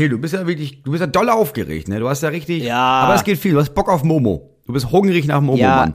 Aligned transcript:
Till, 0.00 0.08
du 0.08 0.18
bist 0.18 0.32
ja 0.32 0.46
wirklich, 0.46 0.82
du 0.82 0.92
bist 0.92 1.02
ja 1.02 1.06
doll 1.06 1.28
aufgeregt, 1.28 1.88
ne? 1.88 2.00
Du 2.00 2.08
hast 2.08 2.22
ja 2.22 2.30
richtig, 2.30 2.62
Ja. 2.62 3.00
aber 3.02 3.14
es 3.16 3.24
geht 3.24 3.38
viel, 3.38 3.52
du 3.52 3.60
hast 3.60 3.74
Bock 3.74 3.90
auf 3.90 4.02
Momo. 4.02 4.48
Du 4.66 4.72
bist 4.72 4.90
hungrig 4.90 5.26
nach 5.26 5.40
Momo, 5.42 5.58
Ja. 5.58 5.76
Mann. 5.76 5.94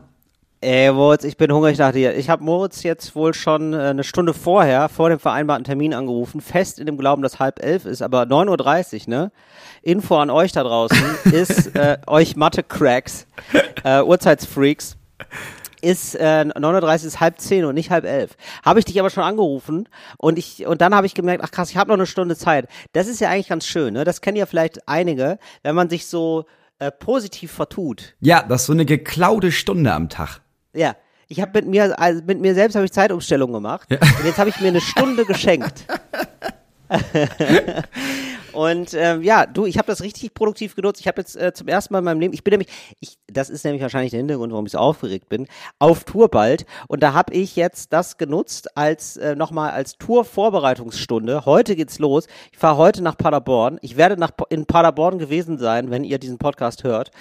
Ey, 0.62 0.92
Moritz, 0.92 1.24
ich 1.24 1.38
bin 1.38 1.52
hungrig 1.52 1.78
nach 1.80 1.92
dir. 1.92 2.16
Ich 2.16 2.30
habe 2.30 2.44
Moritz 2.44 2.84
jetzt 2.84 3.16
wohl 3.16 3.34
schon 3.34 3.74
äh, 3.74 3.78
eine 3.78 4.04
Stunde 4.04 4.34
vorher, 4.34 4.90
vor 4.90 5.10
dem 5.10 5.18
vereinbarten 5.20 5.64
Termin 5.64 5.94
angerufen, 5.94 6.40
fest 6.42 6.80
in 6.80 6.86
dem 6.86 6.98
Glauben, 6.98 7.22
dass 7.24 7.40
halb 7.40 7.64
elf 7.64 7.86
ist, 7.86 8.02
aber 8.04 8.24
9.30 8.24 9.02
Uhr, 9.08 9.10
ne? 9.10 9.32
Info 9.82 10.18
an 10.18 10.30
euch 10.30 10.52
da 10.52 10.64
draußen 10.64 10.98
ist, 11.32 11.76
äh, 11.76 11.98
euch 12.08 12.36
Mathe-Cracks, 12.36 13.26
äh, 13.84 14.02
Uhrzeitsfreaks, 14.04 14.98
ist 15.86 16.16
äh, 16.16 16.44
9.30 16.44 16.84
Uhr 16.84 16.94
ist 16.94 17.20
halb 17.20 17.40
zehn 17.40 17.64
und 17.66 17.76
nicht 17.76 17.92
halb 17.92 18.06
elf. 18.06 18.36
Habe 18.64 18.80
ich 18.80 18.86
dich 18.86 19.00
aber 19.00 19.10
schon 19.10 19.24
angerufen 19.24 19.88
und 20.18 20.40
ich 20.40 20.66
und 20.66 20.82
dann 20.82 20.96
habe 20.96 21.06
ich 21.06 21.14
gemerkt, 21.14 21.44
ach 21.44 21.52
krass, 21.52 21.70
ich 21.70 21.78
habe 21.78 21.90
noch 21.90 21.98
eine 21.98 22.08
Stunde 22.08 22.36
Zeit. 22.36 22.68
Das 22.94 23.08
ist 23.08 23.22
ja 23.22 23.30
eigentlich 23.30 23.50
ganz 23.50 23.68
schön, 23.68 23.94
ne? 23.94 24.04
Das 24.04 24.22
kennen 24.22 24.38
ja 24.38 24.48
vielleicht 24.48 24.88
einige, 24.88 25.38
wenn 25.62 25.76
man 25.76 25.90
sich 25.90 26.08
so 26.08 26.46
äh, 26.80 26.92
positiv 26.92 27.52
vertut. 27.52 28.16
Ja, 28.20 28.42
das 28.42 28.62
ist 28.62 28.68
so 28.68 28.74
eine 28.74 28.86
geklaute 28.86 29.52
Stunde 29.52 29.94
am 29.94 30.10
Tag. 30.10 30.42
Ja, 30.74 30.96
ich 31.28 31.40
habe 31.40 31.52
mit 31.54 31.68
mir, 31.68 32.00
also 32.00 32.24
mit 32.26 32.42
mir 32.42 32.56
selbst 32.56 32.76
habe 32.76 32.86
ich 32.86 32.92
Zeitumstellung 32.92 33.54
gemacht 33.54 33.88
und 33.92 34.26
jetzt 34.26 34.40
habe 34.40 34.50
ich 34.50 34.60
mir 34.60 34.70
eine 34.70 34.82
Stunde 34.82 35.26
geschenkt. 35.26 35.86
und 38.56 38.94
ähm, 38.94 39.22
ja, 39.22 39.46
du, 39.46 39.66
ich 39.66 39.78
habe 39.78 39.88
das 39.88 40.02
richtig 40.02 40.34
produktiv 40.34 40.76
genutzt. 40.76 41.02
Ich 41.02 41.08
habe 41.08 41.22
jetzt 41.22 41.36
äh, 41.36 41.54
zum 41.54 41.68
ersten 41.68 41.94
Mal 41.94 42.00
in 42.00 42.06
meinem 42.06 42.20
Leben, 42.20 42.34
ich 42.34 42.44
bin 42.44 42.52
nämlich, 42.52 42.70
ich, 43.00 43.18
das 43.28 43.50
ist 43.50 43.66
nämlich 43.66 43.82
wahrscheinlich 43.82 44.12
der 44.12 44.20
Hintergrund, 44.20 44.52
warum 44.52 44.66
ich 44.66 44.72
so 44.72 44.78
aufgeregt 44.78 45.30
bin, 45.30 45.48
auf 45.78 46.06
Tour 46.06 46.30
bald. 46.30 46.66
Und 46.88 47.04
da 47.04 47.14
habe 47.14 47.34
ich 47.34 47.56
jetzt 47.56 47.92
das 47.94 48.18
genutzt 48.18 48.78
als 48.78 49.18
äh, 49.18 49.36
nochmal 49.36 49.72
als 49.72 49.98
Tour-Vorbereitungsstunde. 49.98 51.46
Heute 51.46 51.76
geht's 51.76 52.00
los. 52.00 52.28
Ich 52.52 52.58
fahre 52.58 52.78
heute 52.78 53.04
nach 53.04 53.18
Paderborn. 53.18 53.78
Ich 53.82 53.98
werde 53.98 54.18
nach, 54.18 54.32
in 54.50 54.66
Paderborn 54.66 55.20
gewesen 55.20 55.58
sein, 55.58 55.92
wenn 55.92 56.04
ihr 56.04 56.18
diesen 56.18 56.38
Podcast 56.38 56.84
hört. 56.84 57.12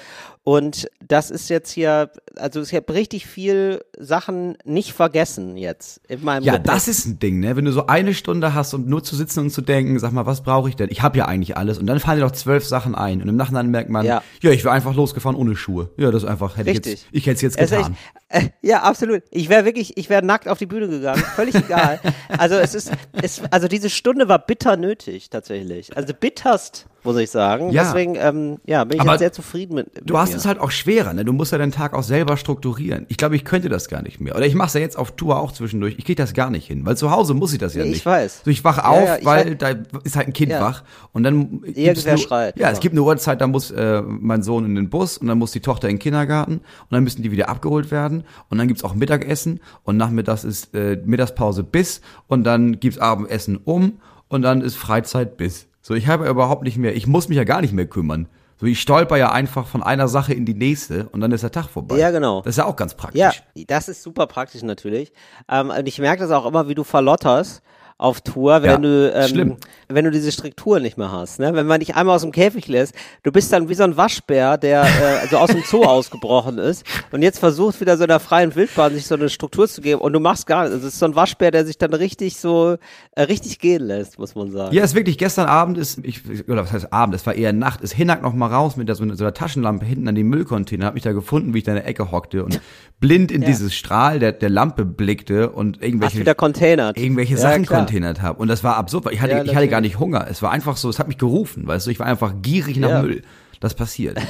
Und 0.47 0.89
das 1.09 1.31
ist 1.31 1.49
jetzt 1.49 1.71
hier, 1.71 2.11
also 2.37 2.61
ich 2.61 2.75
habe 2.75 2.93
richtig 2.93 3.27
viel 3.27 3.83
Sachen 3.99 4.59
nicht 4.65 4.93
vergessen 4.93 5.57
jetzt 5.57 6.03
in 6.07 6.23
meinem 6.23 6.43
Ja, 6.45 6.53
Gepäck. 6.59 6.67
das 6.67 6.87
ist 6.87 7.07
ein 7.07 7.19
Ding, 7.19 7.41
ne? 7.41 7.57
Wenn 7.57 7.65
du 7.65 7.73
so 7.73 7.87
eine 7.87 8.13
Stunde 8.13 8.53
hast 8.53 8.75
und 8.75 8.87
nur 8.87 9.03
zu 9.03 9.17
sitzen 9.17 9.41
und 9.41 9.51
zu 9.51 9.63
denken, 9.63 9.99
sag 9.99 10.13
mal, 10.13 10.27
was 10.27 10.43
brauche 10.43 10.69
ich 10.69 10.77
denn? 10.77 10.91
Ich 10.91 11.01
habe 11.01 11.17
ja 11.17 11.25
eigentlich 11.25 11.57
alles. 11.57 11.79
Und 11.79 11.87
dann 11.87 11.99
fallen 11.99 12.19
dir 12.21 12.27
doch 12.27 12.33
zwölf 12.33 12.67
Sachen 12.67 12.95
ein. 12.95 13.23
Und 13.23 13.29
im 13.31 13.37
Nachhinein 13.37 13.71
merkt 13.71 13.89
man, 13.89 14.05
ja, 14.05 14.23
Ja. 14.43 14.51
ich 14.51 14.65
wäre 14.65 14.75
einfach 14.75 14.95
losgefahren 14.95 15.35
ohne 15.35 15.57
Schuhe. 15.57 15.89
Ja, 15.97 16.11
das 16.11 16.25
ist 16.25 16.29
einfach, 16.29 16.59
hätte 16.59 16.69
ich 16.71 16.77
Richtig. 16.77 16.93
jetzt, 16.93 17.07
ich 17.13 17.27
hätte 17.27 17.37
es 17.37 17.41
jetzt 17.43 17.57
getan. 17.57 17.97
echt, 18.29 18.45
äh, 18.45 18.51
ja, 18.61 18.83
absolut. 18.83 19.23
Ich 19.31 19.49
wäre 19.49 19.65
wirklich, 19.65 19.97
ich 19.97 20.11
wäre 20.11 20.23
nackt 20.23 20.47
auf 20.47 20.59
die 20.59 20.67
Bühne 20.67 20.89
gegangen. 20.89 21.23
Völlig 21.37 21.55
egal. 21.55 22.01
Also 22.37 22.57
es 22.57 22.75
ist, 22.75 22.91
es, 23.13 23.41
also 23.51 23.67
diese 23.67 23.89
Stunde 23.89 24.29
war 24.29 24.41
bitter 24.45 24.77
nötig 24.77 25.31
tatsächlich. 25.31 25.97
Also 25.97 26.13
bitterst, 26.13 26.85
muss 27.05 27.17
ich 27.19 27.31
sagen. 27.31 27.71
Ja. 27.71 27.85
Deswegen, 27.85 28.17
ähm, 28.17 28.59
ja, 28.67 28.85
bin 28.85 28.99
ich 29.01 29.05
jetzt 29.05 29.19
sehr 29.19 29.33
zufrieden 29.33 29.75
mit. 29.75 29.95
mit 29.95 30.09
Du 30.09 30.19
hast 30.19 30.31
mir. 30.31 30.37
es 30.37 30.47
halt 30.47 30.59
auch 30.59 30.71
schwerer, 30.71 31.13
ne? 31.13 31.25
Du 31.25 31.33
musst 31.33 31.53
ja 31.53 31.59
deinen 31.59 31.73
Tag 31.73 31.95
auch 31.95 32.03
selber 32.03 32.37
strukturieren. 32.37 33.07
Ich 33.09 33.17
glaube, 33.17 33.37
ich 33.37 33.45
könnte 33.45 33.69
das 33.69 33.89
gar 33.89 34.03
nicht 34.03 34.21
mehr. 34.21 34.35
Oder 34.35 34.47
ich 34.47 34.55
mache 34.55 34.69
es 34.69 34.75
ja 34.75 34.81
jetzt 34.81 34.97
auf 34.99 35.13
Tour 35.13 35.39
auch 35.39 35.53
zwischendurch. 35.53 35.95
Ich 35.99 36.05
kriege 36.05 36.21
das 36.21 36.33
gar 36.35 36.51
nicht 36.51 36.67
hin, 36.67 36.85
weil 36.87 36.97
zu 36.97 37.11
Hause 37.11 37.35
muss 37.35 37.53
ich 37.53 37.59
das 37.59 37.75
ja 37.75 37.85
ich 37.85 37.91
nicht. 37.91 38.07
weiß. 38.07 38.43
So, 38.45 38.51
ich 38.51 38.65
wach 38.65 38.79
Ja, 38.79 38.85
auf, 38.85 39.05
ja, 39.05 39.17
ich 39.19 39.25
weil 39.25 39.51
weiß. 39.53 39.57
da 39.59 39.99
ist 40.03 40.17
halt 40.17 40.29
ein 40.29 40.33
Kind 40.33 40.53
wach 40.53 40.83
und 41.13 41.23
dann 41.23 41.61
Irgendwer 41.65 42.17
schreit, 42.17 42.59
Ja, 42.59 42.69
es 42.69 42.73
immer. 42.75 42.81
gibt 42.81 42.93
eine 42.95 43.03
Uhrzeit, 43.03 43.41
da 43.41 43.47
muss 43.47 43.71
äh, 43.71 44.03
mein 44.03 44.43
Sohn 44.43 44.65
in 44.65 44.75
den 44.75 44.89
Bus 44.91 45.19
und 45.19 45.27
dann 45.27 45.39
muss 45.39 45.53
die 45.53 45.61
Tochter 45.61 45.89
in 45.89 45.97
den 45.97 46.01
Kindergarten 46.01 46.55
und 46.55 46.63
dann 46.91 47.05
müssen 47.05 47.23
die 47.23 47.31
wieder 47.31 47.49
abgeholt 47.49 47.91
werden 47.91 48.25
und 48.49 48.59
dann 48.59 48.69
gibt's 48.69 48.83
auch 48.85 48.95
Mittagessen 48.95 49.61
und 49.85 49.97
nachmittags 49.97 50.45
ist 50.45 50.75
äh, 50.75 50.99
Mittagspause 51.05 51.63
bis 51.65 52.01
und 52.29 52.45
dann 52.45 52.81
gibt's 52.81 52.99
Abendessen 52.99 53.59
um 53.63 54.01
und 54.29 54.43
dann 54.43 54.63
ist 54.63 54.77
Freizeit 54.77 55.37
bis. 55.37 55.67
So, 55.87 55.93
ich 55.93 56.09
habe 56.09 56.25
ja 56.25 56.31
überhaupt 56.31 56.63
nicht 56.63 56.79
mehr, 56.79 56.97
ich 56.97 57.07
muss 57.07 57.29
mich 57.29 57.37
ja 57.37 57.45
gar 57.45 57.61
nicht 57.61 57.75
mehr 57.75 57.85
kümmern. 57.85 58.27
So, 58.59 58.65
ich 58.65 58.81
stolper 58.81 59.19
ja 59.19 59.33
einfach 59.33 59.67
von 59.67 59.83
einer 59.83 60.09
Sache 60.09 60.33
in 60.33 60.47
die 60.47 60.55
nächste 60.55 61.11
und 61.11 61.21
dann 61.21 61.31
ist 61.31 61.43
der 61.43 61.53
Tag 61.53 61.67
vorbei. 61.69 61.99
Ja, 61.99 62.11
genau. 62.11 62.41
Das 62.41 62.55
ist 62.55 62.57
ja 62.57 62.65
auch 62.65 62.77
ganz 62.77 62.95
praktisch. 62.95 63.21
Ja, 63.21 63.33
das 63.67 63.91
ist 63.91 64.03
super 64.03 64.27
praktisch 64.27 64.63
natürlich. 64.63 65.13
Ähm, 65.47 65.69
und 65.69 65.87
ich 65.87 65.99
merke 65.99 66.23
das 66.23 66.31
auch 66.31 66.47
immer, 66.47 66.69
wie 66.69 66.75
du 66.75 66.85
verlotterst 66.85 67.63
auf 67.97 68.21
Tour, 68.23 68.63
wenn 68.63 68.71
Ja, 68.71 68.77
du 68.79 69.13
ähm, 69.15 69.29
schlimm. 69.29 69.57
wenn 69.89 70.05
du 70.05 70.11
diese 70.11 70.33
Struktur 70.33 70.81
nicht 70.81 70.99
mehr 70.99 71.13
hast. 71.13 71.39
Ne? 71.39 71.55
Wenn 71.55 71.67
man 71.67 71.79
dich 71.81 71.95
einmal 71.95 72.17
aus 72.17 72.23
dem 72.23 72.33
Käfig 72.33 72.67
lässt, 72.67 72.93
du 73.23 73.31
bist 73.31 73.53
dann 73.53 73.69
wie 73.69 73.75
so 73.75 73.85
ein 73.85 73.97
Waschbär, 73.97 74.59
der 74.59 74.83
äh, 74.83 75.19
also 75.23 75.39
aus 75.39 75.51
dem 75.51 75.63
Zoo 75.63 75.85
ausgebrochen 75.85 76.59
ist 76.59 76.85
und 77.13 77.23
jetzt 77.23 77.39
versucht 77.39 77.81
wieder 77.81 77.97
so 77.97 78.05
in 78.05 78.09
der 78.09 78.19
freien 78.21 78.55
Wildbahn 78.57 78.95
sich 78.95 79.07
so 79.07 79.15
eine 79.15 79.29
Struktur 79.29 79.69
zu 79.69 79.81
geben 79.81 80.01
und 80.01 80.13
du 80.13 80.19
machst 80.21 80.47
gar 80.47 80.63
nichts. 80.63 80.75
Also 80.75 80.89
es 80.89 80.95
ist 80.95 80.99
so 80.99 81.07
ein 81.07 81.15
Waschbär, 81.15 81.53
der 81.53 81.65
sich 81.65 81.79
dann 81.79 81.95
richtig 81.95 82.37
so 82.37 82.77
äh, 83.13 83.23
richtig 83.23 83.61
gehen 83.61 83.83
lässt, 83.85 84.19
muss 84.19 84.35
man 84.35 84.51
sagen. 84.51 84.75
Ja, 84.75 84.83
ist 84.83 84.95
wirklich, 84.97 85.17
gestern 85.17 85.47
Abend 85.47 85.79
ist, 85.79 85.99
ich, 86.03 86.49
oder 86.49 86.63
was 86.65 86.73
heißt 86.73 86.93
Abend, 86.93 87.15
es 87.15 87.25
war 87.27 87.35
eher 87.35 87.53
Nacht, 87.53 87.81
ist 87.81 87.95
Hinak 87.95 88.23
noch 88.23 88.33
mal 88.35 88.49
raus 88.49 88.77
mit 88.77 88.89
der, 88.89 88.97
so, 88.97 89.05
einer- 89.05 89.15
so 89.17 89.23
einer 89.25 89.35
Taschenlampe 89.35 89.87
hinten 89.87 90.09
an 90.09 90.17
den 90.17 90.27
Müllcontainer, 90.27 90.87
hab 90.87 90.95
mich 90.95 91.05
da 91.05 91.13
gefunden, 91.13 91.55
wie 91.55 91.59
ich 91.59 91.65
da 91.65 91.71
in 91.73 91.77
der 91.77 91.87
Ecke 91.87 92.11
hockte 92.11 92.45
und 92.45 92.61
blind 93.01 93.31
in 93.31 93.43
dieses 93.43 93.73
Strahl 93.75 94.19
der, 94.19 94.33
der 94.33 94.51
Lampe 94.51 94.85
blickte 94.85 95.51
und 95.51 95.81
irgendwelche, 95.83 96.19
wieder 96.19 96.35
containert. 96.35 96.99
irgendwelche 96.99 97.35
Ja, 97.35 97.41
Sachen 97.41 97.65
klar. 97.67 97.81
Containert 97.87 98.23
habe. 98.23 98.39
Und 98.41 98.49
das 98.49 98.63
war 98.65 98.77
absurd, 98.77 99.05
weil 99.07 99.15
ich 99.15 99.21
hatte, 99.21 99.35
Ja, 99.35 99.43
ich 99.45 99.55
hatte 99.55 99.69
gar 99.69 99.81
nicht 99.81 99.99
Hunger. 99.99 100.27
Es 100.29 100.43
war 100.43 100.51
einfach 100.51 100.77
so, 100.77 100.89
es 100.89 100.99
hat 100.99 101.09
mich 101.09 101.19
gerufen, 101.19 101.67
weißt 101.67 101.87
du, 101.87 101.91
ich 101.91 101.99
war 101.99 102.07
einfach 102.07 102.33
gierig 102.43 102.77
nach 102.79 102.89
Ja. 102.91 103.03
Müll. 103.03 103.23
Das 103.61 103.75
passiert. 103.75 104.19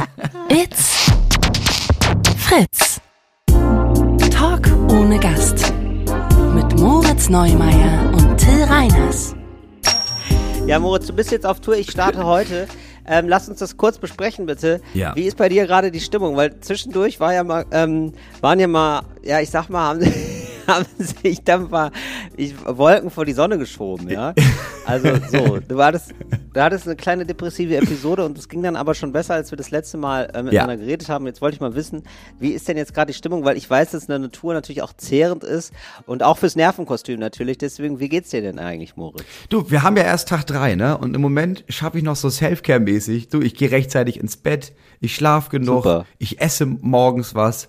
It's 0.48 1.10
Fritz. 2.38 3.00
Talk 4.30 4.68
ohne 4.90 5.18
Gast. 5.18 5.72
Mit 6.54 6.78
Moritz 6.80 7.28
Neumeier 7.28 8.12
und 8.14 8.36
Till 8.38 8.62
Reiners. 8.64 9.34
Ja, 10.66 10.78
Moritz, 10.78 11.06
du 11.06 11.12
bist 11.12 11.30
jetzt 11.30 11.44
auf 11.46 11.60
Tour. 11.60 11.76
Ich 11.76 11.90
starte 11.90 12.24
heute. 12.24 12.66
Ähm, 13.08 13.28
lass 13.28 13.48
uns 13.48 13.60
das 13.60 13.76
kurz 13.76 13.98
besprechen, 13.98 14.46
bitte. 14.46 14.80
Ja. 14.94 15.14
Wie 15.14 15.22
ist 15.22 15.36
bei 15.36 15.48
dir 15.48 15.64
gerade 15.66 15.92
die 15.92 16.00
Stimmung? 16.00 16.36
Weil 16.36 16.58
zwischendurch 16.60 17.20
war 17.20 17.32
ja 17.32 17.44
mal, 17.44 17.64
ähm, 17.70 18.12
waren 18.40 18.58
ja 18.58 18.66
mal, 18.66 19.02
ja, 19.22 19.40
ich 19.40 19.50
sag 19.50 19.68
mal, 19.68 19.90
haben, 19.90 20.00
haben 20.68 20.86
sich 20.98 21.42
dann 21.44 21.70
mal 21.70 21.90
ich, 22.36 22.54
Wolken 22.66 23.10
vor 23.10 23.24
die 23.24 23.32
Sonne 23.32 23.58
geschoben, 23.58 24.08
ja. 24.10 24.34
Also 24.84 25.08
so, 25.30 25.58
du 25.58 25.82
hattest, 25.82 26.14
du 26.52 26.60
hattest 26.62 26.86
eine 26.86 26.96
kleine 26.96 27.26
depressive 27.26 27.76
Episode 27.76 28.24
und 28.24 28.38
es 28.38 28.48
ging 28.48 28.62
dann 28.62 28.76
aber 28.76 28.94
schon 28.94 29.12
besser, 29.12 29.34
als 29.34 29.50
wir 29.50 29.56
das 29.56 29.70
letzte 29.70 29.96
Mal 29.96 30.30
äh, 30.32 30.42
miteinander 30.42 30.76
geredet 30.76 31.08
haben. 31.08 31.26
Jetzt 31.26 31.40
wollte 31.40 31.56
ich 31.56 31.60
mal 31.60 31.74
wissen, 31.74 32.02
wie 32.38 32.50
ist 32.50 32.68
denn 32.68 32.76
jetzt 32.76 32.94
gerade 32.94 33.12
die 33.12 33.16
Stimmung? 33.18 33.44
Weil 33.44 33.56
ich 33.56 33.68
weiß, 33.68 33.90
dass 33.92 34.08
eine 34.08 34.30
Tour 34.30 34.54
natürlich 34.54 34.82
auch 34.82 34.92
zehrend 34.92 35.42
ist 35.44 35.72
und 36.06 36.22
auch 36.22 36.38
fürs 36.38 36.56
Nervenkostüm 36.56 37.18
natürlich. 37.18 37.58
Deswegen, 37.58 37.98
wie 37.98 38.08
geht's 38.08 38.30
dir 38.30 38.42
denn 38.42 38.58
eigentlich, 38.58 38.96
Moritz? 38.96 39.24
Du, 39.48 39.70
wir 39.70 39.82
haben 39.82 39.96
ja 39.96 40.04
erst 40.04 40.28
Tag 40.28 40.44
drei, 40.46 40.74
ne? 40.76 40.96
Und 40.98 41.14
im 41.14 41.20
Moment 41.20 41.64
schaffe 41.68 41.98
ich 41.98 42.04
noch 42.04 42.16
so 42.16 42.28
Selfcare-mäßig. 42.28 43.28
Du, 43.28 43.40
ich 43.40 43.54
gehe 43.54 43.70
rechtzeitig 43.70 44.20
ins 44.20 44.36
Bett, 44.36 44.72
ich 45.00 45.14
schlafe 45.14 45.50
genug, 45.50 45.84
Super. 45.84 46.06
ich 46.18 46.40
esse 46.40 46.66
morgens 46.66 47.34
was, 47.34 47.68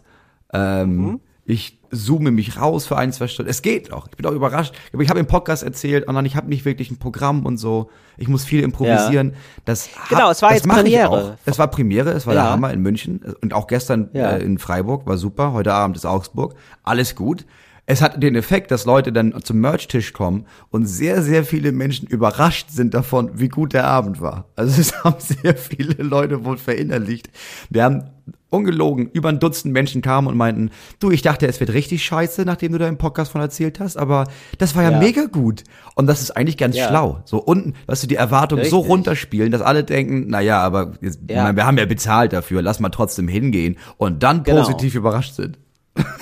ähm, 0.54 0.98
Mhm. 0.98 1.20
ich 1.46 1.77
zoome 1.92 2.32
mich 2.32 2.60
raus 2.60 2.86
für 2.86 2.98
ein, 2.98 3.12
zwei 3.14 3.28
Stunden. 3.28 3.50
Es 3.50 3.62
geht 3.62 3.92
noch. 3.92 4.08
Ich 4.10 4.18
bin 4.18 4.26
auch 4.26 4.32
überrascht. 4.32 4.74
Aber 4.94 5.02
ich 5.04 5.10
habe 5.10 5.20
im 5.20 5.28
Podcast 5.28 5.64
erzählt, 5.64 6.08
und 6.08 6.16
dann 6.16 6.26
ich 6.26 6.36
habe 6.36 6.48
nicht 6.50 6.66
wirklich 6.66 6.92
ein 6.92 6.98
Programm 6.98 7.46
und 7.46 7.58
so. 7.58 7.90
Ich 8.18 8.28
muss 8.28 8.44
viel 8.46 8.64
improvisieren. 8.64 9.34
Das 9.66 9.90
Genau, 10.10 10.22
hab- 10.24 10.32
es 10.32 10.42
war 10.42 10.50
das 10.50 10.64
jetzt 10.64 10.68
Premiere. 10.70 11.10
Auch. 11.10 11.32
Es 11.46 11.60
war 11.60 11.68
Premiere, 11.68 12.12
es 12.12 12.26
war 12.26 12.34
der 12.34 12.44
Ja. 12.44 12.50
Hammer 12.52 12.74
in 12.74 12.82
München 12.82 13.22
und 13.42 13.54
auch 13.54 13.68
gestern 13.68 14.10
Ja. 14.14 14.32
äh, 14.32 14.44
in 14.44 14.58
Freiburg, 14.58 15.06
war 15.06 15.18
super. 15.18 15.54
Heute 15.54 15.74
Abend 15.74 15.96
ist 15.98 16.06
Augsburg. 16.06 16.56
Alles 16.84 17.16
gut. 17.16 17.46
Es 17.90 18.02
hat 18.02 18.22
den 18.22 18.36
Effekt, 18.36 18.70
dass 18.72 18.84
Leute 18.86 19.14
dann 19.14 19.34
zum 19.44 19.60
Merch-Tisch 19.62 20.12
kommen 20.12 20.46
und 20.72 20.86
sehr, 20.88 21.22
sehr 21.24 21.46
viele 21.46 21.72
Menschen 21.72 22.06
überrascht 22.06 22.70
sind 22.70 22.94
davon, 22.94 23.32
wie 23.40 23.48
gut 23.48 23.72
der 23.72 23.86
Abend 23.88 24.20
war. 24.20 24.50
Also 24.58 24.82
es 24.82 24.94
haben 25.06 25.16
sehr 25.20 25.56
viele 25.56 26.04
Leute 26.04 26.44
wohl 26.44 26.58
verinnerlicht. 26.58 27.30
Wir 27.70 27.86
haben 27.86 28.04
ungelogen, 28.50 29.10
über 29.14 29.30
ein 29.30 29.40
Dutzend 29.40 29.74
Menschen 29.74 30.02
kamen 30.02 30.28
und 30.28 30.36
meinten, 30.36 30.70
du, 31.00 31.12
ich 31.12 31.22
dachte, 31.22 31.48
es 31.48 31.62
wird 31.62 31.72
richtig 31.72 32.04
scheiße, 32.04 32.44
nachdem 32.44 32.74
du 32.74 32.78
da 32.78 32.90
im 32.90 32.98
Podcast 32.98 33.32
von 33.32 33.40
erzählt 33.40 33.80
hast, 33.80 33.96
aber 33.98 34.28
das 34.58 34.76
war 34.76 34.84
ja, 34.84 34.92
Ja. 34.92 35.00
mega 35.00 35.26
gut. 35.26 35.64
Und 35.96 36.08
das 36.08 36.22
ist 36.22 36.32
eigentlich 36.32 36.58
ganz 36.58 36.76
Ja. 36.76 36.90
schlau. 36.90 37.22
So 37.24 37.38
unten, 37.38 37.74
weißt 37.86 38.04
du, 38.04 38.08
die 38.08 38.16
Erwartungen 38.16 38.66
so 38.66 38.80
Richtig. 38.80 38.92
runterspielen, 38.92 39.52
dass 39.52 39.62
alle 39.62 39.86
denken, 39.86 40.26
na 40.28 40.42
ja, 40.42 40.60
aber 40.62 40.94
jetzt, 41.00 41.20
Ja. 41.30 41.44
meine, 41.44 41.56
wir 41.56 41.66
haben 41.66 41.78
ja 41.78 41.86
bezahlt 41.86 42.34
dafür, 42.34 42.62
lass 42.62 42.82
mal 42.82 42.90
trotzdem 42.90 43.30
hingehen 43.30 43.78
und 43.98 44.24
dann 44.24 44.44
Genau. 44.44 44.58
positiv 44.62 44.96
überrascht 44.96 45.36
sind. 45.36 45.58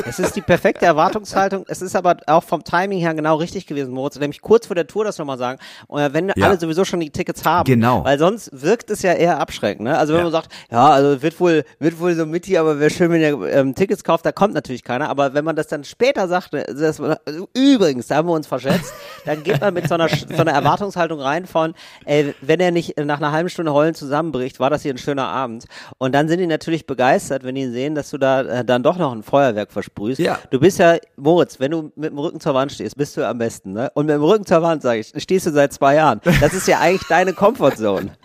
Es 0.08 0.20
ist 0.20 0.36
die 0.36 0.42
perfekte 0.42 0.86
Erwartungshaltung. 0.86 1.66
Es 1.68 1.82
ist 1.82 1.96
aber 1.96 2.18
auch 2.28 2.44
vom 2.44 2.64
Timing 2.64 3.00
her 3.00 3.14
genau 3.14 3.36
richtig 3.36 3.66
gewesen, 3.68 3.94
Moritz. 3.94 4.18
Nämlich 4.20 4.42
kurz 4.42 4.68
vor 4.68 4.76
der 4.76 4.88
Tour 4.88 5.04
das 5.04 5.18
nochmal 5.18 5.38
sagen. 5.38 5.60
Und 5.88 6.14
wenn 6.14 6.30
Ja. 6.36 6.46
alle 6.48 6.60
sowieso 6.60 6.86
schon 6.86 7.00
die 7.00 7.10
Tickets 7.10 7.44
haben. 7.44 7.66
Genau. 7.66 8.04
Weil 8.06 8.20
sonst 8.20 8.50
wirkt 8.54 8.90
es 8.92 9.02
ja 9.02 9.14
eher 9.14 9.40
abschreckend. 9.40 9.86
Ne? 9.88 9.98
Also 9.98 10.14
wenn 10.14 10.20
Ja. 10.20 10.24
man 10.24 10.32
sagt, 10.32 10.52
ja, 10.72 10.88
also 10.90 11.22
wird 11.22 11.40
wohl, 11.40 11.64
wird 11.80 12.00
wohl 12.00 12.14
so 12.16 12.26
mit 12.26 12.46
hier, 12.46 12.62
aber 12.62 12.80
wäre 12.80 12.90
schön, 12.90 13.12
wenn 13.12 13.22
ihr 13.22 13.42
ähm, 13.54 13.74
Tickets 13.76 14.04
kauft, 14.04 14.26
da 14.26 14.32
kommt 14.32 14.54
natürlich 14.54 14.84
keiner. 14.84 15.10
Aber 15.10 15.34
wenn 15.34 15.44
man 15.46 15.56
das 15.56 15.68
dann 15.68 15.84
später 15.84 16.28
sagt, 16.28 16.54
ne, 16.54 16.64
das, 16.68 17.00
also 17.02 17.48
übrigens, 17.56 18.08
da 18.08 18.18
haben 18.18 18.28
wir 18.28 18.34
uns 18.34 18.48
verschätzt, 18.48 18.94
dann 19.26 19.44
geht 19.44 19.60
man 19.62 19.74
mit 19.74 19.88
so 19.88 19.96
einer, 19.96 20.08
so 20.10 20.42
einer 20.42 20.52
Erwartungshaltung 20.52 21.20
rein 21.20 21.46
von, 21.46 21.74
ey, 22.06 22.34
wenn 22.42 22.60
er 22.60 22.72
nicht 22.72 22.98
nach 23.00 23.18
einer 23.18 23.32
halben 23.32 23.50
Stunde 23.50 23.74
heulen 23.74 23.96
zusammenbricht, 23.96 24.60
war 24.60 24.70
das 24.70 24.84
hier 24.84 24.94
ein 24.94 24.98
schöner 24.98 25.28
Abend. 25.28 25.66
Und 25.98 26.14
dann 26.14 26.28
sind 26.28 26.40
die 26.40 26.48
natürlich 26.48 26.86
begeistert, 26.86 27.44
wenn 27.44 27.56
die 27.56 27.68
sehen, 27.70 27.96
dass 27.96 28.10
du 28.12 28.18
da 28.18 28.42
äh, 28.42 28.66
dann 28.66 28.84
doch 28.84 28.98
noch 28.98 29.12
ein 29.12 29.24
Feuerwerk 29.24 29.65
Feuerwerk 29.66 29.72
versprühst. 29.72 30.20
Ja. 30.20 30.40
Du 30.50 30.60
bist 30.60 30.80
ja, 30.80 30.98
Moritz, 31.18 31.60
wenn 31.60 31.72
du 31.72 31.92
mit 31.96 32.12
dem 32.12 32.18
Rücken 32.18 32.40
zur 32.40 32.54
Wand 32.54 32.72
stehst, 32.72 32.98
bist 32.98 33.18
du 33.18 33.28
am 33.28 33.38
besten, 33.38 33.74
ne? 33.74 33.92
Und 33.94 34.06
mit 34.06 34.16
dem 34.16 34.24
Rücken 34.24 34.46
zur 34.46 34.62
Wand, 34.62 34.82
sage 34.82 35.00
ich, 35.00 35.12
stehst 35.18 35.46
du 35.46 35.52
seit 35.52 35.74
zwei 35.74 35.96
Jahren. 35.96 36.22
Das 36.40 36.54
ist 36.54 36.68
ja 36.68 36.80
eigentlich 36.80 37.08
deine 37.08 37.34
Comfortzone. 37.34 38.12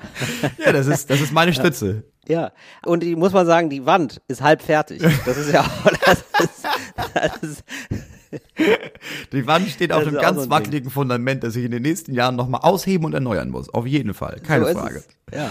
Ja, 0.64 0.72
das 0.72 0.86
ist, 0.86 1.08
das 1.10 1.20
ist 1.20 1.32
meine 1.32 1.52
Stütze. 1.52 2.04
Ja. 2.26 2.52
Und 2.84 3.02
die 3.02 3.16
muss 3.16 3.32
man 3.32 3.46
sagen, 3.46 3.70
die 3.70 3.84
Wand 3.86 4.20
ist 4.28 4.42
halb 4.42 4.62
fertig. 4.62 5.02
Das 5.24 5.36
ist 5.36 5.52
ja 5.52 5.62
auch, 5.62 5.90
das 6.04 6.24
ist, 6.40 6.64
das 7.14 7.42
ist 7.42 7.64
Die 9.32 9.46
Wand 9.46 9.68
steht 9.68 9.92
auf 9.92 10.06
einem 10.06 10.14
ganz 10.14 10.38
so 10.38 10.44
ein 10.44 10.50
wackeligen 10.50 10.90
Fundament, 10.90 11.42
das 11.42 11.56
ich 11.56 11.64
in 11.64 11.70
den 11.70 11.82
nächsten 11.82 12.14
Jahren 12.14 12.36
nochmal 12.36 12.60
ausheben 12.62 13.04
und 13.04 13.14
erneuern 13.14 13.50
muss. 13.50 13.68
Auf 13.72 13.86
jeden 13.86 14.14
Fall. 14.14 14.40
Keine 14.40 14.66
so 14.66 14.78
Frage. 14.78 15.02
Ja. 15.34 15.50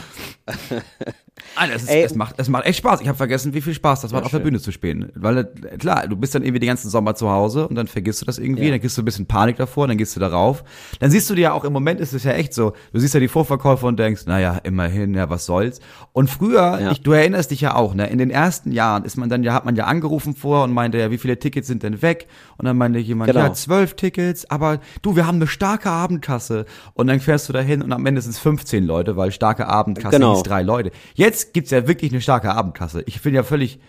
Alter, 1.55 1.75
es, 1.75 1.83
ist, 1.83 1.89
Ey. 1.89 2.03
es, 2.03 2.15
macht, 2.15 2.35
es 2.37 2.49
macht 2.49 2.65
echt 2.65 2.77
Spaß. 2.79 3.01
Ich 3.01 3.07
habe 3.07 3.17
vergessen, 3.17 3.53
wie 3.53 3.61
viel 3.61 3.73
Spaß 3.73 4.01
das 4.01 4.11
macht, 4.11 4.25
auf 4.25 4.31
der. 4.31 4.39
Bühne 4.39 4.59
zu 4.59 4.71
spielen. 4.71 5.11
Weil, 5.15 5.37
äh, 5.39 5.77
klar, 5.77 6.07
du 6.07 6.15
bist 6.15 6.33
dann 6.35 6.43
irgendwie 6.43 6.59
den 6.59 6.67
ganzen 6.67 6.89
Sommer 6.89 7.15
zu 7.15 7.29
Hause 7.29 7.67
und 7.67 7.75
dann 7.75 7.87
vergisst 7.87 8.21
du 8.21 8.25
das 8.25 8.37
irgendwie, 8.39 8.65
Ja. 8.65 8.71
dann 8.71 8.79
kriegst 8.79 8.97
du 8.97 9.01
ein 9.01 9.05
bisschen 9.05 9.25
Panik 9.25 9.57
davor, 9.57 9.87
dann 9.87 9.97
gehst 9.97 10.15
du 10.15 10.19
darauf. 10.19 10.63
Dann 10.99 11.11
siehst 11.11 11.29
du 11.29 11.35
dir 11.35 11.41
ja 11.41 11.51
auch, 11.53 11.63
im 11.65 11.73
Moment 11.73 11.99
ist 11.99 12.13
es 12.13 12.23
ja 12.23 12.31
echt 12.31 12.53
so, 12.53 12.73
du 12.93 12.99
siehst 12.99 13.13
ja 13.13 13.19
die 13.19 13.27
Vorverkäufer 13.27 13.87
und 13.87 13.99
denkst, 13.99 14.25
naja, 14.25 14.59
immerhin, 14.63 15.13
ja, 15.13 15.29
was 15.29 15.45
soll's. 15.45 15.79
Und 16.13 16.29
früher, 16.29 16.79
Ja. 16.81 16.91
ich, 16.91 17.01
du 17.01 17.11
erinnerst 17.11 17.51
dich 17.51 17.61
ja 17.61 17.75
auch, 17.75 17.93
ne, 17.93 18.07
in 18.09 18.17
den 18.17 18.29
ersten 18.31 18.71
Jahren 18.71 19.03
ist 19.03 19.17
man 19.17 19.29
dann 19.29 19.43
ja, 19.43 19.53
hat 19.53 19.65
man 19.65 19.75
ja 19.75 19.85
angerufen 19.85 20.35
vor 20.35 20.63
und 20.63 20.71
meinte 20.73 20.97
ja, 20.97 21.11
wie 21.11 21.17
viele 21.17 21.37
Tickets 21.37 21.67
sind 21.67 21.83
denn 21.83 22.01
weg? 22.01 22.27
Und 22.57 22.65
dann 22.65 22.77
meinte 22.77 22.99
jemand, 22.99 23.31
Genau. 23.31 23.43
ja, 23.45 23.53
zwölf 23.53 23.95
Tickets, 23.95 24.49
aber 24.49 24.79
du, 25.01 25.15
wir 25.15 25.27
haben 25.27 25.35
eine 25.35 25.47
starke 25.47 25.89
Abendkasse. 25.89 26.65
Und 26.93 27.07
dann 27.07 27.19
fährst 27.19 27.47
du 27.49 27.53
dahin 27.53 27.81
und 27.81 27.91
am 27.93 28.05
Ende 28.05 28.21
sind 28.21 28.31
es 28.31 28.39
15 28.39 28.85
Leute, 28.85 29.15
weil 29.17 29.31
starke 29.31 29.67
Abendkasse 29.67 30.15
Genau. 30.17 30.33
hieß 30.35 30.43
drei 30.43 30.61
Leute. 30.63 30.91
Jetzt 31.13 31.28
gibt's 31.53 31.71
ja 31.71 31.87
wirklich 31.87 32.11
eine 32.11 32.21
starke 32.21 32.51
Abendkasse. 32.53 33.03
Ich 33.05 33.21
bin 33.21 33.33
ja 33.35 33.43
völlig, 33.43 33.79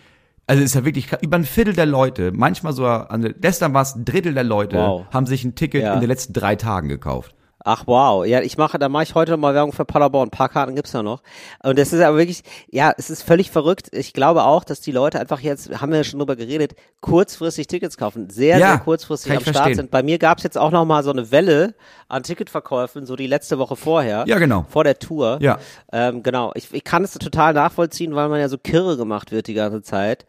also 0.47 0.61
ist 0.63 0.75
ja 0.75 0.85
wirklich 0.85 1.07
über 1.21 1.37
ein 1.37 1.43
Viertel 1.45 1.73
der 1.73 1.85
Leute, 1.85 2.31
manchmal 2.31 2.73
so, 2.73 2.85
also 2.85 3.29
gestern 3.39 3.73
war 3.73 3.81
es 3.83 3.95
ein 3.95 4.05
Drittel 4.05 4.33
der 4.33 4.43
Leute, 4.43 4.77
Wow. 4.77 5.05
haben 5.13 5.25
sich 5.25 5.43
ein 5.43 5.55
Ticket 5.55 5.83
Ja. 5.83 5.93
in 5.93 5.99
den 6.01 6.09
letzten 6.09 6.33
drei 6.33 6.55
Tagen 6.55 6.89
gekauft. 6.89 7.35
Ach 7.63 7.83
wow, 7.85 8.25
ja, 8.25 8.41
ich 8.41 8.57
mache, 8.57 8.79
da 8.79 8.89
mache 8.89 9.03
ich 9.03 9.15
heute 9.15 9.31
noch 9.31 9.37
mal 9.37 9.53
Werbung 9.53 9.71
für 9.73 9.85
Paderborn. 9.85 10.27
Ein 10.27 10.31
paar 10.31 10.49
Karten 10.49 10.75
gibt's 10.75 10.93
ja 10.93 11.03
noch. 11.03 11.21
Und 11.63 11.77
das 11.77 11.93
ist 11.93 12.01
aber 12.01 12.17
wirklich, 12.17 12.43
ja, 12.69 12.93
es 12.97 13.09
ist 13.09 13.23
völlig 13.23 13.51
verrückt. 13.51 13.89
Ich 13.91 14.13
glaube 14.13 14.43
auch, 14.43 14.63
dass 14.63 14.81
die 14.81 14.91
Leute 14.91 15.19
einfach 15.19 15.39
jetzt, 15.39 15.81
haben 15.81 15.91
wir 15.91 15.99
ja 15.99 16.03
schon 16.03 16.19
drüber 16.19 16.35
geredet, 16.35 16.75
kurzfristig 17.01 17.67
Tickets 17.67 17.97
kaufen. 17.97 18.29
Sehr, 18.29 18.57
Ja, 18.57 18.69
sehr 18.69 18.77
kurzfristig 18.79 19.31
am 19.31 19.41
Start 19.41 19.55
verstehen. 19.55 19.75
sind. 19.75 19.91
Bei 19.91 20.03
mir 20.03 20.17
gab's 20.17 20.43
jetzt 20.43 20.57
auch 20.57 20.71
noch 20.71 20.85
mal 20.85 21.03
so 21.03 21.11
eine 21.11 21.31
Welle 21.31 21.75
an 22.07 22.23
Ticketverkäufen, 22.23 23.05
so 23.05 23.15
die 23.15 23.27
letzte 23.27 23.57
Woche 23.59 23.75
vorher. 23.75 24.23
Ja, 24.27 24.37
genau. 24.39 24.65
Vor 24.69 24.83
der 24.83 24.99
Tour. 24.99 25.37
Ja. 25.41 25.59
Ähm, 25.91 26.23
genau. 26.23 26.51
Ich, 26.55 26.73
ich 26.73 26.83
kann 26.83 27.03
es 27.03 27.13
total 27.13 27.53
nachvollziehen, 27.53 28.15
weil 28.15 28.29
man 28.29 28.39
ja 28.39 28.49
so 28.49 28.57
kirre 28.57 28.97
gemacht 28.97 29.31
wird 29.31 29.47
die 29.47 29.53
ganze 29.53 29.81
Zeit. 29.81 30.25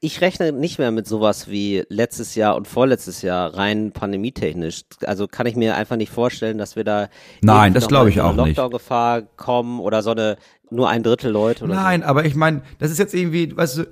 Ich 0.00 0.20
rechne 0.20 0.52
nicht 0.52 0.78
mehr 0.78 0.90
mit 0.90 1.06
sowas 1.06 1.48
wie 1.48 1.84
letztes 1.88 2.34
Jahr 2.34 2.56
und 2.56 2.68
vorletztes 2.68 3.22
Jahr 3.22 3.54
rein 3.54 3.92
pandemietechnisch. 3.92 4.82
Also 5.06 5.26
kann 5.26 5.46
ich 5.46 5.56
mir 5.56 5.76
einfach 5.76 5.96
nicht 5.96 6.10
vorstellen, 6.10 6.58
dass 6.58 6.76
wir 6.76 6.84
da 6.84 7.08
Nein, 7.40 7.72
das 7.72 7.88
glaube 7.88 8.10
ich 8.10 8.16
in 8.16 8.22
so 8.22 8.28
eine 8.28 8.42
auch 8.42 8.46
nicht. 8.46 8.56
Lockdown-Gefahr 8.56 9.22
kommen 9.22 9.80
oder 9.80 10.02
so 10.02 10.10
eine 10.10 10.36
nur 10.70 10.88
ein 10.88 11.02
Drittel 11.02 11.30
Leute 11.30 11.64
oder 11.64 11.74
Nein, 11.74 12.02
aber 12.02 12.24
ich 12.24 12.34
meine, 12.34 12.62
das 12.78 12.90
ist 12.90 12.98
jetzt 12.98 13.14
irgendwie, 13.14 13.56
weißt 13.56 13.78
du, 13.78 13.84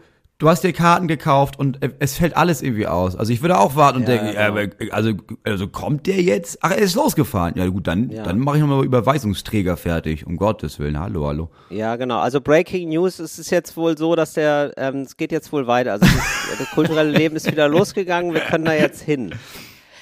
du 0.42 0.48
hast 0.48 0.64
dir 0.64 0.72
Karten 0.72 1.06
gekauft 1.06 1.56
und 1.58 1.80
äh, 1.84 1.90
es 2.00 2.16
fällt 2.16 2.36
alles 2.36 2.62
irgendwie 2.62 2.88
aus. 2.88 3.14
Also 3.14 3.32
ich 3.32 3.42
würde 3.42 3.58
auch 3.58 3.76
warten 3.76 3.98
und 3.98 4.02
Ja, 4.02 4.08
denken, 4.08 4.26
genau. 4.26 4.40
ja, 4.40 4.48
aber, 4.48 4.62
also, 4.90 5.12
also 5.44 5.68
kommt 5.68 6.08
der 6.08 6.20
jetzt? 6.20 6.58
Ach, 6.62 6.72
er 6.72 6.78
ist 6.78 6.96
losgefahren. 6.96 7.54
Ja 7.56 7.66
gut, 7.68 7.86
dann, 7.86 8.10
Ja. 8.10 8.24
dann 8.24 8.40
mache 8.40 8.56
ich 8.56 8.60
nochmal 8.62 8.84
Überweisungsträger 8.84 9.76
fertig. 9.76 10.26
Um 10.26 10.36
Gottes 10.36 10.80
Willen, 10.80 10.98
hallo, 10.98 11.26
hallo. 11.28 11.48
Ja, 11.70 11.94
genau. 11.94 12.18
Also 12.18 12.40
Breaking 12.40 12.88
News, 12.88 13.20
es 13.20 13.38
ist 13.38 13.50
jetzt 13.50 13.76
wohl 13.76 13.96
so, 13.96 14.16
dass 14.16 14.32
der, 14.32 14.72
ähm, 14.76 15.02
es 15.02 15.16
geht 15.16 15.30
jetzt 15.30 15.52
wohl 15.52 15.66
weiter. 15.68 15.92
Also 15.92 16.06
das, 16.06 16.14
das 16.58 16.70
kulturelle 16.70 17.10
Leben 17.10 17.36
ist 17.36 17.46
wieder 17.50 17.68
losgegangen. 17.68 18.34
Wir 18.34 18.40
können 18.40 18.64
da 18.64 18.72
jetzt 18.74 19.00
hin. 19.00 19.32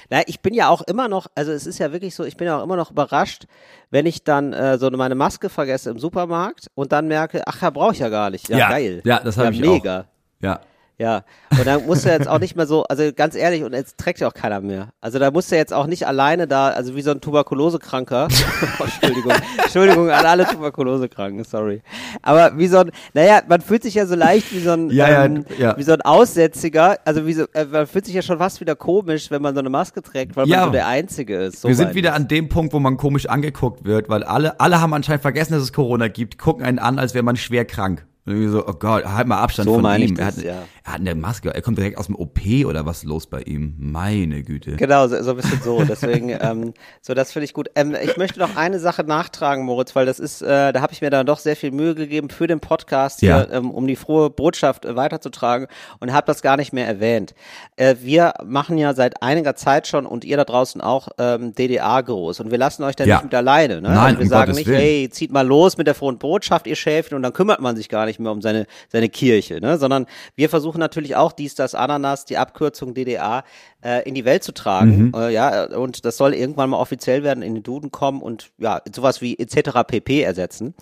Na, 0.09 0.21
ich 0.25 0.41
bin 0.41 0.53
ja 0.53 0.67
auch 0.69 0.81
immer 0.81 1.07
noch, 1.07 1.27
also 1.35 1.51
es 1.53 1.65
ist 1.65 1.77
ja 1.79 1.93
wirklich 1.93 2.15
so, 2.15 2.25
ich 2.25 2.35
bin 2.35 2.45
ja 2.47 2.59
auch 2.59 2.63
immer 2.63 2.75
noch 2.75 2.91
überrascht, 2.91 3.45
wenn 3.91 4.05
ich 4.05 4.23
dann 4.25 4.51
äh, 4.51 4.77
so 4.77 4.89
meine 4.89 5.15
Maske 5.15 5.47
vergesse 5.49 5.89
im 5.89 5.99
Supermarkt 5.99 6.67
und 6.73 6.91
dann 6.91 7.07
merke, 7.07 7.43
ach 7.45 7.61
ja, 7.61 7.69
brauche 7.69 7.93
ich 7.93 7.99
ja 7.99 8.09
gar 8.09 8.29
nicht. 8.29 8.49
Ja, 8.49 8.57
Ja, 8.57 8.69
geil. 8.69 9.01
ja, 9.05 9.21
das 9.23 9.37
hab 9.37 9.45
ja, 9.45 9.51
ich 9.51 9.65
auch. 9.67 10.03
Ja. 10.41 10.59
Ja, 10.97 11.23
und 11.49 11.65
dann 11.65 11.87
musst 11.87 12.05
du 12.05 12.09
jetzt 12.09 12.27
auch 12.27 12.37
nicht 12.37 12.55
mehr 12.55 12.67
so, 12.67 12.83
also 12.83 13.11
ganz 13.11 13.33
ehrlich, 13.33 13.63
und 13.63 13.73
jetzt 13.73 13.97
trägt 13.97 14.19
ja 14.19 14.27
auch 14.27 14.35
keiner 14.35 14.61
mehr. 14.61 14.89
Also 15.01 15.17
da 15.17 15.31
musst 15.31 15.51
du 15.51 15.55
jetzt 15.55 15.73
auch 15.73 15.87
nicht 15.87 16.05
alleine 16.05 16.45
da, 16.47 16.67
also 16.67 16.95
wie 16.95 17.01
so 17.01 17.09
ein 17.09 17.21
Tuberkulosekranker. 17.21 18.27
Oh, 18.79 18.83
Entschuldigung, 18.83 19.31
Entschuldigung 19.63 20.09
an 20.11 20.25
alle 20.27 20.45
Tuberkulosekranken, 20.45 21.43
sorry. 21.43 21.81
Aber 22.21 22.55
wie 22.59 22.67
so 22.67 22.79
ein, 22.79 22.91
naja, 23.15 23.41
man 23.47 23.61
fühlt 23.61 23.81
sich 23.81 23.95
ja 23.95 24.05
so 24.05 24.13
leicht 24.13 24.53
wie 24.53 24.59
so 24.59 24.71
ein, 24.73 24.91
Ja, 24.91 25.09
ja, 25.09 25.25
ähm, 25.25 25.45
ja. 25.57 25.75
wie 25.75 25.81
so 25.83 25.93
ein 25.93 26.01
Aussätziger. 26.01 26.99
Also 27.03 27.25
wie 27.25 27.33
so, 27.33 27.45
äh, 27.53 27.65
man 27.65 27.87
fühlt 27.87 28.05
sich 28.05 28.13
ja 28.13 28.21
schon 28.21 28.37
fast 28.37 28.61
wieder 28.61 28.75
komisch, 28.75 29.31
wenn 29.31 29.41
man 29.41 29.55
so 29.55 29.59
eine 29.59 29.69
Maske 29.71 30.03
trägt, 30.03 30.35
weil 30.35 30.47
Ja. 30.47 30.57
man 30.57 30.65
so 30.67 30.71
der 30.73 30.85
Einzige 30.87 31.35
ist. 31.37 31.61
So 31.61 31.67
Wir 31.67 31.75
sind 31.75 31.95
wieder 31.95 32.13
an 32.13 32.27
dem 32.27 32.47
Punkt, 32.47 32.73
wo 32.73 32.79
man 32.79 32.97
komisch 32.97 33.25
angeguckt 33.27 33.85
wird, 33.85 34.07
weil 34.09 34.23
alle, 34.23 34.59
alle 34.59 34.79
haben 34.81 34.93
anscheinend 34.93 35.23
vergessen, 35.23 35.53
dass 35.53 35.63
es 35.63 35.73
Corona 35.73 36.07
gibt, 36.09 36.37
gucken 36.37 36.63
einen 36.63 36.77
an, 36.77 36.99
als 36.99 37.15
wäre 37.15 37.23
man 37.23 37.37
schwer 37.37 37.65
krank. 37.65 38.05
Und 38.23 38.33
irgendwie 38.33 38.51
so, 38.51 38.67
oh 38.67 38.73
Gott, 38.73 39.03
halt 39.03 39.25
mal 39.27 39.39
Abstand 39.39 39.67
So 39.67 39.79
von 39.79 39.99
ihm. 39.99 40.15
er, 40.17 40.25
das, 40.27 40.37
hat, 40.37 40.43
ja. 40.43 40.53
er 40.83 40.93
hat 40.93 40.99
eine 40.99 41.15
Maske, 41.15 41.53
er 41.55 41.61
kommt 41.63 41.79
direkt 41.79 41.97
aus 41.97 42.05
dem 42.05 42.15
OP 42.15 42.39
oder 42.67 42.85
was 42.85 42.97
ist 42.99 43.05
los 43.05 43.25
bei 43.25 43.41
ihm? 43.41 43.73
Meine 43.79 44.43
Güte. 44.43 44.75
Genau, 44.75 45.07
so, 45.07 45.23
so 45.23 45.31
ein 45.31 45.37
bisschen 45.37 45.59
so. 45.63 45.83
Deswegen, 45.83 46.29
ähm, 46.39 46.73
so 47.01 47.15
das 47.15 47.31
finde 47.31 47.45
ich 47.45 47.53
gut. 47.55 47.69
Ähm, 47.73 47.95
ich 47.99 48.17
möchte 48.17 48.39
noch 48.39 48.55
eine 48.55 48.77
Sache 48.79 49.03
nachtragen, 49.03 49.65
Moritz, 49.65 49.95
weil 49.95 50.05
das 50.05 50.19
ist, 50.19 50.43
äh, 50.43 50.71
da 50.71 50.81
habe 50.81 50.93
ich 50.93 51.01
mir 51.01 51.09
dann 51.09 51.25
doch 51.25 51.39
sehr 51.39 51.55
viel 51.55 51.71
Mühe 51.71 51.95
gegeben 51.95 52.29
für 52.29 52.45
den 52.45 52.59
Podcast 52.59 53.23
Ja. 53.23 53.45
hier, 53.45 53.51
ähm, 53.53 53.71
um 53.71 53.87
die 53.87 53.95
frohe 53.95 54.29
Botschaft 54.29 54.85
äh, 54.85 54.95
weiterzutragen 54.95 55.65
und 55.99 56.13
habe 56.13 56.27
das 56.27 56.43
gar 56.43 56.57
nicht 56.57 56.73
mehr 56.73 56.85
erwähnt. 56.85 57.33
Äh, 57.75 57.95
wir 58.01 58.33
machen 58.45 58.77
ja 58.77 58.93
seit 58.93 59.23
einiger 59.23 59.55
Zeit 59.55 59.87
schon 59.87 60.05
und 60.05 60.25
ihr 60.25 60.37
da 60.37 60.43
draußen 60.43 60.79
auch 60.79 61.07
ähm, 61.17 61.55
DDA 61.55 62.01
groß 62.01 62.39
und 62.41 62.51
wir 62.51 62.59
lassen 62.59 62.83
euch 62.83 62.95
da 62.95 63.03
Ja. 63.03 63.15
nicht 63.15 63.23
mit 63.23 63.33
alleine. 63.33 63.81
Ne? 63.81 63.89
Nein, 63.89 63.97
also 63.97 64.17
wir 64.19 64.23
um 64.25 64.29
sagen 64.29 64.41
Gottes 64.51 64.57
nicht, 64.57 64.67
Willen. 64.67 64.79
hey, 64.79 65.09
zieht 65.09 65.31
mal 65.31 65.45
los 65.47 65.77
mit 65.77 65.87
der 65.87 65.95
frohen 65.95 66.19
Botschaft, 66.19 66.67
ihr 66.67 66.75
Schäfchen, 66.75 67.15
und 67.15 67.23
dann 67.23 67.33
kümmert 67.33 67.61
man 67.61 67.75
sich 67.75 67.89
gar 67.89 68.05
nicht 68.05 68.10
mehr 68.19 68.31
um 68.31 68.41
seine 68.41 68.67
seine 68.89 69.09
Kirche, 69.09 69.59
ne? 69.61 69.77
Sondern 69.77 70.05
wir 70.35 70.49
versuchen 70.49 70.79
natürlich 70.79 71.15
auch 71.15 71.31
dies, 71.31 71.55
das, 71.55 71.75
Ananas, 71.75 72.25
die 72.25 72.37
Abkürzung 72.37 72.93
DDA 72.93 73.43
äh, 73.83 74.07
in 74.07 74.13
die 74.15 74.25
Welt 74.25 74.43
zu 74.43 74.53
tragen. 74.53 75.05
Mhm. 75.07 75.13
Äh, 75.15 75.29
ja, 75.33 75.65
und 75.75 76.05
das 76.05 76.17
soll 76.17 76.33
irgendwann 76.33 76.69
mal 76.69 76.77
offiziell 76.77 77.23
werden, 77.23 77.41
in 77.41 77.55
den 77.55 77.63
Duden 77.63 77.91
kommen 77.91 78.21
und 78.21 78.51
ja, 78.57 78.81
sowas 78.93 79.21
wie 79.21 79.37
etc. 79.39 79.71
pp 79.87 80.21
ersetzen. 80.21 80.75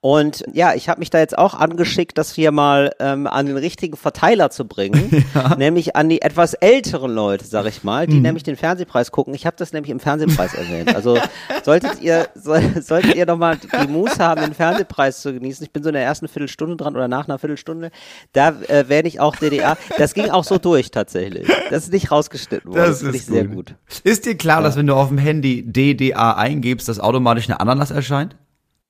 Und 0.00 0.44
ja, 0.52 0.74
ich 0.74 0.88
habe 0.88 1.00
mich 1.00 1.10
da 1.10 1.18
jetzt 1.18 1.36
auch 1.36 1.54
angeschickt, 1.54 2.16
das 2.18 2.32
hier 2.34 2.52
mal 2.52 2.92
ähm, 3.00 3.26
an 3.26 3.46
den 3.46 3.56
richtigen 3.56 3.96
Verteiler 3.96 4.50
zu 4.50 4.66
bringen, 4.66 5.24
nämlich 5.58 5.96
an 5.96 6.08
die 6.08 6.22
etwas 6.22 6.54
älteren 6.54 7.14
Leute, 7.14 7.44
sag 7.44 7.66
ich 7.66 7.82
mal, 7.84 8.06
Mhm. 8.06 8.10
die 8.10 8.20
nämlich 8.20 8.42
den 8.42 8.56
Fernsehpreis 8.56 9.10
gucken. 9.10 9.34
Ich 9.34 9.46
habe 9.46 9.56
das 9.58 9.72
nämlich 9.72 9.90
im 9.90 10.00
Fernsehpreis 10.00 10.54
erwähnt. 10.54 10.94
Also 10.94 11.18
solltet 11.64 12.00
ihr 12.02 12.28
soll, 12.34 12.82
solltet 12.82 13.14
ihr 13.14 13.26
noch 13.26 13.38
mal 13.38 13.56
die 13.56 13.88
Muße 13.88 14.18
haben, 14.18 14.40
den 14.42 14.54
Fernsehpreis 14.54 15.22
zu 15.22 15.32
genießen. 15.32 15.64
Ich 15.64 15.72
bin 15.72 15.82
so 15.82 15.88
in 15.88 15.94
der 15.94 16.02
ersten 16.04 16.28
Viertelstunde 16.28 16.75
dran 16.78 16.94
oder 16.94 17.08
nach 17.08 17.26
einer 17.28 17.38
Viertelstunde. 17.38 17.90
Da 18.32 18.50
äh, 18.68 18.88
werde 18.88 19.08
ich 19.08 19.20
auch 19.20 19.36
DDA. 19.36 19.76
Das 19.98 20.14
ging 20.14 20.30
auch 20.30 20.44
so 20.44 20.58
durch 20.58 20.90
tatsächlich. 20.90 21.46
Das 21.70 21.84
ist 21.84 21.92
nicht 21.92 22.10
rausgeschnitten 22.10 22.70
worden. 22.70 22.86
Das, 22.86 23.00
finde 23.00 23.16
ich 23.16 23.26
sehr 23.26 23.46
gut. 23.46 23.74
Ist 24.04 24.26
dir 24.26 24.36
klar, 24.36 24.62
dass 24.62 24.76
wenn 24.76 24.86
du 24.86 24.94
auf 24.94 25.08
dem 25.08 25.18
Handy 25.18 25.62
DDA 25.66 26.32
eingibst, 26.34 26.88
dass 26.88 27.00
automatisch 27.00 27.48
eine 27.48 27.60
Ananas 27.60 27.90
erscheint? 27.90 28.36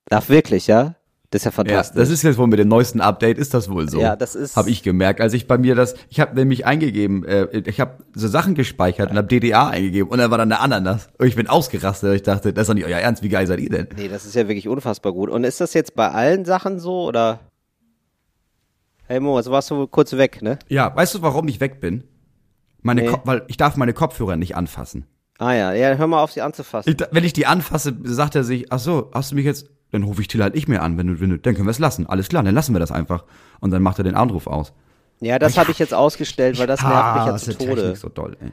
Ach 0.09 0.29
wirklich, 0.29 0.67
ja? 0.67 0.95
Das 1.29 1.41
ist 1.41 1.45
ja 1.45 1.49
Ja, 1.49 1.55
fantastisch. 1.55 1.99
das 1.99 2.09
ist 2.09 2.23
jetzt 2.23 2.37
wohl 2.37 2.47
mit 2.47 2.57
dem 2.57 2.69
neuesten 2.69 3.01
Update, 3.01 3.37
ist 3.37 3.53
das 3.53 3.69
wohl 3.69 3.89
so. 3.89 3.99
Ja, 3.99 4.15
das 4.15 4.33
ist- 4.33 4.55
Habe 4.55 4.69
ich 4.69 4.81
gemerkt, 4.81 5.19
als 5.19 5.33
ich 5.33 5.45
bei 5.45 5.57
mir 5.57 5.75
das, 5.75 5.95
ich 6.07 6.21
habe 6.21 6.33
nämlich 6.35 6.65
eingegeben, 6.65 7.25
äh, 7.25 7.47
ich 7.65 7.81
habe 7.81 7.97
so 8.15 8.29
Sachen 8.29 8.55
gespeichert 8.55 9.11
und 9.11 9.17
habe 9.17 9.27
DDA 9.27 9.67
eingegeben 9.67 10.09
und 10.09 10.19
dann 10.19 10.31
war 10.31 10.37
dann 10.37 10.49
eine 10.49 10.61
Ananas. 10.61 11.09
Und 11.17 11.27
ich 11.27 11.35
bin 11.35 11.47
ausgerastet, 11.47 12.15
ich 12.15 12.23
dachte, 12.23 12.53
das 12.53 12.61
ist 12.61 12.67
doch 12.69 12.75
nicht 12.75 12.85
euer 12.85 12.99
Ernst, 12.99 13.23
wie 13.23 13.29
geil 13.29 13.45
seid 13.45 13.59
ihr 13.59 13.69
denn? 13.69 13.87
Nee, 13.97 14.07
das 14.07 14.25
ist 14.25 14.35
ja 14.35 14.47
wirklich 14.47 14.69
unfassbar 14.69 15.11
gut. 15.11 15.29
Und 15.29 15.43
ist 15.43 15.59
das 15.59 15.73
jetzt 15.73 15.95
bei 15.95 16.09
allen 16.09 16.45
Sachen 16.45 16.79
so 16.79 17.03
oder? 17.03 17.41
Hey 19.07 19.21
Mo, 19.21 19.37
also 19.37 19.51
warst 19.51 19.71
du 19.71 19.87
kurz 19.87 20.11
weg, 20.13 20.41
ne? 20.41 20.59
Ja, 20.67 20.93
weißt 20.93 21.15
du, 21.15 21.21
warum 21.21 21.47
ich 21.47 21.61
weg 21.61 21.79
bin? 21.79 22.03
Meine 22.81 23.03
Nee. 23.03 23.17
Weil 23.23 23.43
ich 23.47 23.55
darf 23.57 23.77
meine 23.77 23.93
Kopfhörer 23.93 24.35
nicht 24.35 24.55
anfassen. 24.55 25.05
Ah 25.39 25.53
ja, 25.53 25.71
ja, 25.73 25.95
hör 25.95 26.07
mal 26.07 26.21
auf, 26.21 26.31
sie 26.31 26.41
anzufassen. 26.41 26.93
Ich, 26.93 27.07
wenn 27.11 27.23
ich 27.23 27.31
die 27.31 27.45
anfasse, 27.45 27.95
sagt 28.03 28.35
er 28.35 28.43
sich, 28.43 28.71
ach 28.71 28.79
so, 28.79 29.09
hast 29.13 29.31
du 29.31 29.35
mich 29.35 29.45
jetzt, 29.45 29.69
dann 29.91 30.03
rufe 30.03 30.21
ich 30.21 30.27
Till 30.27 30.41
halt 30.41 30.55
nicht 30.55 30.67
mehr 30.67 30.81
an, 30.81 30.97
wenn 30.97 31.07
du, 31.07 31.19
wenn 31.21 31.29
du, 31.29 31.37
dann 31.39 31.53
können 31.55 31.67
wir 31.67 31.71
es 31.71 31.79
lassen. 31.79 32.07
Alles 32.07 32.27
klar, 32.27 32.43
dann 32.43 32.55
lassen 32.55 32.73
wir 32.73 32.79
das 32.79 32.91
einfach. 32.91 33.23
Und 33.61 33.71
dann 33.71 33.81
macht 33.81 33.97
er 33.99 34.03
den 34.03 34.15
Anruf 34.15 34.47
aus. 34.47 34.73
Ja, 35.19 35.39
das 35.39 35.57
habe 35.57 35.71
ich 35.71 35.79
jetzt 35.79 35.93
ausgestellt, 35.93 36.59
weil 36.59 36.67
das 36.67 36.81
nervt 36.81 37.15
mich 37.15 37.25
ja 37.25 37.37
zu 37.37 37.57
Tode. 37.57 37.75
Technik 37.75 37.97
so 37.97 38.09
doll, 38.09 38.35
ey. 38.41 38.51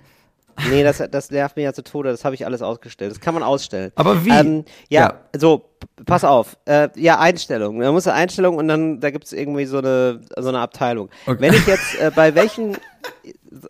Nee, 0.71 0.83
das, 0.83 1.03
das 1.11 1.31
nervt 1.31 1.57
mich 1.57 1.65
ja 1.65 1.73
zu 1.73 1.83
Tode. 1.85 2.11
Das 2.11 2.25
habe 2.25 2.35
ich 2.35 2.45
alles 2.47 2.63
ausgestellt. 2.63 3.11
Das 3.11 3.21
kann 3.21 3.35
man 3.35 3.43
ausstellen. 3.43 3.93
Aber 3.97 4.25
wie? 4.25 4.31
Ähm, 4.31 4.65
ja, 4.89 5.01
Ja. 5.35 5.39
so, 5.39 5.71
pass 6.07 6.25
auf. 6.25 6.57
Äh, 6.65 6.89
ja, 6.97 7.19
Einstellung. 7.19 7.81
Da 7.81 7.91
muss 7.93 8.07
eine 8.07 8.17
Einstellung 8.17 8.57
und 8.57 8.69
dann, 8.69 9.01
da 9.01 9.11
gibt's 9.11 9.33
irgendwie 9.33 9.67
so 9.67 9.79
eine, 9.79 10.21
so 10.39 10.49
eine 10.49 10.61
Abteilung. 10.61 11.09
Okay. 11.27 11.37
Wenn 11.41 11.55
ich 11.55 11.67
jetzt, 11.67 11.99
äh, 12.01 12.11
bei 12.15 12.35
welchen, 12.35 12.77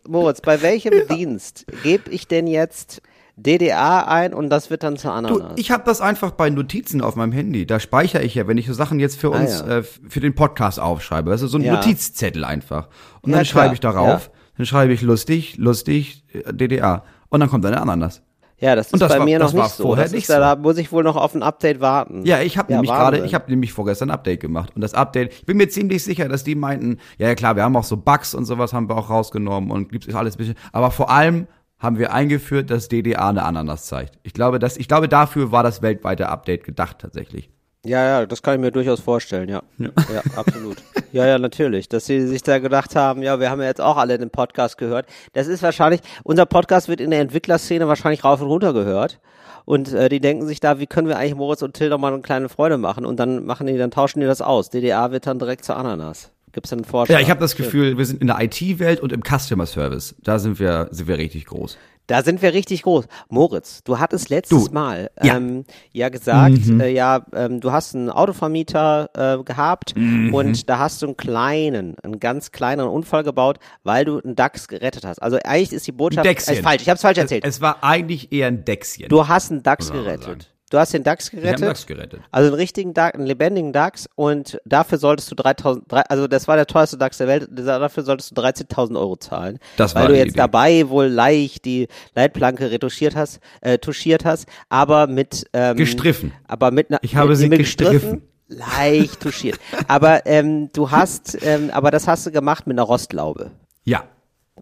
Moritz, 0.06 0.40
bei 0.40 0.60
welchem 0.62 0.92
Dienst 1.10 1.66
gebe 1.82 2.10
ich 2.10 2.28
denn 2.28 2.46
jetzt 2.46 3.02
DDA 3.36 4.04
ein 4.06 4.32
und 4.32 4.48
das 4.48 4.70
wird 4.70 4.84
dann 4.84 4.96
zur 4.96 5.10
Du, 5.10 5.16
Ananas? 5.16 5.52
ich 5.56 5.72
habe 5.72 5.82
das 5.84 6.00
einfach 6.00 6.30
bei 6.30 6.50
Notizen 6.50 7.00
auf 7.00 7.16
meinem 7.16 7.32
Handy. 7.32 7.66
Da 7.66 7.80
speichere 7.80 8.22
ich 8.22 8.36
ja, 8.36 8.46
wenn 8.46 8.58
ich 8.58 8.66
so 8.68 8.74
Sachen 8.74 9.00
jetzt 9.00 9.18
für 9.18 9.34
Ah, 9.34 9.40
uns, 9.40 9.58
ja. 9.60 9.78
äh, 9.78 9.82
für 9.82 10.20
den 10.20 10.36
Podcast 10.36 10.78
aufschreibe. 10.78 11.30
Das 11.30 11.42
ist 11.42 11.50
so 11.50 11.58
ein 11.58 11.64
Ja. 11.64 11.74
Notizzettel 11.74 12.44
einfach. 12.44 12.88
Und 13.22 13.32
Ja, 13.32 13.38
dann 13.38 13.44
schreibe 13.44 13.74
ich 13.74 13.80
darauf, 13.80 14.30
dann 14.56 14.66
schreibe 14.66 14.92
ich 14.92 15.02
lustig, 15.02 15.56
lustig, 15.56 16.24
DDR. 16.50 17.02
Und 17.28 17.40
dann 17.40 17.48
kommt 17.48 17.64
eine 17.66 17.80
Ananas. 17.80 18.22
Ja, 18.60 18.76
das 18.76 18.92
ist 18.92 19.02
das 19.02 19.12
bei 19.12 19.18
war- 19.18 19.24
mir 19.24 19.38
noch 19.40 19.52
nicht 19.52 19.68
so. 19.70 19.82
vorher 19.82 20.04
Das 20.04 20.12
nicht 20.12 20.22
ist, 20.22 20.28
ja- 20.28 20.38
Da 20.38 20.56
muss 20.56 20.78
ich 20.78 20.92
wohl 20.92 21.02
noch 21.02 21.16
auf 21.16 21.34
ein 21.34 21.42
Update 21.42 21.80
warten. 21.80 22.24
Ja, 22.24 22.40
ich 22.40 22.56
habe 22.56 22.72
nämlich 22.72 22.90
gerade, 22.90 23.24
ich 23.26 23.34
habe 23.34 23.50
nämlich 23.50 23.72
vorgestern 23.72 24.10
ein 24.10 24.14
Update 24.14 24.40
gemacht 24.40 24.70
und 24.74 24.80
das 24.80 24.94
Update, 24.94 25.32
ich 25.32 25.44
bin 25.44 25.56
mir 25.56 25.68
ziemlich 25.68 26.04
sicher, 26.04 26.28
dass 26.28 26.44
die 26.44 26.54
meinten, 26.54 26.98
ja, 27.18 27.26
ja 27.28 27.34
klar, 27.34 27.56
wir 27.56 27.64
haben 27.64 27.76
auch 27.76 27.84
so 27.84 27.96
Bugs 27.96 28.32
und 28.34 28.44
sowas 28.44 28.72
haben 28.72 28.88
wir 28.88 28.96
auch 28.96 29.10
rausgenommen 29.10 29.70
und 29.70 29.90
gibt 29.90 30.06
es 30.08 30.14
alles 30.14 30.36
ein 30.36 30.38
bisschen, 30.38 30.54
aber 30.72 30.90
vor 30.92 31.10
allem 31.10 31.48
haben 31.80 31.98
wir 31.98 32.14
eingeführt, 32.14 32.70
dass 32.70 32.88
DDA 32.88 33.28
eine 33.28 33.42
Ananas 33.42 33.86
zeigt. 33.86 34.18
Ich 34.22 34.32
glaube, 34.32 34.60
dass 34.60 34.76
ich 34.76 34.86
glaube, 34.88 35.08
dafür 35.08 35.50
war 35.50 35.62
das 35.64 35.82
weltweite 35.82 36.28
Update 36.28 36.62
gedacht 36.64 36.98
tatsächlich. 37.00 37.50
Ja, 37.84 38.04
ja, 38.04 38.26
das 38.26 38.42
kann 38.42 38.54
ich 38.54 38.60
mir 38.60 38.70
durchaus 38.70 39.00
vorstellen, 39.00 39.48
ja. 39.48 39.62
Ja, 39.78 39.90
absolut. 40.36 40.78
ja, 41.12 41.26
ja, 41.26 41.38
natürlich. 41.38 41.88
Dass 41.88 42.06
sie 42.06 42.26
sich 42.26 42.42
da 42.42 42.58
gedacht 42.58 42.96
haben, 42.96 43.22
ja, 43.22 43.38
wir 43.40 43.50
haben 43.50 43.60
ja 43.60 43.66
jetzt 43.66 43.80
auch 43.80 43.96
alle 43.96 44.16
den 44.18 44.30
Podcast 44.30 44.78
gehört. 44.78 45.06
Das 45.34 45.46
ist 45.46 45.62
wahrscheinlich, 45.62 46.00
unser 46.22 46.46
Podcast 46.46 46.88
wird 46.88 47.00
in 47.00 47.10
der 47.10 47.20
Entwicklerszene 47.20 47.86
wahrscheinlich 47.86 48.24
rauf 48.24 48.40
und 48.40 48.48
runter 48.48 48.72
gehört. 48.72 49.20
Und 49.66 49.92
äh, 49.92 50.08
die 50.08 50.20
denken 50.20 50.46
sich 50.46 50.60
da, 50.60 50.78
wie 50.78 50.86
können 50.86 51.08
wir 51.08 51.16
eigentlich 51.18 51.34
Moritz 51.34 51.62
und 51.62 51.74
Till 51.74 51.88
noch 51.88 51.98
mal 51.98 52.12
eine 52.12 52.22
kleine 52.22 52.48
Freude 52.48 52.78
machen? 52.78 53.06
Und 53.06 53.18
dann 53.18 53.44
machen 53.44 53.66
die, 53.66 53.76
dann 53.76 53.90
tauschen 53.90 54.20
die 54.20 54.26
das 54.26 54.42
aus. 54.42 54.70
DDA 54.70 55.10
wird 55.10 55.26
dann 55.26 55.38
direkt 55.38 55.64
zur 55.64 55.76
Ananas. 55.76 56.30
Gibt's 56.52 56.70
dann 56.70 56.80
einen 56.80 56.84
Vorschlag? 56.84 57.16
Ja, 57.16 57.20
ich 57.20 57.30
habe 57.30 57.40
das 57.40 57.56
Gefühl, 57.56 57.98
wir 57.98 58.06
sind 58.06 58.20
in 58.20 58.28
der 58.28 58.40
IT-Welt 58.40 59.00
und 59.00 59.12
im 59.12 59.22
Customer 59.22 59.66
Service. 59.66 60.14
Da 60.22 60.38
sind 60.38 60.60
wir, 60.60 60.88
sind 60.90 61.08
wir 61.08 61.18
richtig 61.18 61.46
groß. 61.46 61.76
Da 62.06 62.22
sind 62.22 62.42
wir 62.42 62.52
richtig 62.52 62.82
groß. 62.82 63.06
Moritz, 63.30 63.82
du 63.84 63.98
hattest 63.98 64.28
letztes 64.28 64.64
Du, 64.66 64.72
Mal 64.72 65.10
ja. 65.22 65.36
ähm, 65.36 65.64
ja 65.92 66.10
gesagt, 66.10 66.66
Mhm. 66.66 66.80
äh, 66.80 66.88
ja, 66.90 67.24
ähm, 67.34 67.60
du 67.60 67.72
hast 67.72 67.94
einen 67.94 68.10
Autovermieter 68.10 69.08
äh, 69.40 69.42
gehabt 69.42 69.94
Mhm. 69.96 70.34
und 70.34 70.68
da 70.68 70.78
hast 70.78 71.00
du 71.02 71.06
einen 71.06 71.16
kleinen, 71.16 71.96
einen 72.00 72.20
ganz 72.20 72.52
kleinen 72.52 72.86
Unfall 72.88 73.22
gebaut, 73.24 73.58
weil 73.84 74.04
du 74.04 74.20
einen 74.20 74.36
DAX 74.36 74.68
gerettet 74.68 75.04
hast. 75.06 75.22
Also 75.22 75.38
eigentlich 75.44 75.72
ist 75.72 75.86
die 75.86 75.92
Botschaft 75.92 76.26
äh, 76.26 76.54
falsch. 76.62 76.82
Ich 76.82 76.88
habe 76.88 76.96
es 76.96 77.02
falsch 77.02 77.18
erzählt. 77.18 77.44
Es, 77.44 77.56
es 77.56 77.60
war 77.60 77.82
eigentlich 77.82 78.32
eher 78.32 78.48
ein 78.48 78.64
Dächschen. 78.64 79.08
du 79.08 79.26
hast 79.28 79.50
einen 79.50 79.62
DAX 79.62 79.90
gerettet. 79.90 80.53
Du 80.70 80.78
hast 80.78 80.92
den 80.94 81.02
DAX 81.04 81.26
ich 81.28 81.32
habe 81.34 81.42
gerettet. 81.42 81.68
DAX 81.68 81.86
gerettet. 81.86 82.20
Also 82.30 82.48
einen 82.48 82.56
richtigen 82.56 82.94
DAX, 82.94 83.14
einen 83.16 83.26
lebendigen 83.26 83.72
DAX 83.72 84.08
und 84.16 84.58
dafür 84.64 84.98
solltest 84.98 85.30
du 85.30 85.34
3000, 85.36 85.84
drei- 85.92 86.02
also 86.08 86.26
das 86.26 86.48
war 86.48 86.56
der 86.56 86.66
teuerste 86.66 86.96
DAX 86.98 87.18
der 87.18 87.28
Welt, 87.28 87.48
dafür 87.52 88.02
solltest 88.02 88.30
du 88.36 88.40
13.000 88.40 88.98
Euro 88.98 89.16
zahlen. 89.16 89.58
Das 89.76 89.94
weil 89.94 90.02
war 90.02 90.08
du 90.08 90.14
die 90.14 90.20
jetzt 90.20 90.30
Idee. 90.30 90.38
dabei 90.38 90.88
wohl 90.88 91.06
leicht 91.06 91.64
die 91.64 91.88
Leitplanke 92.14 92.70
retuschiert 92.70 93.14
hast, 93.14 93.40
äh, 93.60 93.78
touchiert 93.78 94.24
hast, 94.24 94.46
aber 94.68 95.06
mit 95.06 95.44
ähm, 95.52 95.76
Gestriffen. 95.76 96.32
Aber 96.48 96.70
mit 96.70 96.90
einer, 96.90 96.98
Ich 97.02 97.14
habe 97.14 97.28
mit, 97.30 97.38
sie 97.38 97.48
mit 97.48 97.58
gestriffen. 97.60 98.22
leicht 98.48 99.20
touchiert. 99.20 99.58
aber 99.86 100.26
ähm, 100.26 100.70
du 100.72 100.90
hast, 100.90 101.36
ähm, 101.44 101.70
aber 101.72 101.90
das 101.90 102.08
hast 102.08 102.26
du 102.26 102.30
gemacht 102.32 102.66
mit 102.66 102.74
einer 102.78 102.86
Rostlaube, 102.86 103.50
Ja. 103.84 104.04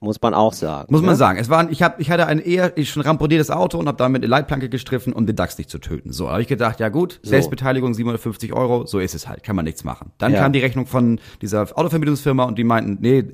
Muss 0.01 0.21
man 0.21 0.35
auch 0.35 0.53
sagen. 0.53 0.93
Muss 0.93 1.03
man 1.03 1.11
ne? 1.11 1.17
sagen. 1.17 1.39
Es 1.39 1.49
war, 1.49 1.71
ich, 1.71 1.83
hab, 1.83 2.01
ich 2.01 2.11
hatte 2.11 2.27
ein 2.27 2.39
eher 2.39 2.77
ich 2.77 2.91
schon 2.91 3.03
ramponiertes 3.03 3.51
Auto 3.51 3.79
und 3.79 3.87
habe 3.87 3.99
damit 3.99 4.23
eine 4.23 4.29
Leitplanke 4.29 4.69
gestriffen, 4.69 5.13
um 5.13 5.27
den 5.27 5.37
DAX 5.37 5.59
nicht 5.59 5.71
zu 5.71 5.79
töten. 5.79 6.13
So, 6.13 6.31
habe 6.31 6.43
ich 6.43 6.49
gedacht, 6.49 6.81
ja 6.81 6.89
gut, 6.89 7.21
Selbstbeteiligung 7.23 7.95
750 7.95 8.53
Euro, 8.53 8.87
so 8.87 8.99
ist 8.99 9.15
es 9.15 9.29
halt, 9.29 9.43
kann 9.43 9.55
man 9.57 9.65
nichts 9.65 9.85
machen. 9.85 10.13
Dann 10.19 10.33
Ja. 10.33 10.41
kam 10.41 10.53
die 10.53 10.61
Rechnung 10.61 10.87
von 10.87 11.21
dieser 11.41 11.63
Autovermietungsfirma 11.77 12.45
und 12.45 12.59
die 12.59 12.65
meinten, 12.65 12.99
nee, 13.01 13.25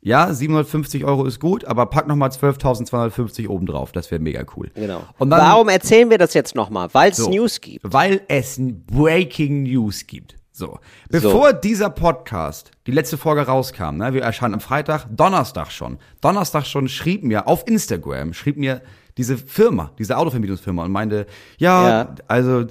ja, 0.00 0.32
750 0.32 1.04
Euro 1.04 1.24
ist 1.24 1.40
gut, 1.40 1.64
aber 1.64 1.86
pack 1.86 2.06
nochmal 2.06 2.30
12.250 2.30 3.48
oben 3.48 3.66
drauf, 3.66 3.90
das 3.90 4.10
wäre 4.12 4.22
mega 4.22 4.44
cool. 4.56 4.70
Genau. 4.74 5.02
Und 5.18 5.30
dann, 5.30 5.40
Warum 5.40 5.68
erzählen 5.68 6.08
wir 6.10 6.18
das 6.18 6.32
jetzt 6.34 6.54
nochmal? 6.54 6.88
Weil 6.92 7.10
es 7.10 7.16
So. 7.16 7.28
News 7.28 7.60
gibt. 7.60 7.80
Weil 7.92 8.20
es 8.28 8.60
Breaking 8.86 9.64
News 9.64 10.06
gibt. 10.06 10.36
So. 10.56 10.78
Bevor 11.10 11.52
dieser 11.52 11.90
Podcast, 11.90 12.70
die 12.86 12.90
letzte 12.90 13.18
Folge 13.18 13.42
rauskam, 13.42 13.96
ne, 13.98 14.14
wir 14.14 14.22
erscheinen 14.22 14.54
am 14.54 14.60
Freitag, 14.60 15.04
Donnerstag 15.10 15.70
schon. 15.70 15.98
Donnerstag 16.22 16.64
schon 16.64 16.88
schrieb 16.88 17.24
mir 17.24 17.46
auf 17.46 17.68
Instagram, 17.68 18.32
schrieb 18.32 18.56
mir 18.56 18.80
diese 19.18 19.36
Firma, 19.36 19.92
diese 19.98 20.16
Autovermietungsfirma 20.16 20.82
und 20.84 20.92
meinte, 20.92 21.26
ja, 21.58 21.88
Ja. 21.88 22.14
also, 22.26 22.64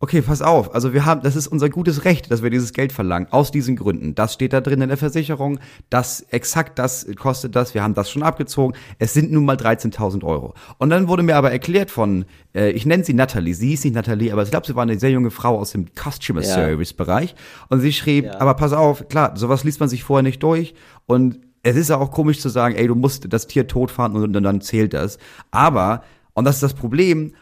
okay, 0.00 0.22
pass 0.22 0.42
auf, 0.42 0.74
also 0.74 0.92
wir 0.92 1.04
haben, 1.04 1.22
das 1.22 1.34
ist 1.34 1.48
unser 1.48 1.68
gutes 1.68 2.04
Recht, 2.04 2.30
dass 2.30 2.42
wir 2.42 2.50
dieses 2.50 2.72
Geld 2.72 2.92
verlangen, 2.92 3.26
aus 3.30 3.50
diesen 3.50 3.74
Gründen. 3.74 4.14
Das 4.14 4.34
steht 4.34 4.52
da 4.52 4.60
drin 4.60 4.80
in 4.80 4.88
der 4.88 4.96
Versicherung, 4.96 5.58
das, 5.90 6.20
exakt 6.30 6.78
das 6.78 7.06
kostet 7.16 7.56
das, 7.56 7.74
wir 7.74 7.82
haben 7.82 7.94
das 7.94 8.10
schon 8.10 8.22
abgezogen, 8.22 8.74
es 8.98 9.12
sind 9.12 9.32
nun 9.32 9.44
mal 9.44 9.56
13.000 9.56 10.22
Euro. 10.24 10.54
Und 10.78 10.90
dann 10.90 11.08
wurde 11.08 11.22
mir 11.24 11.36
aber 11.36 11.50
erklärt 11.50 11.90
von, 11.90 12.26
äh, 12.54 12.70
ich 12.70 12.86
nenne 12.86 13.02
sie 13.04 13.14
Natalie, 13.14 13.54
sie 13.54 13.74
ist 13.74 13.84
nicht 13.84 13.94
Natalie, 13.94 14.32
aber 14.32 14.42
ich 14.44 14.50
glaube, 14.50 14.66
sie 14.66 14.76
war 14.76 14.84
eine 14.84 14.98
sehr 14.98 15.10
junge 15.10 15.30
Frau 15.32 15.58
aus 15.58 15.72
dem 15.72 15.86
Customer 15.96 16.42
Ja. 16.42 16.54
Service 16.54 16.92
Bereich 16.92 17.34
und 17.68 17.80
sie 17.80 17.92
schrieb, 17.92 18.26
Ja. 18.26 18.40
aber 18.40 18.54
pass 18.54 18.72
auf, 18.72 19.08
klar, 19.08 19.32
sowas 19.36 19.64
liest 19.64 19.80
man 19.80 19.88
sich 19.88 20.04
vorher 20.04 20.22
nicht 20.22 20.42
durch 20.42 20.74
und 21.06 21.40
es 21.64 21.74
ist 21.74 21.90
ja 21.90 21.96
auch 21.98 22.12
komisch 22.12 22.38
zu 22.38 22.48
sagen, 22.48 22.76
ey, 22.76 22.86
du 22.86 22.94
musst 22.94 23.32
das 23.32 23.48
Tier 23.48 23.66
totfahren 23.66 24.14
und, 24.14 24.36
und 24.36 24.42
dann 24.44 24.60
zählt 24.60 24.94
das. 24.94 25.18
Aber, 25.50 26.02
und 26.34 26.44
das 26.44 26.54
ist 26.56 26.62
das 26.62 26.72
Problem, 26.74 27.32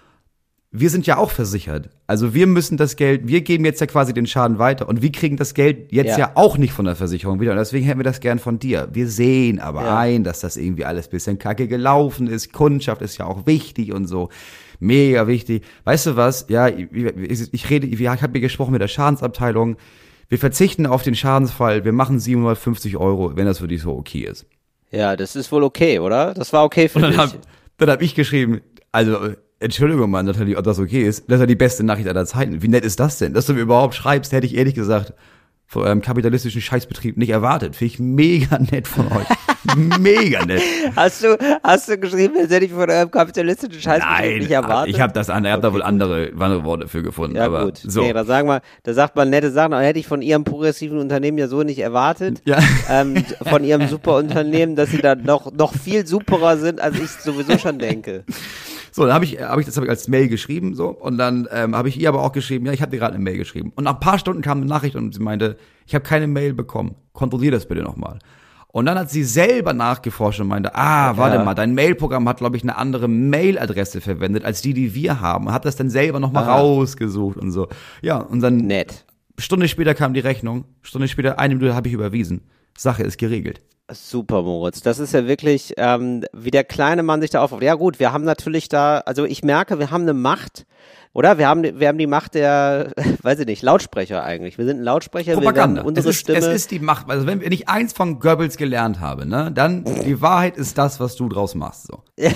wir 0.80 0.90
sind 0.90 1.06
ja 1.06 1.16
auch 1.18 1.30
versichert. 1.30 1.88
Also 2.06 2.35
wir 2.35 2.47
müssen 2.47 2.76
das 2.76 2.97
Geld, 2.97 3.26
wir 3.28 3.40
geben 3.42 3.64
jetzt 3.64 3.80
ja 3.80 3.87
quasi 3.87 4.12
den 4.14 4.26
Schaden 4.26 4.59
weiter 4.59 4.88
und 4.88 5.02
wir 5.02 5.11
kriegen 5.12 5.37
das 5.37 5.54
Geld 5.54 5.92
jetzt 5.92 6.12
Ja. 6.12 6.18
ja, 6.18 6.33
auch 6.35 6.59
nicht 6.59 6.73
von 6.73 6.85
der 6.85 6.97
Versicherung 6.97 7.40
wieder. 7.40 7.52
Und 7.52 7.59
deswegen 7.59 7.85
hätten 7.87 7.99
wir 7.99 8.04
das 8.04 8.21
gern 8.21 8.38
von 8.38 8.59
dir. 8.59 8.88
Wir 8.92 9.09
sehen 9.09 9.59
aber 9.61 9.83
Ja. 9.85 9.99
ein, 9.99 10.25
dass 10.25 10.40
das 10.40 10.56
irgendwie 10.56 10.85
alles 10.85 11.09
bisschen 11.09 11.38
kacke 11.38 11.68
gelaufen 11.68 12.26
ist. 12.26 12.52
Kundschaft 12.52 13.02
ist 13.02 13.18
ja 13.18 13.26
auch 13.26 13.47
wichtig 13.47 13.92
und 13.92 14.06
so. 14.06 14.28
Mega 14.78 15.26
wichtig. 15.26 15.62
Weißt 15.85 16.06
du 16.06 16.16
was? 16.16 16.47
Ja, 16.49 16.68
ich, 16.68 16.88
ich 16.92 17.71
rede, 17.71 17.87
ich 17.87 18.06
habe 18.06 18.33
hier 18.33 18.40
gesprochen 18.40 18.73
mit 18.73 18.83
der 18.83 18.88
Schadensabteilung. 18.88 19.76
Wir 20.28 20.38
verzichten 20.38 20.87
auf 20.87 21.02
den 21.02 21.14
Schadensfall. 21.14 21.85
Wir 21.85 21.92
machen 21.92 22.18
750 22.21 22.97
Euro, 22.97 23.37
wenn 23.37 23.47
das 23.47 23.59
für 23.61 23.68
dich 23.68 23.80
so 23.83 23.92
okay 23.97 24.25
ist. 24.30 24.47
Ja, 24.90 25.16
das 25.16 25.37
ist 25.37 25.50
wohl 25.52 25.62
okay, 25.64 25.99
oder? 25.99 26.35
Das 26.35 26.52
war 26.52 26.64
okay 26.64 26.88
für 26.88 26.97
Und 26.99 27.02
dann 27.02 27.11
dich. 27.12 27.21
habe 27.21 27.33
dann 27.78 27.90
hab 27.90 28.02
ich 28.02 28.14
geschrieben, 28.14 28.61
also 28.92 29.18
Entschuldigung 29.58 30.10
mal, 30.10 30.22
Nathalie, 30.22 30.56
ob 30.56 30.64
das 30.64 30.78
okay 30.78 31.02
ist. 31.02 31.28
Das 31.28 31.36
ist 31.36 31.40
ja 31.40 31.46
die 31.46 31.56
beste 31.56 31.82
Nachricht 31.82 32.08
aller 32.08 32.26
Zeiten. 32.26 32.62
Wie 32.62 32.68
nett 32.68 32.84
ist 32.84 33.00
das 33.00 33.18
denn? 33.18 33.32
Dass 33.32 33.46
du 33.46 33.54
mir 33.54 33.60
überhaupt 33.60 33.94
schreibst, 33.94 34.32
hätte 34.32 34.46
ich 34.46 34.54
ehrlich 34.54 34.75
gesagt 34.75 35.14
von 35.68 35.82
eurem 35.82 36.00
kapitalistischen 36.00 36.60
Scheißbetrieb 36.60 37.16
nicht 37.16 37.30
erwartet. 37.30 37.75
Finde 37.75 37.92
ich 37.92 37.98
mega 37.98 38.58
nett 38.58 38.86
von 38.86 39.06
euch. 39.08 39.26
mega 39.98 40.44
nett. 40.44 40.62
Hast 40.94 41.25
du, 41.25 41.36
hast 41.62 41.88
du 41.88 41.98
geschrieben, 41.98 42.34
das 42.40 42.50
hätte 42.50 42.66
ich 42.66 42.72
von 42.72 42.88
eurem 42.88 43.10
kapitalistischen 43.10 43.80
Scheißbetrieb 43.80 44.42
nicht 44.42 44.50
erwartet? 44.52 44.94
ich 44.94 45.00
habe 45.00 45.12
das 45.12 45.28
andere, 45.28 45.50
ich 45.50 45.52
habe 45.54 45.62
da 45.62 45.72
wohl 45.72 45.82
andere, 45.82 46.30
andere 46.38 46.64
Worte 46.64 46.86
für 46.86 47.02
gefunden. 47.02 47.36
ja 47.36 47.46
aber 47.46 47.64
gut. 47.64 47.78
so. 47.78 48.02
Nee, 48.02 48.12
da 48.12 48.25
sagen 48.25 48.48
wir, 48.48 48.60
da 48.84 48.94
sagt 48.94 49.16
man 49.16 49.28
nette 49.28 49.50
Sachen, 49.50 49.72
aber 49.72 49.82
hätte 49.82 49.98
ich 49.98 50.06
von 50.06 50.22
ihrem 50.22 50.44
progressiven 50.44 50.98
Unternehmen 50.98 51.38
ja 51.38 51.48
so 51.48 51.64
nicht 51.64 51.80
erwartet. 51.80 52.42
Ja. 52.44 52.58
Ähm, 52.88 53.25
von 53.42 53.64
ihrem 53.64 53.88
super 53.88 54.16
Unternehmen, 54.16 54.76
dass 54.76 54.90
sie 54.90 54.98
da 54.98 55.16
noch, 55.16 55.52
noch 55.52 55.75
viel 55.75 56.06
superer 56.06 56.58
sind, 56.58 56.80
als 56.80 57.00
ich 57.00 57.10
sowieso 57.10 57.58
schon 57.58 57.78
denke. 57.78 58.25
So, 58.96 59.04
dann 59.04 59.12
habe 59.12 59.26
ich, 59.26 59.38
hab 59.42 59.58
ich 59.58 59.66
das 59.66 59.76
hab 59.76 59.84
ich 59.84 59.90
als 59.90 60.08
Mail 60.08 60.26
geschrieben, 60.28 60.74
so, 60.74 60.88
und 60.88 61.18
dann 61.18 61.46
ähm, 61.52 61.76
habe 61.76 61.90
ich 61.90 62.00
ihr 62.00 62.08
aber 62.08 62.22
auch 62.22 62.32
geschrieben, 62.32 62.64
ja, 62.64 62.72
ich 62.72 62.80
habe 62.80 62.90
dir 62.90 62.96
gerade 62.98 63.12
eine 63.14 63.22
Mail 63.22 63.36
geschrieben. 63.36 63.70
Und 63.76 63.84
nach 63.84 63.92
ein 63.92 64.00
paar 64.00 64.18
Stunden 64.18 64.40
kam 64.40 64.56
eine 64.56 64.66
Nachricht 64.66 64.96
und 64.96 65.12
sie 65.12 65.20
meinte, 65.20 65.58
ich 65.86 65.94
habe 65.94 66.02
keine 66.02 66.26
Mail 66.26 66.54
bekommen. 66.54 66.94
Kontrollier 67.12 67.50
das 67.50 67.66
bitte 67.68 67.82
nochmal. 67.82 68.20
Und 68.68 68.86
dann 68.86 68.98
hat 68.98 69.10
sie 69.10 69.22
selber 69.22 69.74
nachgeforscht 69.74 70.40
und 70.40 70.48
meinte, 70.48 70.74
ah, 70.74 71.14
warte 71.18 71.36
Ja. 71.36 71.44
mal, 71.44 71.52
dein 71.52 71.74
Mailprogramm 71.74 72.26
hat, 72.26 72.38
glaube 72.38 72.56
ich, 72.56 72.62
eine 72.62 72.78
andere 72.78 73.06
Mailadresse 73.06 74.00
verwendet, 74.00 74.46
als 74.46 74.62
die, 74.62 74.72
die 74.72 74.94
wir 74.94 75.20
haben. 75.20 75.46
Und 75.48 75.52
hat 75.52 75.66
das 75.66 75.76
dann 75.76 75.90
selber 75.90 76.18
nochmal 76.18 76.44
Ah. 76.44 76.56
rausgesucht 76.56 77.36
und 77.36 77.52
so. 77.52 77.68
Ja, 78.00 78.16
und 78.16 78.40
dann 78.40 78.56
Nett. 78.56 79.04
Stunde 79.38 79.68
später 79.68 79.92
kam 79.94 80.14
die 80.14 80.20
Rechnung, 80.20 80.64
Stunde 80.80 81.08
später, 81.08 81.38
eine 81.38 81.54
Minute 81.54 81.74
habe 81.74 81.88
ich 81.88 81.92
überwiesen. 81.94 82.40
Sache 82.78 83.02
ist 83.02 83.18
geregelt. 83.18 83.60
Super, 83.93 84.43
Moritz. 84.43 84.83
Das 84.83 84.99
ist 84.99 85.14
ja 85.14 85.28
wirklich, 85.28 85.75
ähm, 85.76 86.25
wie 86.33 86.50
der 86.50 86.64
kleine 86.64 87.05
Mann 87.05 87.21
sich 87.21 87.31
da 87.31 87.40
aufbaut. 87.43 87.62
Ja 87.62 87.75
gut, 87.75 88.00
wir 88.00 88.12
haben 88.12 88.25
natürlich 88.25 88.69
da, 88.69 88.99
also 88.99 89.25
ich 89.25 89.45
merke, 89.45 89.78
wir 89.78 89.93
haben 89.93 90.02
eine 90.02 90.14
Macht, 90.14 90.66
oder? 91.16 91.38
Wir 91.38 91.49
haben, 91.49 91.62
wir 91.62 91.88
haben 91.88 91.97
die 91.97 92.07
Macht 92.07 92.35
der, 92.35 92.93
weiß 93.23 93.38
ich 93.38 93.47
nicht, 93.47 93.62
Lautsprecher 93.62 94.23
eigentlich. 94.23 94.59
Wir 94.59 94.66
sind 94.66 94.81
ein 94.81 94.85
Lautsprecher, 94.85 95.33
Propaganda. 95.33 95.83
wir 95.83 95.87
unsere 95.87 96.11
es, 96.11 96.16
ist, 96.16 96.21
Stimme. 96.21 96.38
es 96.38 96.47
ist 96.47 96.71
die 96.73 96.78
Macht. 96.78 97.09
Also 97.09 97.26
wenn 97.26 97.40
ich 97.52 97.71
eins 97.71 97.95
von 97.95 98.19
Goebbels 98.19 98.59
gelernt 98.59 99.00
habe, 99.00 99.25
ne, 99.25 99.50
dann 99.50 99.85
die 99.85 100.21
Wahrheit 100.21 100.59
ist 100.59 100.76
das, 100.76 101.00
was 101.00 101.16
du 101.16 101.28
draus 101.31 101.55
machst. 101.55 101.87
So. 101.87 102.02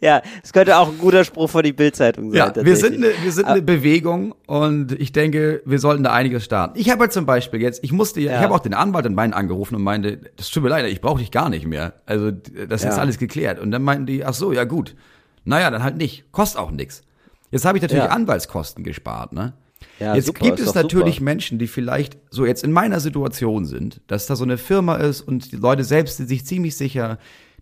ja, 0.00 0.22
es 0.44 0.52
könnte 0.52 0.76
auch 0.76 0.90
ein 0.90 0.98
guter 0.98 1.24
Spruch 1.24 1.50
von 1.50 1.64
die 1.64 1.72
Bildzeitung 1.72 2.30
sein. 2.30 2.52
Ja, 2.54 2.64
wir 2.64 2.76
sind, 2.76 2.94
eine, 2.96 3.08
wir 3.22 3.32
sind 3.32 3.46
eine 3.46 3.62
Bewegung 3.62 4.34
und 4.46 4.92
ich 4.92 5.10
denke, 5.12 5.62
wir 5.64 5.78
sollten 5.78 6.04
da 6.04 6.12
einiges 6.12 6.44
starten. 6.44 6.78
Ich 6.78 6.90
habe 6.90 7.00
halt 7.00 7.12
zum 7.12 7.26
Beispiel 7.26 7.60
jetzt, 7.60 7.82
ich 7.82 7.90
musste, 7.90 8.20
ja. 8.20 8.36
Ich 8.36 8.42
habe 8.42 8.54
auch 8.54 8.60
den 8.60 8.74
Anwalt 8.74 9.06
in 9.06 9.14
Main 9.14 9.32
angerufen 9.34 9.61
und 9.70 9.82
meinte, 9.82 10.18
das 10.36 10.50
tut 10.50 10.62
mir 10.62 10.70
leid, 10.70 10.86
ich 10.86 11.00
brauche 11.00 11.20
dich 11.20 11.30
gar 11.30 11.48
nicht 11.50 11.66
mehr. 11.66 11.94
Also 12.06 12.30
das 12.32 12.82
ist 12.82 12.96
Ja. 12.96 13.00
alles 13.00 13.18
geklärt. 13.18 13.60
Und 13.60 13.70
dann 13.70 13.82
meinten 13.82 14.06
die, 14.06 14.24
ach 14.24 14.34
so, 14.34 14.52
ja 14.52 14.64
gut. 14.64 14.96
Naja, 15.44 15.70
dann 15.70 15.82
halt 15.84 15.96
nicht. 15.96 16.32
Kostet 16.32 16.60
auch 16.60 16.70
nichts. 16.70 17.02
Jetzt 17.50 17.64
habe 17.64 17.76
ich 17.78 17.82
natürlich 17.82 18.04
Ja. 18.04 18.10
Anwaltskosten 18.10 18.82
gespart, 18.82 19.32
ne? 19.32 19.52
Ja, 19.98 20.14
jetzt 20.14 20.26
super, 20.26 20.44
gibt 20.46 20.58
ist 20.58 20.68
es 20.68 20.74
natürlich 20.74 21.16
super. 21.16 21.24
Menschen, 21.24 21.58
die 21.58 21.66
vielleicht 21.66 22.16
so 22.30 22.46
jetzt 22.46 22.64
in 22.64 22.72
meiner 22.72 22.98
Situation 23.00 23.64
sind, 23.66 24.00
dass 24.06 24.26
da 24.26 24.36
so 24.36 24.44
eine 24.44 24.56
Firma 24.58 24.96
ist 24.96 25.20
und 25.20 25.52
die 25.52 25.56
Leute 25.56 25.84
selbst 25.84 26.16
sind 26.16 26.28
sich 26.28 26.46
ziemlich 26.46 26.76
sicher, 26.76 27.18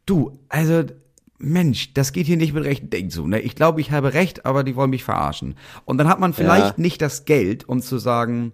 du, 0.06 0.38
also 0.48 0.84
Mensch, 1.38 1.94
das 1.94 2.12
geht 2.12 2.26
hier 2.26 2.36
nicht 2.36 2.52
mit 2.52 2.64
rechten 2.64 2.90
Dingen 2.90 3.08
zu. 3.10 3.26
Ne? 3.26 3.40
Ich 3.40 3.56
glaube, 3.56 3.80
ich 3.80 3.90
habe 3.90 4.12
recht, 4.12 4.44
aber 4.44 4.62
die 4.62 4.76
wollen 4.76 4.90
mich 4.90 5.02
verarschen. 5.04 5.54
Und 5.86 5.96
dann 5.98 6.08
hat 6.08 6.20
man 6.20 6.34
vielleicht 6.34 6.76
Ja. 6.76 6.82
nicht 6.82 7.00
das 7.00 7.24
Geld, 7.24 7.66
um 7.68 7.80
zu 7.80 7.96
sagen, 7.98 8.52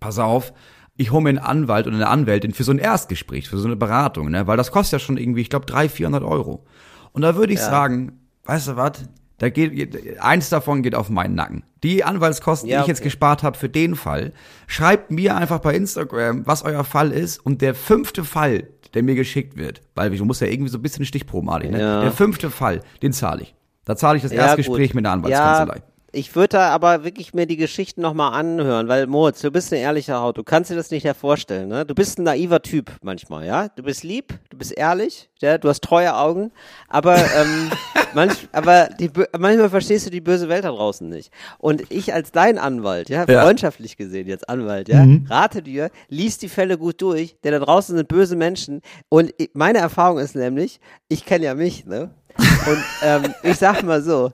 pass 0.00 0.18
auf, 0.18 0.54
ich 0.98 1.12
hole 1.12 1.22
mir 1.22 1.28
einen 1.30 1.38
Anwalt 1.38 1.86
oder 1.86 1.96
eine 1.96 2.08
Anwältin 2.08 2.52
für 2.52 2.64
so 2.64 2.72
ein 2.72 2.78
Erstgespräch, 2.78 3.48
für 3.48 3.56
so 3.56 3.66
eine 3.66 3.76
Beratung, 3.76 4.30
ne? 4.30 4.46
Weil 4.46 4.56
das 4.56 4.70
kostet 4.72 5.00
ja 5.00 5.04
schon 5.04 5.16
irgendwie, 5.16 5.40
ich 5.40 5.48
glaube, 5.48 5.64
300, 5.64 5.90
400 5.92 6.22
Euro. 6.24 6.66
Und 7.12 7.22
da 7.22 7.36
würde 7.36 7.52
ich 7.52 7.60
sagen, 7.60 8.18
weißt 8.44 8.68
du 8.68 8.76
was? 8.76 9.08
Da 9.38 9.48
geht 9.50 10.20
eins 10.20 10.48
davon 10.48 10.82
geht 10.82 10.96
auf 10.96 11.08
meinen 11.10 11.36
Nacken. 11.36 11.62
Die 11.84 12.02
Anwaltskosten, 12.02 12.68
Ja, 12.68 12.78
die 12.78 12.82
ich 12.82 12.88
jetzt 12.88 13.02
gespart 13.02 13.44
habe 13.44 13.56
für 13.56 13.68
den 13.68 13.94
Fall, 13.94 14.32
schreibt 14.66 15.12
mir 15.12 15.36
einfach 15.36 15.60
bei 15.60 15.76
Instagram, 15.76 16.44
was 16.44 16.64
euer 16.64 16.82
Fall 16.82 17.12
ist 17.12 17.38
und 17.46 17.62
der 17.62 17.76
fünfte 17.76 18.24
Fall, 18.24 18.64
der 18.94 19.04
mir 19.04 19.14
geschickt 19.14 19.56
wird, 19.56 19.80
weil 19.94 20.10
du 20.10 20.24
musst 20.24 20.40
ja 20.40 20.48
irgendwie 20.48 20.70
so 20.70 20.78
ein 20.78 20.82
bisschen 20.82 21.04
stichprobenartig, 21.04 21.70
ne? 21.70 21.80
Ja. 21.80 22.00
Der 22.00 22.10
fünfte 22.10 22.50
Fall, 22.50 22.80
den 23.00 23.12
zahle 23.12 23.42
ich. 23.42 23.54
Da 23.84 23.94
zahle 23.94 24.16
ich 24.16 24.24
das 24.24 24.32
Ja, 24.32 24.46
Erstgespräch 24.46 24.92
mit 24.94 25.06
einer 25.06 25.12
Anwaltskanzlei. 25.12 25.82
Ich 26.10 26.34
würde 26.34 26.48
da 26.56 26.70
aber 26.70 27.04
wirklich 27.04 27.34
mir 27.34 27.44
die 27.46 27.58
Geschichten 27.58 28.00
nochmal 28.00 28.32
anhören, 28.32 28.88
weil 28.88 29.06
Moritz, 29.06 29.42
du 29.42 29.50
bist 29.50 29.72
eine 29.72 29.82
ehrliche 29.82 30.14
Haut. 30.14 30.38
Du 30.38 30.42
kannst 30.42 30.70
dir 30.70 30.74
das 30.74 30.90
nicht 30.90 31.06
vorstellen, 31.16 31.68
ne? 31.68 31.84
Du 31.84 31.94
bist 31.94 32.18
ein 32.18 32.22
naiver 32.22 32.62
Typ 32.62 32.90
manchmal, 33.02 33.44
ja? 33.44 33.68
Du 33.68 33.82
bist 33.82 34.04
lieb, 34.04 34.32
du 34.48 34.56
bist 34.56 34.72
ehrlich, 34.72 35.28
ja? 35.40 35.58
Du 35.58 35.68
hast 35.68 35.82
treue 35.84 36.16
Augen, 36.16 36.50
aber 36.88 37.16
ähm, 37.16 37.70
manch, 38.14 38.48
aber 38.52 38.88
die, 38.98 39.10
manchmal 39.38 39.68
verstehst 39.68 40.06
du 40.06 40.10
die 40.10 40.22
böse 40.22 40.48
Welt 40.48 40.64
da 40.64 40.70
draußen 40.70 41.06
nicht. 41.06 41.30
Und 41.58 41.82
ich 41.90 42.14
als 42.14 42.32
dein 42.32 42.56
Anwalt, 42.58 43.10
ja, 43.10 43.26
Ja. 43.28 43.42
freundschaftlich 43.42 43.98
gesehen 43.98 44.28
jetzt 44.28 44.48
Anwalt, 44.48 44.88
ja, 44.88 45.04
rate 45.28 45.62
dir, 45.62 45.90
lies 46.08 46.38
die 46.38 46.48
Fälle 46.48 46.78
gut 46.78 47.02
durch, 47.02 47.36
denn 47.44 47.52
da 47.52 47.58
draußen 47.58 47.94
sind 47.94 48.08
böse 48.08 48.34
Menschen. 48.34 48.80
Und 49.10 49.34
meine 49.52 49.78
Erfahrung 49.78 50.18
ist 50.18 50.34
nämlich, 50.34 50.80
ich 51.08 51.26
kenne 51.26 51.44
ja 51.44 51.54
mich, 51.54 51.84
ne? 51.84 52.08
Und 52.38 52.84
ähm, 53.02 53.34
ich 53.42 53.56
sag 53.56 53.82
mal 53.82 54.00
so, 54.00 54.30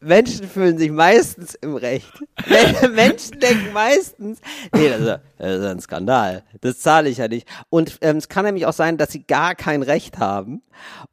Menschen 0.00 0.48
fühlen 0.48 0.78
sich 0.78 0.90
meistens 0.90 1.54
im 1.56 1.74
Recht. 1.74 2.12
Menschen 2.94 3.40
denken 3.40 3.72
meistens, 3.72 4.40
nee, 4.72 4.88
das 4.88 5.00
ist, 5.00 5.20
das 5.38 5.58
ist 5.58 5.64
ein 5.64 5.80
Skandal. 5.80 6.44
Das 6.60 6.78
zahle 6.78 7.08
ich 7.08 7.18
ja 7.18 7.28
nicht. 7.28 7.48
Und 7.68 7.98
ähm, 8.00 8.16
es 8.16 8.28
kann 8.28 8.44
nämlich 8.44 8.66
auch 8.66 8.72
sein, 8.72 8.96
dass 8.96 9.10
sie 9.10 9.24
gar 9.24 9.54
kein 9.54 9.82
Recht 9.82 10.18
haben 10.18 10.62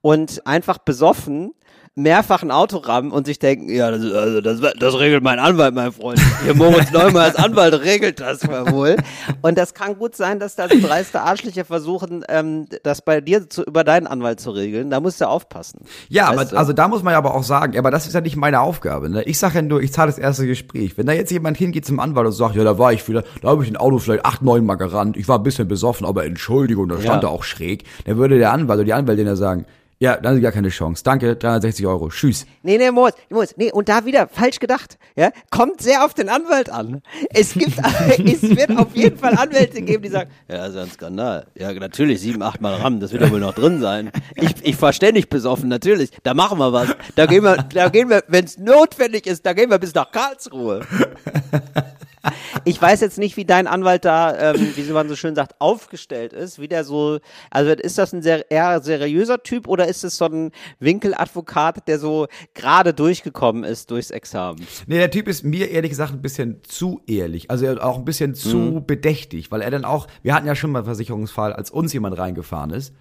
und 0.02 0.46
einfach 0.46 0.78
besoffen 0.78 1.54
mehrfach 1.96 2.44
ein 2.44 2.52
Auto 2.52 2.78
rammen 2.78 3.12
und 3.12 3.26
sich 3.26 3.40
denken, 3.40 3.70
ja, 3.74 3.90
das, 3.90 4.02
also 4.04 4.42
das, 4.42 4.60
das 4.78 5.00
regelt 5.00 5.24
mein 5.24 5.40
Anwalt, 5.40 5.74
mein 5.74 5.94
Freund. 5.94 6.20
Hier 6.44 6.54
Moritz 6.54 6.92
Neumann 6.92 7.24
als 7.24 7.38
Anwalt 7.38 7.74
regelt 7.84 8.20
das 8.20 8.46
mal 8.46 8.70
wohl. 8.72 8.98
Und 9.42 9.58
das 9.58 9.74
kann 9.74 9.98
gut 9.98 10.14
sein, 10.16 10.40
dass 10.40 10.56
da 10.56 10.68
so 10.68 10.78
dreiste 10.80 11.22
Arschlöcher 11.22 11.64
versuchen, 11.64 12.26
ähm, 12.28 12.68
das 12.84 13.02
bei 13.02 13.22
dir 13.22 13.50
zu, 13.50 13.64
über 13.64 13.86
deinen 13.86 14.08
Anwalt 14.08 14.42
zu 14.42 14.52
regeln. 14.52 14.90
Da 14.90 15.00
musst 15.00 15.22
du 15.22 15.28
aufpassen. 15.30 15.86
Ja, 16.10 16.28
aber 16.28 16.44
du? 16.44 16.58
also 16.58 16.74
da 16.74 16.90
muss 16.90 17.02
man 17.02 17.14
ja 17.14 17.18
aber 17.18 17.34
auch 17.34 17.44
sagen, 17.44 17.78
aber 17.80 17.92
das 17.92 18.08
ist 18.08 18.14
ja 18.14 18.20
nicht 18.20 18.36
meine 18.36 18.60
Aufgabe. 18.60 19.10
Ne? 19.10 19.24
Ich 19.24 19.40
sage 19.40 19.56
ja 19.56 19.62
nur, 19.62 19.82
ich 19.82 19.94
zahle 19.94 20.08
das 20.12 20.18
erste 20.20 20.46
Gespräch. 20.46 20.98
Wenn 20.98 21.06
da 21.06 21.14
jetzt 21.14 21.32
jemand 21.32 21.58
hingeht 21.58 21.86
zum 21.86 22.02
Anwalt 22.02 22.28
und 22.28 22.34
sagt, 22.34 22.56
ja, 22.56 22.66
da 22.66 22.78
war 22.78 22.92
ich 22.92 23.08
wieder, 23.08 23.24
da 23.42 23.48
habe 23.50 23.64
ich 23.64 23.70
ein 23.70 23.78
Auto 23.78 24.00
vielleicht 24.00 24.26
acht, 24.26 24.42
neun 24.42 24.66
Mal 24.66 24.76
gerannt, 24.76 25.16
ich 25.16 25.30
war 25.30 25.38
ein 25.40 25.44
bisschen 25.44 25.70
besoffen, 25.70 26.06
aber 26.06 26.26
Entschuldigung, 26.26 26.90
da 26.90 27.00
stand 27.00 27.24
Ja. 27.24 27.30
er 27.30 27.32
auch 27.32 27.44
schräg, 27.44 27.86
dann 28.04 28.18
würde 28.18 28.38
der 28.38 28.52
Anwalt 28.52 28.80
oder 28.80 28.86
die 28.86 28.94
Anwältin 28.94 29.28
ja 29.28 29.38
sagen, 29.38 29.66
ja, 30.00 30.18
dann 30.18 30.36
ist 30.36 30.42
gar 30.42 30.52
keine 30.52 30.70
Chance. 30.70 31.04
Danke, 31.04 31.36
360 31.36 31.88
Euro. 31.88 32.10
Tschüss. 32.10 32.46
Nee, 32.64 32.78
nee, 32.78 32.92
Moritz, 32.92 33.16
Moritz, 33.30 33.54
nee, 33.56 33.72
und 33.72 33.88
da 33.88 34.06
wieder 34.06 34.28
falsch 34.28 34.60
gedacht, 34.60 34.98
ja, 35.16 35.32
kommt 35.52 35.82
sehr 35.82 36.04
auf 36.04 36.14
den 36.14 36.28
Anwalt 36.28 36.70
an. 36.70 37.02
Es 37.30 37.54
gibt, 37.54 37.78
es 38.18 38.42
wird 38.42 38.78
auf 38.78 38.94
jeden 38.96 39.18
Fall 39.18 39.38
Anwälte 39.38 39.82
geben, 39.82 40.04
die 40.04 40.10
sagen, 40.10 40.30
ja, 40.50 40.58
das 40.58 40.70
ist 40.70 40.76
ja 40.76 40.82
ein 40.84 40.92
Skandal. 40.92 41.48
Ja, 41.56 41.72
natürlich, 41.74 42.20
sieben, 42.20 42.42
acht 42.42 42.60
Mal 42.60 42.76
RAM, 42.76 43.00
das 43.00 43.14
wird 43.14 43.22
ja 43.22 43.32
wohl 43.32 43.40
noch 43.40 43.54
drin 43.54 43.80
sein. 43.80 44.12
Ich, 44.36 44.56
ich 44.64 44.82
war 44.82 44.92
ständig 44.92 45.30
besoffen, 45.30 45.70
natürlich, 45.70 46.12
da 46.24 46.34
machen 46.34 46.60
wir 46.60 46.74
was. 46.74 46.90
Da 47.16 47.26
gehen 47.26 47.44
wir, 47.44 47.58
da 47.74 47.88
gehen 47.88 48.10
wir, 48.10 48.24
wenn 48.28 48.44
es 48.44 48.58
notwendig 48.58 49.28
ist, 49.28 49.46
da 49.46 49.54
gehen 49.54 49.70
wir 49.70 49.80
bis 49.80 49.94
nach 49.94 50.12
Karlsruhe. 50.12 50.86
Ich 52.64 52.82
weiß 52.82 53.02
jetzt 53.02 53.18
nicht, 53.18 53.38
wie 53.38 53.46
dein 53.46 53.68
Anwalt 53.68 54.06
da, 54.06 54.54
ähm, 54.54 54.74
wie 54.76 54.84
man 54.92 55.08
so 55.10 55.16
schön 55.16 55.36
sagt, 55.36 55.56
aufgestellt 55.60 56.34
ist, 56.34 56.60
wie 56.60 56.68
der 56.68 56.84
so, 56.84 57.20
also 57.52 57.72
ist 57.72 57.98
das 57.98 58.14
ein 58.14 58.22
sehr, 58.22 58.50
eher 58.50 58.82
seriöser 58.82 59.44
Typ 59.44 59.68
oder 59.68 59.88
ist 59.88 60.04
es 60.04 60.18
so 60.18 60.26
ein 60.26 60.52
Winkeladvokat, 60.80 61.88
der 61.88 62.00
so 62.00 62.28
gerade 62.54 62.94
durchgekommen 62.94 63.64
ist 63.64 63.92
durchs 63.92 64.12
Examen? 64.12 64.66
Nee, 64.88 64.98
der 64.98 65.12
Typ 65.12 65.28
ist 65.28 65.44
mir 65.44 65.70
ehrlich 65.70 65.90
gesagt 65.92 66.14
ein 66.14 66.22
bisschen 66.22 66.62
zu 66.64 67.02
ehrlich. 67.08 67.52
Also 67.52 67.68
auch 67.82 67.98
ein 67.98 68.06
bisschen 68.06 68.34
zu 68.36 68.58
Mhm. 68.58 68.86
bedächtig, 68.86 69.52
weil 69.52 69.62
er 69.62 69.72
dann 69.72 69.86
auch, 69.86 70.08
wir 70.24 70.34
hatten 70.34 70.48
ja 70.48 70.56
schon 70.56 70.72
mal 70.72 70.80
einen 70.80 70.86
Versicherungsfall, 70.86 71.54
als 71.54 71.70
uns 71.72 71.94
jemand 71.94 72.18
reingefahren 72.18 72.72
ist 72.72 72.94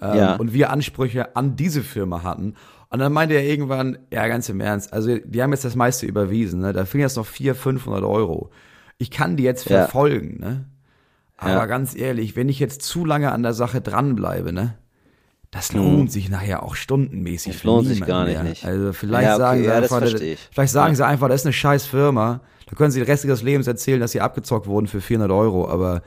ähm, 0.00 0.16
Ja. 0.16 0.36
und 0.36 0.52
wir 0.52 0.70
Ansprüche 0.70 1.36
an 1.36 1.56
diese 1.56 1.82
Firma 1.82 2.22
hatten. 2.22 2.54
Und 2.90 2.98
dann 2.98 3.12
meinte 3.12 3.34
er 3.34 3.44
irgendwann, 3.44 3.98
ja, 4.12 4.26
ganz 4.28 4.48
im 4.48 4.60
Ernst, 4.60 4.92
also 4.92 5.16
die 5.16 5.42
haben 5.42 5.52
jetzt 5.52 5.64
das 5.64 5.76
meiste 5.76 6.04
überwiesen, 6.06 6.60
ne? 6.60 6.72
da 6.72 6.84
fehlen 6.84 7.02
jetzt 7.02 7.16
noch 7.16 7.26
400, 7.26 7.56
500 7.62 8.02
Euro. 8.04 8.50
Ich 9.02 9.10
kann 9.10 9.36
die 9.36 9.42
jetzt 9.42 9.68
Ja. 9.68 9.82
verfolgen, 9.82 10.38
ne? 10.40 10.64
Aber 11.36 11.50
Ja. 11.54 11.66
ganz 11.66 11.96
ehrlich, 11.96 12.36
wenn 12.36 12.48
ich 12.48 12.60
jetzt 12.60 12.82
zu 12.82 13.04
lange 13.04 13.32
an 13.32 13.42
der 13.42 13.52
Sache 13.52 13.80
dranbleibe, 13.80 14.52
ne? 14.52 14.74
Das 15.50 15.72
lohnt 15.72 16.10
sich 16.10 16.30
nachher 16.30 16.62
auch 16.62 16.76
stundenmäßig. 16.76 17.52
Das 17.54 17.64
lohnt 17.64 17.86
sich 17.86 18.00
gar 18.06 18.24
nicht, 18.24 18.42
nicht. 18.42 18.64
Also 18.64 18.92
vielleicht 18.92 19.24
Ja, 19.24 19.34
okay, 19.34 19.40
sagen 19.42 19.60
sie 19.60 19.66
ja, 19.66 19.80
das 19.80 19.92
einfach, 19.92 20.20
ich. 20.20 20.48
vielleicht 20.52 20.72
sagen 20.72 20.94
sie 20.94 21.04
einfach, 21.04 21.28
das 21.28 21.40
ist 21.42 21.46
eine 21.46 21.52
scheiß 21.52 21.84
Firma. 21.86 22.40
Da 22.70 22.76
können 22.76 22.90
sie 22.90 23.00
den 23.00 23.06
Rest 23.06 23.24
ihres 23.26 23.42
Lebens 23.42 23.66
erzählen, 23.66 24.00
dass 24.00 24.12
sie 24.12 24.20
abgezockt 24.22 24.66
wurden 24.66 24.86
für 24.86 25.00
400 25.02 25.30
Euro. 25.30 25.68
Aber 25.68 26.02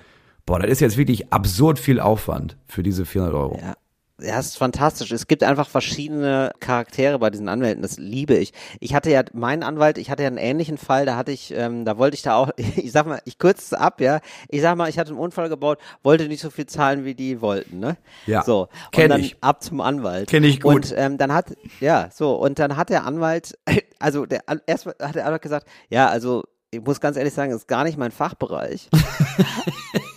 boah, 0.48 0.58
das 0.60 0.72
ist 0.72 0.80
jetzt 0.80 0.98
wirklich 0.98 1.32
absurd 1.32 1.78
viel 1.78 2.00
Aufwand 2.00 2.58
für 2.66 2.82
diese 2.82 3.06
400 3.06 3.36
Euro. 3.36 3.60
Ja. 3.62 3.76
Ja, 4.22 4.40
es 4.40 4.48
ist 4.48 4.58
fantastisch. 4.58 5.12
Es 5.12 5.28
gibt 5.28 5.44
einfach 5.44 5.68
verschiedene 5.68 6.54
Charaktere 6.62 7.20
bei 7.20 7.30
diesen 7.30 7.50
Anwälten. 7.50 7.82
Das 7.82 7.98
liebe 7.98 8.36
ich. 8.36 8.54
Ich 8.80 8.96
hatte 8.96 9.10
ja 9.12 9.24
meinen 9.34 9.62
Anwalt, 9.62 9.98
ich 9.98 10.10
hatte 10.10 10.24
ja 10.24 10.28
einen 10.28 10.38
ähnlichen 10.38 10.78
Fall. 10.78 11.06
Da 11.06 11.18
hatte 11.18 11.34
ich, 11.34 11.52
ähm, 11.54 11.84
da 11.84 11.98
wollte 11.98 12.16
ich 12.16 12.22
da 12.22 12.36
auch, 12.38 12.50
ich 12.58 12.94
sag 12.94 13.06
mal, 13.08 13.20
ich 13.26 13.38
kürze 13.40 13.62
es 13.62 13.74
ab, 13.74 14.00
ja. 14.00 14.22
Ich 14.48 14.62
sag 14.62 14.78
mal, 14.78 14.90
ich 14.90 14.98
hatte 14.98 15.10
einen 15.10 15.20
Unfall 15.20 15.50
gebaut, 15.50 15.80
wollte 16.02 16.30
nicht 16.30 16.40
so 16.42 16.50
viel 16.50 16.66
zahlen, 16.66 17.04
wie 17.04 17.14
die 17.14 17.42
wollten, 17.42 17.80
ne? 17.80 17.98
Ja, 18.26 18.44
So. 18.44 18.62
Und 18.62 18.70
kenn 18.94 19.10
dann 19.10 19.20
ich. 19.20 19.36
ab 19.42 19.62
zum 19.62 19.82
Anwalt. 19.82 20.30
Kenn 20.30 20.46
ich 20.46 20.62
gut. 20.62 20.74
Und 20.76 20.94
ähm, 20.96 21.18
dann 21.18 21.34
hat, 21.34 21.48
ja, 21.82 22.10
so. 22.14 22.36
Und 22.36 22.58
dann 22.58 22.78
hat 22.78 22.90
der 22.90 23.06
Anwalt, 23.06 23.58
also 24.00 24.26
der, 24.26 24.44
erst 24.66 24.86
hat 24.86 25.16
der 25.16 25.26
Anwalt 25.26 25.42
gesagt, 25.42 25.68
ja, 25.90 26.08
also 26.08 26.44
ich 26.72 26.80
muss 26.82 27.02
ganz 27.02 27.18
ehrlich 27.18 27.34
sagen, 27.34 27.52
das 27.52 27.62
ist 27.64 27.68
gar 27.68 27.84
nicht 27.84 27.98
mein 27.98 28.12
Fachbereich. 28.12 28.90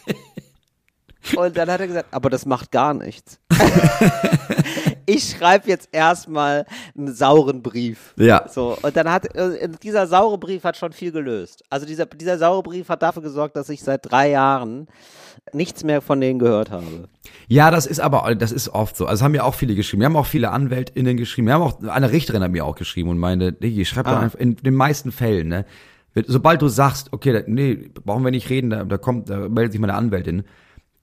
Und 1.36 1.56
dann 1.56 1.70
hat 1.70 1.80
er 1.80 1.86
gesagt, 1.86 2.08
aber 2.10 2.30
das 2.30 2.46
macht 2.46 2.70
gar 2.70 2.94
nichts. 2.94 3.38
ich 5.06 5.30
schreibe 5.36 5.68
jetzt 5.68 5.88
erstmal 5.92 6.66
einen 6.96 7.12
sauren 7.14 7.62
Brief. 7.62 8.14
Ja. 8.16 8.46
So, 8.48 8.76
und 8.82 8.96
dann 8.96 9.10
hat, 9.10 9.34
äh, 9.34 9.68
dieser 9.82 10.06
saure 10.06 10.38
Brief 10.38 10.64
hat 10.64 10.76
schon 10.76 10.92
viel 10.92 11.12
gelöst. 11.12 11.64
Also 11.70 11.86
dieser, 11.86 12.06
dieser 12.06 12.38
saure 12.38 12.62
Brief 12.62 12.88
hat 12.88 13.02
dafür 13.02 13.22
gesorgt, 13.22 13.56
dass 13.56 13.68
ich 13.68 13.82
seit 13.82 14.10
drei 14.10 14.30
Jahren 14.30 14.86
nichts 15.52 15.84
mehr 15.84 16.00
von 16.02 16.20
denen 16.20 16.38
gehört 16.38 16.70
habe. 16.70 17.08
Ja, 17.46 17.70
das 17.70 17.86
ist 17.86 18.00
aber, 18.00 18.34
das 18.34 18.52
ist 18.52 18.68
oft 18.68 18.96
so. 18.96 19.06
Also 19.06 19.24
haben 19.24 19.34
ja 19.34 19.44
auch 19.44 19.54
viele 19.54 19.74
geschrieben. 19.74 20.00
Wir 20.02 20.06
haben 20.06 20.16
auch 20.16 20.26
viele 20.26 20.50
AnwältInnen 20.50 21.16
geschrieben. 21.16 21.46
Wir 21.46 21.54
haben 21.54 21.62
auch, 21.62 21.82
eine 21.82 22.12
Richterin 22.12 22.42
hat 22.42 22.50
mir 22.50 22.64
auch 22.64 22.74
geschrieben 22.74 23.08
und 23.08 23.18
meinte, 23.18 23.52
Digi, 23.52 23.84
schreib 23.84 24.06
doch 24.06 24.12
Ah. 24.12 24.20
einfach 24.20 24.38
in 24.38 24.56
den 24.56 24.74
meisten 24.74 25.12
Fällen, 25.12 25.48
ne? 25.48 25.64
Sobald 26.26 26.60
du 26.62 26.68
sagst, 26.68 27.12
okay, 27.12 27.44
nee, 27.46 27.90
brauchen 28.04 28.24
wir 28.24 28.32
nicht 28.32 28.50
reden, 28.50 28.70
da, 28.70 28.82
da 28.84 28.98
kommt, 28.98 29.30
da 29.30 29.48
meldet 29.48 29.72
sich 29.72 29.80
meine 29.80 29.94
Anwältin, 29.94 30.42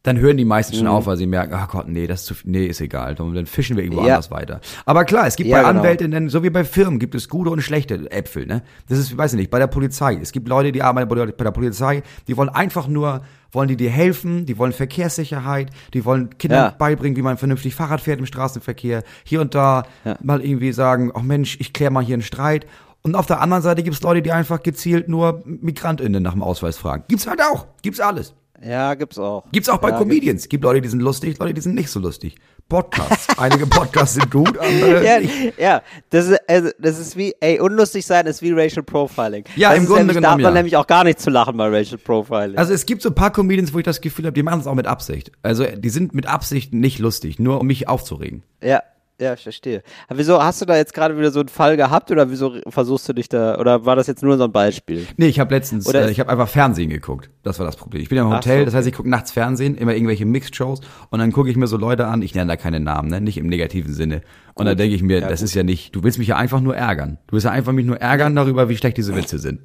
dann 0.05 0.19
hören 0.19 0.37
die 0.37 0.45
meisten 0.45 0.75
Mhm. 0.75 0.79
schon 0.79 0.87
auf, 0.87 1.05
weil 1.07 1.17
sie 1.17 1.25
merken, 1.27 1.53
ach 1.55 1.67
Gott, 1.69 1.87
nee, 1.87 2.07
das 2.07 2.21
ist 2.21 2.25
zu 2.27 2.33
viel, 2.35 2.51
nee, 2.51 2.65
ist 2.65 2.79
egal, 2.79 3.15
dann 3.15 3.33
dann 3.33 3.45
fischen 3.45 3.75
wir 3.75 3.83
irgendwo 3.83 4.01
Ja. 4.05 4.13
anders 4.15 4.31
weiter. 4.31 4.61
Aber 4.85 5.03
klar, 5.03 5.27
es 5.27 5.35
gibt 5.35 5.49
Ja, 5.49 5.57
bei 5.61 5.67
genau. 5.67 5.79
Anwältinnen, 5.79 6.29
so 6.29 6.43
wie 6.43 6.49
bei 6.49 6.63
Firmen, 6.63 6.99
gibt 6.99 7.15
es 7.15 7.27
gute 7.27 7.49
und 7.49 7.61
schlechte 7.61 8.09
Äpfel, 8.11 8.45
ne? 8.45 8.61
Das 8.87 8.97
ist, 8.99 9.11
ich 9.11 9.17
weiß 9.17 9.33
nicht, 9.33 9.49
bei 9.51 9.59
der 9.59 9.67
Polizei. 9.67 10.17
Es 10.21 10.31
gibt 10.31 10.47
Leute, 10.47 10.71
die 10.71 10.81
arbeiten 10.83 11.09
bei 11.09 11.43
der- 11.43 11.51
Polizei, 11.51 12.03
die 12.27 12.37
wollen 12.37 12.49
einfach 12.49 12.87
nur, 12.87 13.21
wollen 13.51 13.67
die 13.67 13.77
dir 13.77 13.89
helfen, 13.89 14.45
die 14.45 14.57
wollen 14.57 14.73
Verkehrssicherheit, 14.73 15.69
die 15.93 16.05
wollen 16.05 16.37
Kindern 16.37 16.65
Ja. 16.65 16.75
beibringen, 16.77 17.15
wie 17.17 17.21
man 17.21 17.37
vernünftig 17.37 17.73
Fahrrad 17.75 18.01
fährt 18.01 18.19
im 18.19 18.25
Straßenverkehr, 18.25 19.03
hier 19.23 19.41
und 19.41 19.55
da 19.55 19.83
mal 20.21 20.41
irgendwie 20.43 20.71
sagen, 20.71 21.11
ach 21.15 21.21
Mensch, 21.21 21.57
ich 21.59 21.73
klär 21.73 21.89
mal 21.91 22.03
hier 22.03 22.13
einen 22.15 22.21
Streit. 22.21 22.65
Und 23.01 23.15
auf 23.15 23.27
der 23.27 23.39
anderen 23.41 23.61
Seite 23.61 23.83
gibt's 23.83 24.01
Leute, 24.01 24.21
die 24.23 24.31
einfach 24.31 24.63
gezielt 24.63 25.07
nur 25.09 25.43
MigrantInnen 25.45 26.23
nach 26.23 26.33
dem 26.33 26.41
Ausweis 26.41 26.77
fragen. 26.77 27.03
Gibt's 27.07 27.27
halt 27.27 27.39
auch. 27.41 27.67
Gibt's 27.83 27.99
alles. 27.99 28.33
Ja, 28.63 28.93
gibt's 28.93 29.17
auch. 29.17 29.43
Gibt's 29.51 29.69
auch 29.69 29.77
bei 29.79 29.89
ja, 29.89 29.97
Comedians. 29.97 30.47
Gibt 30.49 30.63
Leute, 30.63 30.81
die 30.81 30.87
sind 30.89 31.01
lustig, 31.01 31.37
Leute, 31.39 31.53
die 31.53 31.61
sind 31.61 31.75
nicht 31.75 31.89
so 31.89 31.99
lustig. 31.99 32.35
Podcasts. 32.67 33.37
Einige 33.37 33.67
Podcasts 33.67 34.15
sind 34.15 34.31
gut, 34.31 34.57
andere 34.57 35.05
Ja, 35.05 35.19
nicht. 35.19 35.59
ja, 35.59 35.81
das 36.09 36.27
ist, 36.27 36.39
also, 36.47 36.69
das 36.79 36.97
ist 36.99 37.15
wie, 37.15 37.35
ey, 37.39 37.59
unlustig 37.59 38.05
sein 38.05 38.25
ist 38.25 38.41
wie 38.41 38.51
Racial 38.51 38.81
Profiling. 38.83 39.43
Ja, 39.55 39.69
das 39.69 39.79
im 39.79 39.85
Grunde 39.85 40.05
nämlich, 40.05 40.15
Da 40.15 40.31
hat 40.31 40.37
genommen, 40.37 40.43
man 40.43 40.53
ja. 40.53 40.59
nämlich 40.59 40.77
auch 40.77 40.87
gar 40.87 41.03
nicht 41.03 41.19
zu 41.19 41.29
lachen 41.29 41.57
bei 41.57 41.67
Racial 41.67 41.99
Profiling. 41.99 42.57
Also 42.57 42.73
es 42.73 42.85
gibt 42.87 43.01
so 43.03 43.09
ein 43.09 43.15
paar 43.15 43.31
Comedians, 43.31 43.73
wo 43.73 43.77
ich 43.77 43.85
das 43.85 44.01
Gefühl 44.01 44.25
habe, 44.25 44.33
die 44.33 44.41
machen 44.41 44.61
es 44.61 44.67
auch 44.67 44.73
mit 44.73 44.87
Absicht. 44.87 45.31
Also 45.43 45.63
die 45.65 45.89
sind 45.89 46.15
mit 46.15 46.25
Absicht 46.25 46.73
nicht 46.73 46.97
lustig, 46.99 47.37
nur 47.37 47.59
um 47.59 47.67
mich 47.67 47.87
aufzuregen. 47.87 48.41
ja, 48.63 48.81
ja, 49.19 49.34
ich 49.34 49.43
verstehe. 49.43 49.82
Aber 50.08 50.19
wieso, 50.19 50.43
hast 50.43 50.62
du 50.62 50.65
da 50.65 50.75
jetzt 50.75 50.93
gerade 50.93 51.17
wieder 51.17 51.32
so 51.32 51.39
einen 51.39 51.49
Fall 51.49 51.78
gehabt 51.78 52.12
oder 52.12 52.30
wieso 52.30 52.56
versuchst 52.67 53.08
du 53.08 53.13
dich 53.13 53.30
da, 53.30 53.58
oder 53.60 53.86
war 53.86 53.95
das 53.95 54.08
jetzt 54.08 54.23
nur 54.23 54.38
so 54.38 54.43
ein 54.43 54.51
Beispiel? 54.51 55.08
Nee, 55.17 55.28
ich 55.28 55.39
habe 55.39 55.54
letztens, 55.56 55.88
Oder 55.88 56.08
äh, 56.08 56.12
ich 56.12 56.19
habe 56.19 56.30
einfach 56.30 56.49
Fernsehen 56.49 56.89
geguckt. 56.89 57.30
Das 57.43 57.58
war 57.60 57.65
das 57.65 57.75
Problem. 57.78 58.01
Ich 58.01 58.10
bin 58.10 58.17
ja 58.17 58.23
im 58.23 58.30
Hotel, 58.32 58.60
so, 58.60 58.65
das 58.65 58.73
heißt, 58.73 58.88
ich 58.88 58.93
gucke 58.93 59.10
nachts 59.10 59.32
Fernsehen, 59.32 59.75
immer 59.75 59.93
irgendwelche 59.93 60.25
Mixed-Shows 60.25 60.82
und 61.10 61.19
dann 61.19 61.32
gucke 61.32 61.49
ich 61.49 61.56
mir 61.56 61.67
so 61.67 61.78
Leute 61.78 62.08
an, 62.08 62.21
ich 62.21 62.36
nenne 62.36 62.49
da 62.49 62.58
keine 62.58 62.80
Namen, 62.80 63.10
ne? 63.10 63.21
nicht 63.21 63.38
im 63.38 63.47
negativen 63.47 63.93
Sinne. 63.93 64.21
Und 64.54 64.65
dann 64.65 64.78
denke 64.78 64.95
ich 64.95 65.01
mir, 65.04 65.19
Ja, 65.19 65.30
das 65.30 65.39
gut. 65.39 65.45
ist 65.49 65.56
ja 65.56 65.63
nicht, 65.63 65.95
du 65.95 66.04
willst 66.04 66.17
mich 66.19 66.28
ja 66.28 66.36
einfach 66.38 66.60
nur 66.62 66.75
ärgern. 66.75 67.17
Du 67.28 67.34
willst 67.34 67.45
ja 67.45 67.51
einfach 67.51 67.71
mich 67.73 67.86
nur 67.86 67.97
ärgern 68.01 68.36
darüber, 68.36 68.69
wie 68.69 68.78
schlecht 68.78 68.97
diese 68.97 69.15
Witze 69.15 69.38
sind. 69.39 69.62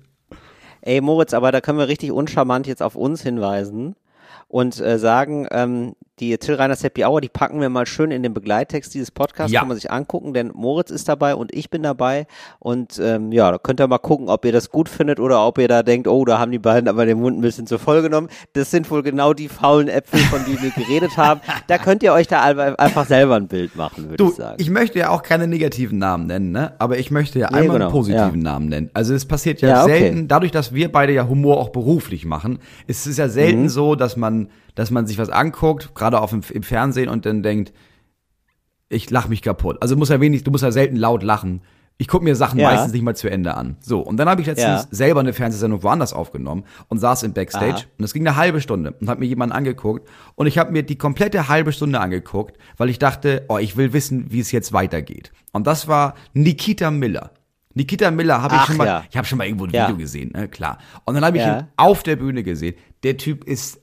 Ey, 0.83 1.01
Moritz, 1.01 1.35
aber 1.35 1.53
da 1.53 1.61
können 1.61 1.79
wir 1.79 1.89
richtig 1.89 2.13
uncharmant 2.13 2.67
jetzt 2.67 2.83
auf 2.83 2.95
uns 2.97 3.23
hinweisen. 3.23 3.97
und 4.49 4.81
äh, 4.81 4.99
sagen, 4.99 5.47
ähm, 5.53 5.95
die 6.21 6.37
Till 6.39 6.55
Reiners 6.55 6.85
Happy 6.85 7.05
Hour, 7.05 7.21
die 7.21 7.29
packen 7.29 7.61
wir 7.61 7.69
mal 7.71 7.87
schön 7.87 8.11
in 8.11 8.23
den 8.23 8.35
Begleittext 8.35 8.93
dieses 8.95 9.11
Podcasts, 9.11 9.53
Ja. 9.53 9.61
kann 9.61 9.69
man 9.69 9.77
sich 9.77 9.91
angucken, 9.91 10.35
denn 10.35 10.51
Moritz 10.55 10.91
ist 10.91 11.09
dabei 11.09 11.35
und 11.35 11.55
ich 11.55 11.71
bin 11.71 11.83
dabei 11.83 12.27
und 12.59 13.01
ähm, 13.03 13.33
ja, 13.33 13.51
da 13.51 13.59
könnt 13.59 13.81
ihr 13.81 13.87
mal 13.89 13.99
gucken, 13.99 14.29
ob 14.29 14.45
ihr 14.45 14.53
das 14.53 14.71
gut 14.71 14.89
findet 14.89 15.19
oder 15.21 15.47
ob 15.47 15.59
ihr 15.59 15.69
da 15.69 15.83
denkt, 15.83 16.07
oh, 16.07 16.25
da 16.25 16.39
haben 16.39 16.53
die 16.53 16.59
beiden 16.59 16.89
aber 16.89 17.07
den 17.07 17.19
Mund 17.21 17.39
ein 17.39 17.41
bisschen 17.41 17.67
zu 17.67 17.79
voll 17.79 18.03
genommen. 18.03 18.29
Das 18.53 18.71
sind 18.71 18.91
wohl 18.91 19.03
genau 19.03 19.33
die 19.33 19.49
faulen 19.49 19.89
Äpfel, 19.89 20.21
von 20.21 20.45
denen 20.45 20.63
wir 20.63 20.71
geredet 20.71 21.17
haben. 21.17 21.41
Da 21.67 21.79
könnt 21.79 22.03
ihr 22.03 22.13
euch 22.13 22.27
da 22.27 22.43
einfach 22.43 23.07
selber 23.07 23.37
ein 23.37 23.47
Bild 23.47 23.77
machen, 23.77 24.11
würde 24.11 24.25
ich 24.25 24.35
sagen. 24.35 24.57
ich 24.59 24.71
möchte 24.71 24.99
ja 24.99 25.11
auch 25.11 25.23
keine 25.23 25.47
negativen 25.47 25.99
Namen 25.99 26.27
nennen, 26.27 26.51
ne? 26.53 26.73
Aber 26.79 26.99
ich 26.99 27.11
möchte 27.11 27.39
ja 27.39 27.49
Nee, 27.51 27.59
einmal 27.59 27.77
genau, 27.77 27.85
einen 27.87 27.93
positiven 27.93 28.41
ja. 28.45 28.53
Namen 28.53 28.69
nennen. 28.69 28.91
Also 28.93 29.15
es 29.15 29.25
passiert 29.25 29.61
ja, 29.61 29.69
Ja, 29.69 29.83
okay. 29.85 29.99
selten, 30.01 30.29
dadurch, 30.29 30.51
dass 30.53 30.75
wir 30.75 30.91
beide 30.91 31.13
ja 31.13 31.29
Humor 31.29 31.59
auch 31.59 31.69
beruflich 31.71 32.25
machen, 32.25 32.59
ist 32.87 33.07
es 33.07 33.17
ja 33.19 33.27
Mhm. 33.27 33.31
selten 33.31 33.69
so, 33.69 33.95
dass 33.95 34.17
man, 34.17 34.49
dass 34.75 34.91
man 34.91 35.07
sich 35.07 35.19
was 35.19 35.31
anguckt, 35.31 35.95
gerade 35.95 36.21
auf 36.21 36.31
dem, 36.31 36.43
im 36.53 36.63
Fernsehen 36.63 37.09
und 37.09 37.27
dann 37.27 37.43
denkt, 37.43 37.73
ich 38.89 39.09
lach 39.11 39.29
mich 39.29 39.43
kaputt. 39.43 39.79
Also 39.81 39.97
muss 39.97 40.09
ja 40.09 40.21
wenig, 40.21 40.45
du 40.45 40.51
musst 40.51 40.65
ja 40.65 40.73
selten 40.73 40.97
laut 40.97 41.23
lachen. 41.23 41.63
Ich 41.97 42.09
gucke 42.09 42.25
mir 42.25 42.35
Sachen 42.35 42.59
Ja. 42.59 42.71
meistens 42.71 42.93
nicht 42.93 43.03
mal 43.03 43.15
zu 43.15 43.31
Ende 43.31 43.55
an. 43.55 43.77
So, 43.81 44.01
und 44.01 44.17
dann 44.17 44.27
habe 44.29 44.41
ich 44.41 44.47
letztens 44.47 44.83
Ja. 44.85 44.89
selber 44.91 45.21
eine 45.21 45.35
Fernsehsendung 45.35 45.83
woanders 45.83 46.15
aufgenommen 46.15 46.65
und 46.89 46.99
saß 46.99 47.25
im 47.25 47.35
Backstage 47.35 47.75
Aha. 47.75 47.85
und 47.99 48.05
es 48.05 48.15
ging 48.15 48.27
eine 48.27 48.37
halbe 48.37 48.61
Stunde 48.63 48.95
und 49.01 49.09
habe 49.11 49.21
mir 49.21 49.27
jemanden 49.27 49.55
angeguckt 49.55 50.09
und 50.35 50.47
ich 50.47 50.57
habe 50.57 50.73
mir 50.73 50.83
die 50.83 50.97
komplette 50.97 51.49
halbe 51.49 51.73
Stunde 51.73 52.01
angeguckt, 52.01 52.57
weil 52.79 52.89
ich 52.89 52.99
dachte, 52.99 53.45
oh, 53.49 53.59
ich 53.59 53.77
will 53.77 53.93
wissen, 53.93 54.33
wie 54.33 54.41
es 54.41 54.51
jetzt 54.51 54.73
weitergeht. 54.73 55.31
Und 55.53 55.67
das 55.67 55.89
war 55.89 56.15
Nikita 56.33 56.91
Miller. 56.91 57.33
Nikita 57.75 58.11
Miller 58.11 58.41
habe 58.43 58.57
ich 58.57 58.63
schon 58.63 58.79
mal, 58.79 58.87
ja. 58.87 59.05
ich 59.11 59.17
habe 59.17 59.27
schon 59.27 59.39
mal 59.39 59.47
irgendwo 59.47 59.67
ein. 59.67 59.73
Video 59.73 59.97
gesehen, 59.97 60.33
ne, 60.35 60.49
klar. 60.49 60.79
Und 61.05 61.15
dann 61.15 61.25
habe 61.25 61.37
ich 61.37 61.45
ihn 61.45 61.69
auf 61.77 62.03
der 62.03 62.17
Bühne 62.17 62.43
gesehen. 62.43 62.75
Der 63.05 63.17
Typ 63.19 63.45
ist 63.45 63.79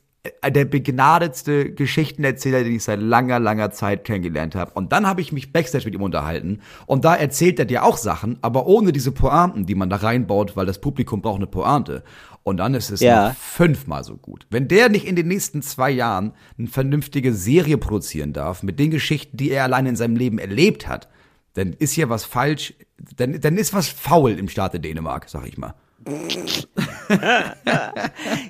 der 0.50 0.66
begnadetste 0.66 1.72
Geschichtenerzähler, 1.74 2.64
den 2.64 2.76
ich 2.76 2.84
seit 2.84 3.00
langer, 3.02 3.40
langer 3.40 3.72
Zeit 3.72 4.04
kennengelernt 4.04 4.56
habe. 4.56 4.72
Und 4.74 4.92
dann 4.92 5.08
habe 5.08 5.22
ich 5.22 5.32
mich 5.32 5.52
backstage 5.54 5.86
mit 5.86 5.94
ihm 5.96 6.02
unterhalten. 6.02 6.62
Und 6.86 7.06
da 7.06 7.16
erzählt 7.16 7.60
er 7.60 7.66
dir 7.66 7.84
auch 7.84 7.98
Sachen, 7.98 8.38
aber 8.42 8.68
ohne 8.68 8.92
diese 8.92 9.12
Pointen, 9.12 9.66
die 9.66 9.76
man 9.76 9.90
da 9.90 9.98
reinbaut, 9.98 10.56
weil 10.56 10.66
das 10.66 10.80
Publikum 10.80 11.22
braucht 11.22 11.38
eine 11.38 11.48
Pointe. 11.48 12.04
Und 12.44 12.58
dann 12.58 12.74
ist 12.74 12.90
es 12.92 13.02
Ja. 13.02 13.36
fünfmal 13.38 14.04
so 14.04 14.16
gut. 14.16 14.48
Wenn 14.50 14.68
der 14.68 14.90
nicht 14.90 15.06
in 15.06 15.16
den 15.16 15.28
nächsten 15.28 15.62
zwei 15.62 15.92
Jahren 15.92 16.34
eine 16.58 16.68
vernünftige 16.68 17.34
Serie 17.34 17.78
produzieren 17.78 18.32
darf, 18.34 18.64
mit 18.64 18.80
den 18.80 18.92
Geschichten, 18.92 19.36
die 19.38 19.52
er 19.52 19.64
allein 19.66 19.86
in 19.86 19.96
seinem 19.96 20.16
Leben 20.16 20.40
erlebt 20.40 20.88
hat, 20.88 21.10
dann 21.56 21.74
ist 21.74 21.94
hier 21.94 22.10
was 22.10 22.24
falsch, 22.24 22.74
dann, 23.16 23.40
dann 23.42 23.58
ist 23.58 23.74
was 23.74 23.90
faul 23.90 24.32
im 24.32 24.48
Staate 24.48 24.80
Dänemark, 24.80 25.28
sag 25.28 25.48
ich 25.48 25.58
mal. 25.58 25.74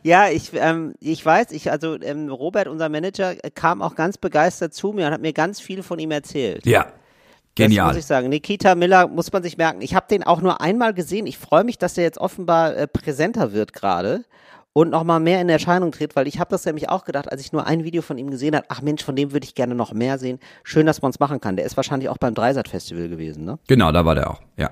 Ja, 0.04 0.30
ich, 0.30 0.52
ähm, 0.54 0.94
ich 1.00 1.26
weiß, 1.26 1.52
ich, 1.52 1.72
also 1.72 2.00
ähm, 2.02 2.30
Robert, 2.30 2.68
unser 2.68 2.90
Manager, 2.90 3.36
kam 3.54 3.82
auch 3.82 3.96
ganz 3.96 4.18
begeistert 4.18 4.74
zu 4.74 4.94
mir 4.94 5.08
und 5.08 5.14
hat 5.14 5.22
mir 5.22 5.34
ganz 5.34 5.60
viel 5.60 5.84
von 5.84 6.00
ihm 6.00 6.12
erzählt. 6.12 6.66
Ja. 6.66 6.84
Das 6.84 7.66
Genial. 7.66 7.88
muss 7.88 7.98
ich 7.98 8.06
sagen. 8.06 8.30
Nikita 8.30 8.76
Miller 8.76 9.08
muss 9.08 9.32
man 9.32 9.42
sich 9.42 9.58
merken. 9.58 9.82
Ich 9.82 9.96
habe 9.96 10.06
den 10.10 10.24
auch 10.24 10.42
nur 10.42 10.62
einmal 10.62 10.94
gesehen. 10.94 11.26
Ich 11.26 11.38
freue 11.38 11.64
mich, 11.64 11.78
dass 11.78 11.98
er 11.98 12.04
jetzt 12.04 12.20
offenbar 12.20 12.76
äh, 12.76 12.88
präsenter 12.88 13.52
wird 13.52 13.74
gerade 13.74 14.26
und 14.74 14.92
noch 14.92 15.04
mal 15.04 15.20
mehr 15.20 15.42
in 15.42 15.50
Erscheinung 15.50 15.92
tritt, 15.92 16.16
weil 16.16 16.28
ich 16.28 16.40
habe 16.40 16.52
das 16.52 16.66
nämlich 16.66 16.88
auch 16.88 17.04
gedacht, 17.04 17.32
als 17.32 17.42
ich 17.42 17.52
nur 17.52 17.66
ein 17.66 17.84
Video 17.84 18.04
von 18.04 18.20
ihm 18.20 18.30
gesehen 18.30 18.56
habe. 18.56 18.68
Ach 18.70 18.84
Mensch, 18.84 19.04
von 19.04 19.16
dem 19.16 19.32
würde 19.32 19.44
ich 19.44 19.56
gerne 19.56 19.74
noch 19.74 19.92
mehr 19.92 20.20
sehen. 20.20 20.40
Schön, 20.64 20.86
dass 20.86 21.02
man 21.02 21.10
es 21.10 21.20
machen 21.20 21.42
kann. 21.42 21.56
Der 21.56 21.66
ist 21.66 21.76
wahrscheinlich 21.78 22.10
auch 22.10 22.20
beim 22.20 22.36
Dreisat 22.36 22.68
Festival 22.68 23.10
gewesen, 23.10 23.44
ne? 23.44 23.58
Genau, 23.68 23.92
da 23.92 24.06
war 24.06 24.14
der 24.14 24.30
auch. 24.30 24.42
Ja. 24.56 24.70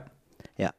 Ja. 0.58 0.72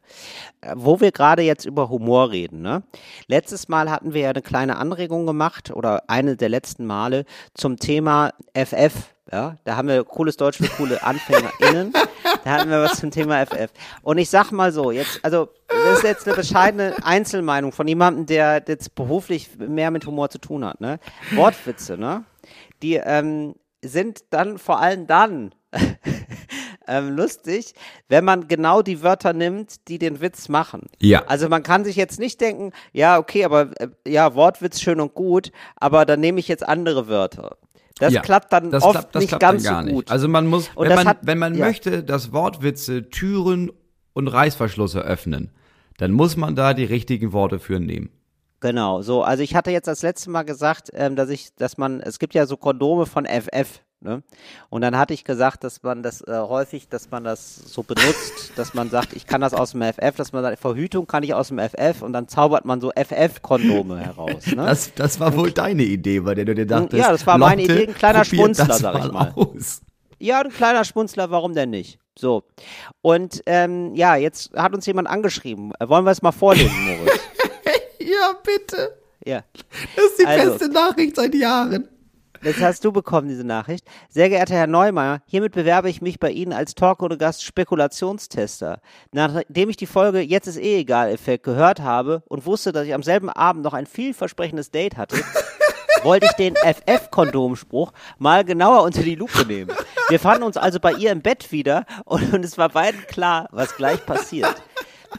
Äh, 0.60 0.74
Wo 0.76 1.00
wir 1.00 1.12
gerade 1.12 1.42
jetzt 1.42 1.64
über 1.64 1.88
Humor 1.88 2.30
reden, 2.30 2.62
ne? 2.62 2.82
Letztes 3.26 3.68
Mal 3.68 3.90
hatten 3.90 4.14
wir 4.14 4.22
ja 4.22 4.30
eine 4.30 4.42
kleine 4.42 4.76
Anregung 4.76 5.26
gemacht 5.26 5.70
oder 5.70 6.08
eine 6.08 6.36
der 6.36 6.48
letzten 6.48 6.86
Male 6.86 7.24
zum 7.54 7.78
Thema 7.78 8.32
FF. 8.54 9.14
Ja, 9.30 9.56
da 9.64 9.76
haben 9.76 9.88
wir 9.88 10.04
cooles 10.04 10.36
Deutsch 10.36 10.58
für 10.58 10.68
coole 10.68 11.02
AnfängerInnen. 11.02 11.92
Da 12.44 12.50
hatten 12.50 12.70
wir 12.70 12.80
was 12.80 13.00
zum 13.00 13.10
Thema 13.10 13.44
FF. 13.44 13.70
Und 14.02 14.18
ich 14.18 14.30
sag 14.30 14.52
mal 14.52 14.70
so, 14.70 14.92
jetzt, 14.92 15.18
also, 15.24 15.48
das 15.66 15.98
ist 15.98 16.04
jetzt 16.04 16.26
eine 16.26 16.36
bescheidene 16.36 16.94
Einzelmeinung 17.02 17.72
von 17.72 17.88
jemandem, 17.88 18.26
der 18.26 18.62
jetzt 18.68 18.94
beruflich 18.94 19.50
mehr 19.58 19.90
mit 19.90 20.06
Humor 20.06 20.30
zu 20.30 20.38
tun 20.38 20.64
hat, 20.64 20.80
ne? 20.80 21.00
Wortwitze, 21.32 21.98
ne? 21.98 22.24
Die, 22.82 22.94
ähm, 22.94 23.56
sind 23.82 24.24
dann 24.30 24.58
vor 24.58 24.80
allem 24.80 25.06
dann 25.06 25.54
ähm, 26.87 27.16
lustig, 27.16 27.75
wenn 28.09 28.25
man 28.25 28.49
genau 28.49 28.83
die 28.83 29.03
Wörter 29.03 29.33
nimmt, 29.33 29.88
die 29.88 29.99
den 29.99 30.20
Witz 30.20 30.49
machen. 30.49 30.87
Ja. 31.01 31.25
Also 31.27 31.49
man 31.49 31.62
kann 31.62 31.85
sich 31.85 31.96
jetzt 31.96 32.18
nicht 32.18 32.40
denken, 32.40 32.72
ja, 32.92 33.18
okay, 33.18 33.44
aber 33.44 33.70
äh, 33.81 33.88
ja, 34.07 34.35
Wortwitz 34.35 34.81
schön 34.81 35.01
und 35.01 35.14
gut, 35.14 35.53
aber 35.77 36.05
dann 36.05 36.20
nehme 36.20 36.40
ich 36.40 36.49
jetzt 36.49 36.66
andere 36.66 37.09
Wörter. 37.09 37.57
Das 37.99 38.12
ja. 38.12 38.20
klappt 38.20 38.53
dann 38.53 38.70
das 38.70 38.83
oft 38.83 38.92
klappt, 38.92 39.14
das 39.14 39.20
nicht 39.22 39.29
klappt 39.31 39.40
ganz 39.40 39.64
so 39.64 39.75
gut. 39.75 39.85
Nicht. 39.85 40.11
Also 40.11 40.29
man 40.29 40.46
muss, 40.46 40.70
Und 40.75 40.88
wenn 40.88 40.96
man, 40.96 41.09
hat- 41.09 41.18
wenn 41.22 41.38
man 41.38 41.55
ja. 41.55 41.64
möchte, 41.66 42.05
dass 42.05 42.33
Wortwitze 42.33 43.09
Türen 43.09 43.72
und 44.12 44.29
Reißverschlüsse 44.29 45.01
öffnen, 45.01 45.51
dann 45.96 46.12
muss 46.12 46.37
man 46.37 46.55
da 46.55 46.75
die 46.75 46.85
richtigen 46.85 47.33
Worte 47.33 47.59
für 47.59 47.81
nehmen. 47.81 48.11
Genau, 48.61 49.03
so. 49.03 49.22
Also 49.22 49.42
ich 49.42 49.55
hatte 49.55 49.70
jetzt 49.70 49.87
das 49.87 50.03
letzte 50.03 50.31
Mal 50.31 50.42
gesagt, 50.42 50.90
ähm, 50.94 51.16
dass 51.16 51.29
ich, 51.31 51.55
dass 51.57 51.79
man, 51.79 52.01
es 52.01 52.18
gibt 52.18 52.35
ja 52.35 52.46
so 52.46 52.57
Kondome 52.57 53.07
von 53.07 53.27
FF, 53.27 53.83
ne? 54.00 54.22
Und 54.70 54.82
dann 54.82 54.96
hatte 54.98 55.14
ich 55.14 55.24
gesagt, 55.24 55.64
dass 55.64 55.82
man 55.82 56.02
das 56.02 56.20
äh, 56.22 56.32
häufig, 56.38 56.88
dass 56.88 57.11
man 57.11 57.24
das 57.24 57.56
so 57.56 57.82
benutzt, 57.82 58.52
dass 58.56 58.74
man 58.74 58.90
sagt, 58.90 59.12
ich 59.14 59.26
kann 59.26 59.40
das 59.40 59.54
aus 59.54 59.72
dem 59.72 59.82
FF, 59.82 60.16
dass 60.16 60.32
man 60.32 60.42
sagt, 60.42 60.59
Verhütung 60.59 61.06
kann 61.06 61.22
ich 61.22 61.35
aus 61.35 61.48
dem 61.48 61.59
FF 61.59 62.02
und 62.02 62.12
dann 62.12 62.28
zaubert 62.28 62.64
man 62.64 62.80
so 62.80 62.90
FF-Kondome 62.94 63.98
heraus. 64.04 64.46
Ne? 64.46 64.56
Das, 64.56 64.94
das 64.94 65.20
war 65.20 65.37
wohl 65.37 65.50
deine 65.52 65.82
Idee, 65.85 66.20
bei 66.20 66.35
der 66.35 66.44
du 66.44 66.54
dir 66.54 66.66
dachtest, 66.66 67.02
Ja, 67.02 67.11
das 67.12 67.26
war 67.26 67.38
meine 67.38 67.62
Idee, 67.62 67.88
ein 67.88 67.94
kleiner 67.94 68.24
das 68.24 68.78
sag 68.78 69.04
ich 69.04 69.12
mal. 69.12 69.32
Aus. 69.35 69.82
Ja, 70.18 70.40
ein 70.40 70.50
kleiner 70.50 70.85
Schmunzler, 70.85 71.30
warum 71.30 71.54
denn 71.54 71.70
nicht? 71.70 71.98
So. 72.18 72.44
Und 73.02 73.42
ähm, 73.44 73.94
ja, 73.94 74.16
jetzt 74.16 74.50
hat 74.56 74.74
uns 74.74 74.87
jemand 74.87 75.09
angeschrieben. 75.09 75.72
Wollen 75.78 76.04
wir 76.04 76.11
es 76.12 76.22
mal 76.22 76.32
vorlesen, 76.32 76.74
Moritz? 76.85 77.20
Ja, 77.98 78.35
bitte. 78.42 78.96
ja. 79.24 79.42
Das 79.96 80.04
ist 80.04 80.20
die 80.20 80.26
Also. 80.26 80.50
beste 80.52 80.68
Nachricht 80.68 81.16
seit 81.16 81.35
Jahren. 81.35 81.88
Das 82.46 82.61
hast 82.61 82.85
du 82.85 82.92
bekommen, 82.92 83.26
diese 83.26 83.42
Nachricht. 83.42 83.85
Sehr 84.09 84.28
geehrter 84.28 84.54
Herr 84.54 84.68
Neumeier, 84.68 85.20
hiermit 85.26 85.50
bewerbe 85.50 85.90
ich 85.90 86.00
mich 86.00 86.20
bei 86.20 86.30
Ihnen 86.30 86.52
als 86.52 86.76
Talk 86.76 87.02
oder 87.02 87.16
Gast 87.16 87.42
Spekulationstester. 87.42 88.80
Nachdem 89.11 89.68
ich 89.68 89.76
die 89.76 89.87
Folge 89.87 90.20
Jetzt 90.20 90.46
ist 90.46 90.56
eh 90.56 90.78
egal 90.78 91.11
Effekt 91.11 91.42
gehört 91.42 91.80
habe 91.80 92.22
und 92.28 92.46
wusste, 92.46 92.70
dass 92.70 92.87
ich 92.87 92.94
am 92.94 93.02
selben 93.02 93.30
Abend 93.30 93.64
noch 93.64 93.74
ein 93.74 93.85
vielversprechendes 93.85 94.70
Date 94.70 94.96
hatte, 94.96 95.16
wollte 96.04 96.26
ich 96.26 96.32
den 96.35 96.54
FF-Kondomspruch 96.54 97.90
mal 98.18 98.44
genauer 98.44 98.85
unter 98.85 99.02
die 99.02 99.16
Lupe 99.16 99.44
nehmen. 99.44 99.72
Wir 100.09 100.20
fanden 100.20 100.44
uns 100.44 100.56
also 100.56 100.78
bei 100.78 100.92
ihr 100.92 101.11
im 101.11 101.22
Bett 101.22 101.50
wieder 101.50 101.85
und, 102.04 102.32
und 102.32 102.44
es 102.44 102.56
war 102.56 102.68
beiden 102.68 103.04
klar, 103.09 103.48
was 103.50 103.74
gleich 103.74 104.06
passiert. 104.06 104.54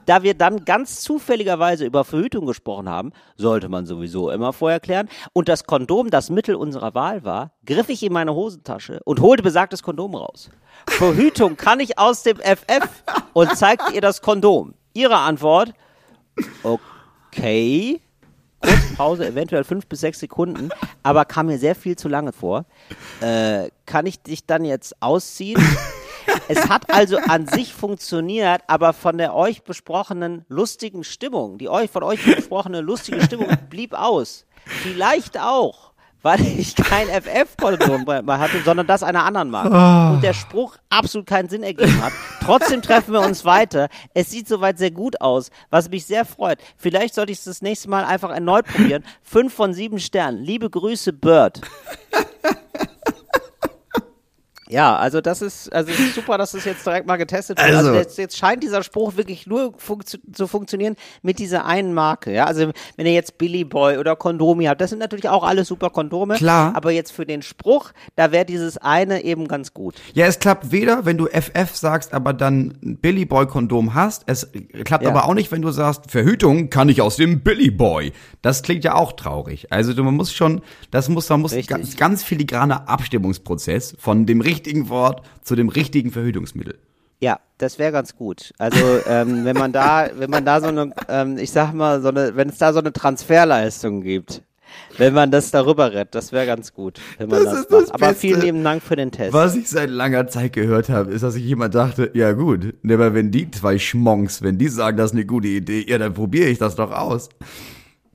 Da 0.06 0.24
wir 0.24 0.34
dann 0.34 0.66
ganz 0.66 1.02
zufälligerweise 1.02 1.86
über 1.86 2.04
Verhütung 2.04 2.46
gesprochen 2.46 2.90
haben, 2.90 3.12
sollte 3.36 3.70
man 3.70 3.86
sowieso 3.86 4.30
immer 4.30 4.54
vorher 4.54 4.80
klären, 4.80 5.10
und 5.34 5.50
das 5.50 5.66
Kondom 5.66 6.10
das 6.10 6.30
Mittel 6.30 6.56
unserer 6.56 6.94
Wahl 6.94 7.24
war, 7.24 7.52
griff 7.66 7.90
ich 7.90 8.04
in 8.04 8.14
meine 8.14 8.34
Hosentasche 8.34 9.02
und 9.06 9.22
holte 9.22 9.44
besagtes 9.44 9.84
Kondom 9.84 10.16
raus. 10.16 10.50
Verhütung 10.88 11.58
kann 11.58 11.80
ich 11.80 11.98
aus 11.98 12.24
dem 12.24 12.38
FF 12.38 13.04
und 13.34 13.56
zeigte 13.58 13.94
ihr 13.94 14.02
das 14.02 14.22
Kondom. 14.22 14.74
Ihre 14.94 15.18
Antwort, 15.18 15.74
okay, 16.64 18.02
kurze 18.62 18.96
Pause, 18.96 19.28
eventuell 19.28 19.64
fünf 19.64 19.88
bis 19.88 20.02
sechs 20.02 20.20
Sekunden, 20.20 20.70
aber 21.04 21.26
kam 21.26 21.48
mir 21.48 21.60
sehr 21.60 21.76
viel 21.76 21.96
zu 21.96 22.08
lange 22.08 22.34
vor. 22.34 22.66
Äh, 23.22 23.70
kann 23.86 24.06
ich 24.06 24.22
dich 24.22 24.46
dann 24.46 24.66
jetzt 24.66 25.02
ausziehen? 25.02 25.62
Es 26.48 26.70
hat 26.70 26.94
also 26.94 27.18
an 27.18 27.48
sich 27.48 27.74
funktioniert, 27.74 28.62
aber 28.68 28.94
von 28.94 29.18
der 29.18 29.34
euch 29.36 29.64
besprochenen 29.64 30.46
lustigen 30.50 31.04
Stimmung, 31.04 31.58
die 31.58 31.70
euch 31.70 31.90
von 31.92 32.04
euch 32.04 32.24
besprochene 32.24 32.82
lustige 32.82 33.22
Stimmung 33.22 33.50
blieb 33.70 33.94
aus. 33.94 34.46
Vielleicht 34.66 35.40
auch, 35.40 35.92
weil 36.22 36.42
ich 36.42 36.76
kein 36.76 37.08
FF-Kondom 37.08 38.04
mehr 38.04 38.40
hatte, 38.40 38.62
sondern 38.64 38.88
das 38.88 39.04
einer 39.04 39.24
anderen 39.24 39.50
Marke. 39.50 39.70
Und 40.16 40.22
der 40.24 40.34
Spruch 40.34 40.78
absolut 40.90 41.28
keinen 41.28 41.48
Sinn 41.48 41.64
ergeben 41.64 42.02
hat. 42.04 42.12
Trotzdem 42.44 42.82
treffen 42.82 43.14
wir 43.14 43.22
uns 43.22 43.46
weiter. 43.46 43.88
Es 44.14 44.32
sieht 44.32 44.48
soweit 44.48 44.78
sehr 44.78 44.92
gut 44.92 45.22
aus, 45.22 45.52
was 45.70 45.90
mich 45.90 46.06
sehr 46.06 46.26
freut. 46.26 46.60
Vielleicht 46.76 47.14
sollte 47.16 47.32
ich 47.32 47.38
es 47.40 47.46
das 47.46 47.62
nächste 47.62 47.90
Mal 47.90 48.04
einfach 48.04 48.32
erneut 48.32 48.66
probieren. 48.66 49.06
Fünf 49.22 49.54
von 49.54 49.74
sieben 49.74 50.00
Sternen. 50.00 50.44
Liebe 50.44 50.70
Grüße, 50.70 51.14
Bird. 51.14 51.62
Ja, 54.70 54.98
also 54.98 55.22
das 55.22 55.42
ist, 55.42 55.72
also 55.74 55.92
ist 55.92 56.16
super, 56.16 56.38
dass 56.38 56.54
es 56.54 56.66
jetzt 56.66 56.86
direkt 56.86 57.08
mal 57.08 57.16
getestet 57.18 57.58
wird. 57.58 57.68
Also- 57.68 57.78
Also, 57.90 58.00
jetzt, 58.00 58.18
jetzt 58.18 58.38
scheint 58.38 58.64
dieser 58.64 58.84
Spruch 58.84 59.16
wirklich 59.16 59.48
nur 59.48 59.74
funktio 59.78 60.20
zu 60.34 60.48
funktionieren 60.48 60.96
mit 61.22 61.40
dieser 61.40 61.66
einen 61.66 61.94
Marke. 61.94 62.34
Ja, 62.34 62.46
also 62.46 62.72
wenn 62.98 63.06
ihr 63.06 63.14
jetzt 63.14 63.38
Billy 63.38 63.64
Boy 63.64 63.98
oder 63.98 64.16
Kondomi 64.18 64.66
habt, 64.66 64.82
das 64.82 64.90
sind 64.90 65.00
natürlich 65.00 65.30
auch 65.30 65.44
alles 65.44 65.68
super 65.70 65.90
Kondome. 65.90 66.36
Klar. 66.36 66.76
Aber 66.76 66.92
jetzt 66.92 67.12
für 67.12 67.26
den 67.26 67.42
Spruch, 67.42 67.92
da 68.18 68.32
wäre 68.34 68.44
dieses 68.46 68.78
eine 68.78 69.24
eben 69.24 69.48
ganz 69.48 69.74
gut. 69.74 69.96
Ja, 70.14 70.26
es 70.26 70.40
klappt 70.40 70.72
weder, 70.72 71.06
wenn 71.06 71.18
du 71.18 71.28
FF 71.28 71.76
sagst, 71.76 72.14
aber 72.14 72.34
dann 72.34 72.78
Billy 72.82 73.24
Boy 73.26 73.48
Kondom 73.48 73.94
hast. 73.94 74.24
Es 74.26 74.50
klappt 74.84 75.04
Ja. 75.06 75.12
aber 75.12 75.26
auch 75.26 75.34
nicht, 75.34 75.52
wenn 75.52 75.62
du 75.62 75.72
sagst, 75.72 76.12
Verhütung 76.12 76.70
kann 76.70 76.90
ich 76.90 77.02
aus 77.02 77.16
dem 77.16 77.40
Billy 77.42 77.72
Boy. 77.72 78.12
Das 78.42 78.64
klingt 78.64 78.84
ja 78.84 78.96
auch 78.96 79.14
traurig. 79.14 79.72
Also 79.72 79.94
du, 79.94 80.04
man 80.04 80.16
muss 80.16 80.34
schon, 80.34 80.62
das 80.92 81.08
muss, 81.10 81.30
man 81.30 81.42
muss 81.42 81.54
ganz, 81.68 81.96
ganz 81.96 82.24
filigraner 82.24 82.90
Abstimmungsprozess 82.90 83.96
von 84.00 84.26
dem 84.26 84.42
richtigen 84.42 84.57
Wort 84.90 85.22
zu 85.42 85.56
dem 85.56 85.70
richtigen 85.70 86.12
Verhütungsmittel. 86.12 86.78
Ja, 87.20 87.40
das 87.58 87.80
wäre 87.80 87.92
ganz 87.92 88.16
gut. 88.16 88.54
Also 88.60 88.78
ähm, 89.08 89.44
wenn 89.44 89.58
man 89.58 89.72
da, 89.72 90.08
wenn 90.16 90.30
man 90.30 90.46
da 90.46 90.62
so 90.62 90.68
eine, 90.68 90.92
ähm, 91.10 91.38
ich 91.38 91.52
sag 91.52 91.74
mal, 91.74 92.02
so 92.02 92.10
eine, 92.10 92.36
wenn 92.36 92.50
es 92.50 92.58
da 92.60 92.74
so 92.74 92.80
eine 92.80 92.94
Transferleistung 92.94 94.02
gibt, 94.02 94.44
wenn 94.98 95.14
man 95.14 95.32
das 95.32 95.50
darüber 95.50 95.94
rettet, 95.94 96.14
das 96.14 96.32
wäre 96.32 96.46
ganz 96.46 96.74
gut, 96.74 97.00
wenn 97.18 97.30
man 97.30 97.44
Das 97.44 97.54
das, 97.54 97.60
ist 97.62 97.72
das 97.72 97.82
macht. 97.84 97.94
Aber 97.96 98.08
Beste. 98.10 98.20
vielen 98.22 98.42
lieben 98.42 98.64
Dank 98.64 98.84
für 98.84 98.96
den 98.96 99.12
Test. 99.12 99.34
Was 99.34 99.56
ich 99.56 99.68
seit 99.70 99.90
langer 99.90 100.28
Zeit 100.28 100.54
gehört 100.54 100.90
habe, 100.90 101.12
ist, 101.12 101.24
dass 101.24 101.34
sich 101.34 101.44
jemand 101.46 101.74
dachte, 101.74 102.12
ja 102.14 102.34
gut, 102.34 102.76
aber 102.84 103.14
wenn 103.16 103.32
die 103.32 103.50
zwei 103.50 103.80
Schmonks, 103.80 104.44
wenn 104.44 104.58
die 104.60 104.68
sagen, 104.68 104.98
das 104.98 105.08
ist 105.12 105.16
eine 105.16 105.26
gute 105.26 105.48
Idee, 105.48 105.86
ja, 105.90 105.98
dann 105.98 106.14
probiere 106.14 106.50
ich 106.50 106.60
das 106.60 106.76
doch 106.76 106.92
aus. 106.92 107.30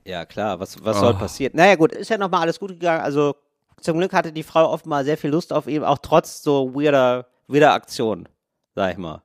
Ja, 0.05 0.25
klar, 0.25 0.59
was, 0.59 0.77
was 0.83 0.97
Oh. 0.97 0.99
soll 1.01 1.13
passieren? 1.15 1.53
Naja, 1.55 1.75
gut, 1.75 1.91
ist 1.93 2.09
ja 2.09 2.17
nochmal 2.17 2.41
alles 2.41 2.59
gut 2.59 2.69
gegangen. 2.71 3.01
Also 3.01 3.35
zum 3.83 3.97
Glück 3.97 4.13
hatte 4.13 4.31
die 4.31 4.43
Frau 4.43 4.69
offenbar 4.71 5.03
sehr 5.03 5.17
viel 5.17 5.29
Lust 5.29 5.53
auf 5.53 5.67
ihn, 5.67 5.83
auch 5.83 5.99
trotz 6.01 6.41
so 6.41 6.73
weirder, 6.73 7.27
weirder 7.47 7.73
Aktionen, 7.73 8.27
sag 8.75 8.91
ich 8.93 8.97
mal. 8.97 9.21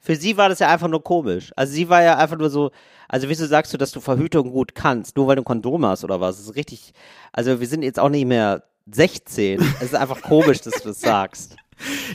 Für 0.00 0.16
sie 0.16 0.36
war 0.36 0.48
das 0.48 0.60
ja 0.60 0.68
einfach 0.68 0.88
nur 0.88 1.02
komisch. 1.02 1.52
Also 1.56 1.72
sie 1.72 1.88
war 1.88 2.02
ja 2.02 2.16
einfach 2.16 2.38
nur 2.38 2.50
so, 2.50 2.70
also 3.08 3.28
wieso 3.28 3.46
sagst 3.46 3.72
du, 3.72 3.76
dass 3.76 3.90
du 3.90 4.00
Verhütung 4.00 4.50
gut 4.50 4.74
kannst, 4.74 5.16
nur 5.16 5.26
weil 5.26 5.36
du 5.36 5.42
ein 5.42 5.44
Kondom 5.44 5.84
hast 5.84 6.04
oder 6.04 6.20
was? 6.20 6.36
Das 6.36 6.46
ist 6.46 6.56
richtig, 6.56 6.92
also 7.32 7.60
wir 7.60 7.66
sind 7.66 7.82
jetzt 7.82 7.98
auch 7.98 8.08
nicht 8.08 8.26
mehr 8.26 8.62
16. 8.92 9.60
Es 9.60 9.82
ist 9.82 9.94
einfach 9.94 10.20
komisch, 10.22 10.60
dass 10.60 10.82
du 10.82 10.88
das 10.88 11.00
sagst. 11.00 11.56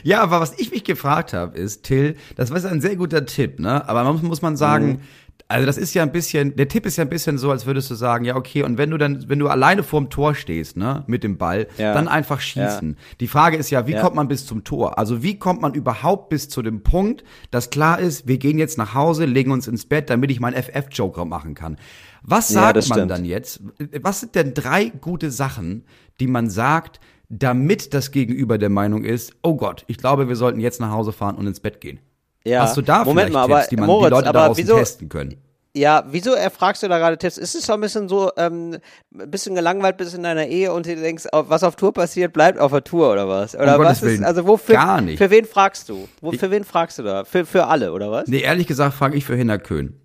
Ja, 0.04 0.22
aber 0.22 0.38
was 0.38 0.56
ich 0.60 0.70
mich 0.70 0.84
gefragt 0.84 1.32
habe, 1.32 1.58
ist, 1.58 1.82
Till, 1.82 2.14
das 2.36 2.52
war 2.52 2.64
ein 2.70 2.80
sehr 2.80 2.94
guter 2.94 3.26
Tipp, 3.26 3.58
ne? 3.58 3.88
Aber 3.88 4.04
man 4.04 4.12
muss, 4.12 4.22
muss 4.22 4.40
man 4.40 4.56
sagen, 4.56 5.00
also 5.48 5.64
das 5.64 5.78
ist 5.78 5.94
ja 5.94 6.02
ein 6.02 6.10
bisschen, 6.10 6.56
der 6.56 6.66
Tipp 6.68 6.86
ist 6.86 6.96
ja 6.96 7.04
ein 7.04 7.08
bisschen 7.08 7.38
so, 7.38 7.50
als 7.52 7.66
würdest 7.66 7.88
du 7.90 7.94
sagen, 7.94 8.24
ja, 8.24 8.34
okay, 8.34 8.62
und 8.64 8.78
wenn 8.78 8.90
du 8.90 8.98
dann, 8.98 9.28
wenn 9.28 9.38
du 9.38 9.46
alleine 9.48 9.82
vorm 9.84 10.10
Tor 10.10 10.34
stehst, 10.34 10.76
ne, 10.76 11.04
mit 11.06 11.22
dem 11.22 11.38
Ball, 11.38 11.68
Ja. 11.78 11.92
dann 11.94 12.08
einfach 12.08 12.40
schießen. 12.40 12.96
Die 13.20 13.28
Frage 13.28 13.56
ist 13.56 13.70
ja, 13.70 13.86
wie 13.86 13.92
Ja. 13.92 14.00
kommt 14.02 14.16
man 14.16 14.26
bis 14.28 14.44
zum 14.44 14.64
Tor? 14.64 14.98
Also 14.98 15.22
wie 15.22 15.38
kommt 15.38 15.62
man 15.62 15.74
überhaupt 15.74 16.30
bis 16.30 16.48
zu 16.48 16.62
dem 16.62 16.82
Punkt, 16.82 17.22
dass 17.52 17.70
klar 17.70 18.00
ist, 18.00 18.26
wir 18.26 18.38
gehen 18.38 18.58
jetzt 18.58 18.76
nach 18.76 18.94
Hause, 18.94 19.24
legen 19.24 19.52
uns 19.52 19.68
ins 19.68 19.86
Bett, 19.86 20.10
damit 20.10 20.30
ich 20.32 20.40
meinen 20.40 20.54
FF-Joker 20.54 21.24
machen 21.24 21.54
kann. 21.54 21.76
Was 22.22 22.48
Ja, 22.50 22.62
sagt 22.62 22.74
man 22.74 22.82
stimmt. 22.82 23.10
dann 23.12 23.24
jetzt? 23.24 23.60
Was 24.02 24.20
sind 24.20 24.34
denn 24.34 24.52
drei 24.52 24.86
gute 24.88 25.30
Sachen, 25.30 25.84
die 26.18 26.26
man 26.26 26.50
sagt, 26.50 26.98
damit 27.28 27.94
das 27.94 28.10
Gegenüber 28.10 28.58
der 28.58 28.68
Meinung 28.70 29.04
ist, 29.04 29.32
oh 29.42 29.56
Gott, 29.56 29.84
ich 29.86 29.98
glaube, 29.98 30.28
wir 30.28 30.36
sollten 30.36 30.60
jetzt 30.60 30.80
nach 30.80 30.90
Hause 30.90 31.12
fahren 31.12 31.36
und 31.36 31.46
ins 31.46 31.60
Bett 31.60 31.80
gehen. 31.80 31.98
Ja. 32.46 32.62
Hast 32.62 32.76
du 32.76 32.82
da 32.82 33.04
Moment 33.04 33.28
vielleicht 33.28 33.32
mal, 33.32 33.42
aber 33.42 33.56
Tipps, 33.56 33.68
die 33.70 33.76
man 33.76 33.86
Moritz, 33.86 34.06
die 34.08 34.14
Leute 34.14 34.28
aber 34.28 34.38
daraus 34.40 34.56
wieso- 34.56 34.76
testen 34.78 35.08
können? 35.08 35.36
Ja, 35.74 36.04
wieso 36.08 36.32
erfragst 36.32 36.82
du 36.82 36.88
da 36.88 36.96
gerade 36.98 37.18
Tipps? 37.18 37.36
Ist 37.36 37.54
es 37.54 37.66
so 37.66 37.74
ein 37.74 37.80
bisschen 37.82 38.08
so, 38.08 38.30
ähm, 38.38 38.78
ein 39.14 39.30
bisschen 39.30 39.54
gelangweilt 39.54 39.98
bist 39.98 40.14
in 40.14 40.22
deiner 40.22 40.46
Ehe 40.46 40.72
und 40.72 40.86
du 40.86 40.96
denkst, 40.96 41.24
auf- 41.32 41.50
was 41.50 41.62
auf 41.64 41.76
Tour 41.76 41.92
passiert, 41.92 42.32
bleibt 42.32 42.58
auf 42.58 42.72
der 42.72 42.82
Tour 42.82 43.12
oder 43.12 43.28
was? 43.28 43.54
Oder 43.54 43.78
Um 43.78 43.84
was 43.84 44.02
ist, 44.02 44.22
also 44.24 44.46
wofür, 44.46 44.76
gar 44.76 45.02
nicht. 45.02 45.18
für 45.18 45.28
wen 45.28 45.44
fragst 45.44 45.90
du? 45.90 46.08
Wo, 46.22 46.32
für 46.32 46.50
wen 46.50 46.64
fragst 46.64 46.98
du 46.98 47.02
da? 47.02 47.24
Für, 47.24 47.44
für 47.44 47.66
alle, 47.66 47.92
oder 47.92 48.10
was? 48.10 48.26
Nee, 48.26 48.40
ehrlich 48.40 48.66
gesagt 48.66 48.94
frage 48.94 49.18
ich 49.18 49.26
für 49.26 49.36
Hinner 49.36 49.58
Köhn. 49.58 50.00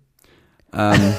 Ähm, 0.74 1.14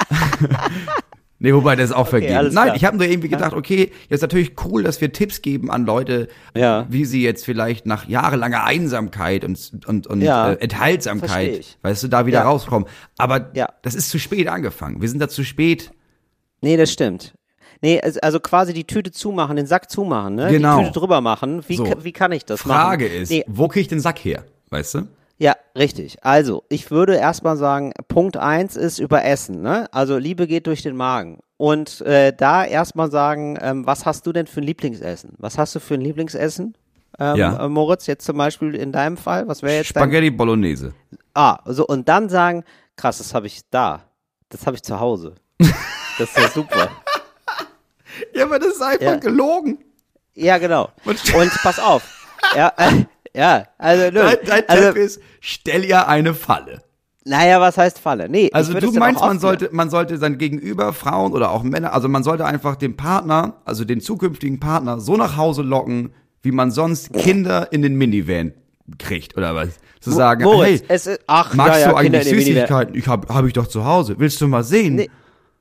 nee, 1.46 1.54
wobei, 1.54 1.76
das 1.76 1.90
ist 1.90 1.96
auch 1.96 2.08
vergeben. 2.08 2.34
alles 2.34 2.54
Nein, 2.54 2.72
ich 2.74 2.84
habe 2.84 2.96
nur 2.96 3.06
irgendwie 3.06 3.28
gedacht, 3.28 3.52
okay, 3.52 3.92
jetzt 4.08 4.20
natürlich 4.22 4.52
cool, 4.64 4.82
dass 4.82 5.00
wir 5.00 5.12
Tipps 5.12 5.40
geben 5.42 5.70
an 5.70 5.86
Leute, 5.86 6.28
Ja. 6.54 6.86
wie 6.88 7.04
sie 7.04 7.22
jetzt 7.22 7.44
vielleicht 7.44 7.86
nach 7.86 8.08
jahrelanger 8.08 8.64
Einsamkeit 8.64 9.44
und, 9.44 9.70
und, 9.86 10.06
und 10.06 10.20
Ja, 10.22 10.52
äh, 10.52 10.58
Enthaltsamkeit, 10.60 11.78
weißt 11.82 12.02
du, 12.02 12.08
da 12.08 12.26
wieder 12.26 12.40
Ja. 12.40 12.44
rauskommen. 12.44 12.88
Aber 13.18 13.50
Ja. 13.54 13.68
das 13.82 13.94
ist 13.94 14.10
zu 14.10 14.18
spät 14.18 14.48
angefangen. 14.48 15.00
Wir 15.00 15.08
sind 15.08 15.20
da 15.20 15.28
zu 15.28 15.44
spät. 15.44 15.92
Nee, 16.62 16.76
das 16.76 16.92
stimmt. 16.92 17.34
Nee, 17.82 18.00
also- 18.00 18.20
also 18.22 18.40
quasi 18.40 18.72
die 18.72 18.84
Tüte 18.84 19.10
zumachen, 19.12 19.56
den 19.56 19.66
Sack 19.66 19.90
zumachen, 19.90 20.34
ne? 20.34 20.48
Genau. 20.50 20.78
Die 20.80 20.86
Tüte 20.86 20.98
drüber 20.98 21.20
machen. 21.20 21.62
Wie, 21.68 21.76
So. 21.76 21.86
wie 22.02 22.12
kann 22.12 22.32
ich 22.32 22.44
das 22.44 22.60
Frage 22.60 23.04
machen? 23.04 23.16
ist, 23.22 23.30
Nee, 23.30 23.44
wo 23.46 23.68
krieg 23.68 23.82
ich 23.82 23.88
den 23.88 24.00
Sack 24.00 24.18
her? 24.24 24.44
Weißt 24.70 24.94
du? 24.94 25.02
Ja, 25.38 25.54
richtig. 25.76 26.16
Also, 26.24 26.64
ich 26.70 26.90
würde 26.90 27.16
erstmal 27.16 27.56
sagen, 27.56 27.92
Punkt 28.08 28.36
eins 28.38 28.74
ist 28.76 28.98
über 28.98 29.24
Essen, 29.24 29.60
ne? 29.60 29.86
Also 29.92 30.16
Liebe 30.16 30.46
geht 30.46 30.66
durch 30.66 30.82
den 30.82 30.96
Magen. 30.96 31.40
Und 31.58 32.00
äh, 32.02 32.32
da 32.34 32.64
erstmal 32.64 33.10
sagen, 33.10 33.58
ähm, 33.60 33.86
was 33.86 34.06
hast 34.06 34.26
du 34.26 34.32
denn 34.32 34.46
für 34.46 34.60
ein 34.60 34.64
Lieblingsessen? 34.64 35.34
Was 35.38 35.58
hast 35.58 35.74
du 35.74 35.80
für 35.80 35.94
ein 35.94 36.00
Lieblingsessen? 36.00 36.74
Ähm, 37.18 37.36
Ja. 37.36 37.64
äh, 37.64 37.68
Moritz, 37.68 38.06
jetzt 38.06 38.24
zum 38.24 38.36
Beispiel 38.38 38.74
in 38.74 38.92
deinem 38.92 39.16
Fall, 39.16 39.46
was 39.48 39.62
wäre 39.62 39.76
jetzt 39.76 39.94
dein... 39.96 40.02
Spaghetti 40.04 40.30
Bolognese. 40.30 40.94
Ah, 41.34 41.58
so, 41.66 41.86
und 41.86 42.08
dann 42.08 42.28
sagen, 42.30 42.64
krass, 42.96 43.18
das 43.18 43.34
habe 43.34 43.46
ich 43.46 43.60
da. 43.70 44.02
Das 44.48 44.66
habe 44.66 44.76
ich 44.76 44.82
zu 44.82 44.98
Hause. 45.00 45.34
Das 46.18 46.30
ist 46.30 46.36
ja 46.38 46.48
super. 46.48 46.88
Ja, 48.32 48.44
aber 48.44 48.58
das 48.58 48.68
ist 48.68 48.82
einfach 48.82 49.02
Ja. 49.04 49.16
gelogen. 49.16 49.78
Ja, 50.34 50.56
genau. 50.58 50.88
Und- 51.04 51.34
Und 51.34 51.50
pass 51.62 51.78
auf. 51.78 52.02
Ja, 52.54 52.72
äh, 52.78 53.04
ja 53.36 53.66
also, 53.78 54.04
nö. 54.10 54.20
Dein, 54.20 54.36
dein 54.46 54.68
also, 54.68 54.92
Tipp 54.92 54.96
ist, 54.96 55.20
stell 55.40 55.84
ihr 55.84 56.08
eine 56.08 56.34
Falle. 56.34 56.82
naja, 57.24 57.60
was 57.60 57.76
heißt 57.76 57.98
Falle? 57.98 58.28
Nee, 58.28 58.50
Also 58.52 58.72
du 58.74 58.92
meinst, 58.92 59.20
man 59.20 59.38
sollte, 59.40 59.68
man 59.72 59.90
sollte 59.90 60.16
sein 60.18 60.38
Gegenüber, 60.38 60.92
Frauen 60.92 61.32
oder 61.32 61.50
auch 61.50 61.62
Männer, 61.62 61.92
also 61.92 62.08
man 62.08 62.22
sollte 62.22 62.44
einfach 62.44 62.76
den 62.76 62.96
Partner, 62.96 63.60
also 63.64 63.84
den 63.84 64.00
zukünftigen 64.00 64.60
Partner, 64.60 65.00
so 65.00 65.16
nach 65.16 65.36
Hause 65.36 65.62
locken, 65.62 66.12
wie 66.42 66.52
man 66.52 66.70
sonst 66.70 67.12
Kinder 67.12 67.72
in 67.72 67.82
den 67.82 67.96
Minivan 67.96 68.52
kriegt 68.98 69.36
oder 69.36 69.54
was? 69.54 69.68
Zu 70.00 70.12
sagen, 70.12 70.44
Moritz, 70.44 70.82
hey, 70.82 70.86
es 70.88 71.06
ist, 71.08 71.20
ach, 71.26 71.52
magst 71.54 71.80
ja, 71.80 71.88
du 71.90 71.96
Kinder 71.96 72.18
eigentlich 72.18 72.32
Minivan. 72.32 72.54
Süßigkeiten? 72.54 72.94
Ich 72.94 73.08
hab, 73.08 73.28
hab 73.28 73.44
ich 73.44 73.52
doch 73.54 73.66
zu 73.66 73.84
Hause. 73.84 74.14
Willst 74.18 74.40
du 74.40 74.46
mal 74.46 74.62
sehen? 74.62 74.94
Nee. 74.94 75.10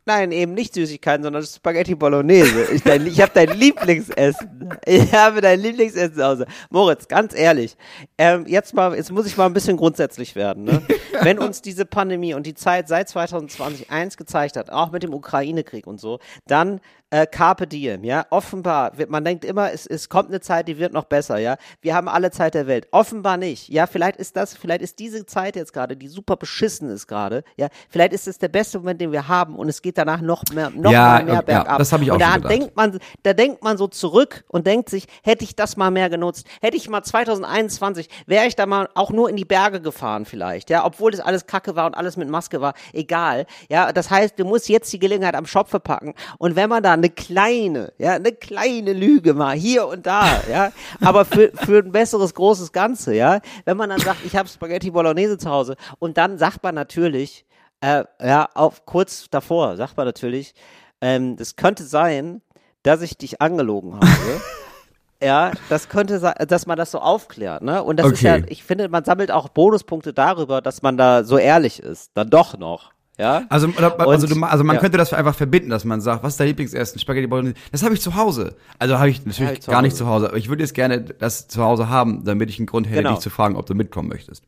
Nein, 0.08 0.32
eben 0.32 0.54
nicht 0.54 0.76
Süßigkeiten, 0.76 1.24
sondern 1.24 1.44
Spaghetti 1.44 1.96
Bolognese. 1.96 2.72
Ich, 2.72 2.84
dein, 2.84 3.08
ich 3.08 3.20
habe 3.20 3.32
dein 3.34 3.58
Lieblingsessen. 3.58 4.78
Ich 4.86 5.12
habe 5.14 5.42
dein 5.42 5.60
Lieblingsessen 5.60 6.14
zu 6.14 6.24
Hause. 6.24 6.46
Moritz, 6.70 7.08
ganz 7.08 7.34
ehrlich, 7.34 7.76
ähm, 8.20 8.46
jetzt 8.46 8.76
mal, 8.76 8.96
jetzt 8.96 9.12
muss 9.12 9.26
ich 9.26 9.36
mal 9.36 9.48
ein 9.48 9.54
bisschen 9.54 9.78
grundsätzlich 9.78 10.36
werden. 10.36 10.66
Ne? 10.66 10.84
Wenn 11.22 11.40
uns 11.40 11.64
diese 11.64 11.86
Pandemie 11.86 12.36
und 12.36 12.46
die 12.46 12.54
Zeit 12.54 12.88
seit 12.88 13.10
2020 13.10 13.90
eins 13.90 14.16
gezeigt 14.16 14.58
hat, 14.58 14.70
auch 14.70 14.92
mit 14.92 15.02
dem 15.02 15.14
Ukraine-Krieg 15.14 15.88
und 15.88 16.00
so, 16.00 16.20
dann 16.46 16.82
äh, 17.16 17.28
Carpe 17.28 17.66
Diem, 17.66 18.04
ja. 18.04 18.26
Offenbar, 18.30 18.92
man 19.08 19.24
denkt 19.24 19.46
immer, 19.46 19.72
es, 19.72 19.86
es 19.86 20.10
kommt 20.10 20.30
eine 20.30 20.42
Zeit, 20.42 20.68
die 20.68 20.78
wird 20.78 20.92
noch 20.92 21.06
besser, 21.06 21.38
ja. 21.38 21.56
Wir 21.80 21.96
haben 21.96 22.10
alle 22.10 22.30
Zeit 22.30 22.56
der 22.56 22.68
Welt. 22.68 22.88
Offenbar 22.92 23.38
nicht. 23.38 23.70
Ja, 23.70 23.88
vielleicht 23.88 24.18
ist 24.18 24.36
das, 24.36 24.58
vielleicht 24.58 24.82
ist 24.82 25.00
diese 25.00 25.26
Zeit 25.26 25.56
jetzt 25.56 25.72
gerade, 25.72 25.96
die 25.96 26.10
super 26.10 26.36
beschissen 26.36 26.90
ist 26.90 27.08
gerade, 27.08 27.46
ja. 27.56 27.70
Vielleicht 27.90 28.12
ist 28.12 28.28
es 28.28 28.38
der 28.38 28.50
beste 28.50 28.80
Moment, 28.80 29.00
den 29.00 29.14
wir 29.14 29.30
haben 29.30 29.56
und 29.56 29.70
es 29.70 29.82
geht 29.82 29.98
danach 29.98 30.20
noch 30.20 30.44
mehr, 30.54 30.72
noch 30.72 30.92
Ja, 30.92 31.22
mehr 31.24 31.36
ja, 31.36 31.42
bergab. 31.42 31.78
das 31.78 31.94
hab 31.94 32.02
ich 32.02 32.12
auch 32.12 32.16
und 32.16 32.22
da 32.22 32.38
denkt 32.38 32.76
man, 32.76 33.00
da 33.24 33.32
denkt 33.32 33.64
man 33.64 33.78
so 33.78 33.88
zurück 33.88 34.44
und 34.50 34.68
denkt 34.68 34.90
sich, 34.90 35.08
hätte 35.24 35.46
ich 35.46 35.56
das 35.56 35.78
mal 35.78 35.92
mehr 35.92 36.10
genutzt, 36.10 36.46
hätte 36.62 36.76
ich 36.76 36.90
mal 36.90 37.02
2021, 37.02 38.10
wäre 38.26 38.46
ich 38.48 38.58
da 38.58 38.66
mal 38.66 38.90
auch 38.94 39.12
nur 39.12 39.30
in 39.30 39.38
die 39.38 39.46
Berge 39.46 39.80
gefahren 39.80 40.26
vielleicht, 40.26 40.70
ja, 40.70 40.86
obwohl 40.86 41.12
das 41.12 41.22
alles 41.22 41.48
Kacke 41.48 41.78
war 41.78 41.86
und 41.86 41.96
alles 41.96 42.18
mit 42.18 42.28
Maske 42.28 42.60
war, 42.60 42.74
egal, 42.92 43.46
ja, 43.70 43.94
das 43.94 44.10
heißt, 44.10 44.38
du 44.38 44.44
musst 44.44 44.68
jetzt 44.68 44.92
die 44.92 45.00
Gelegenheit 45.00 45.36
am 45.36 45.46
Schopfe 45.46 45.80
packen 45.80 46.14
und 46.40 46.58
wenn 46.58 46.70
man 46.70 46.84
da 46.84 47.05
eine 47.06 47.14
kleine, 47.14 47.94
ja, 48.00 48.14
eine 48.14 48.32
kleine 48.32 48.94
Lüge 48.94 49.34
mal 49.34 49.56
hier 49.56 49.88
und 49.88 50.06
da, 50.08 50.42
ja, 50.50 50.72
aber 51.02 51.24
für, 51.26 51.52
für 51.54 51.80
ein 51.80 51.92
besseres, 51.92 52.34
großes 52.34 52.72
Ganze, 52.72 53.14
ja, 53.14 53.42
wenn 53.66 53.78
man 53.78 53.90
dann 53.90 54.00
sagt, 54.00 54.26
ich 54.26 54.36
habe 54.36 54.50
Spaghetti 54.50 54.90
Bolognese 54.90 55.38
zu 55.38 55.50
Hause 55.50 55.76
und 56.00 56.18
dann 56.18 56.38
sagt 56.38 56.64
man 56.64 56.74
natürlich, 56.74 57.46
äh, 57.82 58.06
ja, 58.22 58.50
auf, 58.56 58.86
kurz 58.86 59.30
davor 59.30 59.78
sagt 59.78 59.98
man 59.98 60.08
natürlich, 60.08 60.56
ähm, 61.02 61.36
das 61.38 61.56
könnte 61.56 61.84
sein, 61.84 62.42
dass 62.82 63.02
ich 63.02 63.18
dich 63.18 63.42
angelogen 63.42 63.96
habe. 63.96 64.08
ja, 65.22 65.52
das 65.70 65.90
könnte 65.90 66.18
sein, 66.20 66.36
dass 66.48 66.66
man 66.66 66.78
das 66.78 66.90
so 66.92 67.00
aufklärt, 67.00 67.62
ne? 67.62 67.84
Und 67.84 67.98
das 67.98 68.12
ist 68.12 68.22
ja, 68.22 68.36
Okay. 68.36 68.46
ich 68.50 68.64
finde, 68.64 68.90
man 68.90 69.04
sammelt 69.04 69.30
auch 69.32 69.50
Bonuspunkte 69.50 70.14
darüber, 70.14 70.62
dass 70.62 70.82
man 70.82 70.98
da 70.98 71.24
so 71.24 71.38
ehrlich 71.38 71.80
ist. 71.82 72.12
Dann 72.16 72.30
doch 72.30 72.58
noch. 72.58 72.95
Ja. 73.18 73.44
Also, 73.50 73.68
also, 73.78 74.28
Und- 74.28 74.30
du, 74.42 74.44
also 74.46 74.64
man 74.64 74.76
ja. 74.76 74.82
könnte 74.82 74.98
das 74.98 75.14
einfach 75.14 75.36
verbinden, 75.36 75.70
dass 75.70 75.86
man 75.86 76.02
sagt, 76.02 76.24
was 76.24 76.34
ist 76.34 76.40
dein 76.40 76.48
Lieblingsessen? 76.48 77.00
Spaghetti 77.00 77.28
Bolognese. 77.28 77.56
Das 77.72 77.82
habe 77.84 77.94
ich 77.94 78.02
zu 78.02 78.16
Hause. 78.16 78.56
Also 78.80 78.98
habe 79.00 79.10
ich 79.10 79.26
natürlich 79.26 79.62
zu 79.62 79.72
gar 79.72 79.82
nicht 79.82 79.96
zu 79.96 80.06
Hause, 80.08 80.28
aber 80.28 80.38
ich 80.38 80.50
würde 80.50 80.64
jetzt 80.64 80.74
gerne 80.74 81.02
das 81.02 81.48
zu 81.48 81.64
Hause 81.64 81.88
haben, 81.90 82.24
damit 82.26 82.50
ich 82.50 82.58
einen 82.60 82.66
Grund 82.68 82.88
hätte, 82.88 82.98
Genau. 82.98 83.12
dich 83.12 83.20
zu 83.20 83.30
fragen, 83.30 83.56
ob 83.56 83.66
du 83.66 83.74
mitkommen 83.76 84.10
möchtest. 84.10 84.44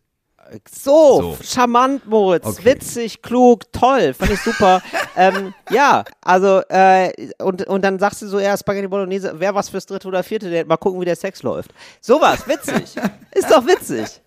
So, 0.71 1.36
So. 1.36 1.38
charmant, 1.43 2.08
Moritz, 2.08 2.45
Okay. 2.45 2.63
witzig, 2.63 3.21
klug, 3.21 3.69
toll, 3.73 4.13
fand 4.13 4.32
ich 4.32 4.41
super. 4.41 4.82
ähm, 5.17 5.53
ja, 5.69 6.06
also, 6.21 6.62
äh, 6.69 7.12
und, 7.43 7.67
und 7.67 7.82
dann 7.84 7.99
sagst 7.99 8.21
du 8.21 8.27
so, 8.27 8.39
ja, 8.39 8.56
Spaghetti 8.58 8.88
Bolognese, 8.88 9.41
wäre 9.41 9.56
was 9.56 9.67
fürs 9.67 9.86
dritte 9.86 10.08
oder 10.08 10.23
vierte 10.23 10.49
Date, 10.49 10.65
mal 10.67 10.77
gucken, 10.77 11.01
wie 11.01 11.06
der 11.06 11.17
Sex 11.17 11.43
läuft. 11.43 11.71
Sowas, 11.99 12.47
witzig. 12.47 12.95
Ist 13.34 13.51
doch 13.51 13.65
witzig. 13.67 14.21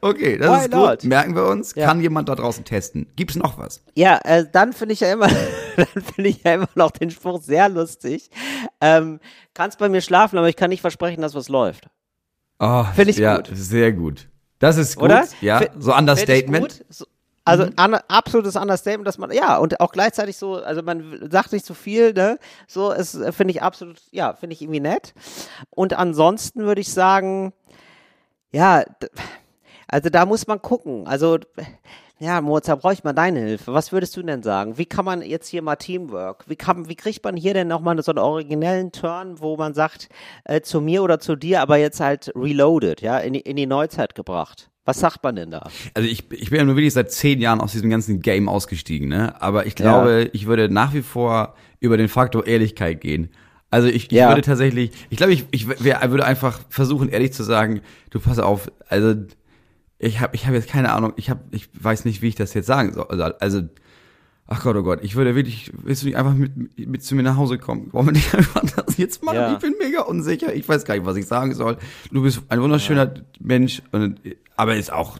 Okay, 0.00 0.38
das 0.38 0.50
Why 0.50 0.64
ist 0.64 0.70
not? 0.72 1.00
gut. 1.00 1.04
Merken 1.08 1.34
wir 1.34 1.46
uns. 1.46 1.74
Ja. 1.74 1.86
Kann 1.86 2.00
jemand 2.00 2.28
da 2.28 2.34
draußen 2.34 2.64
testen? 2.64 3.06
Gibt's 3.16 3.36
noch 3.36 3.58
was? 3.58 3.82
Ja, 3.94 4.18
äh, 4.24 4.44
dann 4.50 4.72
finde 4.72 4.92
ich 4.94 5.00
ja 5.00 5.12
immer, 5.12 5.28
dann 5.76 5.86
finde 5.86 6.28
ich 6.30 6.42
ja 6.42 6.54
immer 6.54 6.68
noch 6.74 6.90
den 6.90 7.10
Spruch 7.10 7.40
sehr 7.42 7.68
lustig. 7.68 8.30
Ähm, 8.80 9.20
kannst 9.54 9.78
bei 9.78 9.88
mir 9.88 10.00
schlafen, 10.00 10.38
aber 10.38 10.48
ich 10.48 10.56
kann 10.56 10.70
nicht 10.70 10.80
versprechen, 10.80 11.20
dass 11.22 11.34
was 11.34 11.48
läuft. 11.48 11.88
Oh, 12.58 12.84
Find 12.94 13.10
ich 13.10 13.18
ja, 13.18 13.36
gut. 13.36 13.50
Sehr 13.52 13.92
gut. 13.92 14.28
Das 14.58 14.76
ist 14.78 14.96
gut. 14.96 15.04
Oder? 15.06 15.24
Ja, 15.40 15.58
Fi- 15.58 15.68
so 15.78 15.94
Understatement. 15.94 16.84
So, 16.88 17.04
also 17.44 17.68
an, 17.76 17.94
absolutes 18.08 18.56
Understatement, 18.56 19.06
dass 19.06 19.18
man 19.18 19.30
ja 19.30 19.58
und 19.58 19.78
auch 19.80 19.92
gleichzeitig 19.92 20.36
so, 20.36 20.56
also 20.56 20.82
man 20.82 21.28
sagt 21.30 21.52
nicht 21.52 21.64
zu 21.64 21.74
viel, 21.74 22.12
ne? 22.12 22.38
So 22.66 22.90
ist 22.90 23.14
äh, 23.14 23.30
finde 23.30 23.52
ich 23.52 23.62
absolut, 23.62 24.00
ja, 24.10 24.34
finde 24.34 24.54
ich 24.54 24.62
irgendwie 24.62 24.80
nett. 24.80 25.14
Und 25.70 25.92
ansonsten 25.92 26.62
würde 26.64 26.80
ich 26.80 26.92
sagen, 26.92 27.52
ja, 28.50 28.84
also 29.88 30.08
da 30.10 30.26
muss 30.26 30.46
man 30.46 30.60
gucken. 30.62 31.06
Also 31.06 31.38
ja, 32.18 32.40
Moritz, 32.40 32.66
da 32.66 32.76
brauche 32.76 32.94
ich 32.94 33.04
mal 33.04 33.12
deine 33.12 33.40
Hilfe. 33.40 33.74
Was 33.74 33.92
würdest 33.92 34.16
du 34.16 34.22
denn 34.22 34.42
sagen? 34.42 34.78
Wie 34.78 34.86
kann 34.86 35.04
man 35.04 35.20
jetzt 35.20 35.48
hier 35.48 35.60
mal 35.60 35.76
Teamwork? 35.76 36.44
Wie 36.48 36.56
kann, 36.56 36.88
wie 36.88 36.94
kriegt 36.94 37.22
man 37.24 37.36
hier 37.36 37.52
denn 37.52 37.68
nochmal 37.68 38.02
so 38.02 38.10
einen 38.10 38.18
originellen 38.20 38.90
Turn, 38.90 39.38
wo 39.40 39.56
man 39.58 39.74
sagt, 39.74 40.08
äh, 40.44 40.62
zu 40.62 40.80
mir 40.80 41.02
oder 41.02 41.20
zu 41.20 41.36
dir, 41.36 41.60
aber 41.60 41.76
jetzt 41.76 42.00
halt 42.00 42.32
reloaded, 42.34 43.02
ja, 43.02 43.18
in 43.18 43.34
die, 43.34 43.40
in 43.40 43.56
die 43.56 43.66
Neuzeit 43.66 44.14
gebracht? 44.14 44.70
Was 44.86 45.00
sagt 45.00 45.22
man 45.24 45.36
denn 45.36 45.50
da? 45.50 45.68
Also 45.94 46.08
ich, 46.08 46.30
ich 46.32 46.48
bin 46.48 46.58
ja 46.60 46.64
nur 46.64 46.76
wirklich 46.76 46.94
seit 46.94 47.10
zehn 47.10 47.40
Jahren 47.40 47.60
aus 47.60 47.72
diesem 47.72 47.90
ganzen 47.90 48.20
Game 48.20 48.48
ausgestiegen, 48.48 49.08
ne? 49.08 49.34
Aber 49.42 49.66
ich 49.66 49.74
glaube, 49.74 50.30
ich 50.32 50.46
würde 50.46 50.68
nach 50.72 50.94
wie 50.94 51.02
vor 51.02 51.54
über 51.80 51.96
den 51.96 52.08
Faktor 52.08 52.46
Ehrlichkeit 52.46 53.00
gehen. 53.00 53.30
Also 53.68 53.88
ich, 53.88 54.06
ich 54.06 54.12
Ja. 54.12 54.28
würde 54.28 54.42
tatsächlich, 54.42 54.92
ich 55.10 55.16
glaube, 55.16 55.32
ich, 55.32 55.44
ich 55.50 55.68
wär, 55.82 56.00
würde 56.10 56.24
einfach 56.24 56.60
versuchen, 56.70 57.08
ehrlich 57.08 57.32
zu 57.32 57.42
sagen, 57.42 57.80
du 58.10 58.20
pass 58.20 58.38
auf, 58.38 58.70
also 58.88 59.14
ich 59.98 60.20
habe 60.20 60.34
ich 60.36 60.46
hab 60.46 60.54
jetzt 60.54 60.68
keine 60.68 60.92
Ahnung, 60.92 61.12
ich 61.16 61.30
habe, 61.30 61.40
ich 61.50 61.68
weiß 61.72 62.04
nicht, 62.04 62.22
wie 62.22 62.28
ich 62.28 62.34
das 62.34 62.54
jetzt 62.54 62.66
sagen 62.66 62.92
soll. 62.92 63.06
Also, 63.08 63.24
also 63.38 63.62
ach 64.46 64.62
Gott, 64.62 64.76
oh 64.76 64.82
Gott, 64.82 65.00
ich 65.02 65.16
würde 65.16 65.34
wirklich, 65.34 65.72
willst 65.82 66.02
du 66.02 66.06
nicht 66.06 66.16
einfach 66.16 66.34
mit, 66.34 66.78
mit 66.86 67.02
zu 67.02 67.14
mir 67.14 67.22
nach 67.22 67.36
Hause 67.36 67.58
kommen? 67.58 67.92
Wollen 67.92 68.06
wir 68.06 68.12
nicht 68.12 68.34
einfach 68.34 68.62
das 68.76 68.96
jetzt 68.98 69.24
machen? 69.24 69.36
Ja. 69.36 69.52
Ich 69.52 69.58
bin 69.58 69.74
mega 69.80 70.02
unsicher, 70.02 70.54
ich 70.54 70.68
weiß 70.68 70.84
gar 70.84 70.94
nicht, 70.94 71.06
was 71.06 71.16
ich 71.16 71.26
sagen 71.26 71.54
soll. 71.54 71.78
Du 72.12 72.22
bist 72.22 72.42
ein 72.48 72.60
wunderschöner 72.60 73.14
Mensch, 73.40 73.82
und, 73.92 74.20
aber 74.56 74.76
ist 74.76 74.92
auch 74.92 75.18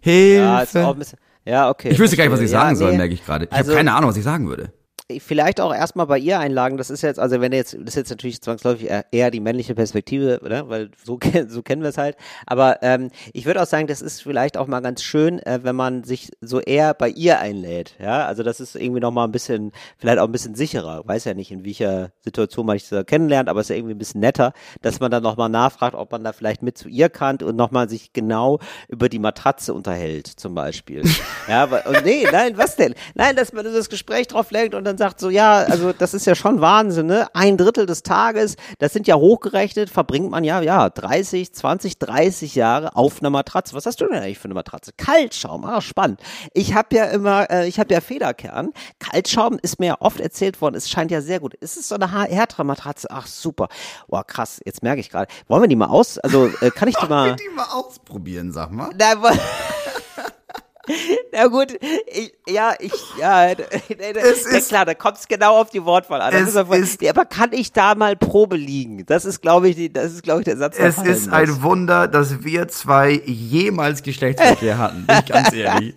Hilfe. 0.00 0.38
Ja, 0.42 0.60
ist 0.60 0.76
auch 0.76 0.92
ein 0.92 0.98
bisschen, 0.98 1.18
ja, 1.44 1.68
okay. 1.70 1.90
ich 1.90 1.98
wüsste 1.98 2.16
gar 2.16 2.24
nicht, 2.24 2.32
was 2.32 2.40
ich 2.40 2.50
sagen 2.50 2.70
ja, 2.70 2.76
soll, 2.76 2.92
nee. 2.92 2.98
merke 2.98 3.14
ich 3.14 3.24
gerade. 3.24 3.44
Ich 3.46 3.52
Also- 3.52 3.70
habe 3.72 3.78
keine 3.78 3.94
Ahnung, 3.94 4.10
was 4.10 4.16
ich 4.16 4.24
sagen 4.24 4.48
würde. 4.48 4.72
Vielleicht 5.18 5.60
auch 5.60 5.74
erstmal 5.74 6.06
bei 6.06 6.18
ihr 6.18 6.38
einlagen. 6.38 6.76
Das 6.76 6.90
ist 6.90 7.00
jetzt, 7.02 7.18
also 7.18 7.40
wenn 7.40 7.52
jetzt, 7.52 7.72
das 7.74 7.88
ist 7.88 7.94
jetzt 7.96 8.10
natürlich 8.10 8.42
zwangsläufig 8.42 8.90
eher- 9.10 9.30
die 9.30 9.40
männliche 9.40 9.74
Perspektive, 9.74 10.38
ne? 10.46 10.68
weil 10.68 10.90
so, 11.02 11.18
so 11.48 11.62
kennen 11.62 11.82
wir 11.82 11.88
es 11.88 11.96
halt. 11.96 12.16
Aber 12.46 12.82
ähm, 12.82 13.10
ich 13.32 13.46
würde 13.46 13.62
auch 13.62 13.66
sagen, 13.66 13.86
das 13.86 14.02
ist 14.02 14.22
vielleicht 14.22 14.58
auch 14.58 14.66
mal 14.66 14.80
ganz 14.80 15.02
schön, 15.02 15.38
äh, 15.40 15.60
wenn 15.62 15.76
man 15.76 16.04
sich 16.04 16.30
so 16.42 16.60
eher 16.60 16.92
bei 16.92 17.08
ihr 17.08 17.38
einlädt. 17.38 17.94
Ja, 17.98 18.26
also 18.26 18.42
das 18.42 18.60
ist 18.60 18.76
irgendwie 18.76 19.00
noch 19.00 19.10
mal 19.10 19.24
ein 19.24 19.32
bisschen, 19.32 19.72
vielleicht 19.96 20.18
auch 20.18 20.26
ein 20.26 20.32
bisschen 20.32 20.54
sicherer. 20.54 21.02
Weiß 21.06 21.24
ja 21.24 21.32
nicht, 21.32 21.50
in 21.50 21.64
welcher 21.64 22.10
Situation 22.20 22.66
man 22.66 22.78
sich 22.78 22.88
so 22.88 23.02
kennenlernt, 23.02 23.48
aber 23.48 23.60
es 23.60 23.66
ist 23.66 23.70
ja 23.70 23.76
irgendwie 23.76 23.94
ein 23.94 23.98
bisschen 23.98 24.20
netter, 24.20 24.52
dass 24.82 25.00
man 25.00 25.10
dann 25.10 25.22
noch 25.22 25.38
mal 25.38 25.48
nachfragt, 25.48 25.94
ob 25.94 26.12
man 26.12 26.22
da 26.22 26.32
vielleicht 26.32 26.62
mit 26.62 26.76
zu 26.76 26.88
ihr 26.88 27.08
kann 27.08 27.38
und 27.38 27.56
noch 27.56 27.70
mal 27.70 27.88
sich 27.88 28.12
genau 28.12 28.58
über 28.88 29.08
die 29.08 29.18
Matratze 29.18 29.72
unterhält, 29.72 30.26
zum 30.26 30.54
Beispiel. 30.54 31.02
ja, 31.48 31.62
aber, 31.62 31.82
nee, 32.04 32.26
nein, 32.30 32.58
was 32.58 32.76
denn? 32.76 32.94
Nein, 33.14 33.36
dass 33.36 33.54
man 33.54 33.64
das 33.64 33.88
Gespräch 33.88 34.26
drauf 34.28 34.50
lenkt 34.50 34.74
und 34.74 34.84
dann 34.84 34.97
sagt 34.98 35.20
so, 35.20 35.30
ja, 35.30 35.54
also 35.58 35.92
das 35.92 36.12
ist 36.14 36.26
ja 36.26 36.34
schon 36.34 36.60
Wahnsinn, 36.60 37.06
ne? 37.06 37.26
Ein 37.32 37.56
Drittel 37.56 37.86
des 37.86 38.02
Tages, 38.02 38.56
das 38.78 38.92
sind 38.92 39.06
ja 39.06 39.14
hochgerechnet, 39.14 39.88
verbringt 39.88 40.30
man 40.30 40.44
ja, 40.44 40.60
ja, 40.60 40.90
30, 40.90 41.54
20, 41.54 41.98
30 41.98 42.54
Jahre 42.54 42.96
auf 42.96 43.20
einer 43.20 43.30
Matratze. 43.30 43.74
Was 43.74 43.86
hast 43.86 44.00
du 44.00 44.06
denn 44.06 44.16
eigentlich 44.22 44.38
für 44.38 44.46
eine 44.46 44.54
Matratze? 44.54 44.92
Kaltschaum, 44.96 45.64
ah, 45.64 45.80
spannend. 45.80 46.20
Ich 46.52 46.74
habe 46.74 46.94
ja 46.94 47.04
immer, 47.06 47.50
äh, 47.50 47.68
ich 47.68 47.78
habe 47.80 47.94
ja 47.94 48.00
Federkern. 48.00 48.70
Kaltschaum 48.98 49.58
ist 49.62 49.80
mir 49.80 49.86
ja 49.86 49.96
oft 50.00 50.20
erzählt 50.20 50.60
worden, 50.60 50.74
es 50.74 50.90
scheint 50.90 51.10
ja 51.10 51.20
sehr 51.20 51.40
gut. 51.40 51.54
Ist 51.54 51.76
es 51.76 51.88
so 51.88 51.94
eine 51.94 52.12
härtere 52.12 52.64
Matratze? 52.64 53.08
Ach, 53.10 53.26
super. 53.26 53.68
Boah, 54.08 54.24
krass, 54.24 54.60
jetzt 54.64 54.82
merke 54.82 55.00
ich 55.00 55.10
gerade. 55.10 55.30
Wollen 55.46 55.62
wir 55.62 55.68
die 55.68 55.76
mal 55.76 55.86
aus, 55.86 56.18
also 56.18 56.50
äh, 56.60 56.70
kann 56.70 56.88
ich 56.88 56.96
die 56.96 57.06
mal... 57.06 57.36
die 57.36 57.48
mal 57.54 57.66
ausprobieren, 57.72 58.52
sag 58.52 58.72
mal. 58.72 58.90
Wo- 58.90 59.28
Na 61.32 61.46
gut, 61.46 61.78
ich, 62.06 62.32
ja, 62.48 62.74
ich, 62.78 62.92
ja, 63.18 63.50
Es 63.88 64.44
ja 64.50 64.58
ist- 64.58 64.68
klar, 64.68 64.84
da 64.84 64.94
kommt 64.94 65.18
es 65.18 65.28
genau 65.28 65.56
auf 65.60 65.70
die 65.70 65.84
Wortwahl 65.84 66.20
an. 66.20 66.32
Ist- 66.34 67.02
Ja, 67.02 67.10
aber 67.10 67.24
kann 67.24 67.52
ich 67.52 67.72
da 67.72 67.94
mal 67.94 68.16
Probe 68.16 68.56
liegen? 68.56 69.04
Das 69.06 69.24
ist, 69.24 69.40
glaube 69.42 69.68
ich, 69.68 69.76
die, 69.76 69.92
das 69.92 70.12
ist, 70.12 70.22
glaube 70.22 70.40
ich, 70.40 70.44
der 70.46 70.56
Satz. 70.56 70.76
der 70.76 70.86
Es 70.86 70.98
ist 70.98 71.26
muss. 71.26 71.32
ein 71.34 71.62
Wunder, 71.62 72.08
dass 72.08 72.42
wir 72.44 72.68
zwei 72.68 73.20
jemals 73.24 74.02
Geschlechtsverkehr 74.02 74.78
hatten. 74.78 75.06
Bin 75.06 75.16
ich 75.18 75.26
ganz 75.26 75.52
ehrlich. 75.54 75.94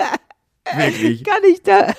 Wirklich. 0.76 1.24
Kann 1.24 1.44
ich 1.52 1.62
da? 1.64 1.94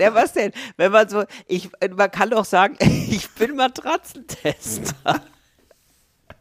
Ja, 0.00 0.12
was 0.14 0.32
denn? 0.32 0.50
Wenn 0.76 0.90
man 0.90 1.08
so, 1.08 1.22
ich, 1.46 1.70
man 1.96 2.10
kann 2.10 2.30
doch 2.30 2.44
sagen, 2.44 2.76
ich 2.80 3.30
bin 3.30 3.54
Matratzentester. 3.56 5.20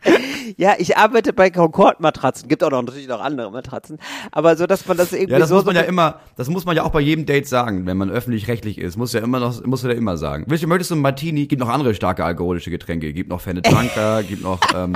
Ja, 0.57 0.75
ich 0.77 0.95
arbeite 0.95 1.33
bei 1.33 1.49
Concord-Matratzen. 1.49 2.47
Gibt 2.47 2.63
auch 2.63 2.69
noch 2.69 2.81
natürlich 2.81 3.07
noch 3.07 3.19
andere 3.19 3.51
Matratzen. 3.51 3.97
Aber 4.31 4.55
so, 4.55 4.67
dass 4.67 4.87
man 4.87 4.95
das 4.95 5.11
irgendwie 5.11 5.33
Ja, 5.33 5.39
das 5.39 5.49
so. 5.49 5.55
muss 5.55 5.65
man 5.65 5.75
ja 5.75 5.81
immer, 5.81 6.19
das 6.37 6.49
muss 6.49 6.65
man 6.65 6.75
ja 6.75 6.83
auch 6.83 6.91
bei 6.91 7.01
jedem 7.01 7.25
Date 7.25 7.47
sagen, 7.47 7.85
wenn 7.87 7.97
man 7.97 8.09
öffentlich-rechtlich 8.09 8.77
ist. 8.77 8.95
Muss 8.95 9.11
ja 9.13 9.21
immer 9.21 9.39
noch, 9.39 9.65
muss 9.65 9.83
ja 9.83 9.89
immer 9.91 10.17
sagen. 10.17 10.45
Willst 10.47 10.63
du, 10.63 10.67
möchtest 10.67 10.91
du 10.91 10.95
einen 10.95 11.01
Martini? 11.01 11.47
Gibt 11.47 11.59
noch 11.59 11.69
andere 11.69 11.93
starke 11.95 12.23
alkoholische 12.23 12.69
Getränke. 12.69 13.11
Gibt 13.11 13.29
noch 13.29 13.41
Fenne 13.41 13.61
Tranca, 13.63 14.21
gibt 14.27 14.43
noch 14.43 14.61
ähm, 14.75 14.95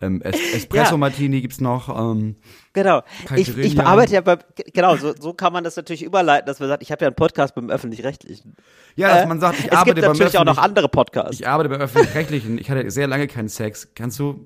ähm, 0.00 0.20
es 0.24 0.36
Espresso 0.54 0.96
Martini 0.96 1.40
gibt's 1.40 1.60
noch. 1.60 1.88
Ähm, 1.88 2.36
Genau. 2.74 3.02
Ich, 3.36 3.56
ich 3.56 3.80
arbeite 3.80 4.14
ja 4.14 4.20
bei, 4.20 4.36
genau, 4.72 4.96
so, 4.96 5.14
so 5.16 5.32
kann 5.32 5.52
man 5.52 5.62
das 5.62 5.76
natürlich 5.76 6.02
überleiten, 6.02 6.46
dass 6.46 6.58
man 6.58 6.68
sagt, 6.68 6.82
ich 6.82 6.90
habe 6.90 7.04
ja 7.04 7.06
einen 7.08 7.14
Podcast 7.14 7.54
beim 7.54 7.70
Öffentlich-Rechtlichen. 7.70 8.56
ja, 8.96 9.08
dass 9.08 9.22
Äh, 9.22 9.26
man 9.26 9.38
sagt, 9.38 9.60
ich 9.60 9.66
es 9.66 9.70
arbeite 9.70 9.94
gibt 9.94 10.06
beim 10.06 10.16
natürlich 10.16 10.38
auch 10.38 10.44
noch 10.44 10.58
andere 10.58 10.88
Podcasts. 10.88 11.38
Ich 11.38 11.46
arbeite 11.46 11.68
bei 11.68 11.76
öffentlich-rechtlichen. 11.76 12.58
Ich 12.58 12.68
hatte 12.70 12.90
sehr 12.90 13.06
lange 13.06 13.28
keinen 13.28 13.48
Sex. 13.48 13.90
Kannst 13.94 14.18
du, 14.18 14.44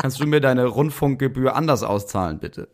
kannst 0.00 0.20
du 0.20 0.26
mir 0.26 0.40
deine 0.40 0.66
Rundfunkgebühr 0.66 1.56
anders 1.56 1.82
auszahlen, 1.82 2.38
bitte? 2.38 2.68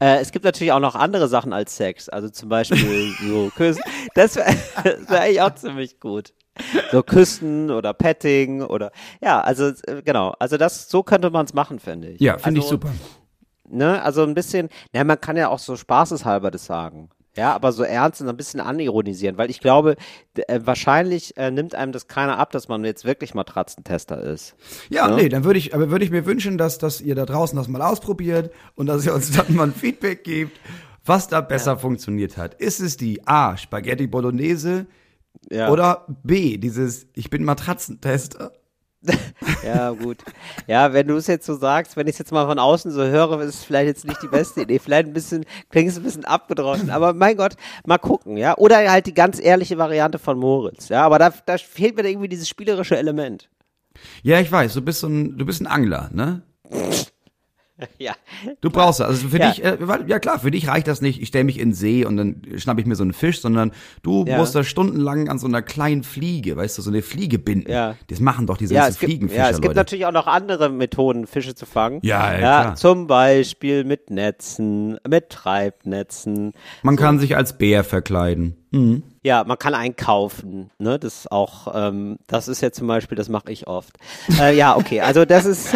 Äh, 0.00 0.18
es 0.20 0.32
gibt 0.32 0.44
natürlich 0.44 0.72
auch 0.72 0.80
noch 0.80 0.96
andere 0.96 1.26
Sachen 1.28 1.54
als 1.54 1.74
Sex, 1.74 2.10
also 2.10 2.28
zum 2.28 2.50
Beispiel 2.50 3.14
so 3.26 3.50
Küssen. 3.56 3.82
Das 4.14 4.36
wäre 4.36 4.54
wär 5.08 5.20
eigentlich 5.22 5.40
auch 5.40 5.54
ziemlich 5.54 5.98
gut. 5.98 6.34
So 6.92 7.02
Küssen 7.02 7.70
oder 7.70 7.92
Petting 7.94 8.62
oder 8.62 8.92
ja, 9.20 9.40
also 9.40 9.68
äh, 9.86 10.02
genau, 10.04 10.34
also 10.38 10.56
das 10.56 10.88
so 10.88 11.02
könnte 11.02 11.30
man 11.30 11.46
es 11.46 11.54
machen, 11.54 11.78
finde 11.80 12.08
ich. 12.08 12.20
Ja, 12.20 12.38
finde 12.38 12.60
ich 12.60 12.64
also, 12.66 12.76
super. 12.76 12.90
Ne, 13.68 14.00
also 14.02 14.22
ein 14.22 14.34
bisschen, 14.34 14.68
na, 14.92 15.02
man 15.04 15.20
kann 15.20 15.36
ja 15.36 15.48
auch 15.48 15.58
so 15.58 15.74
spaßeshalber 15.76 16.50
das 16.50 16.66
sagen. 16.66 17.08
Ja, 17.36 17.52
aber 17.52 17.72
so 17.72 17.82
ernst 17.82 18.20
und 18.20 18.28
ein 18.28 18.36
bisschen 18.36 18.60
anironisieren, 18.60 19.36
weil 19.38 19.50
ich 19.50 19.58
glaube, 19.58 19.96
äh, 20.36 20.60
wahrscheinlich 20.62 21.36
äh, 21.36 21.50
nimmt 21.50 21.74
einem 21.74 21.90
das 21.90 22.06
keiner 22.06 22.38
ab, 22.38 22.52
dass 22.52 22.68
man 22.68 22.84
jetzt 22.84 23.04
wirklich 23.04 23.34
Matratzentester 23.34 24.20
ist. 24.22 24.54
Ja, 24.88 25.08
Ja. 25.08 25.16
nee, 25.16 25.28
dann 25.28 25.42
würde 25.42 25.58
ich, 25.58 25.74
aber 25.74 25.90
würde 25.90 26.04
ich 26.04 26.12
mir 26.12 26.26
wünschen, 26.26 26.58
dass, 26.58 26.78
dass 26.78 27.00
ihr 27.00 27.16
da 27.16 27.26
draußen 27.26 27.56
das 27.56 27.66
mal 27.66 27.82
ausprobiert 27.82 28.52
und 28.76 28.86
dass 28.86 29.04
ihr 29.04 29.12
uns 29.12 29.32
dann 29.36 29.52
mal 29.56 29.64
ein 29.64 29.74
Feedback 29.74 30.22
gebt, 30.22 30.60
was 31.04 31.26
da 31.26 31.40
besser 31.40 31.76
funktioniert 31.76 32.36
hat. 32.36 32.54
Ist 32.54 32.78
es 32.78 32.96
die 32.96 33.26
A, 33.26 33.56
Spaghetti 33.56 34.06
Bolognese 34.06 34.86
Ja. 35.50 35.70
oder 35.70 36.06
B, 36.22 36.56
dieses 36.58 37.06
Ich 37.14 37.30
bin 37.30 37.44
Matratzentester? 37.44 38.52
Ja, 39.64 39.90
gut. 39.90 40.18
Ja, 40.66 40.92
wenn 40.92 41.08
du 41.08 41.16
es 41.16 41.26
jetzt 41.26 41.46
so 41.46 41.54
sagst, 41.54 41.96
wenn 41.96 42.06
ich 42.06 42.14
es 42.14 42.18
jetzt 42.18 42.32
mal 42.32 42.46
von 42.46 42.58
außen 42.58 42.90
so 42.90 43.02
höre, 43.02 43.40
ist 43.40 43.54
es 43.56 43.64
vielleicht 43.64 43.86
jetzt 43.86 44.06
nicht 44.06 44.22
die 44.22 44.28
beste 44.28 44.62
Idee. 44.62 44.78
Vielleicht 44.78 45.06
ein 45.06 45.12
bisschen, 45.12 45.44
klingt 45.70 45.90
es 45.90 45.96
ein 45.96 46.02
bisschen 46.02 46.24
abgedroschen. 46.24 46.90
Aber 46.90 47.12
mein 47.12 47.36
Gott, 47.36 47.56
mal 47.86 47.98
gucken, 47.98 48.36
ja. 48.36 48.56
Oder 48.56 48.90
halt 48.90 49.06
die 49.06 49.14
ganz 49.14 49.40
ehrliche 49.40 49.78
Variante 49.78 50.18
von 50.18 50.38
Moritz, 50.38 50.88
ja. 50.88 51.02
Aber 51.04 51.18
da, 51.18 51.32
da 51.46 51.58
fehlt 51.58 51.96
mir 51.96 52.02
da 52.02 52.08
irgendwie 52.08 52.28
dieses 52.28 52.48
spielerische 52.48 52.96
Element. 52.96 53.48
Ja, 54.22 54.40
ich 54.40 54.50
weiß, 54.50 54.74
du 54.74 54.82
bist 54.82 55.00
so 55.00 55.06
ein, 55.06 55.38
du 55.38 55.46
bist 55.46 55.60
ein 55.60 55.66
Angler, 55.66 56.10
ne? 56.12 56.42
Ja. 57.98 58.12
Du 58.60 58.70
brauchst 58.70 59.00
das. 59.00 59.08
Also 59.08 59.28
für 59.28 59.38
Ja. 59.38 59.50
dich, 59.50 59.64
äh, 59.64 59.76
ja 60.06 60.18
klar, 60.20 60.38
für 60.38 60.50
dich 60.50 60.68
reicht 60.68 60.86
das 60.86 61.00
nicht, 61.00 61.20
ich 61.20 61.28
stelle 61.28 61.44
mich 61.44 61.58
in 61.58 61.70
den 61.70 61.74
See 61.74 62.04
und 62.04 62.16
dann 62.16 62.42
schnapp 62.56 62.78
ich 62.78 62.86
mir 62.86 62.94
so 62.94 63.02
einen 63.02 63.12
Fisch, 63.12 63.40
sondern 63.40 63.72
du 64.02 64.24
Ja. 64.26 64.38
musst 64.38 64.54
da 64.54 64.62
stundenlang 64.62 65.28
an 65.28 65.38
so 65.38 65.46
einer 65.46 65.60
kleinen 65.62 66.04
Fliege, 66.04 66.56
weißt 66.56 66.78
du, 66.78 66.82
so 66.82 66.90
eine 66.90 67.02
Fliege 67.02 67.38
binden. 67.38 67.70
Ja. 67.70 67.96
Das 68.08 68.20
machen 68.20 68.46
doch 68.46 68.56
diese 68.58 68.74
Ja, 68.74 68.84
ganzen 68.84 68.98
Fliegenfischer, 68.98 69.42
ja, 69.42 69.48
es 69.50 69.56
gibt 69.56 69.66
Leute. 69.66 69.76
natürlich 69.78 70.06
auch 70.06 70.12
noch 70.12 70.26
andere 70.28 70.68
Methoden, 70.70 71.26
Fische 71.26 71.54
zu 71.54 71.66
fangen. 71.66 71.98
Ja, 72.02 72.32
ja, 72.32 72.38
klar. 72.38 72.74
Zum 72.76 73.06
Beispiel 73.08 73.82
mit 73.84 74.08
Netzen, 74.10 74.98
mit 75.08 75.30
Treibnetzen. 75.30 76.52
Man 76.82 76.96
kann 76.96 77.18
sich 77.18 77.36
als 77.36 77.58
Bär 77.58 77.82
verkleiden. 77.84 78.56
Mhm. 78.70 79.02
Ja, 79.24 79.42
man 79.42 79.58
kann 79.58 79.72
einkaufen, 79.72 80.70
ne? 80.78 80.98
Das 80.98 81.20
ist 81.20 81.32
auch, 81.32 81.72
ähm, 81.74 82.18
das 82.26 82.46
ist 82.46 82.60
ja 82.60 82.72
zum 82.72 82.86
Beispiel, 82.86 83.16
das 83.16 83.30
mache 83.30 83.50
ich 83.50 83.66
oft. 83.66 83.96
Äh, 84.38 84.54
ja, 84.54 84.76
okay, 84.76 85.00
also 85.00 85.24
das 85.24 85.46
ist, 85.46 85.74